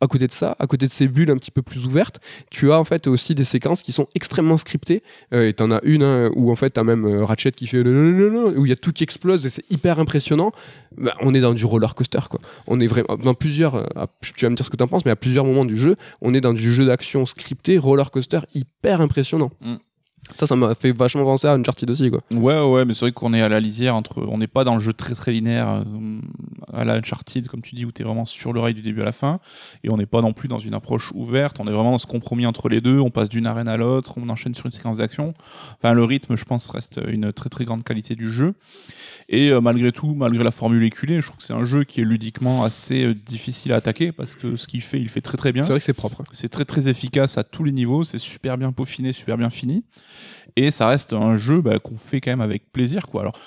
à 0.00 0.06
côté 0.06 0.26
de 0.26 0.32
ça, 0.32 0.56
à 0.58 0.66
côté 0.66 0.86
de 0.86 0.92
ces 0.92 1.08
bulles 1.08 1.30
un 1.30 1.36
petit 1.36 1.50
peu 1.50 1.62
plus 1.62 1.84
ouvertes, 1.84 2.20
tu 2.50 2.72
as 2.72 2.78
en 2.78 2.84
fait 2.84 3.06
aussi 3.06 3.34
des 3.34 3.44
séquences 3.44 3.82
qui 3.82 3.92
sont 3.92 4.06
extrêmement 4.14 4.56
scriptées. 4.56 5.02
Euh, 5.32 5.48
et 5.48 5.52
t'en 5.52 5.70
as 5.70 5.80
une 5.82 6.02
hein, 6.02 6.30
où 6.34 6.50
en 6.50 6.56
fait 6.56 6.70
t'as 6.70 6.84
même 6.84 7.04
euh, 7.04 7.24
Ratchet 7.24 7.52
qui 7.52 7.66
fait 7.66 7.80
où 7.80 8.64
il 8.64 8.68
y 8.68 8.72
a 8.72 8.76
tout 8.76 8.92
qui 8.92 9.02
explose 9.02 9.46
et 9.46 9.50
c'est 9.50 9.68
hyper 9.70 9.98
impressionnant. 9.98 10.52
Bah, 10.96 11.14
on 11.20 11.34
est 11.34 11.40
dans 11.40 11.54
du 11.54 11.64
roller 11.64 11.94
coaster 11.94 12.20
quoi. 12.30 12.40
On 12.66 12.80
est 12.80 12.86
vraiment 12.86 13.16
dans 13.16 13.34
plusieurs. 13.34 13.74
euh, 13.76 14.06
tu 14.20 14.44
vas 14.44 14.50
me 14.50 14.56
dire 14.56 14.64
ce 14.64 14.70
que 14.70 14.76
t'en 14.76 14.88
penses, 14.88 15.04
mais 15.04 15.10
à 15.10 15.16
plusieurs 15.16 15.44
moments 15.44 15.64
du 15.64 15.76
jeu, 15.76 15.96
on 16.20 16.34
est 16.34 16.40
dans 16.40 16.52
du 16.52 16.72
jeu 16.72 16.86
d'action 16.86 17.26
scripté, 17.26 17.78
roller 17.78 18.10
coaster 18.10 18.40
hyper 18.54 19.00
impressionnant. 19.00 19.50
Mm. 19.60 19.76
Ça, 20.34 20.46
ça 20.46 20.56
m'a 20.56 20.74
fait 20.74 20.92
vachement 20.92 21.24
penser 21.24 21.46
à 21.46 21.52
Uncharted 21.52 21.90
aussi 21.90 22.10
quoi. 22.10 22.20
Ouais, 22.30 22.60
ouais, 22.60 22.84
mais 22.84 22.94
c'est 22.94 23.06
vrai 23.06 23.12
qu'on 23.12 23.32
est 23.34 23.42
à 23.42 23.48
la 23.48 23.60
lisière 23.60 23.96
entre. 23.96 24.24
On 24.28 24.38
n'est 24.38 24.46
pas 24.46 24.64
dans 24.64 24.74
le 24.74 24.80
jeu 24.80 24.92
très 24.92 25.14
très 25.14 25.32
linéaire 25.32 25.68
euh, 25.68 26.20
à 26.72 26.84
la 26.84 26.94
Uncharted, 26.94 27.48
comme 27.48 27.62
tu 27.62 27.74
dis, 27.74 27.84
où 27.84 27.92
tu 27.92 28.02
es 28.02 28.04
vraiment 28.04 28.24
sur 28.24 28.52
le 28.52 28.60
rail 28.60 28.74
du 28.74 28.82
début 28.82 29.02
à 29.02 29.04
la 29.04 29.12
fin. 29.12 29.40
Et 29.84 29.90
on 29.90 29.96
n'est 29.96 30.06
pas 30.06 30.20
non 30.20 30.32
plus 30.32 30.48
dans 30.48 30.58
une 30.58 30.74
approche 30.74 31.12
ouverte. 31.14 31.58
On 31.60 31.66
est 31.66 31.72
vraiment 31.72 31.92
dans 31.92 31.98
ce 31.98 32.06
compromis 32.06 32.46
entre 32.46 32.68
les 32.68 32.80
deux. 32.80 33.00
On 33.00 33.10
passe 33.10 33.28
d'une 33.28 33.46
arène 33.46 33.68
à 33.68 33.76
l'autre, 33.76 34.14
on 34.16 34.28
enchaîne 34.28 34.54
sur 34.54 34.66
une 34.66 34.72
séquence 34.72 34.98
d'action. 34.98 35.34
Enfin, 35.78 35.94
le 35.94 36.04
rythme, 36.04 36.36
je 36.36 36.44
pense, 36.44 36.68
reste 36.68 37.00
une 37.08 37.32
très 37.32 37.48
très 37.48 37.64
grande 37.64 37.84
qualité 37.84 38.14
du 38.14 38.30
jeu. 38.32 38.54
Et 39.30 39.50
euh, 39.50 39.60
malgré 39.60 39.92
tout, 39.92 40.14
malgré 40.14 40.42
la 40.42 40.50
formule 40.50 40.82
éculée, 40.84 41.20
je 41.20 41.26
trouve 41.26 41.36
que 41.36 41.42
c'est 41.42 41.52
un 41.52 41.66
jeu 41.66 41.84
qui 41.84 42.00
est 42.00 42.04
ludiquement 42.04 42.64
assez 42.64 43.04
euh, 43.04 43.14
difficile 43.14 43.72
à 43.72 43.76
attaquer 43.76 44.10
parce 44.10 44.36
que 44.36 44.56
ce 44.56 44.66
qu'il 44.66 44.80
fait, 44.80 44.98
il 44.98 45.08
fait 45.10 45.20
très 45.20 45.36
très 45.36 45.52
bien. 45.52 45.64
C'est 45.64 45.72
vrai 45.72 45.80
que 45.80 45.84
c'est 45.84 45.92
propre. 45.92 46.22
C'est 46.32 46.48
très 46.48 46.64
très 46.64 46.88
efficace 46.88 47.36
à 47.36 47.44
tous 47.44 47.62
les 47.62 47.72
niveaux, 47.72 48.04
c'est 48.04 48.18
super 48.18 48.56
bien 48.56 48.72
peaufiné, 48.72 49.12
super 49.12 49.36
bien 49.36 49.50
fini. 49.50 49.84
Et 50.56 50.70
ça 50.70 50.88
reste 50.88 51.12
un 51.12 51.36
jeu 51.36 51.60
bah, 51.60 51.78
qu'on 51.78 51.96
fait 51.96 52.20
quand 52.20 52.30
même 52.30 52.40
avec 52.40 52.70
plaisir. 52.72 53.02
quoi. 53.06 53.20
Alors 53.22 53.38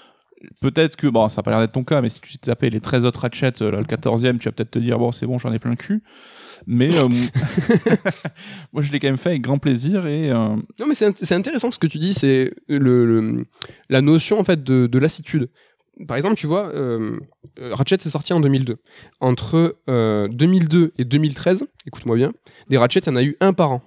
peut-être 0.59 0.95
que, 0.95 1.07
bon, 1.07 1.29
ça 1.29 1.37
n'a 1.39 1.43
pas 1.43 1.51
l'air 1.51 1.59
d'être 1.59 1.71
ton 1.73 1.83
cas, 1.83 2.01
mais 2.01 2.09
si 2.09 2.19
tu 2.21 2.37
t'es 2.37 2.49
tapé 2.49 2.69
les 2.69 2.79
13 2.79 3.05
autres 3.05 3.19
Ratchet, 3.21 3.53
euh, 3.61 3.71
là, 3.71 3.77
le 3.79 3.83
14e, 3.85 4.37
tu 4.39 4.45
vas 4.45 4.51
peut-être 4.51 4.71
te 4.71 4.79
dire, 4.79 4.97
bon, 4.97 5.11
c'est 5.11 5.25
bon, 5.27 5.37
j'en 5.37 5.51
ai 5.53 5.59
plein 5.59 5.71
le 5.71 5.75
cul. 5.77 6.01
Mais 6.67 6.89
euh, 6.97 7.07
moi, 8.73 8.81
je 8.81 8.91
l'ai 8.91 8.99
quand 8.99 9.07
même 9.07 9.17
fait 9.17 9.29
avec 9.29 9.41
grand 9.41 9.57
plaisir 9.57 10.07
et 10.07 10.31
euh, 10.31 10.35
Non, 10.79 10.87
mais 10.87 10.95
c'est 10.95 11.09
int- 11.09 11.17
c'est 11.21 11.35
intéressant 11.35 11.71
ce 11.71 11.79
que 11.79 11.87
tu 11.87 11.97
dis, 11.99 12.13
c'est 12.13 12.53
le, 12.67 13.05
le- 13.05 13.45
la 13.89 14.01
notion 14.01 14.39
en 14.39 14.43
fait 14.43 14.63
de, 14.63 14.87
de 14.87 14.99
lassitude. 14.99 15.49
Par 16.07 16.17
exemple, 16.17 16.35
tu 16.35 16.47
vois, 16.47 16.69
euh, 16.73 17.19
Ratchet 17.59 17.97
c'est 17.99 18.09
sorti 18.09 18.33
en 18.33 18.39
2002. 18.39 18.77
Entre 19.19 19.77
euh, 19.89 20.27
2002 20.29 20.93
et 20.97 21.03
2013, 21.05 21.65
écoute-moi 21.85 22.15
bien, 22.15 22.31
des 22.69 22.77
Ratchet, 22.77 23.01
il 23.01 23.07
y 23.07 23.09
en 23.11 23.15
a 23.17 23.23
eu 23.23 23.37
un 23.41 23.53
par 23.53 23.73
an. 23.73 23.81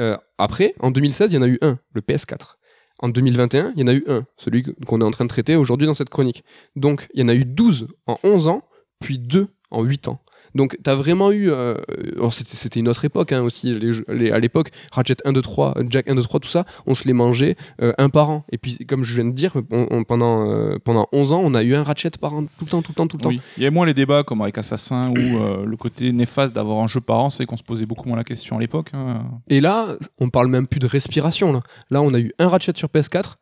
Euh, 0.00 0.16
après, 0.38 0.74
en 0.80 0.90
2016, 0.90 1.32
il 1.32 1.36
y 1.36 1.38
en 1.38 1.42
a 1.42 1.48
eu 1.48 1.58
un, 1.62 1.78
le 1.92 2.00
PS4. 2.00 2.56
En 3.00 3.08
2021, 3.08 3.72
il 3.74 3.80
y 3.80 3.84
en 3.84 3.86
a 3.86 3.94
eu 3.94 4.04
un, 4.08 4.26
celui 4.36 4.62
qu'on 4.86 5.00
est 5.00 5.04
en 5.04 5.10
train 5.10 5.24
de 5.24 5.30
traiter 5.30 5.56
aujourd'hui 5.56 5.86
dans 5.86 5.94
cette 5.94 6.10
chronique. 6.10 6.44
Donc, 6.76 7.08
il 7.14 7.20
y 7.20 7.24
en 7.24 7.28
a 7.28 7.34
eu 7.34 7.44
12 7.44 7.88
en 8.06 8.18
11 8.22 8.48
ans, 8.48 8.62
puis 9.00 9.18
2 9.18 9.48
en 9.70 9.82
8 9.82 10.08
ans. 10.08 10.20
Donc, 10.54 10.76
tu 10.82 10.90
as 10.90 10.94
vraiment 10.94 11.30
eu. 11.32 11.50
euh, 11.50 11.74
alors, 12.16 12.32
c'était 12.34 12.80
une 12.80 12.88
autre 12.88 13.04
époque 13.04 13.32
hein, 13.32 13.42
aussi. 13.42 13.72
Les 13.78 13.92
jeux- 13.92 14.04
les- 14.08 14.30
à 14.30 14.38
l'époque, 14.38 14.70
Ratchet 14.92 15.16
1, 15.24 15.32
2, 15.32 15.42
3, 15.42 15.74
Jack 15.88 16.08
1, 16.08 16.14
2, 16.14 16.22
3, 16.22 16.40
tout 16.40 16.48
ça, 16.48 16.64
on 16.86 16.94
se 16.94 17.06
les 17.06 17.12
mangeait 17.12 17.56
euh, 17.82 17.92
un 17.98 18.08
par 18.08 18.30
an. 18.30 18.44
Et 18.52 18.58
puis, 18.58 18.78
comme 18.86 19.04
je 19.04 19.14
viens 19.14 19.24
de 19.24 19.30
dire, 19.32 19.52
on- 19.70 19.86
on- 19.90 20.04
pendant, 20.04 20.50
euh, 20.50 20.78
pendant 20.84 21.06
11 21.12 21.32
ans, 21.32 21.40
on 21.44 21.54
a 21.54 21.62
eu 21.62 21.74
un 21.74 21.82
Ratchet 21.82 22.10
par 22.20 22.34
an, 22.34 22.42
tout 22.44 22.64
le 22.64 22.66
temps, 22.66 22.82
tout 22.82 22.92
le 22.92 22.94
temps, 22.96 23.06
tout 23.06 23.16
le 23.16 23.22
temps. 23.22 23.28
oui. 23.30 23.40
il 23.56 23.62
y 23.62 23.66
a 23.66 23.70
moins 23.70 23.86
les 23.86 23.94
débats 23.94 24.22
comme 24.22 24.42
avec 24.42 24.58
Assassin 24.58 25.10
où 25.10 25.64
le 25.66 25.76
côté 25.76 26.12
néfaste 26.12 26.54
d'avoir 26.54 26.78
un 26.82 26.88
jeu 26.88 27.00
par 27.00 27.18
an, 27.20 27.30
c'est 27.30 27.46
qu'on 27.46 27.56
se 27.56 27.62
posait 27.62 27.86
beaucoup 27.86 28.08
moins 28.08 28.16
la 28.16 28.24
question 28.24 28.56
à 28.56 28.60
l'époque. 28.60 28.88
hein. 28.92 29.22
Et 29.48 29.60
là, 29.60 29.96
on 30.18 30.28
parle 30.30 30.48
même 30.48 30.66
plus 30.66 30.80
de 30.80 30.86
respiration. 30.86 31.52
Là, 31.52 31.62
là 31.90 32.02
on 32.02 32.12
a 32.14 32.18
eu 32.18 32.32
un 32.38 32.48
Ratchet 32.48 32.72
sur 32.76 32.88
PS4, 32.88 33.38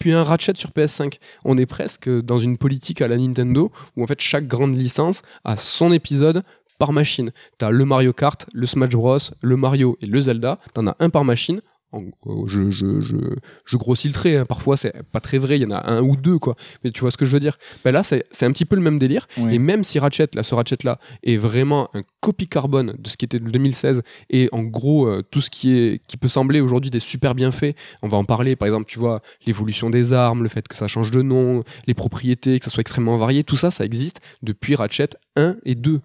puis 0.00 0.12
un 0.12 0.24
Ratchet 0.24 0.54
sur 0.56 0.70
PS5. 0.70 1.18
On 1.44 1.56
est 1.56 1.66
presque 1.66 2.08
dans 2.08 2.40
une 2.40 2.58
politique 2.58 3.00
à 3.02 3.06
la 3.06 3.16
Nintendo 3.16 3.70
où 3.96 4.02
en 4.02 4.06
fait 4.08 4.20
chaque 4.20 4.48
grande 4.48 4.74
licence 4.74 5.22
a 5.44 5.56
son 5.56 5.92
épisode 5.92 6.42
par 6.78 6.92
machine. 6.92 7.30
T'as 7.58 7.70
le 7.70 7.84
Mario 7.84 8.12
Kart, 8.12 8.46
le 8.52 8.66
Smash 8.66 8.90
Bros, 8.90 9.18
le 9.42 9.56
Mario 9.56 9.96
et 10.00 10.06
le 10.06 10.20
Zelda. 10.20 10.58
T'en 10.74 10.88
as 10.88 10.96
un 10.98 11.10
par 11.10 11.24
machine. 11.24 11.60
En- 11.92 12.46
je, 12.46 12.70
je, 12.70 13.00
je, 13.00 13.16
je 13.64 13.76
grossis 13.76 14.06
le 14.08 14.14
trait, 14.14 14.36
hein. 14.36 14.44
parfois 14.46 14.76
c'est 14.76 15.02
pas 15.10 15.20
très 15.20 15.38
vrai, 15.38 15.56
il 15.58 15.62
y 15.62 15.66
en 15.66 15.70
a 15.72 15.90
un 15.90 16.00
ou 16.02 16.14
deux 16.16 16.38
quoi. 16.38 16.54
Mais 16.84 16.90
tu 16.90 17.00
vois 17.00 17.10
ce 17.10 17.16
que 17.16 17.26
je 17.26 17.32
veux 17.32 17.40
dire? 17.40 17.58
Ben 17.84 17.90
Là 17.92 18.02
c'est 18.02 18.24
c'est 18.30 18.46
un 18.46 18.52
petit 18.52 18.64
peu 18.64 18.76
le 18.76 18.82
même 18.82 18.98
délire. 18.98 19.26
Oui. 19.38 19.54
Et 19.54 19.58
même 19.58 19.82
si 19.84 19.98
Ratchet, 19.98 20.28
là, 20.34 20.42
ce 20.42 20.54
Ratchet-là, 20.54 20.98
est 21.22 21.36
vraiment 21.36 21.90
un 21.94 22.02
copie 22.20 22.48
carbone 22.48 22.94
de 22.98 23.08
ce 23.08 23.16
qui 23.16 23.24
était 23.24 23.38
de 23.40 23.50
2016, 23.50 24.02
et 24.30 24.48
en 24.52 24.62
gros, 24.62 25.06
euh, 25.06 25.22
tout 25.30 25.40
ce 25.40 25.50
qui, 25.50 25.76
est, 25.76 26.00
qui 26.06 26.16
peut 26.16 26.28
sembler 26.28 26.60
aujourd'hui 26.60 26.90
des 26.90 27.00
super 27.00 27.34
bienfaits, 27.34 27.74
on 28.02 28.08
va 28.08 28.16
en 28.16 28.24
parler, 28.24 28.56
par 28.56 28.66
exemple, 28.66 28.86
tu 28.86 28.98
vois, 28.98 29.20
l'évolution 29.46 29.90
des 29.90 30.12
armes, 30.12 30.42
le 30.42 30.48
fait 30.48 30.66
que 30.68 30.76
ça 30.76 30.86
change 30.88 31.10
de 31.10 31.22
nom, 31.22 31.62
les 31.86 31.94
propriétés, 31.94 32.58
que 32.58 32.64
ça 32.64 32.70
soit 32.70 32.80
extrêmement 32.82 33.18
varié, 33.18 33.44
tout 33.44 33.56
ça, 33.56 33.70
ça 33.70 33.84
existe 33.84 34.20
depuis 34.42 34.74
Ratchet 34.74 35.10
1 35.36 35.56
et 35.64 35.74
2. 35.74 36.00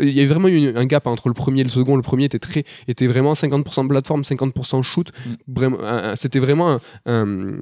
Il 0.00 0.10
y 0.10 0.20
a 0.20 0.26
vraiment 0.26 0.48
eu 0.48 0.74
un 0.76 0.84
gap 0.86 1.06
entre 1.06 1.28
le 1.28 1.34
premier 1.34 1.60
et 1.60 1.64
le 1.64 1.70
second. 1.70 1.96
Le 1.96 2.02
premier 2.02 2.24
était, 2.24 2.38
très, 2.38 2.64
était 2.88 3.06
vraiment 3.06 3.34
50% 3.34 3.84
de 3.84 3.88
plateforme, 3.88 4.22
50% 4.22 4.82
shoot. 4.82 5.10
Un- 5.56 6.16
C'était 6.16 6.38
vraiment 6.38 6.72
un- 6.72 6.80
un- 7.06 7.56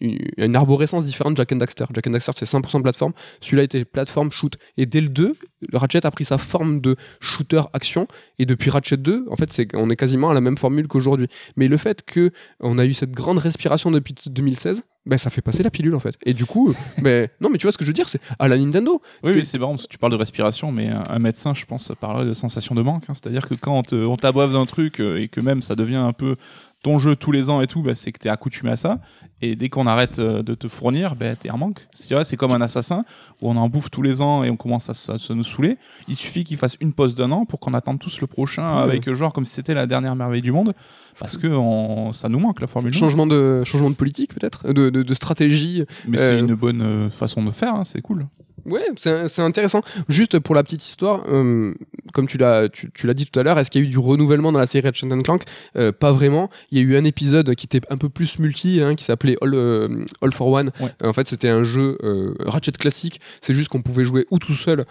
une, 0.00 0.18
une 0.36 0.56
arborescence 0.56 1.04
différente 1.04 1.34
de 1.34 1.36
Jack 1.38 1.52
and 1.52 1.56
Daxter. 1.56 1.84
Jack 1.94 2.06
and 2.06 2.10
Daxter, 2.10 2.32
c'est 2.36 2.46
100% 2.46 2.82
plateforme. 2.82 3.12
Celui-là 3.40 3.62
était 3.64 3.84
plateforme, 3.84 4.30
shoot. 4.30 4.56
Et 4.76 4.86
dès 4.86 5.00
le 5.00 5.08
2, 5.08 5.36
le 5.72 5.78
Ratchet 5.78 6.04
a 6.06 6.10
pris 6.10 6.24
sa 6.24 6.38
forme 6.38 6.80
de 6.80 6.96
shooter 7.20 7.62
action. 7.72 8.06
Et 8.38 8.46
depuis 8.46 8.70
Ratchet 8.70 8.96
2, 8.96 9.26
en 9.30 9.36
fait, 9.36 9.52
c'est, 9.52 9.68
on 9.74 9.90
est 9.90 9.96
quasiment 9.96 10.30
à 10.30 10.34
la 10.34 10.40
même 10.40 10.58
formule 10.58 10.86
qu'aujourd'hui. 10.88 11.28
Mais 11.56 11.68
le 11.68 11.76
fait 11.76 12.04
que 12.04 12.30
on 12.60 12.78
a 12.78 12.84
eu 12.84 12.92
cette 12.94 13.12
grande 13.12 13.38
respiration 13.38 13.90
depuis 13.90 14.14
2016, 14.28 14.84
ben, 15.06 15.16
ça 15.18 15.30
fait 15.30 15.40
passer 15.40 15.62
la 15.62 15.70
pilule, 15.70 15.94
en 15.94 16.00
fait. 16.00 16.16
Et 16.24 16.34
du 16.34 16.44
coup, 16.44 16.74
ben, 17.00 17.28
non, 17.40 17.48
mais 17.48 17.58
tu 17.58 17.62
vois 17.66 17.72
ce 17.72 17.78
que 17.78 17.84
je 17.84 17.90
veux 17.90 17.94
dire, 17.94 18.08
c'est 18.08 18.20
à 18.38 18.48
la 18.48 18.58
Nintendo. 18.58 19.00
Oui, 19.22 19.44
c'est 19.44 19.58
marrant 19.58 19.72
parce 19.72 19.84
que 19.84 19.88
tu 19.92 19.98
parles 19.98 20.12
de 20.12 20.18
respiration, 20.18 20.72
mais 20.72 20.88
un, 20.88 21.04
un 21.08 21.18
médecin, 21.18 21.54
je 21.54 21.64
pense, 21.64 21.92
parlerait 22.00 22.26
de 22.26 22.34
sensation 22.34 22.74
de 22.74 22.82
manque. 22.82 23.04
hein. 23.08 23.14
C'est-à-dire 23.14 23.46
que 23.48 23.54
quand 23.54 23.78
on 23.78 23.82
te- 23.82 23.94
on 24.04 24.16
t'abreuve 24.16 24.52
d'un 24.52 24.66
truc 24.66 25.00
euh, 25.00 25.16
et 25.20 25.28
que 25.28 25.40
même 25.40 25.62
ça 25.62 25.74
devient 25.76 25.96
un 25.96 26.12
peu 26.12 26.36
ton 26.82 26.98
jeu 27.00 27.16
tous 27.16 27.32
les 27.32 27.50
ans 27.50 27.60
et 27.62 27.66
tout, 27.66 27.82
bah, 27.82 27.94
c'est 27.96 28.12
que 28.12 28.18
t'es 28.18 28.28
accoutumé 28.28 28.70
à 28.70 28.76
ça. 28.76 29.00
Et 29.42 29.56
dès 29.56 29.68
qu'on 29.68 29.86
arrête 29.88 30.18
euh, 30.20 30.42
de 30.42 30.54
te 30.54 30.68
fournir, 30.68 31.16
bah, 31.16 31.34
t'es 31.34 31.50
en 31.50 31.58
manque. 31.58 31.86
C'est 31.92 32.36
comme 32.36 32.52
un 32.52 32.60
assassin 32.60 33.04
où 33.42 33.50
on 33.50 33.56
en 33.56 33.68
bouffe 33.68 33.90
tous 33.90 34.02
les 34.02 34.20
ans 34.20 34.44
et 34.44 34.50
on 34.50 34.56
commence 34.56 34.88
à, 34.88 34.94
se- 34.94 35.10
à 35.12 35.18
se 35.18 35.32
nous 35.32 35.42
saouler. 35.42 35.78
Il 36.06 36.14
suffit 36.14 36.44
qu'il 36.44 36.56
fasse 36.56 36.76
une 36.80 36.92
pause 36.92 37.14
d'un 37.16 37.32
an 37.32 37.44
pour 37.44 37.58
qu'on 37.58 37.74
attende 37.74 37.98
tous 37.98 38.20
le 38.20 38.26
prochain 38.28 38.76
Ouais. 38.76 38.82
avec 38.82 39.08
euh, 39.08 39.14
genre 39.16 39.32
comme 39.32 39.44
si 39.44 39.52
c'était 39.54 39.74
la 39.74 39.86
dernière 39.86 40.14
merveille 40.14 40.42
du 40.42 40.52
monde. 40.52 40.74
Parce 41.18 41.36
que 41.36 41.48
on- 41.48 42.12
ça 42.12 42.28
nous 42.28 42.38
manque 42.38 42.60
la 42.60 42.66
formule. 42.68 42.94
un. 42.94 42.98
Changement 42.98 43.26
de, 43.26 43.62
changement 43.64 43.90
de 43.90 43.94
politique, 43.96 44.32
peut-être, 44.34 44.72
de, 44.72 44.88
de, 44.90 45.02
de 45.02 45.14
stratégie. 45.14 45.84
Mais 46.06 46.20
Euh, 46.20 46.34
c'est 46.36 46.38
une 46.40 46.54
bonne 46.54 46.82
euh, 46.82 47.10
façon 47.10 47.42
de 47.44 47.50
faire, 47.50 47.74
hein, 47.74 47.84
c'est 47.84 48.00
cool. 48.00 48.26
Ouais, 48.68 48.82
c'est 48.96 49.40
intéressant. 49.42 49.82
Juste 50.08 50.38
pour 50.38 50.54
la 50.54 50.62
petite 50.62 50.86
histoire, 50.86 51.22
euh, 51.28 51.72
comme 52.12 52.26
tu 52.26 52.38
l'as 52.38 52.68
tu, 52.68 52.90
tu 52.92 53.06
l'as 53.06 53.14
dit 53.14 53.26
tout 53.26 53.38
à 53.38 53.42
l'heure, 53.42 53.58
est-ce 53.58 53.70
qu'il 53.70 53.80
y 53.82 53.84
a 53.84 53.86
eu 53.86 53.90
du 53.90 53.98
renouvellement 53.98 54.50
dans 54.52 54.58
la 54.58 54.66
série 54.66 54.86
Ratchet 54.86 55.06
Clank? 55.22 55.44
Euh, 55.76 55.92
Pas 55.92 56.12
vraiment. 56.12 56.50
Il 56.70 56.78
y 56.78 56.80
a 56.80 56.84
eu 56.84 56.96
un 56.96 57.04
épisode 57.04 57.54
qui 57.54 57.66
était 57.66 57.80
un 57.90 57.96
peu 57.96 58.08
plus 58.08 58.38
multi, 58.38 58.80
hein, 58.80 58.94
qui 58.94 59.04
s'appelait 59.04 59.36
All, 59.40 59.54
euh, 59.54 60.04
All 60.22 60.32
for 60.32 60.48
One. 60.48 60.70
Ouais. 60.80 60.90
En 61.04 61.12
fait, 61.12 61.26
c'était 61.28 61.48
un 61.48 61.62
jeu 61.64 61.96
Ratchet 62.40 62.72
classique. 62.72 63.20
C'est 63.40 63.54
juste 63.54 63.68
qu'on 63.68 63.82
pouvait 63.82 64.04
jouer 64.04 64.26
ou 64.30 64.38
tout 64.38 64.54
seul 64.54 64.84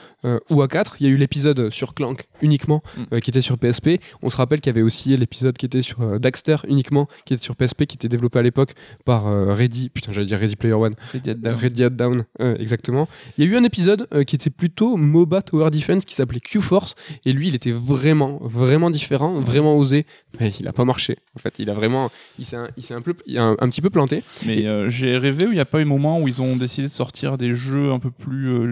ou 0.50 0.62
à 0.62 0.68
quatre. 0.68 0.96
Il 1.00 1.08
y 1.08 1.10
a 1.10 1.14
eu 1.14 1.18
l'épisode 1.18 1.70
sur 1.70 1.94
Clank 1.94 2.28
uniquement, 2.42 2.82
Mm. 3.12 3.20
qui 3.20 3.30
était 3.30 3.42
sur 3.42 3.58
PSP. 3.58 4.00
On 4.22 4.30
se 4.30 4.38
rappelle 4.38 4.62
qu'il 4.62 4.72
y 4.72 4.76
avait 4.76 4.82
aussi 4.84 5.16
l'épisode 5.18 5.58
qui 5.58 5.66
était 5.66 5.82
sur 5.82 6.20
Daxter 6.20 6.58
uniquement, 6.68 7.08
qui 7.26 7.34
était 7.34 7.44
sur 7.44 7.56
PSP, 7.56 7.86
qui 7.86 7.96
était 7.96 8.08
développé 8.08 8.40
à 8.40 8.42
l'époque 8.42 8.74
par 9.04 9.26
Ready. 9.56 9.90
Putain, 9.90 10.12
j'allais 10.14 10.28
dire 10.28 10.40
Ready 10.40 10.56
Player 10.56 10.74
One. 10.76 10.96
Red 11.14 11.74
Dead 11.74 11.96
Down, 11.96 12.26
euh, 12.42 12.56
exactement. 12.58 13.08
Il 13.38 13.46
y 13.46 13.48
a 13.48 13.52
eu 13.52 13.56
un 13.58 13.64
épisode 13.66 14.08
euh, 14.14 14.24
qui 14.24 14.36
était 14.36 14.50
plutôt 14.50 14.96
MOBA 14.98 15.42
Tower 15.42 15.70
Defense 15.72 16.06
qui 16.06 16.16
s'appelait 16.16 16.40
Q-Force 16.40 16.96
et 17.26 17.34
lui 17.34 17.50
il 17.50 17.56
était 17.56 17.72
vraiment 17.72 18.40
vraiment 18.42 18.90
différent, 18.90 19.40
vraiment 19.42 19.76
osé, 19.78 20.06
mais 20.40 20.52
il 20.60 20.68
a 20.68 20.74
pas 20.74 20.86
marché. 20.86 21.18
En 21.36 21.40
fait, 21.40 21.60
il 21.60 21.70
a 21.70 21.74
vraiment 21.74 22.10
il 22.40 22.46
s'est 22.46 22.56
un, 22.56 22.70
il 22.78 22.84
s'est 22.84 22.94
un 22.94 23.02
peu 23.02 23.14
il 23.26 23.38
a 23.38 23.44
un, 23.44 23.56
un 23.60 23.70
petit 23.70 23.82
peu 23.82 23.90
planté. 23.90 24.24
Mais 24.46 24.60
Et- 24.62 24.68
euh, 24.68 24.90
j'ai 24.90 25.18
rêvé 25.18 25.46
où 25.46 25.50
il 25.52 25.56
n'y 25.56 25.60
a 25.60 25.66
pas 25.66 25.80
eu 25.80 25.84
un 25.84 25.86
moment 25.86 26.20
où 26.22 26.28
ils 26.28 26.42
ont 26.42 26.56
décidé 26.56 26.88
de 26.88 26.92
sortir 26.92 27.38
des 27.38 27.54
jeux 27.56 27.92
un 27.92 28.00
peu 28.00 28.12
plus 28.12 28.50
euh, 28.50 28.66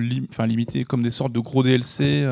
limités, 0.46 0.84
comme 0.84 1.02
des 1.04 1.10
sortes 1.10 1.34
de 1.34 1.39
gros 1.39 1.64
DLC. 1.64 2.24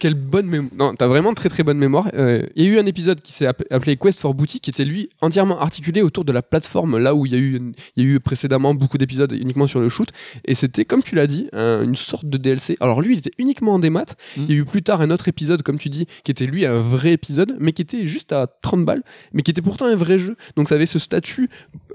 Quelle 0.00 0.14
bonne 0.14 0.46
mémoire. 0.46 0.72
Non, 0.76 0.94
t'as 0.96 1.06
vraiment 1.06 1.32
très 1.34 1.48
très 1.48 1.62
bonne 1.62 1.78
mémoire. 1.78 2.08
Euh, 2.14 2.42
Il 2.56 2.64
y 2.64 2.66
a 2.68 2.70
eu 2.70 2.78
un 2.78 2.86
épisode 2.86 3.20
qui 3.20 3.32
s'est 3.32 3.46
app- 3.46 3.62
appelé 3.70 3.96
Quest 3.96 4.18
for 4.18 4.34
Booty, 4.34 4.58
qui 4.58 4.70
était 4.70 4.84
lui 4.84 5.08
entièrement 5.20 5.60
articulé 5.60 6.02
autour 6.02 6.24
de 6.24 6.32
la 6.32 6.42
plateforme, 6.42 6.98
là 6.98 7.14
où 7.14 7.26
il 7.26 7.32
y 7.32 7.34
a 7.36 7.38
eu, 7.38 7.60
il 7.96 8.02
y 8.04 8.06
a 8.06 8.10
eu 8.14 8.18
précédemment 8.20 8.74
beaucoup 8.74 8.98
d'épisodes 8.98 9.30
uniquement 9.32 9.66
sur 9.68 9.78
le 9.80 9.88
shoot. 9.88 10.08
Et 10.46 10.54
c'était, 10.56 10.84
comme 10.84 11.02
tu 11.02 11.14
l'as 11.14 11.26
dit, 11.28 11.48
un- 11.52 11.82
une 11.84 11.94
sorte 11.94 12.24
de 12.26 12.36
DLC. 12.38 12.76
Alors 12.80 13.00
lui, 13.02 13.14
il 13.14 13.18
était 13.18 13.32
uniquement 13.38 13.74
en 13.74 13.78
démat. 13.78 14.06
Mm. 14.36 14.42
Il 14.48 14.50
y 14.50 14.52
a 14.58 14.60
eu 14.60 14.64
plus 14.64 14.82
tard 14.82 15.00
un 15.02 15.10
autre 15.10 15.28
épisode, 15.28 15.62
comme 15.62 15.78
tu 15.78 15.88
dis, 15.90 16.06
qui 16.24 16.30
était 16.32 16.46
lui 16.46 16.64
un 16.66 16.80
vrai 16.80 17.12
épisode, 17.12 17.54
mais 17.60 17.72
qui 17.72 17.82
était 17.82 18.06
juste 18.06 18.32
à 18.32 18.46
30 18.62 18.84
balles, 18.84 19.02
mais 19.32 19.42
qui 19.42 19.50
était 19.50 19.62
pourtant 19.62 19.86
un 19.86 19.96
vrai 19.96 20.18
jeu. 20.18 20.36
Donc 20.56 20.68
ça 20.70 20.74
avait 20.76 20.86
ce 20.86 20.98
statut 20.98 21.48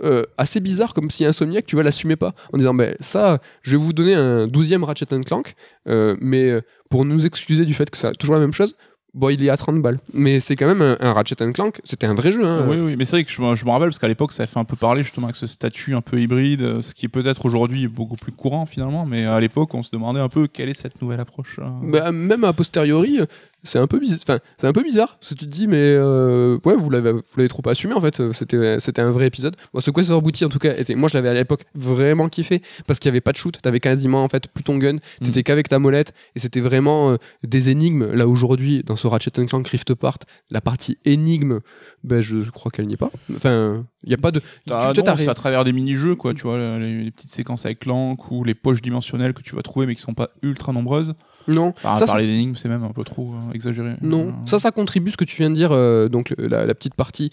euh, 0.03 0.23
assez 0.37 0.59
bizarre, 0.59 0.93
comme 0.93 1.09
si 1.09 1.25
Insomniac, 1.25 1.65
tu 1.65 1.75
vois, 1.75 1.83
l'assumait 1.83 2.15
pas. 2.15 2.35
En 2.53 2.57
disant, 2.57 2.73
ben 2.75 2.95
ça, 2.99 3.39
je 3.63 3.71
vais 3.71 3.77
vous 3.77 3.93
donner 3.93 4.13
un 4.13 4.45
12e 4.47 4.83
Ratchet 4.83 5.05
Clank, 5.25 5.55
euh, 5.87 6.15
mais 6.19 6.61
pour 6.95 7.03
nous 7.03 7.25
excuser 7.25 7.65
du 7.65 7.73
fait 7.73 7.89
que 7.89 7.97
c'est 7.97 8.13
toujours 8.15 8.35
la 8.35 8.39
même 8.41 8.53
chose, 8.53 8.77
bon, 9.13 9.27
il 9.27 9.43
est 9.43 9.49
à 9.49 9.57
30 9.57 9.81
balles. 9.81 9.99
Mais 10.13 10.39
c'est 10.39 10.55
quand 10.55 10.65
même 10.65 10.81
un, 10.81 10.95
un 11.01 11.11
Ratchet 11.11 11.35
Clank, 11.53 11.81
c'était 11.83 12.07
un 12.07 12.13
vrai 12.13 12.31
jeu. 12.31 12.45
Hein. 12.45 12.67
Oui, 12.69 12.77
oui, 12.77 12.95
mais 12.97 13.03
c'est 13.03 13.17
vrai 13.17 13.25
que 13.25 13.31
je, 13.31 13.41
me- 13.41 13.47
rappelle 13.69 13.89
parce 13.89 13.99
qu'à 13.99 14.07
l'époque, 14.07 14.31
ça 14.31 14.43
a 14.43 14.47
fait 14.47 14.59
un 14.59 14.63
peu 14.63 14.77
parler 14.77 15.03
justement 15.03 15.27
avec 15.27 15.35
ce 15.35 15.45
statut 15.45 15.93
un 15.93 15.99
peu 15.99 16.21
hybride, 16.21 16.61
euh, 16.61 16.81
ce 16.81 16.95
qui 16.95 17.05
est 17.05 17.09
peut-être 17.09 17.45
aujourd'hui 17.45 17.89
beaucoup 17.89 18.15
plus 18.15 18.31
courant 18.31 18.65
finalement, 18.65 19.05
mais 19.05 19.25
à 19.25 19.41
l'époque, 19.41 19.73
on 19.73 19.83
se 19.83 19.91
demandait 19.91 20.21
un 20.21 20.29
peu 20.29 20.47
quelle 20.47 20.69
est 20.69 20.73
cette 20.73 21.01
nouvelle 21.01 21.19
approche. 21.19 21.59
euh. 21.59 21.65
Bah, 21.83 22.13
même 22.13 22.45
a 22.45 22.53
posteriori, 22.53 23.19
c'est 23.65 23.79
un 23.79 23.87
peu 23.87 23.99
bizarre. 23.99 24.19
Enfin, 24.23 24.39
c'est 24.57 24.67
un 24.67 24.71
peu 24.73 24.83
bizarre. 24.83 25.17
Parce 25.19 25.33
que 25.33 25.39
tu 25.39 25.45
te 25.45 25.51
dis, 25.51 25.67
mais 25.67 25.77
euh, 25.81 26.57
ouais, 26.65 26.75
vous 26.75 26.89
l'avez, 26.89 27.11
vous 27.11 27.21
l'avez 27.37 27.49
trop 27.49 27.61
assumé 27.67 27.93
en 27.93 28.01
fait. 28.01 28.19
euh, 28.19 28.31
C'était, 28.33 28.79
c'était 28.79 29.01
un 29.01 29.11
vrai 29.11 29.27
épisode. 29.27 29.55
Bon, 29.73 29.81
ce 29.81 29.91
Quest 29.91 30.11
Booty 30.11 30.45
en 30.45 30.49
tout 30.49 30.59
cas, 30.59 30.73
était, 30.75 30.95
moi 30.95 31.09
je 31.09 31.15
l'avais 31.15 31.29
à 31.29 31.33
l'époque 31.33 31.63
vraiment 31.75 32.29
kiffé 32.29 32.61
parce 32.87 32.99
qu'il 32.99 33.09
y 33.09 33.11
avait 33.11 33.21
pas 33.21 33.31
de 33.31 33.37
shoot. 33.37 33.59
T'avais 33.61 33.79
quasiment 33.79 34.23
en 34.23 34.29
fait 34.29 34.47
plus 34.47 34.63
ton 34.63 34.77
gun. 34.77 34.97
T'étais 35.23 35.43
qu'avec 35.43 35.67
ta 35.69 35.79
molette 35.79 36.13
et 36.35 36.39
c'était 36.39 36.61
vraiment 36.61 37.11
euh, 37.11 37.17
des 37.43 37.69
énigmes. 37.69 38.11
Là 38.13 38.27
aujourd'hui, 38.27 38.83
dans 38.85 38.95
ce 38.95 39.07
Ratchet 39.07 39.31
Clank 39.31 39.67
Rift 39.67 39.91
Apart, 39.91 40.19
la 40.49 40.61
partie 40.61 40.97
énigme, 41.05 41.59
ben 42.03 42.21
je 42.21 42.49
crois 42.51 42.71
qu'elle 42.71 42.87
n'y 42.87 42.93
est 42.93 42.97
pas. 42.97 43.11
Enfin, 43.35 43.85
il 44.05 44.11
y 44.11 44.13
a 44.13 44.17
pas 44.17 44.31
de. 44.31 44.39
T'as- 44.65 44.93
tu- 44.93 45.01
non, 45.01 45.15
c'est 45.17 45.27
à 45.27 45.33
travers 45.33 45.63
des 45.63 45.73
mini-jeux, 45.73 46.15
quoi, 46.15 46.33
tu 46.33 46.43
vois, 46.43 46.57
les, 46.79 47.03
les 47.03 47.11
petites 47.11 47.31
séquences 47.31 47.65
avec 47.65 47.79
Clank 47.79 48.31
ou 48.31 48.43
les 48.43 48.53
poches 48.55 48.81
dimensionnelles 48.81 49.33
que 49.33 49.41
tu 49.41 49.55
vas 49.55 49.61
trouver 49.61 49.85
mais 49.85 49.95
qui 49.95 50.01
sont 50.01 50.13
pas 50.13 50.29
ultra 50.41 50.71
nombreuses. 50.73 51.13
non, 51.47 51.73
Enfin, 51.77 51.95
ça, 51.95 51.99
ça- 52.01 52.05
parler 52.13 52.25
d'énigmes, 52.25 52.55
c'est 52.55 52.69
même 52.69 52.83
un 52.83 52.91
peu 52.91 53.03
trop 53.03 53.33
euh, 53.33 53.53
exagéré. 53.53 53.93
Non, 54.01 54.29
Euh, 54.29 54.31
ça, 54.45 54.57
ça 54.59 54.71
contribue 54.71 55.11
ce 55.11 55.17
que 55.17 55.25
tu 55.25 55.37
viens 55.37 55.49
de 55.49 55.55
dire. 55.55 55.71
euh, 55.71 56.07
donc 56.09 56.33
la, 56.37 56.65
la 56.65 56.73
petite 56.75 56.95
partie 56.95 57.29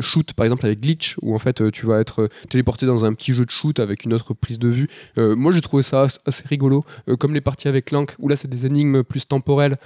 shoot, 0.00 0.32
par 0.34 0.44
exemple 0.44 0.64
avec 0.66 0.80
glitch, 0.80 1.16
où 1.22 1.34
en 1.34 1.38
fait 1.38 1.70
tu 1.72 1.86
vas 1.86 1.98
être 2.00 2.28
téléporté 2.48 2.86
dans 2.86 3.04
un 3.04 3.12
petit 3.14 3.32
jeu 3.34 3.44
de 3.44 3.50
shoot 3.50 3.78
avec 3.80 4.04
une 4.04 4.12
autre 4.12 4.34
prise 4.34 4.58
de 4.58 4.68
vue. 4.68 4.88
Moi, 5.16 5.52
j'ai 5.52 5.60
trouvé 5.60 5.82
ça 5.82 6.02
as- 6.02 6.18
assez 6.26 6.44
rigolo, 6.48 6.84
comme 7.18 7.34
les 7.34 7.40
parties 7.40 7.68
avec 7.68 7.86
Clank, 7.86 8.14
où 8.18 8.28
là 8.28 8.36
c'est 8.36 8.48
des 8.48 8.66
énigmes 8.66 9.02
plus 9.02 9.26
temporelles. 9.26 9.76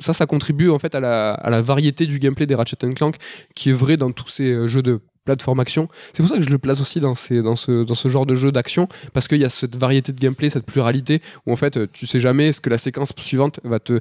Ça, 0.00 0.12
ça 0.12 0.26
contribue 0.26 0.70
en 0.70 0.78
fait 0.78 0.94
à 0.94 1.00
la, 1.00 1.32
à 1.32 1.50
la 1.50 1.60
variété 1.60 2.06
du 2.06 2.18
gameplay 2.18 2.46
des 2.46 2.54
Ratchet 2.54 2.76
Clank, 2.94 3.16
qui 3.54 3.70
est 3.70 3.74
vrai 3.74 3.96
dans 3.96 4.10
tous 4.12 4.28
ces 4.28 4.68
jeux 4.68 4.82
de 4.82 5.00
plateforme 5.28 5.60
action. 5.60 5.88
C'est 6.14 6.22
pour 6.22 6.30
ça 6.30 6.36
que 6.36 6.42
je 6.42 6.48
le 6.48 6.56
place 6.56 6.80
aussi 6.80 7.00
dans, 7.00 7.14
ce, 7.14 8.08
genre 8.08 8.24
de 8.24 8.34
jeu 8.34 8.50
d'action, 8.50 8.88
parce 9.12 9.28
qu'il 9.28 9.38
y 9.38 9.44
a 9.44 9.50
cette 9.50 9.76
variété 9.76 10.12
de 10.12 10.18
gameplay, 10.18 10.48
cette 10.48 10.64
pluralité, 10.64 11.20
où 11.46 11.52
en 11.52 11.56
fait 11.56 11.76
euh, 11.76 11.86
tu 11.92 12.06
sais 12.06 12.18
jamais 12.18 12.52
ce 12.52 12.62
que 12.62 12.70
la 12.70 12.78
séquence 12.78 13.12
suivante 13.18 13.60
va 13.62 13.78
te, 13.78 14.00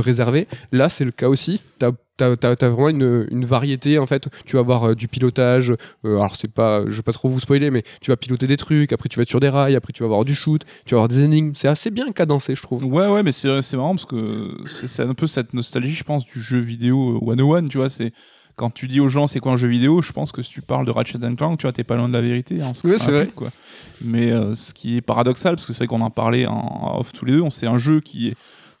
réserver. 0.00 0.46
Là, 0.72 0.90
c'est 0.90 1.06
le 1.06 1.10
cas 1.10 1.28
aussi. 1.28 1.62
T'as 1.78 1.92
as, 2.20 2.68
vraiment 2.68 2.88
une, 2.88 3.44
variété 3.44 3.98
en 3.98 4.06
fait. 4.06 4.28
Tu 4.44 4.56
vas 4.56 4.60
avoir 4.60 4.90
euh, 4.90 4.94
du 4.94 5.08
pilotage. 5.08 5.70
euh, 6.04 6.16
alors 6.16 6.36
c'est 6.36 6.52
pas, 6.52 6.82
je 6.86 6.96
vais 6.96 7.02
pas 7.02 7.12
trop 7.12 7.28
vous 7.28 7.40
spoiler, 7.40 7.70
mais 7.70 7.82
tu 8.00 8.10
vas 8.10 8.16
piloter 8.16 8.46
des 8.46 8.56
trucs. 8.56 8.92
Après 8.92 9.08
tu 9.08 9.16
vas 9.16 9.22
être 9.22 9.28
sur 9.28 9.40
des 9.40 9.48
rails. 9.48 9.76
Après 9.76 9.92
tu 9.92 10.02
vas 10.02 10.06
avoir 10.06 10.24
du 10.24 10.34
shoot. 10.34 10.62
Tu 10.84 10.94
vas 10.94 10.98
avoir 10.98 11.08
des 11.08 11.20
énigmes. 11.20 11.52
C'est 11.54 11.68
assez 11.68 11.90
bien 11.90 12.08
cadencé, 12.12 12.54
je 12.54 12.62
trouve. 12.62 12.84
Ouais, 12.84 13.08
ouais, 13.08 13.22
mais 13.22 13.32
c'est 13.32 13.48
marrant 13.74 13.94
parce 13.94 14.06
que 14.06 14.50
c'est 14.66 15.02
un 15.02 15.14
peu 15.14 15.26
cette 15.26 15.54
nostalgie, 15.54 15.94
je 15.94 16.04
pense, 16.04 16.24
du 16.26 16.40
jeu 16.40 16.58
vidéo 16.58 17.18
euh, 17.22 17.36
101, 17.36 17.68
tu 17.68 17.78
vois. 17.78 17.90
C'est 17.90 18.12
quand 18.56 18.70
tu 18.70 18.88
dis 18.88 19.00
aux 19.00 19.08
gens 19.08 19.26
c'est 19.26 19.38
quoi 19.38 19.52
un 19.52 19.56
jeu 19.56 19.68
vidéo, 19.68 20.02
je 20.02 20.12
pense 20.12 20.32
que 20.32 20.42
si 20.42 20.50
tu 20.50 20.62
parles 20.62 20.86
de 20.86 20.90
Ratchet 20.90 21.18
Clank, 21.36 21.58
tu 21.58 21.62
vois, 21.62 21.72
t'es 21.72 21.84
pas 21.84 21.96
loin 21.96 22.08
de 22.08 22.12
la 22.14 22.22
vérité. 22.22 22.60
hein, 22.62 22.72
ça 22.74 22.98
c'est 22.98 23.10
vrai. 23.10 23.28
quoi. 23.28 23.50
Mais 24.02 24.32
euh, 24.32 24.54
ce 24.54 24.74
qui 24.74 24.96
est 24.96 25.02
paradoxal, 25.02 25.54
parce 25.54 25.66
que 25.66 25.72
c'est 25.72 25.84
vrai 25.84 25.86
qu'on 25.86 26.00
en 26.00 26.10
parlait 26.10 26.46
en 26.46 26.98
off 26.98 27.12
tous 27.12 27.26
les 27.26 27.32
deux, 27.32 27.44
c'est 27.50 27.66
un 27.66 27.78
jeu 27.78 28.00
qui 28.00 28.28
est 28.28 28.34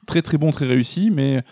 très 0.06 0.22
très 0.22 0.38
bon, 0.38 0.50
très 0.50 0.66
réussi, 0.66 1.10
mais 1.10 1.42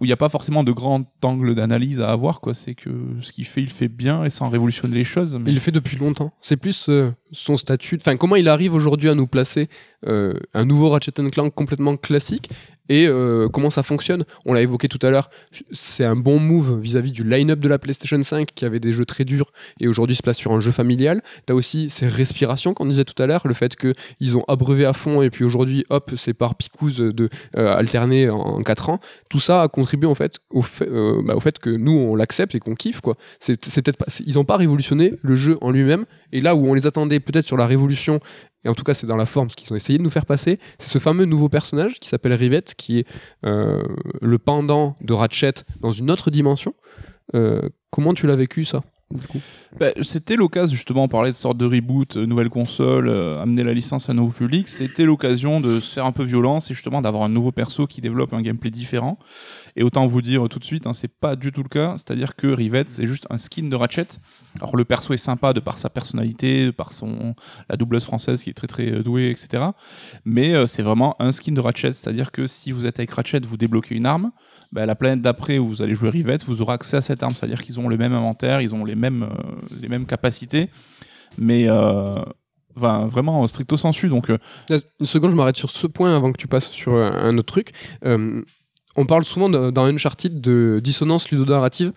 où 0.00 0.04
il 0.04 0.08
n'y 0.08 0.12
a 0.12 0.16
pas 0.16 0.28
forcément 0.28 0.64
de 0.64 0.72
grand 0.72 1.04
angle 1.22 1.54
d'analyse 1.54 2.00
à 2.00 2.10
avoir, 2.10 2.40
quoi. 2.40 2.52
C'est 2.52 2.74
que 2.74 2.90
ce 3.20 3.32
qu'il 3.32 3.46
fait, 3.46 3.62
il 3.62 3.70
fait 3.70 3.88
bien 3.88 4.24
et 4.24 4.30
sans 4.30 4.48
révolutionner 4.48 4.96
les 4.96 5.04
choses. 5.04 5.36
Mais... 5.36 5.50
Il 5.50 5.54
le 5.54 5.60
fait 5.60 5.70
depuis 5.70 5.96
longtemps. 5.96 6.32
C'est 6.40 6.56
plus 6.56 6.88
euh, 6.88 7.12
son 7.34 7.56
statut. 7.56 7.98
Enfin, 8.00 8.16
comment 8.16 8.36
il 8.36 8.48
arrive 8.48 8.74
aujourd'hui 8.74 9.08
à 9.08 9.14
nous 9.14 9.26
placer 9.26 9.68
euh, 10.06 10.34
un 10.54 10.64
nouveau 10.64 10.90
Ratchet 10.90 11.12
Clank 11.12 11.54
complètement 11.54 11.96
classique 11.96 12.50
et 12.88 13.06
euh, 13.08 13.48
comment 13.48 13.70
ça 13.70 13.82
fonctionne? 13.82 14.24
On 14.44 14.52
l'a 14.52 14.60
évoqué 14.60 14.88
tout 14.88 14.98
à 15.06 15.10
l'heure. 15.10 15.30
C'est 15.72 16.04
un 16.04 16.16
bon 16.16 16.38
move 16.38 16.78
vis-à-vis 16.80 17.12
du 17.12 17.24
line-up 17.24 17.58
de 17.58 17.68
la 17.68 17.78
PlayStation 17.78 18.22
5 18.22 18.48
qui 18.54 18.64
avait 18.64 18.80
des 18.80 18.92
jeux 18.92 19.06
très 19.06 19.24
durs 19.24 19.52
et 19.80 19.88
aujourd'hui 19.88 20.16
se 20.16 20.22
place 20.22 20.36
sur 20.36 20.52
un 20.52 20.60
jeu 20.60 20.70
familial. 20.70 21.22
T'as 21.46 21.54
aussi 21.54 21.88
ces 21.88 22.06
respirations 22.06 22.74
qu'on 22.74 22.84
disait 22.84 23.04
tout 23.04 23.20
à 23.22 23.26
l'heure, 23.26 23.46
le 23.46 23.54
fait 23.54 23.74
que 23.76 23.94
ils 24.20 24.36
ont 24.36 24.44
abreuvé 24.48 24.84
à 24.84 24.92
fond 24.92 25.22
et 25.22 25.30
puis 25.30 25.44
aujourd'hui, 25.44 25.84
hop, 25.88 26.12
c'est 26.16 26.34
par 26.34 26.56
picouse 26.56 26.98
de 26.98 27.30
euh, 27.56 27.74
alterner 27.74 28.28
en 28.28 28.62
4 28.62 28.90
ans. 28.90 29.00
Tout 29.30 29.40
ça 29.40 29.62
a 29.62 29.68
contribué 29.68 30.06
en 30.06 30.14
fait 30.14 30.40
au 30.50 30.62
fait, 30.62 30.88
bah, 31.24 31.34
au 31.36 31.40
fait 31.40 31.58
que 31.58 31.70
nous 31.70 31.92
on 31.92 32.16
l'accepte 32.16 32.54
et 32.54 32.60
qu'on 32.60 32.74
kiffe 32.74 33.00
quoi. 33.00 33.16
C'est 33.40 33.56
peut-être 33.56 33.96
pas, 33.96 34.06
ils 34.26 34.34
n'ont 34.34 34.44
pas 34.44 34.58
révolutionné 34.58 35.14
le 35.22 35.36
jeu 35.36 35.56
en 35.62 35.70
lui-même 35.70 36.04
et 36.32 36.42
là 36.42 36.54
où 36.54 36.66
on 36.68 36.74
les 36.74 36.86
attendait 36.86 37.20
peut-être 37.24 37.46
sur 37.46 37.56
la 37.56 37.66
révolution 37.66 38.20
et 38.64 38.68
en 38.68 38.74
tout 38.74 38.82
cas 38.82 38.94
c'est 38.94 39.06
dans 39.06 39.16
la 39.16 39.26
forme 39.26 39.50
ce 39.50 39.56
qu'ils 39.56 39.72
ont 39.72 39.76
essayé 39.76 39.98
de 39.98 40.02
nous 40.02 40.10
faire 40.10 40.26
passer, 40.26 40.58
c'est 40.78 40.88
ce 40.88 40.98
fameux 40.98 41.24
nouveau 41.24 41.48
personnage 41.48 41.98
qui 42.00 42.08
s'appelle 42.08 42.32
Rivette 42.32 42.74
qui 42.74 43.00
est 43.00 43.06
euh, 43.44 43.82
le 44.20 44.38
pendant 44.38 44.96
de 45.00 45.12
Ratchet 45.12 45.54
dans 45.80 45.90
une 45.90 46.10
autre 46.10 46.30
dimension. 46.30 46.74
Euh, 47.34 47.68
comment 47.90 48.14
tu 48.14 48.26
l'as 48.26 48.36
vécu 48.36 48.64
ça? 48.64 48.82
Bah, 49.78 49.88
c'était 50.02 50.36
l'occasion, 50.36 50.74
justement, 50.74 51.04
on 51.04 51.08
parlait 51.08 51.30
de 51.30 51.36
sorte 51.36 51.56
de 51.56 51.66
reboot, 51.66 52.16
euh, 52.16 52.26
nouvelle 52.26 52.48
console, 52.48 53.08
euh, 53.08 53.42
amener 53.42 53.62
la 53.62 53.72
licence 53.72 54.08
à 54.08 54.12
un 54.12 54.14
nouveau 54.14 54.32
public. 54.32 54.68
C'était 54.68 55.04
l'occasion 55.04 55.60
de 55.60 55.80
se 55.80 55.94
faire 55.94 56.06
un 56.06 56.12
peu 56.12 56.24
violence 56.24 56.70
et 56.70 56.74
justement 56.74 57.02
d'avoir 57.02 57.24
un 57.24 57.28
nouveau 57.28 57.52
perso 57.52 57.86
qui 57.86 58.00
développe 58.00 58.32
un 58.32 58.42
gameplay 58.42 58.70
différent. 58.70 59.18
Et 59.76 59.82
autant 59.82 60.06
vous 60.06 60.22
dire 60.22 60.48
tout 60.48 60.58
de 60.58 60.64
suite, 60.64 60.86
hein, 60.86 60.92
c'est 60.92 61.12
pas 61.12 61.36
du 61.36 61.52
tout 61.52 61.62
le 61.62 61.68
cas. 61.68 61.94
C'est-à-dire 61.96 62.36
que 62.36 62.46
Rivette, 62.46 62.90
c'est 62.90 63.06
juste 63.06 63.26
un 63.30 63.38
skin 63.38 63.68
de 63.68 63.76
Ratchet. 63.76 64.06
Alors 64.60 64.76
le 64.76 64.84
perso 64.84 65.12
est 65.12 65.18
sympa 65.18 65.52
de 65.52 65.60
par 65.60 65.78
sa 65.78 65.90
personnalité, 65.90 66.72
par 66.72 66.92
son 66.92 67.34
la 67.68 67.76
doubleuse 67.76 68.04
française 68.04 68.42
qui 68.42 68.50
est 68.50 68.54
très 68.54 68.68
très 68.68 68.92
euh, 68.92 69.02
douée, 69.02 69.30
etc. 69.30 69.64
Mais 70.24 70.66
c'est 70.66 70.82
vraiment 70.82 71.16
un 71.20 71.32
skin 71.32 71.52
de 71.52 71.60
Ratchet. 71.60 71.92
C'est-à-dire 71.92 72.30
que 72.30 72.46
si 72.46 72.72
vous 72.72 72.86
êtes 72.86 72.98
avec 72.98 73.10
Ratchet, 73.10 73.40
vous 73.40 73.56
débloquez 73.56 73.94
une 73.94 74.06
arme. 74.06 74.30
Bah, 74.72 74.86
la 74.86 74.94
planète 74.94 75.20
d'après 75.22 75.58
où 75.58 75.66
vous 75.68 75.82
allez 75.82 75.94
jouer 75.94 76.10
Rivette, 76.10 76.44
vous 76.44 76.62
aurez 76.62 76.74
accès 76.74 76.96
à 76.96 77.00
cette 77.00 77.22
arme. 77.22 77.34
C'est-à-dire 77.34 77.62
qu'ils 77.62 77.78
ont 77.80 77.88
le 77.88 77.96
même 77.96 78.12
inventaire, 78.12 78.60
ils 78.60 78.74
ont 78.74 78.84
les 78.84 78.94
mêmes, 78.96 79.22
euh, 79.24 79.76
les 79.80 79.88
mêmes 79.88 80.06
capacités. 80.06 80.68
Mais 81.38 81.64
euh, 81.68 82.16
vraiment 82.76 83.46
stricto 83.46 83.76
sensu. 83.76 84.08
Donc 84.08 84.30
euh, 84.30 84.38
Une 85.00 85.06
seconde, 85.06 85.30
je 85.32 85.36
m'arrête 85.36 85.56
sur 85.56 85.70
ce 85.70 85.86
point 85.86 86.14
avant 86.16 86.32
que 86.32 86.38
tu 86.38 86.48
passes 86.48 86.70
sur 86.70 86.94
euh, 86.94 87.10
un 87.12 87.36
autre 87.38 87.52
truc. 87.52 87.72
On 88.96 89.06
parle 89.06 89.24
souvent 89.24 89.48
de- 89.50 89.70
dans 89.70 89.86
Uncharted 89.86 90.40
de 90.40 90.80
dissonance 90.82 91.28
ludonarrative 91.30 91.92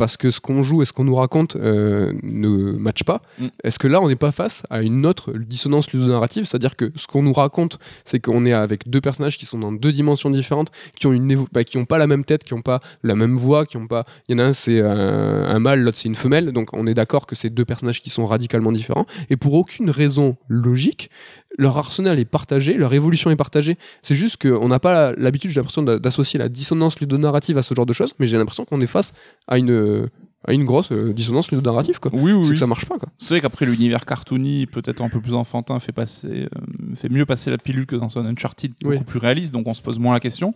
parce 0.00 0.16
que 0.16 0.30
ce 0.30 0.40
qu'on 0.40 0.62
joue 0.62 0.80
et 0.80 0.86
ce 0.86 0.94
qu'on 0.94 1.04
nous 1.04 1.14
raconte 1.14 1.56
euh, 1.56 2.14
ne 2.22 2.72
matche 2.72 3.04
pas. 3.04 3.20
Mm. 3.38 3.48
Est-ce 3.64 3.78
que 3.78 3.86
là, 3.86 4.00
on 4.00 4.08
n'est 4.08 4.16
pas 4.16 4.32
face 4.32 4.62
à 4.70 4.80
une 4.80 5.04
autre 5.04 5.34
dissonance 5.34 5.92
ludonarrative? 5.92 6.46
C'est-à-dire 6.46 6.74
que 6.74 6.90
ce 6.96 7.06
qu'on 7.06 7.22
nous 7.22 7.34
raconte, 7.34 7.78
c'est 8.06 8.18
qu'on 8.18 8.46
est 8.46 8.54
avec 8.54 8.88
deux 8.88 9.02
personnages 9.02 9.36
qui 9.36 9.44
sont 9.44 9.58
dans 9.58 9.72
deux 9.72 9.92
dimensions 9.92 10.30
différentes, 10.30 10.72
qui 10.98 11.06
ont 11.06 11.12
une 11.12 11.44
bah, 11.52 11.64
qui 11.64 11.76
ont 11.76 11.84
pas 11.84 11.98
la 11.98 12.06
même 12.06 12.24
tête, 12.24 12.44
qui 12.44 12.54
ont 12.54 12.62
pas 12.62 12.80
la 13.02 13.14
même 13.14 13.36
voix, 13.36 13.66
qui 13.66 13.76
ont 13.76 13.86
pas. 13.86 14.06
Il 14.26 14.38
y 14.38 14.40
en 14.40 14.42
a 14.42 14.48
un 14.48 14.52
c'est 14.54 14.80
un, 14.80 14.88
un 14.88 15.58
mâle, 15.58 15.82
l'autre 15.82 15.98
c'est 15.98 16.08
une 16.08 16.14
femelle. 16.14 16.50
Donc 16.52 16.72
on 16.72 16.86
est 16.86 16.94
d'accord 16.94 17.26
que 17.26 17.36
c'est 17.36 17.50
deux 17.50 17.66
personnages 17.66 18.00
qui 18.00 18.08
sont 18.08 18.24
radicalement 18.24 18.72
différents. 18.72 19.04
Et 19.28 19.36
pour 19.36 19.52
aucune 19.52 19.90
raison 19.90 20.38
logique, 20.48 21.10
leur 21.58 21.76
arsenal 21.78 22.18
est 22.18 22.24
partagé, 22.24 22.74
leur 22.74 22.94
évolution 22.94 23.30
est 23.30 23.36
partagée. 23.36 23.76
C'est 24.02 24.14
juste 24.14 24.36
qu'on 24.40 24.68
n'a 24.68 24.78
pas 24.78 25.12
l'habitude, 25.12 25.50
j'ai 25.50 25.60
l'impression, 25.60 25.82
d'a- 25.82 25.98
d'associer 25.98 26.38
la 26.38 26.48
dissonance 26.48 27.00
ludonarrative 27.00 27.58
à 27.58 27.62
ce 27.62 27.74
genre 27.74 27.86
de 27.86 27.92
choses, 27.92 28.14
mais 28.18 28.26
j'ai 28.26 28.38
l'impression 28.38 28.64
qu'on 28.64 28.80
est 28.80 28.86
face 28.86 29.12
à 29.48 29.58
une, 29.58 30.08
à 30.46 30.52
une 30.54 30.64
grosse 30.64 30.90
euh, 30.92 31.12
dissonance 31.12 31.50
ludonarrative. 31.50 31.98
Quoi. 32.00 32.12
oui, 32.14 32.32
oui, 32.32 32.42
C'est 32.44 32.48
oui. 32.48 32.52
que 32.54 32.58
ça 32.60 32.66
marche 32.66 32.86
pas. 32.86 32.98
Quoi. 32.98 33.08
C'est 33.18 33.28
vrai 33.34 33.40
qu'après 33.40 33.66
l'univers 33.66 34.06
cartoony, 34.06 34.66
peut-être 34.66 35.02
un 35.02 35.08
peu 35.08 35.20
plus 35.20 35.34
enfantin, 35.34 35.78
fait 35.80 35.92
passer, 35.92 36.28
euh, 36.44 36.94
fait 36.94 37.08
mieux 37.10 37.26
passer 37.26 37.50
la 37.50 37.58
pilule 37.58 37.84
que 37.84 37.96
dans 37.96 38.16
un 38.16 38.24
Uncharted 38.26 38.72
beaucoup 38.80 38.94
Oui. 38.96 39.04
plus 39.04 39.18
réaliste, 39.18 39.52
donc 39.52 39.66
on 39.66 39.74
se 39.74 39.82
pose 39.82 39.98
moins 39.98 40.14
la 40.14 40.20
question. 40.20 40.54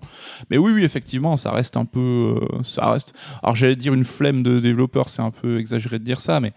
Mais 0.50 0.56
oui, 0.58 0.72
oui, 0.72 0.84
effectivement, 0.84 1.36
ça 1.36 1.50
reste 1.50 1.76
un 1.76 1.84
peu, 1.84 2.36
euh, 2.40 2.62
ça 2.62 2.90
reste. 2.92 3.12
Alors 3.42 3.56
j'allais 3.56 3.76
dire 3.76 3.92
une 3.94 4.04
flemme 4.04 4.42
de 4.42 4.58
développeurs, 4.60 5.08
c'est 5.08 5.22
un 5.22 5.32
peu 5.32 5.58
exagéré 5.58 5.98
de 5.98 6.04
dire 6.04 6.20
ça, 6.20 6.40
mais 6.40 6.52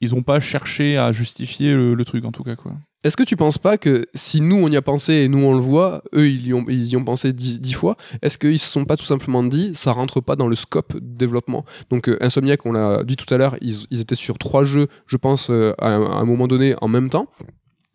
ils 0.00 0.14
ont 0.14 0.22
pas 0.22 0.40
cherché 0.40 0.96
à 0.96 1.12
justifier 1.12 1.74
le, 1.74 2.04
truc 2.04 2.24
en 2.24 2.32
tout 2.32 2.42
cas 2.42 2.56
quoi. 2.56 2.72
Est-ce 3.02 3.16
que 3.16 3.22
tu 3.22 3.34
penses 3.34 3.56
pas 3.56 3.78
que 3.78 4.04
si 4.14 4.42
nous 4.42 4.56
on 4.56 4.68
y 4.68 4.76
a 4.76 4.82
pensé 4.82 5.14
et 5.14 5.28
nous 5.28 5.38
on 5.38 5.54
le 5.54 5.60
voit, 5.60 6.02
eux 6.14 6.28
ils 6.28 6.48
y 6.48 6.52
ont, 6.52 6.66
ils 6.68 6.88
y 6.88 6.96
ont 6.96 7.04
pensé 7.04 7.32
dix, 7.32 7.58
dix 7.58 7.72
fois, 7.72 7.96
est-ce 8.20 8.36
qu'ils 8.36 8.58
se 8.58 8.70
sont 8.70 8.84
pas 8.84 8.96
tout 8.96 9.06
simplement 9.06 9.42
dit 9.42 9.70
ça 9.74 9.92
rentre 9.92 10.20
pas 10.20 10.36
dans 10.36 10.48
le 10.48 10.54
scope 10.54 10.94
de 10.94 11.16
développement? 11.16 11.64
Donc 11.88 12.08
euh, 12.08 12.18
Insomniac, 12.20 12.66
on 12.66 12.72
l'a 12.72 13.02
dit 13.04 13.16
tout 13.16 13.32
à 13.32 13.38
l'heure, 13.38 13.56
ils, 13.62 14.00
étaient 14.00 14.14
sur 14.14 14.36
trois 14.36 14.64
jeux, 14.64 14.88
je 15.06 15.16
pense, 15.16 15.48
euh, 15.48 15.72
à 15.78 15.88
un 15.88 16.24
moment 16.24 16.46
donné 16.46 16.74
en 16.82 16.88
même 16.88 17.08
temps. 17.08 17.28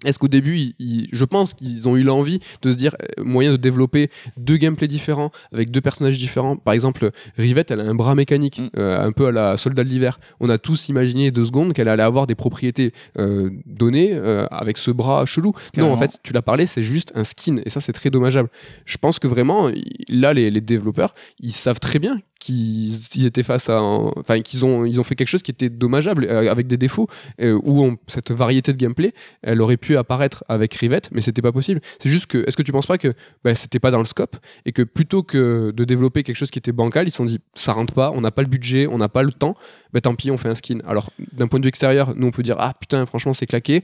Est-ce 0.03 0.19
qu'au 0.19 0.27
début, 0.27 0.57
ils- 0.57 0.75
ils- 0.79 1.07
je 1.13 1.23
pense 1.25 1.53
qu'ils 1.53 1.87
ont 1.87 1.95
eu 1.95 2.03
l'envie 2.03 2.39
de 2.61 2.71
se 2.71 2.75
dire 2.75 2.95
euh, 3.01 3.23
moyen 3.23 3.51
de 3.51 3.57
développer 3.57 4.09
deux 4.37 4.57
gameplays 4.57 4.87
différents 4.89 5.31
avec 5.53 5.71
deux 5.71 5.81
personnages 5.81 6.17
différents. 6.17 6.57
Par 6.57 6.73
exemple, 6.73 7.11
Rivette, 7.37 7.71
elle 7.71 7.79
a 7.79 7.83
un 7.85 7.95
bras 7.95 8.13
mécanique, 8.15 8.59
Mm. 8.59 8.69
euh, 8.77 9.05
un 9.07 9.11
peu 9.11 9.27
à 9.27 9.31
la 9.31 9.57
Soldat 9.57 9.83
de 9.83 9.89
l'hiver. 9.89 10.19
On 10.39 10.49
a 10.49 10.57
tous 10.57 10.89
imaginé 10.89 11.31
deux 11.31 11.45
secondes 11.45 11.73
qu'elle 11.73 11.87
allait 11.87 12.03
avoir 12.03 12.27
des 12.27 12.35
propriétés 12.35 12.91
euh, 13.17 13.49
données 13.65 14.13
avec 14.51 14.77
ce 14.77 14.91
bras 14.91 15.25
chelou. 15.25 15.53
Non, 15.77 15.91
en 15.91 15.97
fait, 15.97 16.19
tu 16.23 16.33
l'as 16.33 16.41
parlé, 16.41 16.65
c'est 16.65 16.83
juste 16.83 17.11
un 17.15 17.23
skin 17.23 17.55
et 17.65 17.69
ça, 17.69 17.79
c'est 17.79 17.93
très 17.93 18.09
dommageable. 18.09 18.49
Je 18.85 18.97
pense 18.97 19.19
que 19.19 19.27
vraiment, 19.27 19.69
là, 20.09 20.33
les, 20.33 20.51
les 20.51 20.61
développeurs, 20.61 21.15
ils 21.39 21.51
savent 21.51 21.79
très 21.79 21.99
bien 21.99 22.19
qu'ils 22.39 22.99
ils 23.15 23.25
étaient 23.25 23.43
face 23.43 23.69
à, 23.69 23.81
enfin, 23.81 24.41
qu'ils 24.41 24.65
ont, 24.65 24.85
ils 24.85 24.99
ont 24.99 25.03
fait 25.03 25.15
quelque 25.15 25.27
chose 25.27 25.41
qui 25.41 25.51
était 25.51 25.69
dommageable 25.69 26.25
euh, 26.25 26.51
avec 26.51 26.67
des 26.67 26.77
défauts 26.77 27.07
euh, 27.41 27.59
où 27.63 27.95
cette 28.07 28.31
variété 28.31 28.73
de 28.73 28.77
gameplay 28.77 29.13
elle 29.41 29.61
aurait 29.61 29.77
pu 29.77 29.97
apparaître 29.97 30.43
avec 30.47 30.73
Rivette, 30.73 31.09
mais 31.11 31.21
c'était 31.21 31.41
pas 31.41 31.51
possible. 31.51 31.81
C'est 32.01 32.09
juste 32.09 32.27
que, 32.27 32.43
est-ce 32.47 32.57
que 32.57 32.61
tu 32.61 32.71
penses 32.71 32.87
pas 32.87 32.97
que 32.97 33.13
bah, 33.43 33.55
c'était 33.55 33.79
pas 33.79 33.91
dans 33.91 33.99
le 33.99 34.05
scope 34.05 34.37
et 34.65 34.71
que 34.71 34.81
plutôt 34.81 35.23
que 35.23 35.71
de 35.71 35.83
développer 35.83 36.23
quelque 36.23 36.35
chose 36.35 36.51
qui 36.51 36.59
était 36.59 36.71
bancal, 36.71 37.07
ils 37.07 37.11
se 37.11 37.17
sont 37.17 37.25
dit 37.25 37.39
ça 37.53 37.73
rentre 37.73 37.93
pas, 37.93 38.11
on 38.11 38.21
n'a 38.21 38.31
pas 38.31 38.41
le 38.41 38.47
budget, 38.47 38.87
on 38.87 38.97
n'a 38.97 39.09
pas 39.09 39.23
le 39.23 39.31
temps, 39.31 39.55
bah 39.93 40.01
tant 40.01 40.15
pis, 40.15 40.31
on 40.31 40.37
fait 40.37 40.49
un 40.49 40.55
skin. 40.55 40.79
Alors 40.87 41.11
d'un 41.33 41.47
point 41.47 41.59
de 41.59 41.65
vue 41.65 41.69
extérieur, 41.69 42.15
nous 42.15 42.27
on 42.27 42.31
peut 42.31 42.43
dire 42.43 42.57
ah 42.59 42.73
putain, 42.79 43.05
franchement 43.05 43.33
c'est 43.33 43.45
claqué, 43.45 43.83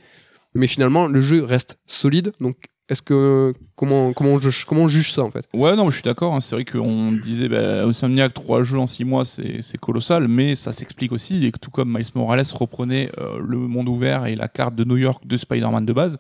mais 0.53 0.67
finalement 0.67 1.07
le 1.07 1.21
jeu 1.21 1.43
reste 1.43 1.77
solide. 1.87 2.33
Donc 2.39 2.55
est-ce 2.91 3.01
que 3.01 3.53
comment 3.77 4.11
comment 4.11 4.31
on 4.31 4.39
juge, 4.39 4.65
comment 4.65 4.89
juge 4.89 5.13
ça 5.13 5.23
en 5.23 5.31
fait? 5.31 5.47
Ouais, 5.53 5.75
non, 5.77 5.89
je 5.89 5.95
suis 5.95 6.03
d'accord. 6.03 6.33
hein. 6.35 6.41
C'est 6.41 6.55
vrai 6.55 6.65
qu'on 6.65 7.13
disait, 7.13 7.47
bah, 7.47 7.85
Insomniac, 7.85 8.33
trois 8.33 8.63
jeux 8.63 8.77
en 8.77 8.85
six 8.85 9.05
mois, 9.05 9.23
c'est 9.23 9.77
colossal, 9.79 10.27
mais 10.27 10.55
ça 10.55 10.73
s'explique 10.73 11.13
aussi. 11.13 11.45
Et 11.45 11.51
que 11.51 11.57
tout 11.57 11.71
comme 11.71 11.89
Miles 11.91 12.05
Morales 12.15 12.43
reprenait 12.53 13.09
euh, 13.17 13.39
le 13.39 13.57
monde 13.57 13.87
ouvert 13.87 14.25
et 14.25 14.35
la 14.35 14.49
carte 14.49 14.75
de 14.75 14.83
New 14.83 14.97
York 14.97 15.25
de 15.25 15.37
Spider-Man 15.37 15.85
de 15.85 15.93
base. 15.93 16.17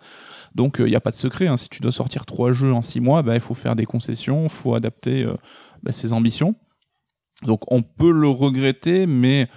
Donc, 0.55 0.77
il 0.79 0.85
n'y 0.85 0.95
a 0.95 1.01
pas 1.01 1.11
de 1.11 1.15
secret. 1.15 1.47
hein. 1.47 1.57
Si 1.57 1.67
tu 1.67 1.81
dois 1.81 1.91
sortir 1.91 2.25
trois 2.25 2.53
jeux 2.53 2.73
en 2.73 2.81
six 2.81 3.01
mois, 3.01 3.21
bah, 3.21 3.35
il 3.35 3.41
faut 3.41 3.53
faire 3.53 3.75
des 3.75 3.85
concessions, 3.85 4.43
il 4.43 4.49
faut 4.49 4.73
adapter 4.73 5.23
euh, 5.23 5.33
bah, 5.83 5.91
ses 5.91 6.13
ambitions. 6.13 6.55
Donc, 7.43 7.69
on 7.71 7.81
peut 7.81 8.11
le 8.13 8.29
regretter, 8.29 9.07
mais 9.07 9.49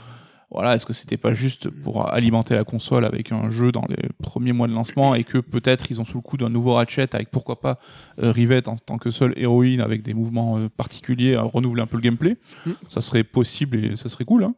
voilà, 0.55 0.74
est-ce 0.74 0.86
que 0.86 0.92
c'était 0.92 1.16
pas 1.16 1.34
juste 1.34 1.68
pour 1.68 2.12
alimenter 2.12 2.55
la 2.55 2.64
console 2.64 3.05
avec 3.05 3.32
un 3.32 3.50
jeu 3.50 3.72
dans 3.72 3.84
les 3.88 4.09
premiers 4.22 4.52
mois 4.52 4.66
de 4.68 4.72
lancement 4.72 5.14
et 5.14 5.24
que 5.24 5.38
peut-être 5.38 5.90
ils 5.90 6.00
ont 6.00 6.05
sous 6.05 6.16
le 6.18 6.22
coup 6.22 6.36
d'un 6.36 6.48
nouveau 6.48 6.74
Ratchet 6.74 7.14
avec 7.14 7.30
pourquoi 7.30 7.61
pas 7.61 7.78
euh, 8.22 8.30
Rivette 8.30 8.68
en 8.68 8.76
tant 8.76 8.98
que 8.98 9.11
seule 9.11 9.34
héroïne 9.36 9.80
avec 9.80 10.02
des 10.02 10.14
mouvements 10.14 10.57
euh, 10.59 10.68
particuliers 10.74 11.34
à 11.34 11.42
renouveler 11.42 11.82
un 11.82 11.86
peu 11.86 11.96
le 11.96 12.02
gameplay? 12.02 12.36
Mm. 12.66 12.70
Ça 12.88 13.00
serait 13.00 13.24
possible 13.24 13.76
et 13.84 13.96
ça 13.96 14.09
serait 14.09 14.24
cool. 14.24 14.44
Hein. 14.44 14.55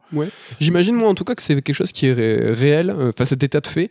J'imagine 0.59 0.95
moi 0.95 1.09
en 1.09 1.15
tout 1.15 1.23
cas 1.23 1.35
que 1.35 1.41
c'est 1.43 1.55
quelque 1.61 1.75
chose 1.75 1.91
qui 1.91 2.05
est 2.07 2.13
ré- 2.13 2.51
réel, 2.53 2.89
euh, 2.89 3.09
enfin 3.09 3.25
cet 3.25 3.43
état 3.43 3.59
de 3.59 3.67
fait. 3.67 3.89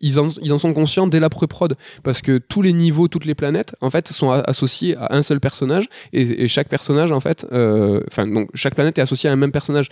Ils 0.00 0.18
en, 0.18 0.28
ils 0.42 0.52
en 0.52 0.58
sont 0.58 0.74
conscients 0.74 1.06
dès 1.06 1.20
la 1.20 1.30
pré-prod. 1.30 1.76
Parce 2.02 2.20
que 2.20 2.38
tous 2.38 2.62
les 2.62 2.72
niveaux, 2.72 3.08
toutes 3.08 3.24
les 3.24 3.34
planètes, 3.34 3.74
en 3.80 3.90
fait, 3.90 4.08
sont 4.08 4.30
a- 4.30 4.40
associés 4.40 4.96
à 4.96 5.14
un 5.14 5.22
seul 5.22 5.40
personnage. 5.40 5.86
Et, 6.12 6.42
et 6.44 6.48
chaque 6.48 6.68
personnage, 6.68 7.12
en 7.12 7.20
fait, 7.20 7.46
euh, 7.52 8.00
enfin 8.08 8.26
donc 8.26 8.50
chaque 8.54 8.74
planète 8.74 8.98
est 8.98 9.02
associée 9.02 9.30
à 9.30 9.32
un 9.32 9.36
même 9.36 9.52
personnage. 9.52 9.88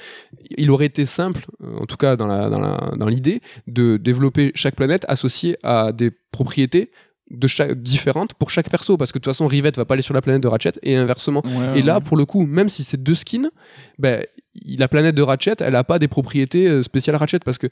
Il 0.59 0.71
aurait 0.71 0.87
été 0.87 1.07
simple, 1.07 1.47
euh, 1.63 1.79
en 1.81 1.87
tout 1.87 1.97
cas 1.97 2.17
dans 2.17 2.27
la 2.27 2.51
dans 2.51 2.61
la 2.61 2.93
dans 2.97 3.07
l'idée, 3.07 3.41
de 3.69 3.97
développer 3.97 4.51
chaque 4.55 4.75
planète 4.75 5.05
associée 5.09 5.57
à 5.63 5.93
des 5.93 6.11
propriétés 6.33 6.91
de 7.31 7.47
chaque 7.47 7.81
différentes 7.83 8.35
pour 8.35 8.51
chaque 8.51 8.69
perso. 8.69 8.97
Parce 8.99 9.13
que 9.13 9.19
de 9.19 9.23
toute 9.23 9.33
façon 9.33 9.47
Rivette 9.47 9.77
va 9.77 9.85
pas 9.87 9.95
aller 9.95 10.03
sur 10.03 10.13
la 10.15 10.21
planète 10.21 10.43
de 10.43 10.49
Ratchet 10.49 10.73
et 10.83 10.97
inversement. 10.97 11.43
Ouais, 11.47 11.79
Et 11.79 11.83
là, 11.83 12.01
pour 12.01 12.17
le 12.19 12.27
coup, 12.27 12.45
même 12.45 12.69
si 12.69 12.85
c'est 12.85 13.03
deux 13.03 13.15
skins, 13.15 13.51
ben, 13.99 14.23
la 14.67 14.89
planète 14.89 15.15
de 15.15 15.23
Ratchet, 15.23 15.55
elle 15.61 15.77
a 15.77 15.85
pas 15.85 15.99
des 15.99 16.09
propriétés 16.09 16.69
euh, 16.69 16.83
spéciales 16.83 17.17
Ratchet. 17.17 17.39
Parce 17.43 17.57
que 17.57 17.69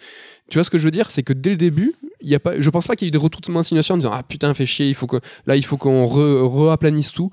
tu 0.49 0.57
vois 0.57 0.65
ce 0.65 0.71
que 0.71 0.79
je 0.79 0.85
veux 0.87 0.91
dire, 0.91 1.11
c'est 1.11 1.23
que 1.23 1.35
dès 1.35 1.51
le 1.51 1.57
début, 1.57 1.93
y 2.23 2.35
a 2.35 2.41
pas, 2.41 2.61
je 2.61 2.71
pense 2.71 2.87
pas 2.87 2.97
qu'il 2.97 3.07
y 3.07 3.09
ait 3.09 3.11
eu 3.11 3.13
des 3.13 3.19
retournements 3.19 3.61
d'insinuation 3.61 3.95
en 3.95 3.99
disant 3.99 4.13
ah 4.13 4.23
putain 4.23 4.53
fait 4.55 4.67
chier, 4.67 4.89
il 4.89 4.95
faut 4.95 5.07
que 5.07 5.19
là 5.47 5.57
il 5.57 5.65
faut 5.65 5.77
qu'on 5.77 6.05
re, 6.05 6.47
re-aplanisse 6.47 7.13
tout. 7.13 7.31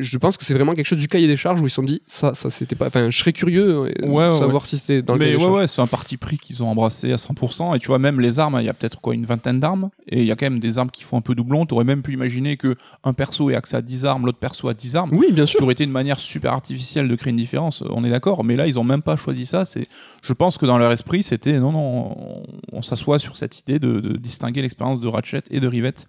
Je 0.00 0.16
pense 0.18 0.36
que 0.36 0.44
c'est 0.44 0.54
vraiment 0.54 0.74
quelque 0.74 0.86
chose 0.86 0.98
du 0.98 1.08
cahier 1.08 1.26
des 1.26 1.36
charges 1.36 1.60
où 1.60 1.66
ils 1.66 1.70
se 1.70 1.74
sont 1.76 1.82
dit 1.82 2.00
ça, 2.06 2.34
ça 2.34 2.50
c'était 2.50 2.76
pas. 2.76 2.86
Enfin, 2.86 3.10
je 3.10 3.18
serais 3.18 3.32
curieux 3.32 3.68
euh, 3.68 3.92
de 4.00 4.06
Ouais, 4.06 4.28
ouais, 4.28 4.36
savoir 4.38 4.66
si 4.66 4.78
c'était 4.78 5.02
dans 5.02 5.14
le 5.14 5.18
Mais 5.18 5.32
cahier 5.32 5.44
ouais, 5.44 5.50
ouais, 5.50 5.66
c'est 5.66 5.82
un 5.82 5.86
parti 5.86 6.16
pris 6.16 6.38
qu'ils 6.38 6.62
ont 6.62 6.68
embrassé 6.68 7.12
à 7.12 7.16
100%. 7.16 7.74
Et 7.76 7.78
tu 7.78 7.88
vois, 7.88 7.98
même 7.98 8.20
les 8.20 8.38
armes, 8.38 8.56
il 8.60 8.64
y 8.66 8.68
a 8.68 8.74
peut-être 8.74 9.00
quoi, 9.00 9.14
une 9.14 9.26
vingtaine 9.26 9.60
d'armes. 9.60 9.90
Et 10.08 10.20
il 10.20 10.26
y 10.26 10.30
a 10.32 10.36
quand 10.36 10.46
même 10.46 10.60
des 10.60 10.78
armes 10.78 10.90
qui 10.90 11.02
font 11.04 11.16
un 11.16 11.20
peu 11.20 11.34
doublon. 11.34 11.66
T'aurais 11.66 11.84
même 11.84 12.02
pu 12.02 12.12
imaginer 12.14 12.56
que 12.56 12.76
un 13.04 13.12
perso 13.12 13.50
ait 13.50 13.54
accès 13.56 13.76
à 13.76 13.82
10 13.82 14.04
armes, 14.04 14.24
l'autre 14.26 14.38
perso 14.38 14.68
à 14.68 14.74
10 14.74 14.96
armes. 14.96 15.10
Oui, 15.12 15.32
bien 15.32 15.46
Ça 15.46 15.52
sûr. 15.52 15.62
aurait 15.62 15.72
été 15.72 15.84
une 15.84 15.90
manière 15.90 16.20
super 16.20 16.52
artificielle 16.52 17.08
de 17.08 17.14
créer 17.16 17.30
une 17.30 17.36
différence, 17.36 17.82
on 17.90 18.04
est 18.04 18.10
d'accord, 18.10 18.44
mais 18.44 18.56
là 18.56 18.66
ils 18.66 18.78
ont 18.78 18.84
même 18.84 19.02
pas 19.02 19.16
choisi 19.16 19.46
ça. 19.46 19.64
C'est, 19.64 19.86
je 20.22 20.32
pense 20.32 20.58
que 20.58 20.66
dans 20.66 20.78
leur 20.78 20.92
esprit 20.92 21.22
c'était 21.22 21.58
non 21.58 21.72
non, 21.72 22.16
on, 22.16 22.42
on 22.72 22.82
s'assoit 22.82 23.18
sur 23.18 23.36
cette 23.36 23.58
idée 23.58 23.78
de, 23.78 24.00
de 24.00 24.16
distinguer 24.16 24.62
l'expérience 24.62 25.00
de 25.00 25.08
Ratchet 25.08 25.42
et 25.50 25.60
de 25.60 25.66
Rivette. 25.68 26.06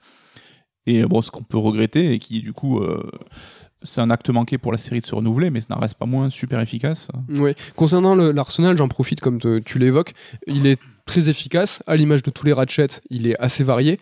Et 0.85 1.03
bon, 1.05 1.21
ce 1.21 1.29
qu'on 1.29 1.43
peut 1.43 1.57
regretter 1.57 2.13
et 2.13 2.19
qui 2.19 2.39
du 2.39 2.53
coup 2.53 2.79
euh, 2.79 3.03
c'est 3.83 4.01
un 4.01 4.09
acte 4.09 4.29
manqué 4.29 4.57
pour 4.57 4.71
la 4.71 4.77
série 4.77 4.99
de 4.99 5.05
se 5.05 5.15
renouveler, 5.15 5.49
mais 5.49 5.61
ça 5.61 5.67
n'en 5.71 5.79
reste 5.79 5.95
pas 5.95 6.05
moins 6.05 6.29
super 6.29 6.59
efficace. 6.59 7.09
Ouais. 7.35 7.55
Concernant 7.75 8.15
l'arsenal, 8.15 8.77
j'en 8.77 8.87
profite 8.87 9.21
comme 9.21 9.39
tu 9.63 9.79
l'évoques, 9.79 10.13
il 10.47 10.67
est 10.67 10.79
très 11.05 11.29
efficace, 11.29 11.81
à 11.87 11.95
l'image 11.95 12.21
de 12.21 12.29
tous 12.29 12.45
les 12.45 12.53
Ratchet, 12.53 12.87
il 13.09 13.27
est 13.27 13.39
assez 13.39 13.63
varié. 13.63 13.99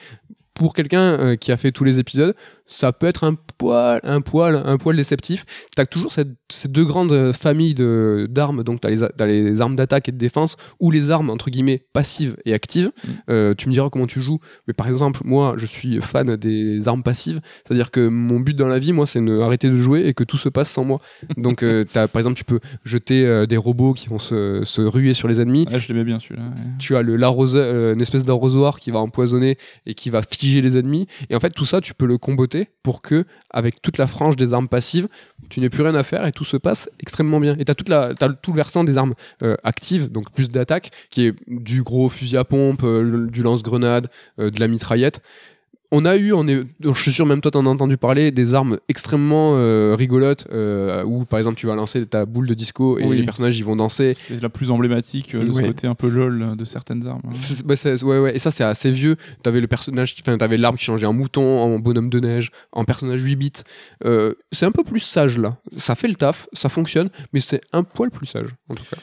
Pour 0.53 0.73
quelqu'un 0.73 0.99
euh, 0.99 1.35
qui 1.35 1.51
a 1.51 1.57
fait 1.57 1.71
tous 1.71 1.83
les 1.83 1.99
épisodes, 1.99 2.35
ça 2.67 2.91
peut 2.93 3.07
être 3.07 3.23
un 3.23 3.35
poil, 3.57 3.99
un 4.03 4.21
poil, 4.21 4.61
un 4.65 4.77
poil 4.77 4.95
déceptif. 4.95 5.45
T'as 5.75 5.85
toujours 5.85 6.13
cette, 6.13 6.29
ces 6.51 6.67
deux 6.67 6.85
grandes 6.85 7.11
euh, 7.11 7.33
familles 7.33 7.73
de 7.73 8.27
d'armes, 8.29 8.63
donc 8.63 8.81
t'as 8.81 8.89
les, 8.89 8.99
t'as 9.15 9.25
les 9.25 9.61
armes 9.61 9.75
d'attaque 9.75 10.09
et 10.09 10.11
de 10.11 10.17
défense, 10.17 10.57
ou 10.79 10.91
les 10.91 11.11
armes 11.11 11.29
entre 11.29 11.49
guillemets 11.49 11.83
passives 11.93 12.37
et 12.45 12.53
actives. 12.53 12.91
Mm. 13.03 13.09
Euh, 13.29 13.53
tu 13.55 13.67
me 13.67 13.73
diras 13.73 13.89
comment 13.89 14.07
tu 14.07 14.21
joues, 14.21 14.39
mais 14.67 14.73
par 14.73 14.87
exemple, 14.87 15.21
moi, 15.23 15.55
je 15.57 15.65
suis 15.65 15.99
fan 16.01 16.35
des 16.35 16.87
armes 16.87 17.03
passives, 17.03 17.41
c'est-à-dire 17.65 17.91
que 17.91 18.07
mon 18.07 18.39
but 18.39 18.55
dans 18.55 18.67
la 18.67 18.79
vie, 18.79 18.93
moi, 18.93 19.07
c'est 19.07 19.21
de 19.23 19.39
arrêter 19.39 19.69
de 19.69 19.77
jouer 19.77 20.07
et 20.07 20.13
que 20.13 20.23
tout 20.23 20.37
se 20.37 20.49
passe 20.49 20.69
sans 20.69 20.83
moi. 20.83 20.99
Donc, 21.37 21.63
euh, 21.63 21.85
t'as, 21.91 22.07
par 22.07 22.19
exemple, 22.19 22.37
tu 22.37 22.43
peux 22.43 22.59
jeter 22.83 23.25
euh, 23.25 23.45
des 23.45 23.57
robots 23.57 23.93
qui 23.93 24.07
vont 24.07 24.19
se, 24.19 24.61
se 24.63 24.81
ruer 24.81 25.13
sur 25.13 25.27
les 25.27 25.41
ennemis. 25.41 25.65
Ah, 25.71 25.79
je 25.79 25.87
l'aimais 25.89 26.03
bien 26.03 26.19
celui-là. 26.19 26.43
ouais. 26.43 26.61
Tu 26.79 26.95
as 26.95 27.01
le 27.01 27.15
l'arroseur, 27.15 27.63
euh, 27.65 27.93
une 27.93 28.01
espèce 28.01 28.25
d'arrosoir 28.25 28.79
qui 28.79 28.91
va 28.91 28.99
empoisonner 28.99 29.57
et 29.85 29.93
qui 29.93 30.09
va 30.09 30.21
figer 30.21 30.61
les 30.61 30.77
ennemis. 30.77 31.07
Et 31.29 31.35
en 31.35 31.39
fait, 31.39 31.51
tout 31.51 31.65
ça, 31.65 31.81
tu 31.81 31.93
peux 31.93 32.05
le 32.05 32.17
comboter 32.17 32.56
pour 32.83 33.01
que, 33.01 33.25
avec 33.49 33.81
toute 33.81 33.97
la 33.97 34.07
frange 34.07 34.35
des 34.35 34.53
armes 34.53 34.67
passives, 34.67 35.07
tu 35.49 35.59
n'aies 35.59 35.69
plus 35.69 35.83
rien 35.83 35.95
à 35.95 36.03
faire 36.03 36.25
et 36.25 36.31
tout 36.31 36.43
se 36.43 36.57
passe 36.57 36.89
extrêmement 36.99 37.39
bien. 37.39 37.55
Et 37.59 37.65
la, 37.87 38.13
t'as 38.13 38.29
tout 38.29 38.51
le 38.51 38.55
versant 38.55 38.83
des 38.83 38.97
armes 38.97 39.13
euh, 39.43 39.55
actives, 39.63 40.11
donc 40.11 40.31
plus 40.31 40.49
d'attaque, 40.49 40.91
qui 41.09 41.25
est 41.25 41.35
du 41.47 41.83
gros 41.83 42.09
fusil 42.09 42.37
à 42.37 42.43
pompe, 42.43 42.83
euh, 42.83 43.27
du 43.27 43.41
lance-grenade, 43.43 44.07
euh, 44.39 44.49
de 44.49 44.59
la 44.59 44.67
mitraillette. 44.67 45.21
On 45.91 46.03
a 46.03 46.17
eu, 46.17 46.33
on 46.33 46.45
est, 46.49 46.63
je 46.81 47.01
suis 47.01 47.13
sûr 47.13 47.25
même 47.25 47.39
toi 47.39 47.49
t'en 47.49 47.65
as 47.65 47.69
entendu 47.69 47.95
parler, 47.95 48.31
des 48.31 48.53
armes 48.53 48.77
extrêmement 48.89 49.53
euh, 49.55 49.95
rigolotes 49.97 50.45
euh, 50.51 51.01
où 51.05 51.23
par 51.23 51.39
exemple 51.39 51.55
tu 51.57 51.65
vas 51.67 51.75
lancer 51.75 52.05
ta 52.05 52.25
boule 52.25 52.45
de 52.45 52.53
disco 52.53 52.99
et 52.99 53.05
Oui. 53.05 53.17
les 53.17 53.23
personnages 53.23 53.57
ils 53.57 53.63
vont 53.63 53.77
danser. 53.77 54.13
C'est 54.13 54.41
la 54.41 54.49
plus 54.49 54.69
emblématique 54.69 55.33
euh, 55.33 55.45
de 55.45 55.53
ce 55.53 55.61
côté 55.61 55.87
un 55.87 55.95
peu 55.95 56.09
lol 56.09 56.57
de 56.57 56.65
certaines 56.65 57.07
armes. 57.07 57.21
hein. 57.25 57.31
Bah, 57.63 57.75
ouais, 58.03 58.19
ouais. 58.19 58.35
Et 58.35 58.39
ça, 58.39 58.51
c'est 58.51 58.65
assez 58.65 58.91
vieux. 58.91 59.15
T'avais 59.43 59.61
le 59.61 59.67
personnage, 59.67 60.13
enfin, 60.19 60.37
t'avais 60.37 60.57
l'arbre 60.57 60.77
qui 60.77 60.83
changeait 60.85 61.05
en 61.07 61.13
mouton, 61.13 61.59
en 61.59 61.79
bonhomme 61.79 62.09
de 62.09 62.19
neige, 62.19 62.51
en 62.73 62.83
personnage 62.83 63.21
8 63.21 63.35
bits. 63.37 63.51
Euh, 64.03 64.33
c'est 64.51 64.65
un 64.65 64.71
peu 64.71 64.83
plus 64.83 64.99
sage 64.99 65.37
là. 65.37 65.55
Ça 65.77 65.95
fait 65.95 66.09
le 66.09 66.15
taf, 66.15 66.47
ça 66.51 66.67
fonctionne, 66.67 67.09
mais 67.31 67.39
c'est 67.39 67.61
un 67.71 67.83
poil 67.83 68.11
plus 68.11 68.25
sage 68.25 68.49
en 68.69 68.73
tout 68.73 68.83
cas. 68.91 68.97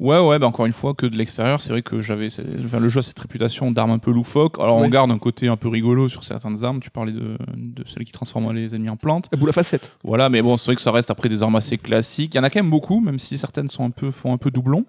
Ouais, 0.00 0.18
ouais, 0.18 0.38
bah 0.38 0.46
encore 0.46 0.64
une 0.64 0.72
fois, 0.72 0.94
que 0.94 1.04
de 1.04 1.14
l'extérieur, 1.16 1.60
c'est 1.60 1.70
vrai 1.70 1.82
que 1.82 2.00
j'avais. 2.00 2.28
Enfin, 2.64 2.80
le 2.80 2.88
jeu 2.88 3.00
a 3.00 3.02
cette 3.02 3.20
réputation 3.20 3.70
d'armes 3.70 3.90
un 3.90 3.98
peu 3.98 4.10
loufoques. 4.10 4.58
Alors, 4.58 4.78
on 4.78 4.88
garde 4.88 5.10
un 5.10 5.18
côté 5.18 5.46
un 5.48 5.56
peu 5.56 5.68
rigolo 5.68 6.08
sur 6.08 6.24
certaines 6.24 6.64
armes. 6.64 6.80
Tu 6.80 6.90
parlais 6.90 7.12
de, 7.12 7.36
de 7.54 7.84
celles 7.86 8.04
qui 8.04 8.12
transforment 8.12 8.52
les 8.52 8.74
ennemis 8.74 8.88
en 8.88 8.96
plantes. 8.96 9.28
La 9.30 9.38
boule 9.38 9.50
à 9.50 9.52
facettes. 9.52 9.94
Voilà, 10.02 10.30
mais 10.30 10.40
bon, 10.40 10.56
c'est 10.56 10.66
vrai 10.66 10.76
que 10.76 10.80
ça 10.82 10.90
reste 10.90 11.10
après 11.10 11.28
des 11.28 11.42
armes 11.42 11.56
assez 11.56 11.76
classiques. 11.76 12.34
Il 12.34 12.38
y 12.38 12.40
en 12.40 12.44
a 12.44 12.48
quand 12.50 12.60
même 12.62 12.70
beaucoup, 12.70 13.00
même 13.00 13.18
si 13.18 13.36
certaines 13.36 13.68
sont 13.68 13.84
un 13.84 13.90
peu, 13.90 14.10
font 14.10 14.32
un 14.32 14.38
peu 14.38 14.50
doublon. 14.50 14.86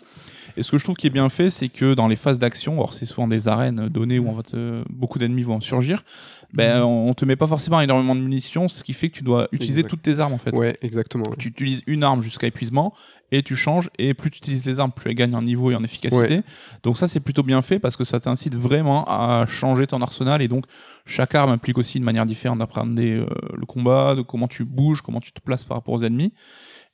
Et 0.57 0.63
ce 0.63 0.71
que 0.71 0.77
je 0.77 0.83
trouve 0.83 0.95
qui 0.95 1.07
est 1.07 1.11
bien 1.11 1.29
fait, 1.29 1.49
c'est 1.49 1.69
que 1.69 1.93
dans 1.93 2.07
les 2.09 2.17
phases 2.17 2.37
d'action, 2.39 2.73
alors 2.73 2.93
c'est 2.93 3.05
souvent 3.05 3.27
des 3.27 3.47
arènes 3.47 3.87
données 3.87 4.19
où 4.19 4.27
on 4.27 4.33
va 4.33 4.43
te- 4.43 4.83
beaucoup 4.89 5.17
d'ennemis 5.17 5.43
vont 5.43 5.61
surgir, 5.61 6.03
ben, 6.53 6.83
on 6.83 7.09
on 7.09 7.13
te 7.13 7.23
met 7.23 7.37
pas 7.37 7.47
forcément 7.47 7.79
énormément 7.79 8.15
de 8.15 8.19
munitions, 8.21 8.67
ce 8.67 8.83
qui 8.83 8.91
fait 8.93 9.09
que 9.09 9.15
tu 9.17 9.23
dois 9.23 9.47
utiliser 9.53 9.79
Exact. 9.79 9.89
toutes 9.89 10.01
tes 10.01 10.19
armes 10.19 10.33
en 10.33 10.37
fait. 10.37 10.53
Ouais, 10.53 10.77
exactement. 10.81 11.23
ouais. 11.29 11.35
Tu 11.37 11.47
utilises 11.49 11.83
une 11.87 12.03
arme 12.03 12.21
jusqu'à 12.21 12.47
épuisement 12.47 12.93
et 13.31 13.43
tu 13.43 13.55
changes 13.55 13.89
et 13.97 14.13
plus 14.13 14.29
tu 14.29 14.37
utilises 14.37 14.65
les 14.65 14.79
armes, 14.79 14.91
plus 14.91 15.09
elles 15.09 15.15
gagnent 15.15 15.35
en 15.35 15.41
niveau 15.41 15.71
et 15.71 15.75
en 15.75 15.83
efficacité. 15.83 16.41
Donc 16.83 16.97
ça 16.97 17.07
c'est 17.07 17.19
plutôt 17.19 17.43
bien 17.43 17.61
fait 17.61 17.79
parce 17.79 17.95
que 17.95 18.03
ça 18.03 18.19
t'incite 18.19 18.55
vraiment 18.55 19.05
à 19.07 19.45
changer 19.47 19.87
ton 19.87 20.01
arsenal 20.01 20.41
et 20.41 20.47
donc 20.47 20.65
chaque 21.05 21.33
arme 21.35 21.51
implique 21.51 21.77
aussi 21.77 21.97
une 21.97 22.03
manière 22.03 22.25
différente 22.25 22.59
d'appréhender 22.59 23.17
euh, 23.17 23.25
le 23.55 23.65
combat, 23.65 24.15
de 24.15 24.21
comment 24.21 24.47
tu 24.47 24.65
bouges, 24.65 25.01
comment 25.01 25.19
tu 25.19 25.31
te 25.31 25.41
places 25.41 25.63
par 25.63 25.77
rapport 25.77 25.93
aux 25.93 26.03
ennemis. 26.03 26.33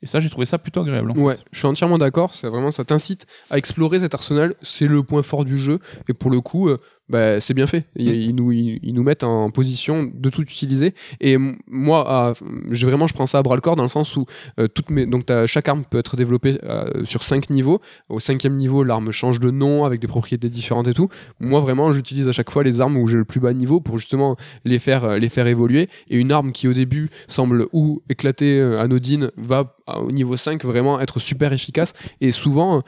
Et 0.00 0.06
ça 0.06 0.20
j'ai 0.20 0.30
trouvé 0.30 0.46
ça 0.46 0.58
plutôt 0.58 0.80
agréable. 0.80 1.10
en 1.10 1.14
fait. 1.14 1.20
Ouais, 1.20 1.36
je 1.50 1.58
suis 1.58 1.66
entièrement 1.66 1.98
d'accord. 1.98 2.32
C'est 2.32 2.48
vraiment 2.48 2.70
ça 2.70 2.84
t'incite 2.84 3.26
à 3.50 3.58
explorer 3.58 3.98
cet 3.98 4.14
arsenal. 4.14 4.54
C'est 4.62 4.86
le 4.86 5.02
point 5.02 5.22
fort 5.24 5.44
du 5.44 5.58
jeu. 5.58 5.80
Et 6.08 6.14
pour 6.14 6.30
le 6.30 6.40
coup, 6.40 6.68
euh, 6.68 6.78
bah, 7.08 7.40
c'est 7.40 7.54
bien 7.54 7.66
fait. 7.66 7.84
Ils, 7.96 8.10
Mm. 8.10 8.14
ils 8.14 8.34
nous, 8.34 8.52
ils, 8.52 8.80
ils 8.82 8.94
nous 8.94 9.02
mettent 9.02 9.24
en 9.24 9.50
position 9.50 10.10
de 10.12 10.30
tout 10.30 10.42
utiliser. 10.42 10.94
Et 11.20 11.36
moi, 11.66 12.04
ah, 12.06 12.32
j'ai 12.70 12.86
vraiment, 12.86 13.06
je 13.06 13.14
prends 13.14 13.26
ça 13.26 13.38
à 13.38 13.42
bras 13.42 13.54
le 13.54 13.60
corps 13.60 13.76
dans 13.76 13.82
le 13.82 13.88
sens 13.88 14.16
où 14.16 14.26
euh, 14.58 14.68
toutes 14.68 14.90
mes, 14.90 15.06
donc 15.06 15.26
chaque 15.46 15.68
arme 15.68 15.84
peut 15.88 15.98
être 15.98 16.16
développée 16.16 16.58
euh, 16.64 17.04
sur 17.04 17.22
cinq 17.22 17.50
niveaux. 17.50 17.80
Au 18.08 18.20
cinquième 18.20 18.56
niveau, 18.56 18.84
l'arme 18.84 19.10
change 19.10 19.40
de 19.40 19.50
nom 19.50 19.84
avec 19.84 20.00
des 20.00 20.06
propriétés 20.06 20.48
différentes 20.48 20.88
et 20.88 20.94
tout. 20.94 21.08
Moi, 21.40 21.60
vraiment, 21.60 21.92
j'utilise 21.92 22.28
à 22.28 22.32
chaque 22.32 22.50
fois 22.50 22.62
les 22.62 22.80
armes 22.80 22.96
où 22.96 23.06
j'ai 23.08 23.16
le 23.16 23.24
plus 23.24 23.40
bas 23.40 23.52
niveau 23.52 23.80
pour 23.80 23.98
justement 23.98 24.36
les 24.64 24.78
faire, 24.78 25.04
euh, 25.04 25.18
les 25.18 25.28
faire 25.28 25.46
évoluer. 25.46 25.88
Et 26.10 26.16
une 26.16 26.32
arme 26.32 26.52
qui 26.52 26.68
au 26.68 26.72
début 26.72 27.10
semble 27.26 27.66
ou 27.72 28.02
éclatée, 28.08 28.58
euh, 28.58 28.80
anodine, 28.80 29.30
va 29.36 29.74
au 29.86 30.12
niveau 30.12 30.36
5 30.36 30.64
vraiment 30.64 31.00
être 31.00 31.18
super 31.18 31.52
efficace. 31.52 31.94
Et 32.20 32.30
souvent, 32.30 32.82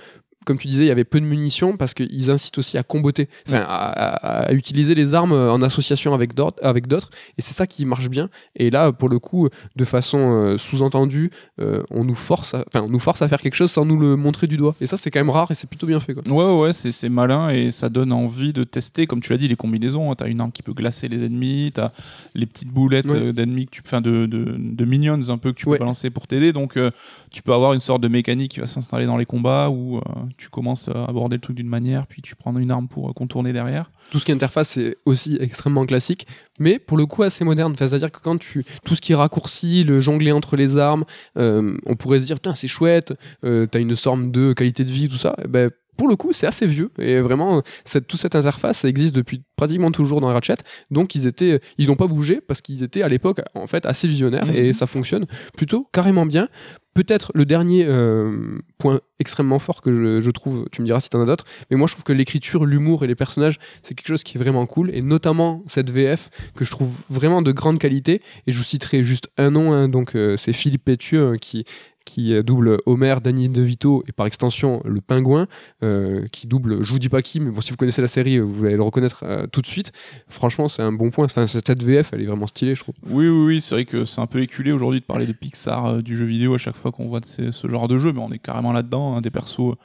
comme 0.47 0.57
tu 0.59 0.68
disais, 0.68 0.84
il 0.84 0.88
y 0.88 0.91
avait 0.91 1.05
peu 1.05 1.20
de 1.20 1.26
munitions 1.26 1.76
parce 1.76 1.93
qu'ils 1.95 2.30
incitent 2.30 2.57
aussi 2.59 2.78
à 2.78 2.82
comboter, 2.82 3.28
enfin, 3.47 3.61
à, 3.61 3.64
à- 3.66 4.43
à 4.49 4.53
utiliser 4.53 4.95
les 4.95 5.14
armes 5.14 5.32
euh, 5.32 5.53
en 5.53 5.61
association 5.62 6.14
avec 6.14 6.34
d'autres, 6.34 7.11
et 7.38 7.43
c'est 7.43 7.55
ça 7.55 7.66
qui 7.66 7.84
marche 7.84 8.09
bien. 8.09 8.30
Et 8.57 8.70
là, 8.70 8.91
pour 8.93 9.09
le 9.09 9.18
coup, 9.18 9.49
de 9.76 9.84
façon 9.84 10.18
euh, 10.18 10.59
sous-entendue, 10.59 11.30
euh, 11.61 11.82
on 11.91 12.05
nous 12.05 12.14
force, 12.14 12.55
enfin, 12.55 12.86
nous 12.88 12.99
force 12.99 13.20
à 13.22 13.28
faire 13.28 13.41
quelque 13.41 13.55
chose 13.55 13.70
sans 13.70 13.84
nous 13.84 13.99
le 13.99 14.16
montrer 14.16 14.47
du 14.47 14.57
doigt. 14.57 14.74
Et 14.80 14.86
ça, 14.86 14.97
c'est 14.97 15.11
quand 15.11 15.20
même 15.20 15.30
rare 15.30 15.51
et 15.51 15.55
c'est 15.55 15.66
plutôt 15.68 15.86
bien 15.86 16.01
fait. 16.01 16.14
Quoi. 16.14 16.22
Ouais, 16.28 16.45
ouais, 16.45 16.61
ouais, 16.68 16.72
c'est 16.72 17.09
malin 17.09 17.51
et 17.51 17.70
ça 17.70 17.88
donne 17.88 18.12
envie 18.12 18.53
de 18.53 18.64
tester, 18.64 19.07
comme 19.07 19.20
tu 19.20 19.32
l'as 19.32 19.38
dit, 19.38 19.49
les 19.49 19.57
combinaisons. 19.57 20.14
T'as 20.14 20.28
une 20.28 20.41
arme 20.41 20.53
qui 20.53 20.62
peut 20.62 20.72
glacer 20.72 21.09
les 21.09 21.22
ennemis, 21.24 21.70
t'as 21.74 21.91
les 22.34 22.47
petites 22.47 22.68
boulettes 22.68 23.11
Ouais. 23.11 23.32
d'ennemis, 23.32 23.66
que 23.66 23.70
tu, 23.72 23.82
enfin 23.84 24.01
de, 24.01 24.26
de, 24.26 24.57
de 24.59 24.84
minions 24.84 25.18
un 25.28 25.38
peu 25.38 25.53
que 25.53 25.59
tu 25.59 25.68
Ouais. 25.68 25.76
peux 25.76 25.84
balancer 25.84 26.11
pour 26.11 26.26
t'aider. 26.26 26.53
Donc 26.53 26.76
euh, 26.76 26.91
tu 27.30 27.43
peux 27.43 27.53
avoir 27.53 27.72
une 27.74 27.80
sorte 27.80 28.03
de 28.03 28.09
mécanique 28.09 28.53
qui 28.53 28.61
va 28.61 28.66
s'installer 28.66 29.07
dans 29.07 29.16
les 29.16 29.26
combats 29.26 29.68
euh, 29.68 30.01
tu 30.37 30.49
commences 30.49 30.89
à 30.89 31.05
aborder 31.05 31.37
le 31.37 31.41
truc 31.41 31.57
d'une 31.57 31.68
manière, 31.68 32.07
puis 32.07 32.22
tu 32.22 32.37
prends 32.37 32.57
une 32.57 32.70
arme 32.70 32.89
pour 32.89 33.09
euh, 33.09 33.12
contourner 33.12 33.53
derrière. 33.53 33.91
Tout 34.11 34.18
ce 34.18 34.24
qui 34.24 34.31
est 34.31 34.35
interface, 34.35 34.70
c'est 34.70 34.97
aussi 35.05 35.39
extrêmement 35.41 35.87
classique, 35.87 36.26
mais 36.59 36.78
pour 36.78 36.97
le 36.97 37.07
coup 37.07 37.22
assez 37.22 37.45
moderne. 37.45 37.74
C'est-à-dire 37.76 38.11
que 38.11 38.20
quand 38.20 38.39
tu 38.39 38.64
tout 38.85 38.95
ce 38.95 39.01
qui 39.01 39.12
est 39.12 39.16
raccourci, 39.16 39.85
le 39.85 40.01
jongler 40.01 40.33
entre 40.33 40.57
les 40.57 40.78
armes, 40.78 41.05
euh, 41.37 41.76
on 41.87 41.97
pourrait 41.97 42.20
se 42.20 42.26
dire 42.26 42.37
putain 42.37 42.55
c'est 42.55 42.68
chouette, 42.68 43.14
euh, 43.45 43.66
t'as 43.66 43.81
une 43.81 43.95
sorte 43.97 44.31
de 44.31 44.53
qualité 44.53 44.85
de 44.85 44.91
vie, 44.91 45.09
tout 45.09 45.16
ça. 45.16 45.37
Eh 45.45 45.49
ben, 45.49 45.70
pour 46.01 46.09
le 46.09 46.17
coup, 46.17 46.33
c'est 46.33 46.47
assez 46.47 46.67
vieux 46.67 46.91
et 46.99 47.21
vraiment, 47.21 47.61
cette, 47.85 48.07
toute 48.07 48.19
cette 48.19 48.35
interface 48.35 48.79
ça 48.79 48.89
existe 48.89 49.15
depuis 49.15 49.43
pratiquement 49.55 49.91
toujours 49.91 50.23
dans 50.23 50.29
Ratchet. 50.29 50.55
Donc 50.91 51.15
ils 51.15 51.27
étaient, 51.27 51.61
ils 51.77 51.89
n'ont 51.89 51.95
pas 51.95 52.07
bougé 52.07 52.41
parce 52.41 52.63
qu'ils 52.63 52.83
étaient 52.83 53.03
à 53.03 53.09
l'époque 53.09 53.43
en 53.55 53.67
fait 53.67 53.85
assez 53.85 54.09
visionnaires 54.09 54.47
Mhm. 54.47 54.55
et 54.55 54.73
ça 54.73 54.87
fonctionne 54.87 55.27
plutôt 55.59 55.87
carrément 55.93 56.25
bien. 56.25 56.49
Peut-être 56.95 57.33
le 57.35 57.45
dernier 57.45 57.85
euh, 57.85 58.59
point 58.79 59.01
extrêmement 59.19 59.59
fort 59.59 59.83
que 59.83 59.93
je, 59.93 60.21
je 60.23 60.31
trouve, 60.31 60.65
tu 60.73 60.81
me 60.81 60.87
diras 60.87 61.01
si 61.01 61.11
t'en 61.11 61.21
as 61.21 61.27
d'autres, 61.27 61.45
mais 61.71 61.77
moi 61.77 61.87
je 61.87 61.93
trouve 61.93 62.05
que 62.05 62.15
l'écriture, 62.15 62.65
l'humour 62.65 63.05
et 63.05 63.07
les 63.07 63.15
personnages, 63.15 63.59
c'est 63.83 63.95
quelque 63.95 64.09
chose 64.09 64.25
qui 64.25 64.39
est 64.39 64.41
vraiment 64.41 64.65
cool, 64.65 64.91
et 64.95 65.03
notamment 65.03 65.63
cette 65.67 65.91
VF 65.91 66.31
que 66.57 66.65
je 66.65 66.71
trouve 66.71 66.91
vraiment 67.11 67.43
de 67.43 67.53
grande 67.53 67.79
qualité, 67.79 68.23
et 68.47 68.53
je 68.53 68.57
vous 68.57 68.65
citerai 68.65 69.05
juste 69.05 69.29
un 69.37 69.51
nom, 69.51 69.73
hein, 69.75 69.89
donc 69.91 70.17
euh, 70.17 70.39
c'est 70.39 70.55
Philippe 70.55 70.85
Pétieux 70.87 71.35
euh, 71.35 71.37
qui 71.37 71.65
qui 72.11 72.35
euh, 72.35 72.43
double 72.43 72.79
Homer, 72.87 73.17
Danny 73.23 73.49
DeVito 73.49 74.03
et 74.09 74.13
par 74.13 74.27
extension 74.27 74.83
le 74.85 75.01
pingouin 75.01 75.47
euh, 75.85 76.27
qui 76.33 76.49
double 76.49 76.81
pas 77.09 77.23
qui 77.23 77.39
mais 77.39 77.51
bon 77.51 77.61
si 77.61 77.71
vous 77.71 77.77
connaissez 77.77 78.03
la 78.03 78.09
série 78.09 78.41
vous 78.41 78.65
allez 78.65 78.75
le 78.75 78.83
reconnaître 78.83 79.23
euh, 79.25 79.47
tout 79.47 79.61
de 79.61 79.67
suite. 79.67 79.93
Franchement 80.29 80.67
c'est 80.67 80.83
un 80.83 80.93
bon 80.93 81.11
point. 81.11 81.27
Enfin 81.27 81.47
cette 81.47 81.83
VF 81.83 82.11
elle 82.13 82.23
est 82.23 82.27
vraiment 82.27 82.49
stylée 82.49 82.75
je 82.75 82.81
trouve. 82.81 82.97
Oui, 83.09 83.29
oui, 83.29 83.47
oui, 83.47 83.61
c'est 83.61 83.77
vrai 83.77 83.85
que 83.85 84.05
c'est 84.05 84.21
un 84.21 84.27
peu 84.27 84.41
éculé 84.41 84.73
aujourd'hui 84.73 85.01
de 85.01 85.05
parler 85.05 85.27
de 85.27 85.33
Pixar 85.33 86.03
du 86.03 86.17
jeu 86.17 86.25
vidéo 86.25 86.55
à 86.55 86.59
chaque 86.59 86.77
fois 86.77 86.91
qu'on 86.91 87.07
voit 87.07 87.21
ce 87.25 87.69
genre 87.69 87.87
de 87.87 87.99
jeu, 87.99 88.13
mais 88.13 88.21
on 88.21 88.33
est 88.33 88.39
carrément 88.39 88.73
là-dedans, 88.73 89.17
hein, 89.17 89.21
des 89.21 89.31
persos. 89.31 89.77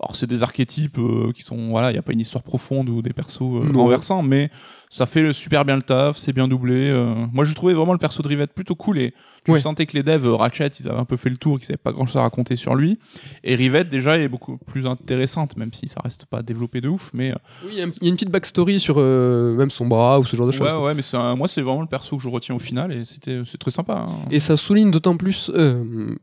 Alors 0.00 0.14
c'est 0.14 0.28
des 0.28 0.44
archétypes 0.44 0.98
euh, 0.98 1.32
qui 1.34 1.42
sont 1.42 1.70
voilà, 1.70 1.90
il 1.90 1.96
y 1.96 1.98
a 1.98 2.02
pas 2.02 2.12
une 2.12 2.20
histoire 2.20 2.44
profonde 2.44 2.88
ou 2.88 3.02
des 3.02 3.12
persos 3.12 3.40
euh, 3.42 3.72
renversants, 3.74 4.22
mais 4.22 4.48
ça 4.90 5.06
fait 5.06 5.32
super 5.32 5.64
bien 5.64 5.74
le 5.74 5.82
taf, 5.82 6.16
c'est 6.16 6.32
bien 6.32 6.46
doublé. 6.46 6.88
euh. 6.88 7.14
Moi, 7.32 7.44
je 7.44 7.52
trouvais 7.52 7.74
vraiment 7.74 7.92
le 7.94 7.98
perso 7.98 8.22
de 8.22 8.28
Rivette 8.28 8.52
plutôt 8.54 8.76
cool 8.76 8.98
et 8.98 9.12
tu 9.44 9.50
Ouais. 9.50 9.58
sentais 9.60 9.86
que 9.86 9.96
les 9.96 10.04
devs 10.04 10.34
Ratchet, 10.36 10.68
ils 10.80 10.88
avaient 10.88 11.00
un 11.00 11.04
peu 11.04 11.16
fait 11.16 11.30
le 11.30 11.36
tour, 11.36 11.58
qu'ils 11.58 11.66
savaient 11.66 11.78
pas 11.78 11.90
grand-chose 11.92 12.16
à 12.16 12.20
raconter 12.22 12.54
sur 12.54 12.76
lui. 12.76 12.98
Et 13.42 13.56
Rivette 13.56 13.88
déjà 13.88 14.16
est 14.18 14.28
beaucoup 14.28 14.56
plus 14.58 14.86
intéressante, 14.86 15.56
même 15.56 15.72
si 15.72 15.88
ça 15.88 16.00
reste 16.04 16.26
pas 16.26 16.42
développé 16.42 16.80
de 16.80 16.88
ouf, 16.88 17.10
mais 17.12 17.34
oui 17.64 17.70
il 17.72 17.78
y, 17.78 17.82
a 17.82 17.86
y 17.86 18.08
une 18.08 18.14
petite 18.14 18.30
backstory 18.30 18.78
sur 18.78 18.98
même 18.98 19.70
son 19.70 19.86
bras 19.86 20.20
ou 20.20 20.24
ce 20.24 20.36
genre 20.36 20.46
de 20.46 20.52
choses 20.52 20.62
ouais, 20.68 20.72
quoi. 20.74 20.84
ouais, 20.84 20.94
mais 20.94 21.02
un- 21.14 21.34
moi 21.34 21.48
c'est 21.48 21.60
vraiment 21.62 21.80
le 21.80 21.86
perso 21.88 22.16
que 22.16 22.22
je 22.22 22.28
retiens 22.28 22.54
au 22.54 22.58
final 22.60 22.92
et 22.92 23.04
c'était 23.04 23.40
c'est 23.44 23.58
très 23.58 23.70
sympa. 23.72 24.06
hein. 24.08 24.12
Et 24.30 24.38
ça 24.38 24.56
souligne 24.56 24.90
d'autant 24.92 25.16
plus 25.16 25.50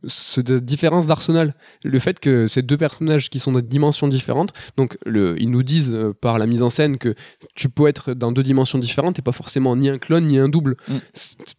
cette 0.07 0.51
différence 0.51 1.07
d'arsenal. 1.07 1.55
Le 1.84 1.99
fait 1.99 2.19
que 2.19 2.47
ces 2.47 2.61
deux 2.61 2.78
personnages 2.78 3.30
qui 3.30 3.39
sont 3.39 3.51
de 3.51 3.61
dimensions 3.66 4.07
différentes, 4.07 4.53
donc 4.78 4.97
le, 5.05 5.36
ils 5.41 5.49
nous 5.49 5.63
disent 5.63 5.93
euh, 5.93 6.13
par 6.13 6.39
la 6.39 6.45
mise 6.45 6.61
en 6.61 6.70
scène 6.70 6.97
que 6.97 7.16
tu 7.55 7.70
peux 7.70 7.88
être 7.88 8.13
dans 8.13 8.32
deux 8.32 8.43
dimensions 8.43 8.80
différentes 8.80 9.20
et 9.20 9.22
pas 9.22 9.32
forcément 9.32 9.76
ni 9.76 9.89
un 9.89 9.97
clone 9.97 10.28
ni 10.28 10.38
un 10.38 10.49
double. 10.49 10.78
Mm. 10.88 10.97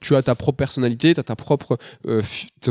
Tu 0.01 0.17
as 0.17 0.23
ta 0.23 0.35
propre 0.35 0.57
personnalité, 0.57 1.15
tu 1.15 1.21
as 1.21 1.25
ta 1.25 1.37
propre. 1.37 1.79
euh, 2.07 2.23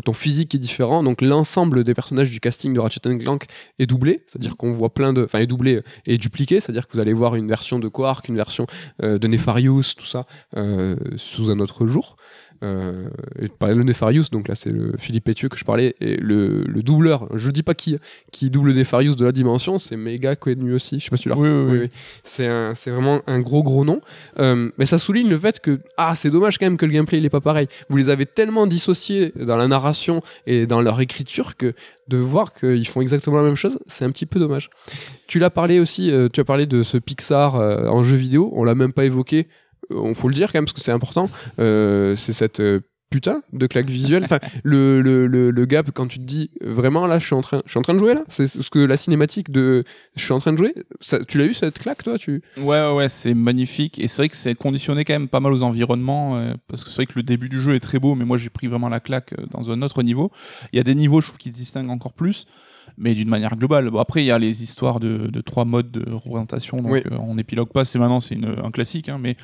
ton 0.02 0.14
physique 0.14 0.50
qui 0.50 0.58
est 0.58 0.60
différent. 0.60 1.04
Donc 1.04 1.22
l'ensemble 1.22 1.84
des 1.84 1.94
personnages 1.94 2.32
du 2.32 2.40
casting 2.40 2.74
de 2.74 2.80
Ratchet 2.80 3.00
Clank 3.00 3.46
est 3.80 3.86
doublé, 3.86 4.24
c'est-à-dire 4.28 4.58
qu'on 4.58 4.72
voit 4.72 4.94
plein 4.94 5.14
de. 5.14 5.24
Enfin, 5.24 5.40
est 5.40 5.48
doublé 5.48 5.76
euh, 5.76 5.84
et 6.06 6.18
dupliqué, 6.18 6.60
c'est-à-dire 6.60 6.88
que 6.88 6.94
vous 6.94 7.00
allez 7.00 7.14
voir 7.14 7.36
une 7.36 7.48
version 7.48 7.80
de 7.80 7.88
Quark, 7.88 8.28
une 8.28 8.36
version 8.36 8.68
euh, 9.04 9.18
de 9.18 9.28
Nefarious, 9.28 9.84
tout 9.98 10.06
ça, 10.06 10.26
euh, 10.58 10.96
sous 11.18 11.50
un 11.50 11.60
autre 11.60 11.88
jour. 11.88 12.16
Euh, 12.64 13.10
et 13.40 13.74
le 13.74 13.84
Nefarious, 13.84 14.26
donc 14.32 14.48
là 14.48 14.56
c'est 14.56 14.70
le 14.70 14.94
Philippe 14.98 15.26
Pétieux 15.26 15.50
que 15.50 15.58
je 15.58 15.66
parlais, 15.66 15.96
et 16.00 16.18
le, 16.18 16.64
le 16.64 16.84
doubleur, 16.84 17.28
je 17.36 17.50
dis 17.52 17.64
pas 17.64 17.74
qui, 17.74 17.98
qui 18.32 18.50
double 18.50 18.74
Nefarious 18.74 19.16
de 19.16 19.26
la 19.26 19.32
dimension, 19.32 19.78
c'est 19.78 19.98
méga 19.98 20.36
connu 20.36 20.74
aussi, 20.74 21.00
je 21.00 21.06
sais 21.06 21.10
pas 21.10 21.18
si 21.18 21.24
tu 21.24 21.30
l'as 21.30 21.38
Oui, 21.38 21.50
oui, 21.50 21.80
oui. 21.80 21.90
C'est 22.24 22.48
vraiment 22.90 23.22
un 23.28 23.40
gros 23.40 23.64
gros 23.64 23.86
nom. 23.86 24.02
Euh, 24.40 24.70
mais 24.78 24.86
ça 24.86 25.00
souligne 25.00 25.30
le 25.30 25.38
fait 25.38 25.60
que, 25.60 25.80
ah, 25.98 26.16
c'est 26.16 26.30
dommage 26.30 26.58
quand 26.58 26.66
même 26.66 26.78
que 26.78 26.86
le 26.86 26.94
gameplay 26.94 27.18
il 27.18 27.26
est 27.26 27.30
pas 27.30 27.42
pareil. 27.42 27.68
Vous 27.90 27.98
les 27.98 28.10
avez 28.10 28.26
tellement 28.26 28.68
dissociés 28.68 29.34
dans 29.36 29.58
la 29.58 29.68
narration 29.68 30.22
et 30.46 30.66
dans 30.66 30.82
leur 30.82 31.02
écriture 31.02 31.58
que 31.58 31.74
de 32.08 32.18
voir 32.18 32.54
qu'ils 32.54 32.88
font 32.88 33.02
exactement 33.02 33.38
la 33.38 33.44
même 33.44 33.56
chose, 33.56 33.80
c'est 33.88 34.06
un 34.06 34.12
petit 34.12 34.26
peu 34.26 34.40
dommage. 34.40 34.70
Tu 35.28 35.40
l'as 35.40 35.50
parlé 35.50 35.80
aussi, 35.80 36.12
euh, 36.12 36.30
tu 36.32 36.40
as 36.40 36.44
parlé 36.44 36.66
de 36.66 36.84
ce 36.84 36.98
Pixar 36.98 37.56
euh, 37.56 37.88
en 37.88 38.04
jeu 38.04 38.16
vidéo, 38.16 38.52
on 38.56 38.64
l'a 38.64 38.76
même 38.76 38.94
pas 38.94 39.06
évoqué, 39.06 39.48
on 39.90 40.14
faut 40.14 40.28
le 40.28 40.34
dire 40.34 40.52
quand 40.52 40.58
même 40.58 40.66
parce 40.66 40.74
que 40.74 40.82
c'est 40.82 40.92
important. 40.92 41.30
Euh, 41.60 42.16
c'est 42.16 42.34
cette 42.34 42.60
euh, 42.60 42.82
putain 43.10 43.42
de 43.54 43.66
claque 43.68 43.86
visuelle. 43.90 44.24
Enfin, 44.26 44.40
le, 44.64 45.02
le, 45.02 45.28
le, 45.28 45.52
le 45.52 45.66
gap 45.66 45.90
quand 45.94 46.08
tu 46.08 46.18
te 46.20 46.24
dis 46.24 46.50
vraiment 46.62 47.08
là, 47.08 47.20
je 47.20 47.26
suis 47.26 47.36
en 47.36 47.42
train, 47.42 47.62
je 47.66 47.70
suis 47.72 47.80
en 47.80 47.82
train 47.82 47.94
de 47.94 48.00
jouer 48.00 48.14
là? 48.14 48.24
C'est 48.30 48.48
ce 48.48 48.70
que 48.70 48.80
la 48.80 48.98
cinématique 48.98 49.52
de, 49.52 49.84
je 50.16 50.24
suis 50.24 50.34
en 50.34 50.40
train 50.40 50.52
de 50.54 50.58
jouer? 50.58 50.74
Ça, 51.00 51.20
tu 51.24 51.38
l'as 51.38 51.46
eu 51.46 51.54
cette 51.54 51.80
claque 51.80 52.04
toi 52.04 52.18
Tu? 52.18 52.42
Ouais, 52.58 52.64
ouais, 52.64 52.94
ouais, 52.94 53.10
c'est 53.10 53.34
magnifique. 53.34 54.00
Et 54.00 54.08
c'est 54.08 54.24
vrai 54.24 54.30
que 54.30 54.36
c'est 54.36 54.56
conditionné 54.56 55.06
quand 55.06 55.14
même 55.14 55.28
pas 55.30 55.40
mal 55.40 55.54
aux 55.54 55.64
environnements. 55.64 56.36
euh, 56.38 56.54
parce 56.68 56.84
que 56.84 56.90
c'est 56.90 56.98
vrai 56.98 57.06
que 57.06 57.14
le 57.18 57.24
début 57.24 57.48
du 57.50 57.62
jeu 57.62 57.76
est 57.76 57.80
très 57.80 58.00
beau, 58.00 58.16
mais 58.16 58.26
moi 58.26 58.38
j'ai 58.38 58.50
pris 58.50 58.68
vraiment 58.68 58.90
la 58.90 59.00
claque 59.00 59.34
euh, 59.40 59.46
dans 59.52 59.72
un 59.72 59.82
autre 59.82 60.04
niveau. 60.04 60.32
Il 60.74 60.78
y 60.78 60.80
a 60.80 60.84
des 60.84 60.96
niveaux, 60.96 61.22
je 61.22 61.28
trouve, 61.28 61.38
qui 61.38 61.52
se 61.52 61.56
distinguent 61.56 61.92
encore 61.92 62.14
plus. 62.14 62.46
Mais 62.98 63.14
d'une 63.16 63.30
manière 63.30 63.56
globale. 63.58 63.90
Bon, 63.90 64.00
après, 64.00 64.22
il 64.24 64.28
y 64.28 64.32
a 64.32 64.38
les 64.40 64.62
histoires 64.64 65.00
de, 65.00 65.28
de 65.28 65.42
trois 65.42 65.66
modes 65.66 65.92
de 65.92 66.10
représentation. 66.14 66.78
Donc, 66.78 66.92
Oui. 66.92 67.02
euh, 67.12 67.18
on 67.20 67.38
épilogue 67.38 67.70
pas. 67.72 67.84
C'est 67.84 67.98
maintenant, 67.98 68.20
c'est 68.22 68.38
un 68.64 68.70
classique. 68.72 69.10
Hein, 69.10 69.18
mais 69.20 69.36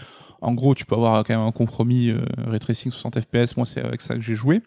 en 0.42 0.54
gros, 0.54 0.74
tu 0.76 0.86
peux 0.86 0.96
avoir 0.96 1.24
quand 1.26 1.36
même 1.38 1.46
un 1.46 1.52
compromis 1.52 2.10
euh, 2.12 2.20
ray 2.48 2.60
tracing 2.60 2.92
60 2.92 3.20
FPS. 3.20 3.51
Moi, 3.58 3.66
c'est 3.66 3.82
avec 3.82 4.02
ça 4.02 4.16
que 4.16 4.22
j'ai 4.22 4.36
joué. 4.36 4.62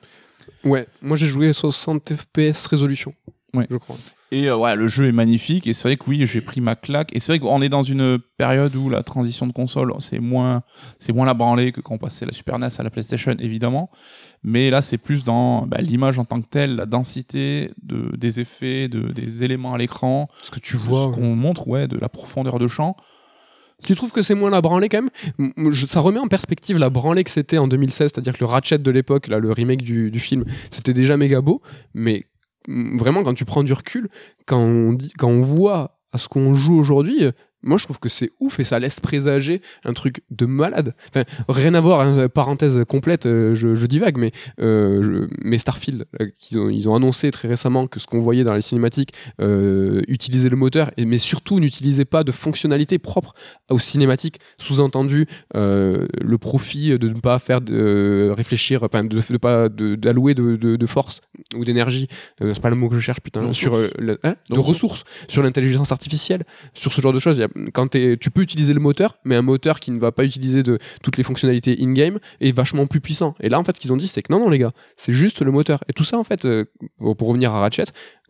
Ouais, 0.63 0.87
moi 1.01 1.17
j'ai 1.17 1.27
joué 1.27 1.53
60 1.53 2.13
FPS 2.15 2.67
résolution. 2.67 3.15
Ouais. 3.55 3.67
je 3.71 3.77
crois. 3.77 3.97
Et 4.33 4.49
euh, 4.49 4.57
ouais, 4.57 4.75
le 4.75 4.89
jeu 4.89 5.07
est 5.07 5.13
magnifique. 5.13 5.67
Et 5.69 5.73
c'est 5.73 5.87
vrai 5.89 5.97
que 5.97 6.05
oui, 6.09 6.27
j'ai 6.27 6.41
pris 6.41 6.61
ma 6.61 6.75
claque. 6.75 7.15
Et 7.15 7.21
c'est 7.21 7.33
vrai 7.33 7.39
qu'on 7.39 7.63
est 7.63 7.69
dans 7.69 7.85
une 7.85 8.19
période 8.37 8.75
où 8.75 8.91
la 8.91 9.05
transition 9.05 9.47
de 9.47 9.53
console, 9.53 9.93
c'est 10.01 10.19
moins, 10.19 10.63
c'est 10.99 11.13
moins 11.13 11.25
la 11.25 11.35
branlée 11.35 11.71
que 11.71 11.81
quand 11.81 11.95
on 11.95 11.99
passait 11.99 12.27
la 12.27 12.33
Super 12.33 12.59
NES 12.59 12.67
à 12.77 12.83
la 12.83 12.91
PlayStation, 12.91 13.37
évidemment. 13.39 13.91
Mais 14.43 14.71
là, 14.71 14.83
c'est 14.83 14.99
plus 14.99 15.23
dans 15.23 15.67
bah, 15.67 15.79
l'image 15.81 16.19
en 16.19 16.25
tant 16.25 16.41
que 16.41 16.49
telle, 16.49 16.75
la 16.75 16.87
densité 16.87 17.71
de, 17.83 18.17
des 18.17 18.41
effets, 18.41 18.89
de, 18.89 19.13
des 19.13 19.45
éléments 19.45 19.75
à 19.75 19.79
l'écran, 19.79 20.29
Ce 20.43 20.51
que 20.51 20.59
tu 20.59 20.77
vois. 20.77 21.05
ce 21.05 21.09
qu'on 21.21 21.37
montre, 21.37 21.69
ouais, 21.69 21.87
de 21.87 21.97
la 21.97 22.09
profondeur 22.09 22.59
de 22.59 22.67
champ. 22.67 22.97
Tu 23.85 23.95
trouves 23.95 24.13
que 24.13 24.23
c'est 24.23 24.35
moins 24.35 24.51
la 24.51 24.61
branlée 24.61 24.89
quand 24.89 25.03
même 25.03 25.75
Ça 25.87 26.01
remet 26.01 26.19
en 26.19 26.29
perspective 26.29 26.79
la 26.79 26.91
branlée 26.91 27.25
que 27.25 27.31
c'était 27.31 27.59
en 27.59 27.69
2016, 27.69 28.13
c'est-à-dire 28.13 28.33
que 28.35 28.41
le 28.41 28.47
Ratchet 28.47 28.79
de 28.79 28.91
l'époque, 28.91 29.29
là, 29.29 29.39
le 29.39 29.53
remake 29.53 29.83
du, 29.83 30.21
film, 30.21 30.45
c'était 30.71 30.95
déjà 30.95 31.17
méga 31.17 31.41
beau, 31.41 31.61
mais 31.93 32.27
vraiment 32.69 33.23
quand 33.23 33.35
tu 33.35 33.45
prends 33.45 33.63
du 33.63 33.73
recul, 33.73 34.09
quand 34.47 34.61
on, 35.23 35.41
voit 35.41 36.01
à 36.13 36.19
ce 36.19 36.29
qu'on 36.29 36.55
joue 36.55 36.79
aujourd'hui, 36.79 37.27
moi 37.65 37.79
je 37.79 37.85
trouve 37.85 37.99
que 37.99 38.09
c'est 38.09 38.31
ouf 38.41 38.61
et 38.61 38.65
ça 38.65 38.79
laisse 38.79 39.01
présager 39.01 39.61
un 39.85 39.93
truc 39.93 40.23
de 40.31 40.47
malade. 40.47 40.95
Enfin, 41.09 41.25
rien 41.49 41.75
à 41.75 41.81
voir, 41.81 42.01
hein, 42.01 42.29
parenthèse 42.29 42.85
complète, 42.89 43.27
euh, 43.27 43.55
je, 43.55 43.75
je 43.75 43.87
divague, 43.87 44.17
mais, 44.19 44.33
euh, 44.61 45.03
je- 45.03 45.29
mais 45.43 45.59
Starfield, 45.59 46.05
euh, 46.21 46.29
ont, 46.57 46.69
ils 46.71 46.89
ont 46.89 46.95
annoncé 46.95 47.31
très 47.31 47.49
récemment 47.49 47.87
que 47.87 47.99
ce 48.01 48.07
qu'on 48.07 48.21
voyait 48.21 48.45
dans 48.45 48.55
les 48.55 48.61
cinématiques 48.61 49.13
utilisait 50.09 50.49
le 50.49 50.57
moteur, 50.57 50.91
et, 50.97 51.05
mais 51.05 51.19
surtout 51.19 51.61
n'utilisait 51.61 52.05
pas 52.05 52.25
de 52.25 52.33
fonctionnalités 52.33 52.99
propres 52.99 53.35
aux 53.71 53.79
cinématiques, 53.79 54.39
sous-entendu 54.59 55.27
le 55.55 56.37
profit 56.39 56.99
de 56.99 57.09
ne 57.09 57.21
pas 57.21 57.39
faire 57.39 57.61
de 57.61 58.33
réfléchir, 58.37 58.83
enfin, 58.83 59.05
de, 59.05 59.09
de 59.21 59.37
pas 59.39 59.69
d'allouer 59.69 60.35
de, 60.35 60.57
de, 60.57 60.77
de 60.77 60.87
force 60.87 61.21
ou 61.57 61.65
d'énergie, 61.65 62.09
c'est 62.41 62.61
pas 62.61 62.71
le 62.71 62.77
mot 62.77 62.89
que 62.89 62.95
je 62.97 63.01
cherche 63.01 63.21
putain, 63.21 63.43
De 63.49 63.53
sur 63.53 63.75
hein, 63.75 64.37
De 64.51 64.55
de 64.55 64.61
ressources, 64.61 65.05
sur 65.29 65.43
l'intelligence 65.43 65.93
artificielle, 65.93 66.45
sur 66.75 66.93
ce 66.93 67.01
genre 67.01 67.13
de 67.13 67.19
choses. 67.19 67.37
Il 67.37 67.41
y 67.41 67.45
a 67.45 67.49
quand 67.73 67.89
tu 67.91 68.31
peux 68.31 68.43
utiliser 68.43 68.73
le 68.75 68.81
moteur, 68.81 69.19
mais 69.25 69.37
un 69.37 69.43
moteur 69.43 69.81
qui 69.81 69.91
ne 69.91 69.99
va 70.01 70.13
pas 70.13 70.25
utiliser 70.25 70.63
de 70.63 70.79
toutes 71.03 71.17
les 71.17 71.23
fonctionnalités 71.23 71.77
in-game 71.81 72.19
est 72.41 72.53
vachement 72.53 72.87
plus 72.87 73.01
puissant. 73.01 73.35
Et 73.41 73.49
là, 73.49 73.59
en 73.59 73.65
fait, 73.65 73.77
ce 73.77 73.81
qu'ils 73.81 73.93
ont 73.93 73.97
dit, 73.97 74.07
c'est 74.09 74.23
que 74.23 74.33
non, 74.33 74.39
non, 74.41 74.51
les 74.51 74.59
gars, 74.59 74.73
c'est 74.97 75.13
juste 75.13 75.41
le 75.43 75.51
moteur. 75.53 75.83
Et 75.89 75.93
tout 75.93 76.05
ça, 76.05 76.19
en 76.19 76.25
fait, 76.25 76.45
euh, 76.45 76.65
pour 76.99 77.29
revenir 77.29 77.53
à 77.53 77.61
Ratchet, 77.61 77.85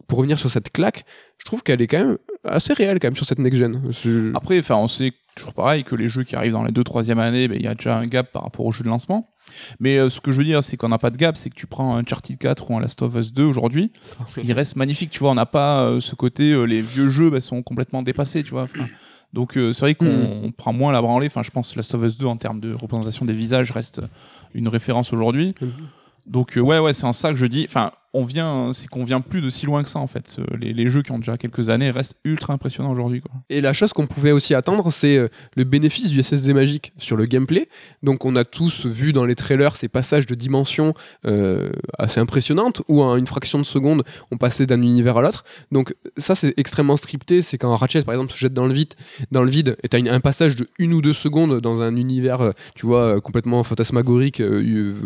pour 0.09 0.19
revenir 0.19 0.39
sur 0.39 0.51
cette 0.51 0.71
claque, 0.71 1.05
je 1.39 1.45
trouve 1.45 1.63
qu'elle 1.63 1.81
est 1.83 1.87
quand 1.87 1.99
même 2.05 2.19
assez 2.45 2.73
réelle 2.73 2.99
quand 3.01 3.09
même 3.09 3.17
sur 3.17 3.27
cette 3.27 3.39
next-gen. 3.39 3.83
C'est- 3.93 4.33
Après, 4.35 4.59
enfin, 4.59 4.77
on 4.77 4.89
sait 4.89 5.13
toujours 5.35 5.55
pareil 5.55 5.83
que 5.85 5.95
les 5.97 6.09
jeux 6.09 6.23
qui 6.25 6.37
arrivent 6.37 6.53
dans 6.53 6.65
les 6.65 6.73
deux 6.73 6.85
troisième 6.85 7.19
années, 7.19 7.49
ben, 7.49 7.57
il 7.59 7.65
y 7.65 7.69
a 7.69 7.75
déjà 7.75 7.97
un 7.99 8.07
gap 8.07 8.31
par 8.33 8.43
rapport 8.43 8.67
aux 8.67 8.73
jeux 8.73 8.85
de 8.85 8.89
lancement. 8.89 9.31
Mais 9.81 9.99
euh, 9.99 10.09
ce 10.09 10.21
que 10.21 10.33
je 10.33 10.39
veux 10.39 10.45
dire, 10.45 10.63
c'est 10.63 10.77
qu'on 10.77 10.89
n'a 10.89 10.99
pas 10.99 11.11
de 11.11 11.17
gap, 11.17 11.37
c'est 11.37 11.51
que 11.51 11.55
tu 11.55 11.67
prends 11.67 11.95
un 11.97 12.01
Uncharted 12.01 12.39
4 12.39 12.71
ou 12.71 12.77
un 12.77 12.81
Last 12.81 13.01
of 13.03 13.15
Us 13.17 13.33
2 13.33 13.43
aujourd'hui, 13.45 13.91
il 14.43 14.53
reste 14.53 14.77
magnifique, 14.77 15.11
tu 15.11 15.21
vois, 15.21 15.31
on 15.31 15.35
n'a 15.35 15.47
pas 15.47 15.83
euh, 15.85 16.01
ce 16.01 16.15
côté, 16.15 16.53
euh, 16.53 16.65
les 16.65 16.83
vieux 16.83 17.11
jeux 17.11 17.31
ben, 17.31 17.41
sont 17.41 17.63
complètement 17.63 18.03
dépassés, 18.03 18.43
tu 18.43 18.51
vois. 18.51 18.65
enfin, 18.65 18.87
donc 19.33 19.53
c'est 19.55 19.81
vrai 19.81 19.95
qu'on 19.97 20.07
Mm. 20.07 20.45
on 20.45 20.53
prend 20.53 20.73
moins 20.73 20.93
la 20.93 21.03
branlée, 21.03 21.27
enfin 21.27 21.43
je 21.43 21.51
pense 21.51 21.73
que 21.73 21.77
Last 21.77 21.93
of 21.95 22.05
Us 22.05 22.17
2 22.19 22.27
en 22.27 22.37
termes 22.37 22.61
de 22.61 22.73
représentation 22.73 23.25
des 23.25 23.33
visages 23.33 23.73
reste 23.73 24.01
une 24.55 24.69
référence 24.69 25.13
aujourd'hui. 25.13 25.55
Donc 26.27 26.57
euh, 26.57 26.61
ouais 26.61 26.79
ouais 26.79 26.93
c'est 26.93 27.05
en 27.05 27.13
ça 27.13 27.31
que 27.31 27.37
je 27.37 27.47
dis, 27.47 27.67
enfin 27.69 27.91
on 28.15 28.25
vient, 28.25 28.73
c'est 28.73 28.87
qu'on 28.87 29.05
vient 29.05 29.21
plus 29.21 29.41
de 29.41 29.51
si 29.51 29.67
loin 29.67 29.83
que 29.83 29.89
ça 29.89 29.99
en 29.99 30.07
fait. 30.07 30.39
Les, 30.61 30.89
jeux 30.89 31.03
qui 31.03 31.11
ont 31.11 31.19
déjà 31.19 31.37
quelques 31.37 31.69
années 31.69 31.91
restent 31.91 32.15
ultra 32.25 32.55
impressionnants 32.55 32.93
aujourd'hui. 32.93 33.23
Et 33.51 33.61
la 33.61 33.73
chose 33.73 33.93
qu'on 33.93 34.07
pouvait 34.07 34.31
aussi 34.31 34.55
attendre, 34.55 34.93
c'est 34.93 35.17
euh, 35.17 35.29
le 35.57 35.65
bénéfice 35.65 36.11
du 36.11 36.23
SSD 36.23 36.55
magique 36.55 36.93
sur 36.97 37.17
le 37.17 37.27
gameplay. 37.27 37.69
Donc 38.05 38.25
on 38.25 38.37
a 38.37 38.45
tous 38.45 38.87
vu 38.87 39.13
dans 39.13 39.25
les 39.25 39.35
trailers 39.35 39.75
ces 39.75 39.89
passages 39.89 40.27
de 40.27 40.37
dimensions 40.37 40.95
euh, 41.27 41.73
assez 41.99 42.21
impressionnantes 42.21 42.83
où 42.87 43.03
en 43.03 43.17
une 43.17 43.27
fraction 43.27 43.59
de 43.59 43.65
seconde 43.65 44.05
on 44.31 44.37
passait 44.37 44.67
d'un 44.67 44.81
univers 44.81 45.17
à 45.17 45.23
l'autre. 45.23 45.45
Donc 45.73 45.95
ça 46.17 46.37
c'est 46.37 46.55
extrêmement 46.57 46.97
scripté. 46.97 47.43
C'est 47.43 47.59
quand 47.59 47.75
Ratchet 47.75 48.03
par 48.03 48.15
exemple 48.15 48.33
se 48.33 48.39
jette 48.39 48.55
dans 48.55 48.67
le 48.67 48.75
vide, 48.75 48.95
dans 49.33 49.43
le 49.43 49.51
vide 49.51 49.77
et 49.83 49.89
t'as 49.89 49.99
un 49.99 50.21
passage 50.21 50.55
de 50.55 50.69
une 50.79 50.93
ou 50.93 51.03
deux 51.03 51.15
secondes 51.15 51.61
dans 51.61 51.83
un 51.83 51.97
univers, 51.97 52.43
euh, 52.43 52.53
tu 52.77 52.87
vois, 52.87 53.21
complètement 53.21 53.65
fantasmagorique, 53.65 54.41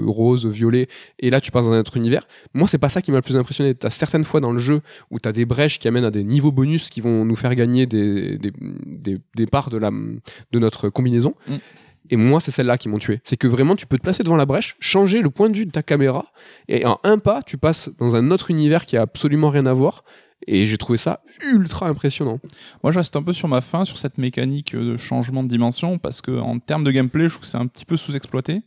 rose, 0.05 0.45
violet. 0.45 0.89
Et 1.21 1.31
là 1.31 1.41
tu 1.41 1.51
passes 1.51 1.65
dans 1.65 1.73
un 1.73 1.81
autre 1.81 1.97
univers. 1.97 2.29
Moi 2.53 2.69
c'est 2.69 2.77
pas 2.77 2.91
ça 2.91 2.98
qui 3.03 3.11
m'a 3.11 3.19
le 3.19 3.23
plus 3.23 3.37
impressionné. 3.37 3.75
T'as 3.75 3.91
certaines 3.91 4.25
fois 4.25 4.41
dans 4.41 4.53
le 4.53 4.59
jeu 4.59 4.81
où 5.11 5.19
t'as 5.19 5.33
des 5.33 5.45
brèches 5.45 5.79
qui 5.79 5.89
amènent 5.89 6.05
à 6.05 6.11
des 6.11 6.25
niveaux 6.25 6.53
bonus 6.53 6.91
qui 6.91 7.01
vont 7.01 7.25
nous 7.25 7.37
faire 7.37 7.55
gagner 7.55 7.87
des, 7.87 8.39
des, 8.39 8.53
des, 8.87 9.19
des 9.35 9.47
parts 9.47 9.71
de, 9.71 9.77
la, 9.79 9.91
de 9.91 10.59
notre 10.59 10.89
combinaison. 10.89 11.35
Mm. 11.47 11.55
Et 12.11 12.17
moi, 12.17 12.41
c'est 12.41 12.51
celle-là 12.51 12.79
qui 12.79 12.89
m'ont 12.89 12.99
tué. 12.99 13.21
C'est 13.23 13.37
que 13.37 13.47
vraiment, 13.47 13.77
tu 13.77 13.87
peux 13.87 13.99
te 13.99 14.03
placer 14.03 14.23
devant 14.23 14.37
la 14.37 14.47
brèche, 14.47 14.77
changer 14.81 15.21
le 15.21 15.29
point 15.31 15.51
de 15.51 15.57
vue 15.57 15.67
de 15.67 15.71
ta 15.71 15.83
caméra, 15.83 16.27
et 16.67 16.87
en 16.87 16.99
un 17.05 17.19
pas, 17.19 17.43
tu 17.43 17.59
passes 17.59 17.91
dans 17.99 18.17
un 18.17 18.31
autre 18.31 18.51
univers 18.51 18.87
qui 18.87 18.97
a 18.97 19.03
absolument 19.03 19.51
rien 19.51 19.67
à 19.67 19.75
voir. 19.75 20.05
Et 20.47 20.67
j'ai 20.67 20.79
trouvé 20.79 20.97
ça 20.97 21.21
ultra 21.53 21.89
impressionnant. 21.89 22.39
Moi, 22.83 22.93
je 22.93 22.99
reste 22.99 23.15
un 23.17 23.23
peu 23.23 23.33
sur 23.35 23.49
ma 23.49 23.61
fin 23.61 23.85
sur 23.85 23.99
cette 23.99 24.17
mécanique 24.17 24.75
de 24.75 24.97
changement 24.97 25.43
de 25.43 25.49
dimension 25.49 25.99
parce 25.99 26.23
que 26.23 26.31
en 26.31 26.59
termes 26.61 26.85
de 26.85 26.93
gameplay, 26.93 27.25
je 27.25 27.31
trouve 27.35 27.41
que 27.43 27.47
c'est 27.49 27.59
un 27.59 27.67
petit 27.67 27.85
peu 27.85 27.97
sous-exploité. 27.99 28.63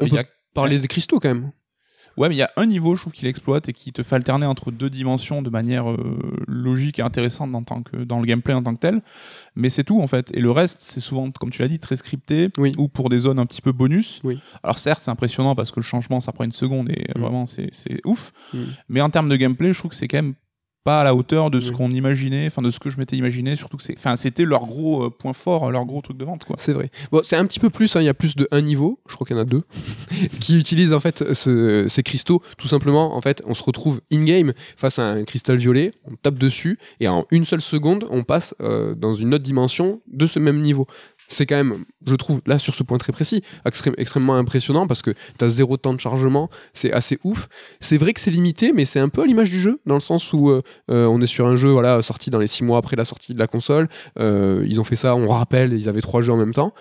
Euh, 0.00 0.06
On 0.10 0.14
y 0.14 0.18
a- 0.18 0.24
Parler 0.54 0.78
des 0.78 0.88
cristaux 0.88 1.20
quand 1.20 1.28
même. 1.28 1.52
Ouais, 2.16 2.28
mais 2.28 2.34
il 2.34 2.38
y 2.38 2.42
a 2.42 2.50
un 2.56 2.66
niveau, 2.66 2.94
je 2.96 3.02
trouve, 3.02 3.12
qu'il 3.12 3.26
exploite 3.28 3.68
et 3.68 3.72
qui 3.72 3.92
te 3.92 4.02
fait 4.02 4.16
alterner 4.16 4.46
entre 4.46 4.70
deux 4.70 4.88
dimensions 4.90 5.42
de 5.42 5.50
manière 5.50 5.90
euh, 5.90 5.96
logique 6.48 6.98
et 6.98 7.02
intéressante 7.02 7.54
en 7.54 7.62
tant 7.62 7.82
que, 7.82 7.96
dans 7.98 8.20
le 8.20 8.26
gameplay 8.26 8.54
en 8.54 8.62
tant 8.62 8.74
que 8.74 8.80
tel. 8.80 9.02
Mais 9.54 9.68
c'est 9.70 9.84
tout, 9.84 10.00
en 10.00 10.06
fait. 10.06 10.30
Et 10.34 10.40
le 10.40 10.50
reste, 10.50 10.78
c'est 10.80 11.00
souvent, 11.00 11.30
comme 11.30 11.50
tu 11.50 11.60
l'as 11.62 11.68
dit, 11.68 11.78
très 11.78 11.96
scripté 11.96 12.48
Oui. 12.58 12.74
ou 12.78 12.88
pour 12.88 13.08
des 13.10 13.18
zones 13.18 13.38
un 13.38 13.46
petit 13.46 13.60
peu 13.62 13.72
bonus. 13.72 14.20
Oui. 14.24 14.38
Alors, 14.62 14.78
certes, 14.78 15.00
c'est 15.02 15.10
impressionnant 15.10 15.54
parce 15.54 15.70
que 15.70 15.80
le 15.80 15.84
changement, 15.84 16.20
ça 16.20 16.32
prend 16.32 16.44
une 16.44 16.52
seconde 16.52 16.88
et 16.90 17.06
Mm. 17.16 17.20
vraiment, 17.20 17.46
c'est 17.46 17.68
c'est 17.72 18.00
ouf. 18.06 18.32
Mm. 18.54 18.58
Mais 18.88 19.00
en 19.00 19.10
termes 19.10 19.28
de 19.28 19.36
gameplay, 19.36 19.72
je 19.72 19.78
trouve 19.78 19.90
que 19.90 19.96
c'est 19.96 20.08
quand 20.08 20.18
même 20.18 20.34
pas 20.86 21.00
à 21.00 21.04
la 21.04 21.14
hauteur 21.16 21.50
de 21.50 21.58
ce 21.60 21.70
Oui. 21.70 21.74
qu'on 21.76 21.90
imaginait, 21.90 22.46
enfin 22.46 22.62
de 22.62 22.70
ce 22.70 22.78
que 22.78 22.90
je 22.90 22.96
m'étais 22.98 23.16
imaginé, 23.16 23.56
surtout 23.56 23.76
que 23.76 23.82
c'est, 23.82 23.94
enfin 23.98 24.14
c'était 24.16 24.44
leur 24.44 24.66
gros 24.66 25.04
euh, 25.06 25.10
point 25.10 25.32
fort, 25.32 25.70
leur 25.72 25.84
gros 25.84 26.00
truc 26.00 26.16
de 26.16 26.24
vente 26.24 26.44
quoi. 26.44 26.54
C'est 26.60 26.72
vrai. 26.72 26.90
Bon, 27.10 27.20
c'est 27.24 27.34
un 27.36 27.44
petit 27.44 27.58
peu 27.58 27.70
plus, 27.70 27.94
hein, 27.96 28.00
il 28.02 28.04
y 28.04 28.08
a 28.08 28.14
plus 28.14 28.36
de 28.36 28.46
un 28.52 28.60
niveau, 28.60 29.00
je 29.08 29.14
crois 29.16 29.26
qu'il 29.26 29.36
y 29.36 29.38
en 29.38 29.42
a 29.42 29.44
deux, 29.44 29.64
qui 30.40 30.56
utilisent 30.58 30.92
en 30.92 31.00
fait 31.00 31.32
ce- 31.34 31.86
ces 31.88 32.02
cristaux. 32.04 32.40
Tout 32.56 32.68
simplement, 32.68 33.16
en 33.16 33.20
fait, 33.20 33.42
on 33.46 33.54
se 33.54 33.62
retrouve 33.64 34.00
in-game 34.12 34.52
face 34.76 34.98
à 35.00 35.06
un 35.06 35.24
cristal 35.24 35.56
violet, 35.56 35.90
on 36.10 36.14
tape 36.14 36.38
dessus, 36.38 36.78
et 37.00 37.08
en 37.08 37.26
une 37.32 37.44
seule 37.44 37.60
seconde, 37.60 38.06
on 38.10 38.22
passe 38.22 38.54
euh, 38.60 38.94
dans 38.94 39.12
une 39.12 39.34
autre 39.34 39.44
dimension 39.44 40.00
de 40.06 40.26
ce 40.26 40.38
même 40.38 40.62
niveau. 40.62 40.86
C'est 41.28 41.46
quand 41.46 41.56
même, 41.56 41.84
je 42.06 42.14
trouve, 42.14 42.40
là 42.46 42.58
sur 42.58 42.76
ce 42.76 42.84
point 42.84 42.98
très 42.98 43.12
précis, 43.12 43.42
extrêmement 43.96 44.34
impressionnant 44.36 44.86
parce 44.86 45.02
que 45.02 45.10
t'as 45.38 45.48
zéro 45.48 45.76
temps 45.76 45.92
de 45.94 45.98
chargement, 46.00 46.48
c'est 46.72 46.92
assez 46.92 47.18
ouf. 47.24 47.48
C'est 47.80 47.96
vrai 47.98 48.12
que 48.12 48.20
c'est 48.20 48.30
limité, 48.30 48.72
mais 48.72 48.84
c'est 48.84 49.00
un 49.00 49.08
peu 49.08 49.22
à 49.22 49.26
l'image 49.26 49.50
du 49.50 49.58
jeu, 49.60 49.80
dans 49.86 49.94
le 49.94 50.00
sens 50.00 50.32
où 50.32 50.50
euh, 50.50 50.62
euh, 50.90 51.06
on 51.06 51.20
est 51.20 51.26
sur 51.26 51.46
un 51.46 51.56
jeu 51.56 51.70
voilà, 51.70 52.02
sorti 52.02 52.30
dans 52.30 52.38
les 52.38 52.46
six 52.46 52.64
mois 52.64 52.78
après 52.78 52.96
la 52.96 53.04
sortie 53.04 53.34
de 53.34 53.38
la 53.38 53.46
console. 53.46 53.88
Euh, 54.18 54.64
ils 54.66 54.80
ont 54.80 54.84
fait 54.84 54.96
ça, 54.96 55.14
on 55.16 55.26
rappelle, 55.26 55.72
ils 55.72 55.88
avaient 55.88 56.00
trois 56.00 56.22
jeux 56.22 56.32
en 56.32 56.36
même 56.36 56.54
temps. 56.54 56.72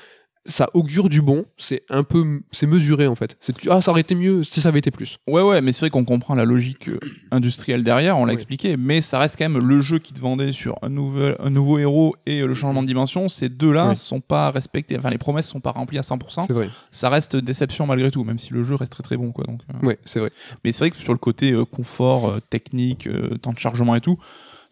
Ça 0.48 0.70
augure 0.76 1.10
du 1.10 1.22
bon, 1.24 1.46
c'est 1.58 1.82
un 1.90 2.04
peu, 2.04 2.42
c'est 2.52 2.68
mesuré 2.68 3.08
en 3.08 3.16
fait. 3.16 3.36
C'est 3.42 3.56
ah 3.68 3.82
ça 3.82 3.90
aurait 3.90 4.02
été 4.02 4.14
mieux 4.14 4.44
si 4.44 4.62
ça 4.62 4.70
avait 4.70 4.78
été 4.78 4.92
plus. 4.92 5.18
Ouais 5.28 5.42
ouais, 5.42 5.60
mais 5.60 5.72
c'est 5.74 5.80
vrai 5.82 5.90
qu'on 5.90 6.06
comprend 6.06 6.36
la 6.36 6.46
logique 6.46 6.88
euh, 6.90 7.00
industrielle 7.32 7.84
derrière, 7.84 8.18
on 8.20 8.26
l'a 8.26 8.34
Oui. 8.34 8.36
expliqué, 8.36 8.78
mais 8.78 9.02
ça 9.02 9.18
reste 9.18 9.38
quand 9.40 9.50
même 9.50 9.58
le 9.66 9.82
jeu 9.82 9.98
qui 9.98 10.14
te 10.14 10.20
vendait 10.20 10.52
sur 10.52 10.78
un 10.84 10.90
nouvel, 10.90 11.36
un 11.40 11.50
nouveau 11.50 11.80
héros 11.80 12.16
et 12.28 12.42
euh, 12.42 12.46
le 12.48 12.54
changement 12.54 12.84
de 12.84 12.88
dimension. 12.88 13.28
Ces 13.28 13.50
deux-là 13.50 13.90
Oui. 13.90 13.98
sont 13.98 14.20
pas 14.22 14.52
respectés, 14.52 14.98
enfin 15.00 15.10
les 15.10 15.18
promesses 15.18 15.48
sont 15.48 15.60
pas 15.62 15.72
remplies 15.72 15.98
à 15.98 16.02
100%. 16.02 16.46
C'est 16.46 16.54
vrai. 16.54 16.70
Ça 16.92 17.10
reste 17.10 17.36
déception 17.36 17.88
malgré 17.88 18.12
tout, 18.12 18.24
même 18.24 18.38
si 18.38 18.54
le 18.54 18.62
jeu 18.62 18.76
reste 18.76 18.92
très 18.92 19.04
très 19.04 19.18
bon 19.18 19.32
quoi. 19.32 19.46
Donc. 19.46 19.62
euh, 19.74 19.86
Ouais, 19.88 19.98
c'est 20.06 20.20
vrai. 20.20 20.30
Mais 20.64 20.72
c'est 20.72 20.80
vrai 20.80 20.92
que 20.92 20.98
sur 20.98 21.12
le 21.14 21.18
côté 21.20 21.54
euh, 21.54 21.66
confort, 21.66 22.30
euh, 22.30 22.40
technique, 22.52 23.10
temps 23.42 23.54
de 23.54 23.58
chargement 23.60 23.96
et 23.96 24.02
tout, 24.02 24.20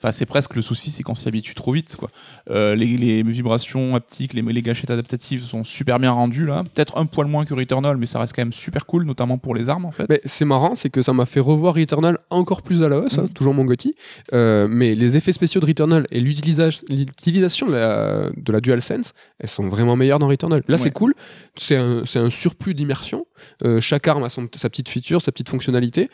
enfin 0.04 0.12
c'est 0.12 0.26
presque 0.26 0.56
le 0.56 0.62
souci, 0.62 0.91
c'est 0.91 1.01
qu'on 1.04 1.16
s'y 1.16 1.28
habitue 1.28 1.56
trop 1.56 1.72
vite 1.72 1.95
quoi. 1.97 2.10
Euh, 2.49 2.76
les, 2.76 2.97
les 2.97 3.24
vibrations 3.24 3.95
haptiques, 3.95 4.34
les, 4.34 4.41
les 4.41 4.62
gâchettes 4.62 4.91
adaptatives 4.91 5.43
sont 5.43 5.64
super 5.64 5.97
bien 5.99 6.12
rendues 6.12 6.45
là. 6.45 6.64
Peut-être 6.64 6.97
un 6.97 7.06
poil 7.06 7.28
moins 7.28 7.45
que 7.45 7.54
Returnal, 7.54 7.95
mais 7.97 8.06
ça 8.06 8.20
reste 8.20 8.36
quand 8.36 8.41
même 8.41 8.51
super 8.54 8.86
cool, 8.86 9.06
notamment 9.06 9.38
pour 9.38 9.56
les 9.56 9.70
armes 9.70 9.86
en 9.86 9.91
fait. 9.91 10.22
C'est 10.26 10.45
marrant, 10.45 10.76
c'est 10.76 10.89
que 10.89 11.01
ça 11.01 11.14
m'a 11.14 11.26
fait 11.26 11.39
revoir 11.39 11.76
Returnal 11.76 12.18
encore 12.30 12.62
plus 12.62 12.84
à 12.84 12.89
la 12.89 12.99
hausse, 12.99 13.18
hein, 13.18 13.24
Mhm. 13.24 13.30
toujours 13.30 13.54
mon 13.54 13.64
Gotti. 13.66 13.95
Euh, 14.34 14.68
mais 14.70 14.93
les 14.95 15.16
effets 15.16 15.32
spéciaux 15.34 15.62
de 15.62 15.66
Returnal 15.66 16.06
et 16.12 16.20
l'utilisation 16.20 17.68
de 17.68 17.72
la, 17.74 18.30
de 18.36 18.51
la 18.51 18.60
DualSense, 18.62 19.14
elles 19.39 19.49
sont 19.49 19.68
vraiment 19.68 19.95
meilleures 19.95 20.20
dans 20.20 20.28
Returnal. 20.28 20.62
Là, 20.68 20.76
Ouais. 20.76 20.82
c'est 20.82 20.91
cool, 20.91 21.14
c'est 21.56 21.76
un, 21.78 22.30
surplus 22.30 22.74
d'immersion. 22.74 23.26
Euh, 23.64 23.80
chaque 23.80 24.08
arme 24.08 24.24
a 24.24 24.30
son- 24.30 24.47
sa 24.56 24.70
petite 24.70 24.89
feature, 24.89 25.22
sa 25.22 25.32
petite 25.32 25.49
fonctionnalité, 25.49 26.10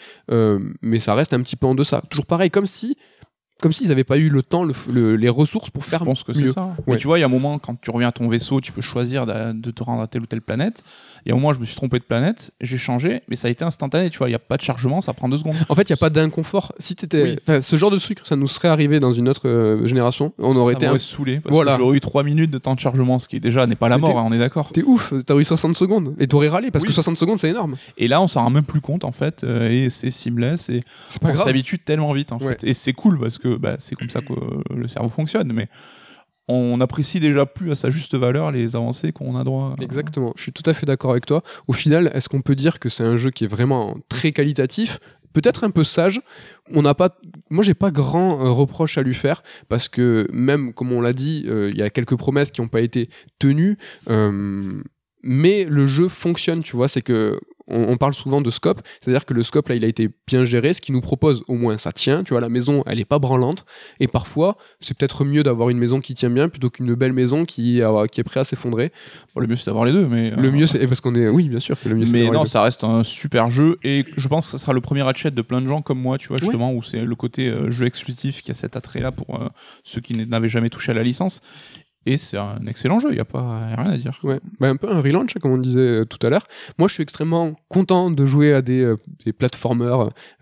mais 0.81 0.99
ça 0.99 1.13
reste 1.13 1.33
un 1.33 1.41
petit 1.41 1.55
peu 1.55 1.65
en 1.67 1.75
deçà. 1.75 2.01
Toujours 2.09 2.25
pareil, 2.25 2.49
comme 2.51 2.67
si 2.67 2.97
comme 3.61 3.73
s'ils 3.73 3.89
n'avaient 3.89 4.03
pas 4.03 4.17
eu 4.17 4.29
le 4.29 4.41
temps, 4.43 4.63
le, 4.63 4.73
le- 4.91 5.15
les 5.15 5.29
ressources 5.29 5.69
pour 5.69 5.83
faire 5.85 5.99
Je 5.99 6.05
pense 6.05 6.23
que 6.23 6.33
c'est 6.33 6.47
ça. 6.49 6.75
Mais 6.87 6.97
tu 6.97 7.07
vois, 7.07 7.17
il 7.17 7.21
y 7.21 7.23
a 7.23 7.27
un 7.27 7.29
moment, 7.29 7.59
quand 7.59 7.79
tu 7.81 7.91
reviens 7.91 8.07
à 8.09 8.11
ton 8.11 8.27
vaisseau, 8.29 8.59
tu 8.61 8.71
peux 8.71 8.81
choisir 8.81 9.25
de, 9.25 9.51
de 9.53 9.71
te 9.71 9.83
rendre 9.83 10.01
à 10.01 10.07
telle 10.07 10.21
ou 10.21 10.25
telle 10.25 10.41
planète. 10.41 10.83
Il 11.25 11.29
y 11.29 11.31
a 11.31 11.35
un 11.35 11.37
moment, 11.39 11.53
je 11.53 11.59
me 11.59 11.65
suis 11.65 11.75
trompé 11.75 11.99
de 11.99 12.03
planète, 12.03 12.51
j'ai 12.61 12.77
changé, 12.77 13.21
mais 13.27 13.35
ça 13.35 13.47
a 13.47 13.51
été 13.51 13.63
instantané, 13.65 14.09
tu 14.09 14.17
vois, 14.17 14.27
il 14.27 14.31
n'y 14.31 14.35
a 14.35 14.39
pas 14.39 14.57
de 14.57 14.61
chargement, 14.61 15.01
ça 15.01 15.13
prend 15.13 15.27
deux 15.29 15.37
secondes. 15.37 15.55
En 15.67 15.75
fait, 15.75 15.89
il 15.89 15.91
n'y 15.91 15.95
a 15.95 15.97
pas 15.97 16.09
d'inconfort. 16.09 16.71
Si 16.79 16.95
t'étais, 16.95 17.23
Oui. 17.23 17.35
enfin, 17.47 17.61
ce 17.61 17.75
genre 17.75 17.91
de 17.91 17.97
truc, 17.97 18.19
ça 18.23 18.35
nous 18.35 18.47
serait 18.47 18.69
arrivé 18.69 18.99
dans 18.99 19.11
une 19.11 19.27
autre 19.27 19.47
euh, 19.47 19.85
génération. 19.87 20.33
On 20.39 20.55
aurait 20.55 20.73
ça 20.73 20.79
été 20.79 20.85
un 20.87 20.97
saoulé, 20.97 21.39
parce 21.39 21.53
Voilà. 21.53 21.73
que 21.73 21.79
j'aurais 21.79 21.97
eu 21.97 21.99
trois 21.99 22.23
minutes 22.23 22.51
de 22.51 22.57
temps 22.59 22.75
de 22.75 22.79
chargement, 22.79 23.19
ce 23.19 23.27
qui 23.27 23.39
déjà 23.39 23.67
n'est 23.67 23.75
pas 23.75 23.89
la 23.89 23.97
Mais 23.97 24.01
mort, 24.07 24.17
hein, 24.19 24.25
on 24.27 24.31
est 24.31 24.39
d'accord. 24.39 24.71
T'es 24.71 24.83
ouf, 24.83 25.13
t'as 25.25 25.35
eu 25.35 25.43
60 25.43 25.75
secondes 25.75 26.15
et 26.19 26.27
t'aurais 26.27 26.47
râlé 26.47 26.71
parce 26.71 26.83
Oui. 26.83 26.87
que 26.89 26.93
60 26.93 27.17
secondes 27.17 27.39
c'est 27.39 27.49
énorme. 27.49 27.75
Et 27.97 28.07
là, 28.07 28.21
on 28.21 28.27
s'en 28.27 28.43
rend 28.43 28.49
même 28.49 28.63
plus 28.63 28.81
compte, 28.81 29.03
en 29.03 29.11
fait, 29.11 29.43
euh, 29.43 29.69
et 29.69 29.89
c'est 29.89 30.11
seamless, 30.11 30.69
et 30.69 30.79
on 31.21 31.35
s'habitue 31.35 31.79
tellement 31.79 32.13
vite, 32.13 32.31
en 32.31 32.37
Ouais. 32.39 32.55
fait. 32.57 32.63
Et 32.63 32.73
c'est 32.73 32.93
cool, 32.93 33.19
parce 33.19 33.37
que 33.37 33.48
bah, 33.57 33.75
c'est 33.79 33.95
comme 33.95 34.09
ça 34.09 34.21
que 34.21 34.33
euh, 34.33 34.61
le 34.75 34.87
cerveau 34.87 35.09
fonctionne, 35.09 35.51
mais 35.53 35.67
on 36.47 36.81
apprécie 36.81 37.19
déjà 37.19 37.45
plus 37.45 37.71
à 37.71 37.75
sa 37.75 37.89
juste 37.91 38.15
valeur 38.15 38.51
les 38.51 38.75
avancées 38.75 39.11
qu'on 39.11 39.35
a 39.37 39.43
droit. 39.43 39.75
à- 39.79 39.83
Exactement, 39.83 40.33
je 40.35 40.41
suis 40.43 40.51
tout 40.51 40.67
à 40.67 40.73
fait 40.73 40.85
d'accord 40.85 41.11
avec 41.11 41.25
toi. 41.25 41.43
Au 41.67 41.73
final, 41.73 42.09
est-ce 42.13 42.27
qu'on 42.27 42.41
peut 42.41 42.55
dire 42.55 42.79
que 42.79 42.89
c'est 42.89 43.03
un 43.03 43.17
jeu 43.17 43.29
qui 43.29 43.43
est 43.43 43.47
vraiment 43.47 43.97
très 44.09 44.31
qualitatif? 44.31 44.99
Peut-être 45.31 45.63
un 45.63 45.69
peu 45.69 45.83
sage. 45.83 46.19
On 46.73 46.81
n'a 46.81 46.95
pas, 46.95 47.15
moi 47.51 47.63
j'ai 47.63 47.75
pas 47.75 47.91
grand 47.91 48.43
euh, 48.43 48.49
reproche 48.49 48.97
à 48.97 49.03
lui 49.03 49.13
faire 49.13 49.43
parce 49.67 49.87
que 49.87 50.27
même 50.33 50.73
comme 50.73 50.91
on 50.91 51.01
l'a 51.01 51.13
dit, 51.13 51.43
euh, 51.47 51.69
il 51.69 51.77
y 51.77 51.83
a 51.83 51.91
quelques 51.91 52.15
promesses 52.17 52.49
qui 52.49 52.61
n'ont 52.61 52.67
pas 52.67 52.81
été 52.81 53.09
tenues. 53.37 53.77
euh, 54.09 54.81
mais 55.21 55.65
le 55.65 55.85
jeu 55.85 56.07
fonctionne, 56.07 56.63
tu 56.63 56.75
vois. 56.77 56.87
C'est 56.87 57.01
que 57.03 57.39
on, 57.69 57.89
on 57.89 57.97
parle 57.97 58.13
souvent 58.13 58.41
de 58.41 58.49
scope, 58.49 58.81
c'est-à-dire 59.01 59.25
que 59.25 59.33
le 59.33 59.43
scope 59.43 59.67
là, 59.69 59.75
il 59.75 59.83
a 59.83 59.87
été 59.87 60.09
bien 60.27 60.45
géré. 60.45 60.73
Ce 60.73 60.81
qui 60.81 60.91
nous 60.91 61.01
propose, 61.01 61.43
au 61.47 61.55
moins, 61.55 61.77
ça 61.77 61.91
tient. 61.91 62.23
Tu 62.23 62.33
vois, 62.33 62.41
la 62.41 62.49
maison, 62.49 62.83
elle 62.85 62.99
est 62.99 63.05
pas 63.05 63.19
branlante. 63.19 63.65
Et 63.99 64.07
parfois, 64.07 64.57
c'est 64.79 64.97
peut-être 64.97 65.25
mieux 65.25 65.43
d'avoir 65.43 65.69
une 65.69 65.77
maison 65.77 65.99
qui 65.99 66.13
tient 66.13 66.29
bien 66.29 66.49
plutôt 66.49 66.69
qu'une 66.69 66.93
belle 66.93 67.13
maison 67.13 67.45
qui, 67.45 67.81
qui 68.11 68.21
est 68.21 68.23
prête 68.23 68.37
à 68.37 68.43
s'effondrer. 68.43 68.91
Bon, 69.35 69.41
le 69.41 69.47
mieux, 69.47 69.55
c'est 69.55 69.65
d'avoir 69.65 69.85
les 69.85 69.91
deux, 69.91 70.07
mais. 70.07 70.31
Le 70.31 70.47
euh, 70.47 70.51
mieux, 70.51 70.67
c'est 70.67 70.87
parce 70.87 71.01
qu'on 71.01 71.15
est, 71.15 71.27
oui, 71.27 71.49
bien 71.49 71.59
sûr 71.59 71.77
le 71.89 71.95
mieux. 71.95 72.05
Mais 72.11 72.29
non, 72.29 72.45
ça 72.45 72.63
reste 72.63 72.83
un 72.83 73.03
super 73.03 73.49
jeu 73.49 73.77
et 73.83 74.05
je 74.15 74.27
pense 74.27 74.45
que 74.45 74.51
ça 74.51 74.57
sera 74.57 74.73
le 74.73 74.81
premier 74.81 75.01
Ratchet 75.01 75.31
de 75.31 75.41
plein 75.41 75.61
de 75.61 75.67
gens 75.67 75.81
comme 75.81 75.99
moi, 75.99 76.17
tu 76.17 76.29
vois, 76.29 76.37
justement, 76.37 76.73
où 76.73 76.83
c'est 76.83 77.01
le 77.01 77.15
côté 77.15 77.49
euh, 77.49 77.71
jeu 77.71 77.85
exclusif 77.85 78.41
qui 78.41 78.51
a 78.51 78.53
cet 78.53 78.75
attrait-là 78.75 79.11
pour 79.11 79.41
euh, 79.41 79.47
ceux 79.83 80.01
qui 80.01 80.13
n'avaient 80.13 80.49
jamais 80.49 80.69
touché 80.69 80.91
à 80.91 80.95
la 80.95 81.03
licence. 81.03 81.41
Et 82.05 82.17
c'est 82.17 82.37
un 82.37 82.65
excellent 82.65 82.99
jeu, 83.01 83.09
il 83.09 83.15
n'y 83.15 83.19
a, 83.19 83.25
pas 83.25 83.59
rien 83.61 83.91
à 83.91 83.97
dire. 83.97 84.17
Ouais, 84.23 84.39
bah, 84.59 84.69
un 84.69 84.77
peu 84.77 84.89
un 84.89 85.01
relaunch, 85.01 85.33
comme 85.41 85.51
on 85.51 85.57
disait 85.57 85.79
euh, 85.79 86.05
tout 86.05 86.25
à 86.25 86.29
l'heure. 86.29 86.47
Moi, 86.77 86.87
je 86.87 86.93
suis 86.93 87.03
extrêmement 87.03 87.55
content 87.67 88.09
de 88.09 88.25
jouer 88.25 88.53
à 88.53 88.61
des, 88.61 88.81
euh, 88.81 88.97
des 89.25 89.33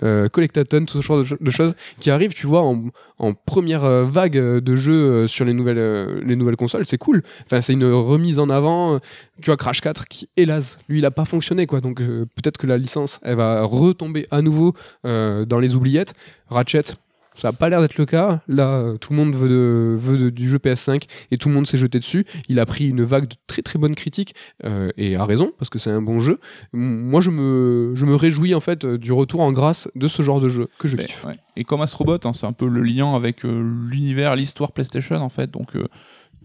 euh, 0.03 0.29
tout 0.85 1.01
ce 1.01 1.05
genre 1.05 1.17
de, 1.17 1.23
cho- 1.23 1.37
de 1.39 1.51
choses 1.51 1.75
qui 1.99 2.11
arrivent, 2.11 2.35
tu 2.35 2.45
vois, 2.45 2.61
en, 2.61 3.33
première 3.33 3.83
euh, 3.85 4.03
vague 4.03 4.37
de 4.37 4.75
jeux 4.75 5.25
sur 5.27 5.45
les 5.45 5.53
nouvelles, 5.53 6.19
les 6.23 6.35
nouvelles 6.35 6.55
consoles. 6.55 6.85
C'est 6.85 6.99
cool. 6.99 7.23
Enfin, 7.45 7.59
c'est 7.61 7.73
une 7.73 7.85
remise 7.91 8.37
en 8.37 8.49
avant. 8.49 8.99
Tu 9.41 9.47
vois, 9.47 9.57
Crash 9.57 9.81
4 9.81 10.07
qui, 10.07 10.29
hélas, 10.37 10.77
lui, 10.87 10.99
il 10.99 11.05
a 11.05 11.11
pas 11.11 11.25
fonctionné, 11.25 11.65
quoi. 11.65 11.81
Donc, 11.81 11.97
peut-être 11.97 12.57
que 12.59 12.67
la 12.67 12.77
licence, 12.77 13.19
elle 13.23 13.35
va 13.35 13.63
retomber 13.63 14.27
à 14.29 14.41
nouveau 14.43 14.73
dans 15.03 15.59
les 15.59 15.75
oubliettes. 15.75 16.13
Ratchet, 16.49 16.83
ça 17.37 17.49
n'a 17.49 17.51
pas 17.53 17.69
l'air 17.69 17.81
d'être 17.81 17.97
le 17.97 18.05
cas. 18.05 18.41
Là, 18.47 18.67
euh, 18.69 18.97
tout 18.97 19.13
le 19.13 19.17
monde 19.17 19.35
veut, 19.35 19.47
de- 19.49 19.95
veut 19.97 20.17
de- 20.17 20.29
du 20.29 20.49
jeu 20.49 20.57
PS5 20.57 21.03
et 21.31 21.37
tout 21.37 21.49
le 21.49 21.55
monde 21.55 21.67
s'est 21.67 21.77
jeté 21.77 21.99
dessus. 21.99 22.25
Il 22.49 22.59
a 22.59 22.65
pris 22.65 22.87
une 22.89 23.03
vague 23.03 23.27
de 23.27 23.35
très 23.47 23.61
très 23.61 23.77
bonnes 23.79 23.95
critiques 23.95 24.35
euh, 24.65 24.89
et 24.97 25.15
a 25.15 25.23
raison 25.25 25.51
parce 25.59 25.69
que 25.69 25.79
c'est 25.79 25.91
un 25.91 26.01
bon 26.01 26.19
jeu. 26.19 26.39
Moi, 26.73 27.21
je 27.21 27.29
me, 27.29 27.93
je 27.95 28.05
me 28.05 28.15
réjouis 28.15 28.55
en 28.55 28.59
fait 28.61 28.85
du 28.85 29.11
retour 29.11 29.41
en 29.41 29.51
grâce 29.51 29.87
de 29.95 30.07
ce 30.07 30.21
genre 30.21 30.39
de 30.39 30.49
jeu 30.49 30.67
que 30.79 30.87
je 30.87 30.97
kiffe. 30.97 31.25
ouais. 31.25 31.35
Et 31.55 31.63
comme 31.63 31.81
Astrobot, 31.81 32.19
hein, 32.23 32.33
c'est 32.33 32.45
un 32.45 32.53
peu 32.53 32.67
le 32.67 32.81
lien 32.83 33.13
avec 33.15 33.43
euh, 33.45 33.63
l'univers, 33.89 34.35
l'histoire 34.35 34.71
PlayStation 34.71 35.15
en 35.17 35.29
fait. 35.29 35.49
Donc, 35.49 35.75
euh, 35.75 35.85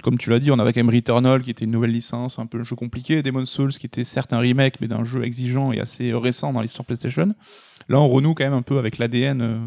comme 0.02 0.18
tu 0.18 0.30
l'as 0.30 0.38
dit, 0.38 0.50
on 0.50 0.58
avait 0.58 0.72
quand 0.72 0.82
même 0.82 0.94
Returnal 0.94 1.42
qui 1.42 1.50
était 1.50 1.64
une 1.64 1.70
nouvelle 1.70 1.92
licence, 1.92 2.38
un 2.38 2.46
peu 2.46 2.60
un 2.60 2.64
jeu 2.64 2.76
compliqué, 2.76 3.22
Demon's 3.22 3.48
Souls 3.48 3.72
qui 3.72 3.86
était 3.86 4.04
certes 4.04 4.32
un 4.32 4.38
remake, 4.38 4.80
mais 4.80 4.88
d'un 4.88 5.04
jeu 5.04 5.24
exigeant 5.24 5.72
et 5.72 5.80
assez 5.80 6.12
récent 6.12 6.52
dans 6.52 6.60
l'histoire 6.60 6.84
PlayStation. 6.84 7.34
Là, 7.88 8.00
on 8.00 8.08
renoue 8.08 8.34
quand 8.34 8.44
même 8.44 8.52
un 8.52 8.62
peu 8.62 8.78
avec 8.78 8.98
l'ADN 8.98 9.42
euh, 9.42 9.58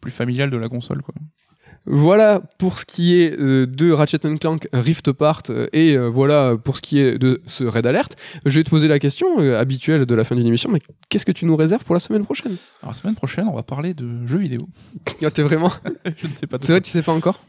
plus 0.00 0.10
familial 0.10 0.50
de 0.50 0.56
la 0.56 0.68
console. 0.68 1.02
Quoi. 1.02 1.14
Voilà 1.84 2.40
pour 2.58 2.78
ce 2.78 2.84
qui 2.84 3.20
est 3.20 3.38
euh, 3.38 3.66
de 3.66 3.90
Ratchet 3.90 4.18
Clank 4.18 4.68
Rift 4.72 5.08
Apart 5.08 5.42
euh, 5.50 5.66
et 5.72 5.96
voilà 5.96 6.56
pour 6.62 6.76
ce 6.76 6.82
qui 6.82 7.00
est 7.00 7.18
de 7.18 7.42
ce 7.46 7.64
Red 7.64 7.86
Alert. 7.86 8.16
Je 8.46 8.58
vais 8.58 8.64
te 8.64 8.70
poser 8.70 8.88
la 8.88 8.98
question 8.98 9.38
habituelle 9.56 10.06
de 10.06 10.14
la 10.14 10.24
fin 10.24 10.36
d'une 10.36 10.46
émission, 10.46 10.70
mais 10.70 10.80
qu'est-ce 11.08 11.26
que 11.26 11.32
tu 11.32 11.44
nous 11.44 11.56
réserves 11.56 11.84
pour 11.84 11.94
la 11.94 12.00
semaine 12.00 12.24
prochaine? 12.24 12.56
Alors, 12.82 12.92
la 12.92 12.98
semaine 12.98 13.14
prochaine, 13.16 13.48
on 13.48 13.54
va 13.54 13.62
parler 13.62 13.94
de 13.94 14.26
jeux 14.26 14.38
vidéo. 14.38 14.68
Ah, 15.24 15.30
T'es 15.30 15.42
vraiment 15.42 15.70
je 16.16 16.26
ne 16.26 16.34
sais 16.34 16.46
pas. 16.46 16.58
C'est 16.60 16.72
vrai, 16.72 16.80
tu 16.80 16.90
sais 16.90 17.02
pas 17.02 17.12
encore? 17.12 17.40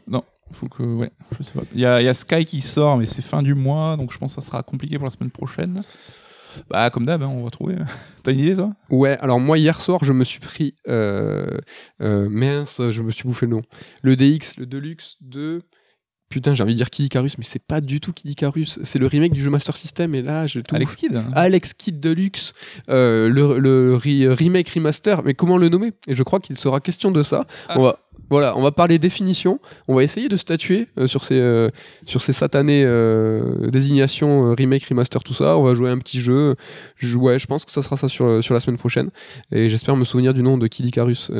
Faut 0.52 0.68
que, 0.68 0.82
ouais, 0.82 1.10
je 1.38 1.42
sais 1.42 1.52
pas. 1.54 1.62
Il 1.74 1.80
y 1.80 1.86
a, 1.86 2.00
il 2.00 2.04
y 2.04 2.08
a 2.08 2.14
Sky 2.14 2.44
qui 2.44 2.60
sort, 2.60 2.96
mais 2.98 3.06
c'est 3.06 3.22
fin 3.22 3.42
du 3.42 3.54
mois, 3.54 3.96
donc 3.96 4.12
je 4.12 4.18
pense 4.18 4.34
que 4.34 4.40
ça 4.40 4.46
sera 4.46 4.62
compliqué 4.62 4.96
pour 4.96 5.04
la 5.04 5.10
semaine 5.10 5.30
prochaine. 5.30 5.82
Bah, 6.70 6.88
comme 6.90 7.04
d'hab, 7.04 7.22
hein, 7.22 7.26
on 7.34 7.42
va 7.42 7.50
trouver. 7.50 7.76
T'as 8.22 8.32
une 8.32 8.40
idée, 8.40 8.54
toi? 8.54 8.72
Ouais, 8.90 9.18
alors 9.18 9.40
moi 9.40 9.58
hier 9.58 9.80
soir, 9.80 10.04
je 10.04 10.12
me 10.12 10.22
suis 10.24 10.38
pris. 10.40 10.74
Euh, 10.86 11.46
euh, 12.00 12.28
mince, 12.28 12.80
je 12.90 13.02
me 13.02 13.10
suis 13.10 13.24
bouffé 13.24 13.46
le 13.46 13.56
nom. 13.56 13.62
Le 14.02 14.14
DX, 14.14 14.56
le 14.58 14.66
Deluxe 14.66 15.16
de. 15.20 15.62
Putain, 16.30 16.54
j'ai 16.54 16.62
envie 16.62 16.72
de 16.72 16.78
dire 16.78 16.90
Kid 16.90 17.04
Icarus, 17.06 17.38
mais 17.38 17.44
c'est 17.44 17.62
pas 17.64 17.80
du 17.80 18.00
tout 18.00 18.12
Kid 18.12 18.30
Icarus. 18.30 18.80
C'est 18.82 18.98
le 18.98 19.06
remake 19.06 19.32
du 19.32 19.42
jeu 19.42 19.50
Master 19.50 19.76
System, 19.76 20.14
et 20.14 20.22
là, 20.22 20.46
j'ai 20.46 20.62
tout. 20.62 20.74
Alex 20.74 20.96
Kidd 20.96 21.14
hein. 21.16 21.26
Alex 21.34 21.74
Kidd 21.74 22.00
Deluxe, 22.00 22.54
euh, 22.88 23.28
le, 23.28 23.58
le 23.58 23.96
re- 23.96 24.28
remake 24.32 24.68
remaster, 24.70 25.22
mais 25.22 25.34
comment 25.34 25.58
le 25.58 25.68
nommer? 25.68 25.92
Et 26.08 26.14
je 26.14 26.22
crois 26.22 26.40
qu'il 26.40 26.56
sera 26.56 26.80
question 26.80 27.10
de 27.10 27.22
ça. 27.22 27.46
Ah. 27.68 27.78
On 27.78 27.82
va, 27.82 27.98
voilà, 28.30 28.56
on 28.56 28.62
va 28.62 28.72
parler 28.72 28.98
définition. 28.98 29.60
On 29.88 29.94
va 29.94 30.02
essayer 30.02 30.28
de 30.28 30.36
statuer 30.36 30.88
euh, 30.98 31.06
sur 31.06 31.24
ces 31.24 31.38
euh, 31.38 31.70
sur 32.06 32.22
ces 32.22 32.32
satanées 32.32 32.82
euh, 32.84 33.70
désignations 33.70 34.54
remake 34.54 34.84
remaster 34.84 35.22
tout 35.22 35.34
ça. 35.34 35.56
On 35.58 35.62
va 35.62 35.74
jouer 35.74 35.90
à 35.90 35.92
un 35.92 35.98
petit 35.98 36.20
jeu. 36.20 36.56
Je, 36.96 37.16
ouais, 37.16 37.38
je 37.38 37.46
pense 37.46 37.64
que 37.64 37.70
ça 37.70 37.82
sera 37.82 37.96
ça 37.96 38.08
sur 38.08 38.42
sur 38.42 38.54
la 38.54 38.60
semaine 38.60 38.78
prochaine. 38.78 39.10
Et 39.52 39.68
j'espère 39.68 39.96
me 39.96 40.04
souvenir 40.04 40.34
du 40.34 40.42
nom 40.42 40.58
de 40.58 40.66
Kid 40.66 40.86
Icarus. 40.86 41.30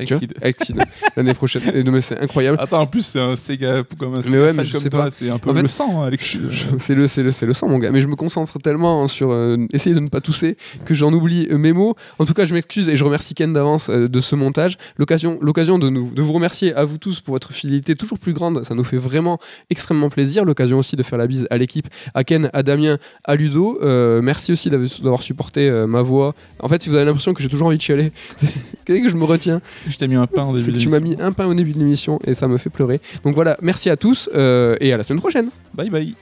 Kidd, 0.00 0.34
l'année 1.16 1.34
prochaine. 1.34 1.62
Et 1.74 1.82
mais 1.92 2.00
c'est 2.00 2.18
incroyable. 2.18 2.56
Attends, 2.60 2.80
en 2.80 2.86
plus, 2.86 3.04
c'est 3.04 3.20
un 3.20 3.36
Sega 3.36 3.82
comme 3.98 4.14
un 4.14 4.22
Sega 4.22 4.38
ouais, 4.38 4.46
fan 4.48 4.56
mais 4.56 4.64
je 4.64 4.72
comme 4.72 4.80
sais 4.80 4.90
toi, 4.90 5.04
pas. 5.04 5.10
c'est 5.10 5.28
un 5.28 5.38
peu 5.38 5.50
En 5.50 5.54
fait, 5.54 5.62
le 5.62 5.68
sang, 5.68 6.02
hein, 6.02 6.06
Alex. 6.06 6.38
C'est 6.78 6.94
le, 6.94 7.06
c'est 7.06 7.22
le, 7.22 7.32
c'est 7.32 7.46
le 7.46 7.52
sang, 7.52 7.68
mon 7.68 7.78
gars. 7.78 7.90
Mais 7.90 8.00
je 8.00 8.06
me 8.06 8.16
concentre 8.16 8.58
tellement 8.58 9.06
sur 9.08 9.30
euh, 9.30 9.58
essayer 9.72 9.94
de 9.94 10.00
ne 10.00 10.08
pas 10.08 10.20
tousser 10.20 10.56
que 10.84 10.94
j'en 10.94 11.12
oublie 11.12 11.48
mes 11.50 11.72
mots. 11.72 11.94
En 12.18 12.24
tout 12.24 12.32
cas, 12.34 12.46
je 12.46 12.54
m'excuse 12.54 12.88
et 12.88 12.96
je 12.96 13.04
remercie 13.04 13.34
Ken 13.34 13.52
d'avance 13.52 13.90
de 13.90 14.20
ce 14.20 14.34
montage. 14.34 14.78
L'occasion, 14.96 15.38
l'occasion 15.42 15.78
de, 15.78 15.90
nous, 15.90 16.10
de 16.10 16.21
vous 16.22 16.32
remercier 16.32 16.74
à 16.74 16.84
vous 16.84 16.98
tous 16.98 17.20
pour 17.20 17.34
votre 17.34 17.52
fidélité 17.52 17.96
toujours 17.96 18.18
plus 18.18 18.32
grande. 18.32 18.64
Ça 18.64 18.74
nous 18.74 18.84
fait 18.84 18.96
vraiment 18.96 19.38
extrêmement 19.70 20.10
plaisir. 20.10 20.44
L'occasion 20.44 20.78
aussi 20.78 20.96
de 20.96 21.02
faire 21.02 21.18
la 21.18 21.26
bise 21.26 21.46
à 21.50 21.58
l'équipe, 21.58 21.88
à 22.14 22.24
Ken, 22.24 22.50
à 22.52 22.62
Damien, 22.62 22.98
à 23.24 23.36
Ludo. 23.36 23.78
Euh, 23.82 24.20
merci 24.22 24.52
aussi 24.52 24.70
d'avoir 24.70 25.22
supporté 25.22 25.68
euh, 25.68 25.86
ma 25.86 26.02
voix. 26.02 26.34
En 26.60 26.68
fait, 26.68 26.82
si 26.82 26.88
vous 26.88 26.96
avez 26.96 27.04
l'impression 27.04 27.34
que 27.34 27.42
j'ai 27.42 27.48
toujours 27.48 27.68
envie 27.68 27.78
de 27.78 27.82
chialer, 27.82 28.12
qu'est-ce 28.84 29.02
que 29.02 29.08
je 29.08 29.16
me 29.16 29.24
retiens? 29.24 29.60
Si 29.78 29.90
je 29.90 29.98
t'ai 29.98 30.08
mis 30.08 30.16
un 30.16 30.26
pain 30.26 30.42
en 30.42 30.52
début 30.52 30.64
C'est 30.64 30.72
que 30.72 30.78
tu 30.78 30.88
m'as 30.88 31.00
mis 31.00 31.16
un 31.20 31.32
pain 31.32 31.46
au 31.46 31.54
début 31.54 31.72
de 31.72 31.78
l'émission 31.78 32.18
et 32.26 32.34
ça 32.34 32.48
me 32.48 32.58
fait 32.58 32.70
pleurer. 32.70 33.00
Donc 33.24 33.34
voilà, 33.34 33.56
merci 33.62 33.90
à 33.90 33.96
tous 33.96 34.28
euh, 34.34 34.76
et 34.80 34.92
à 34.92 34.96
la 34.96 35.02
semaine 35.02 35.20
prochaine. 35.20 35.50
Bye 35.74 35.90
bye. 35.90 36.14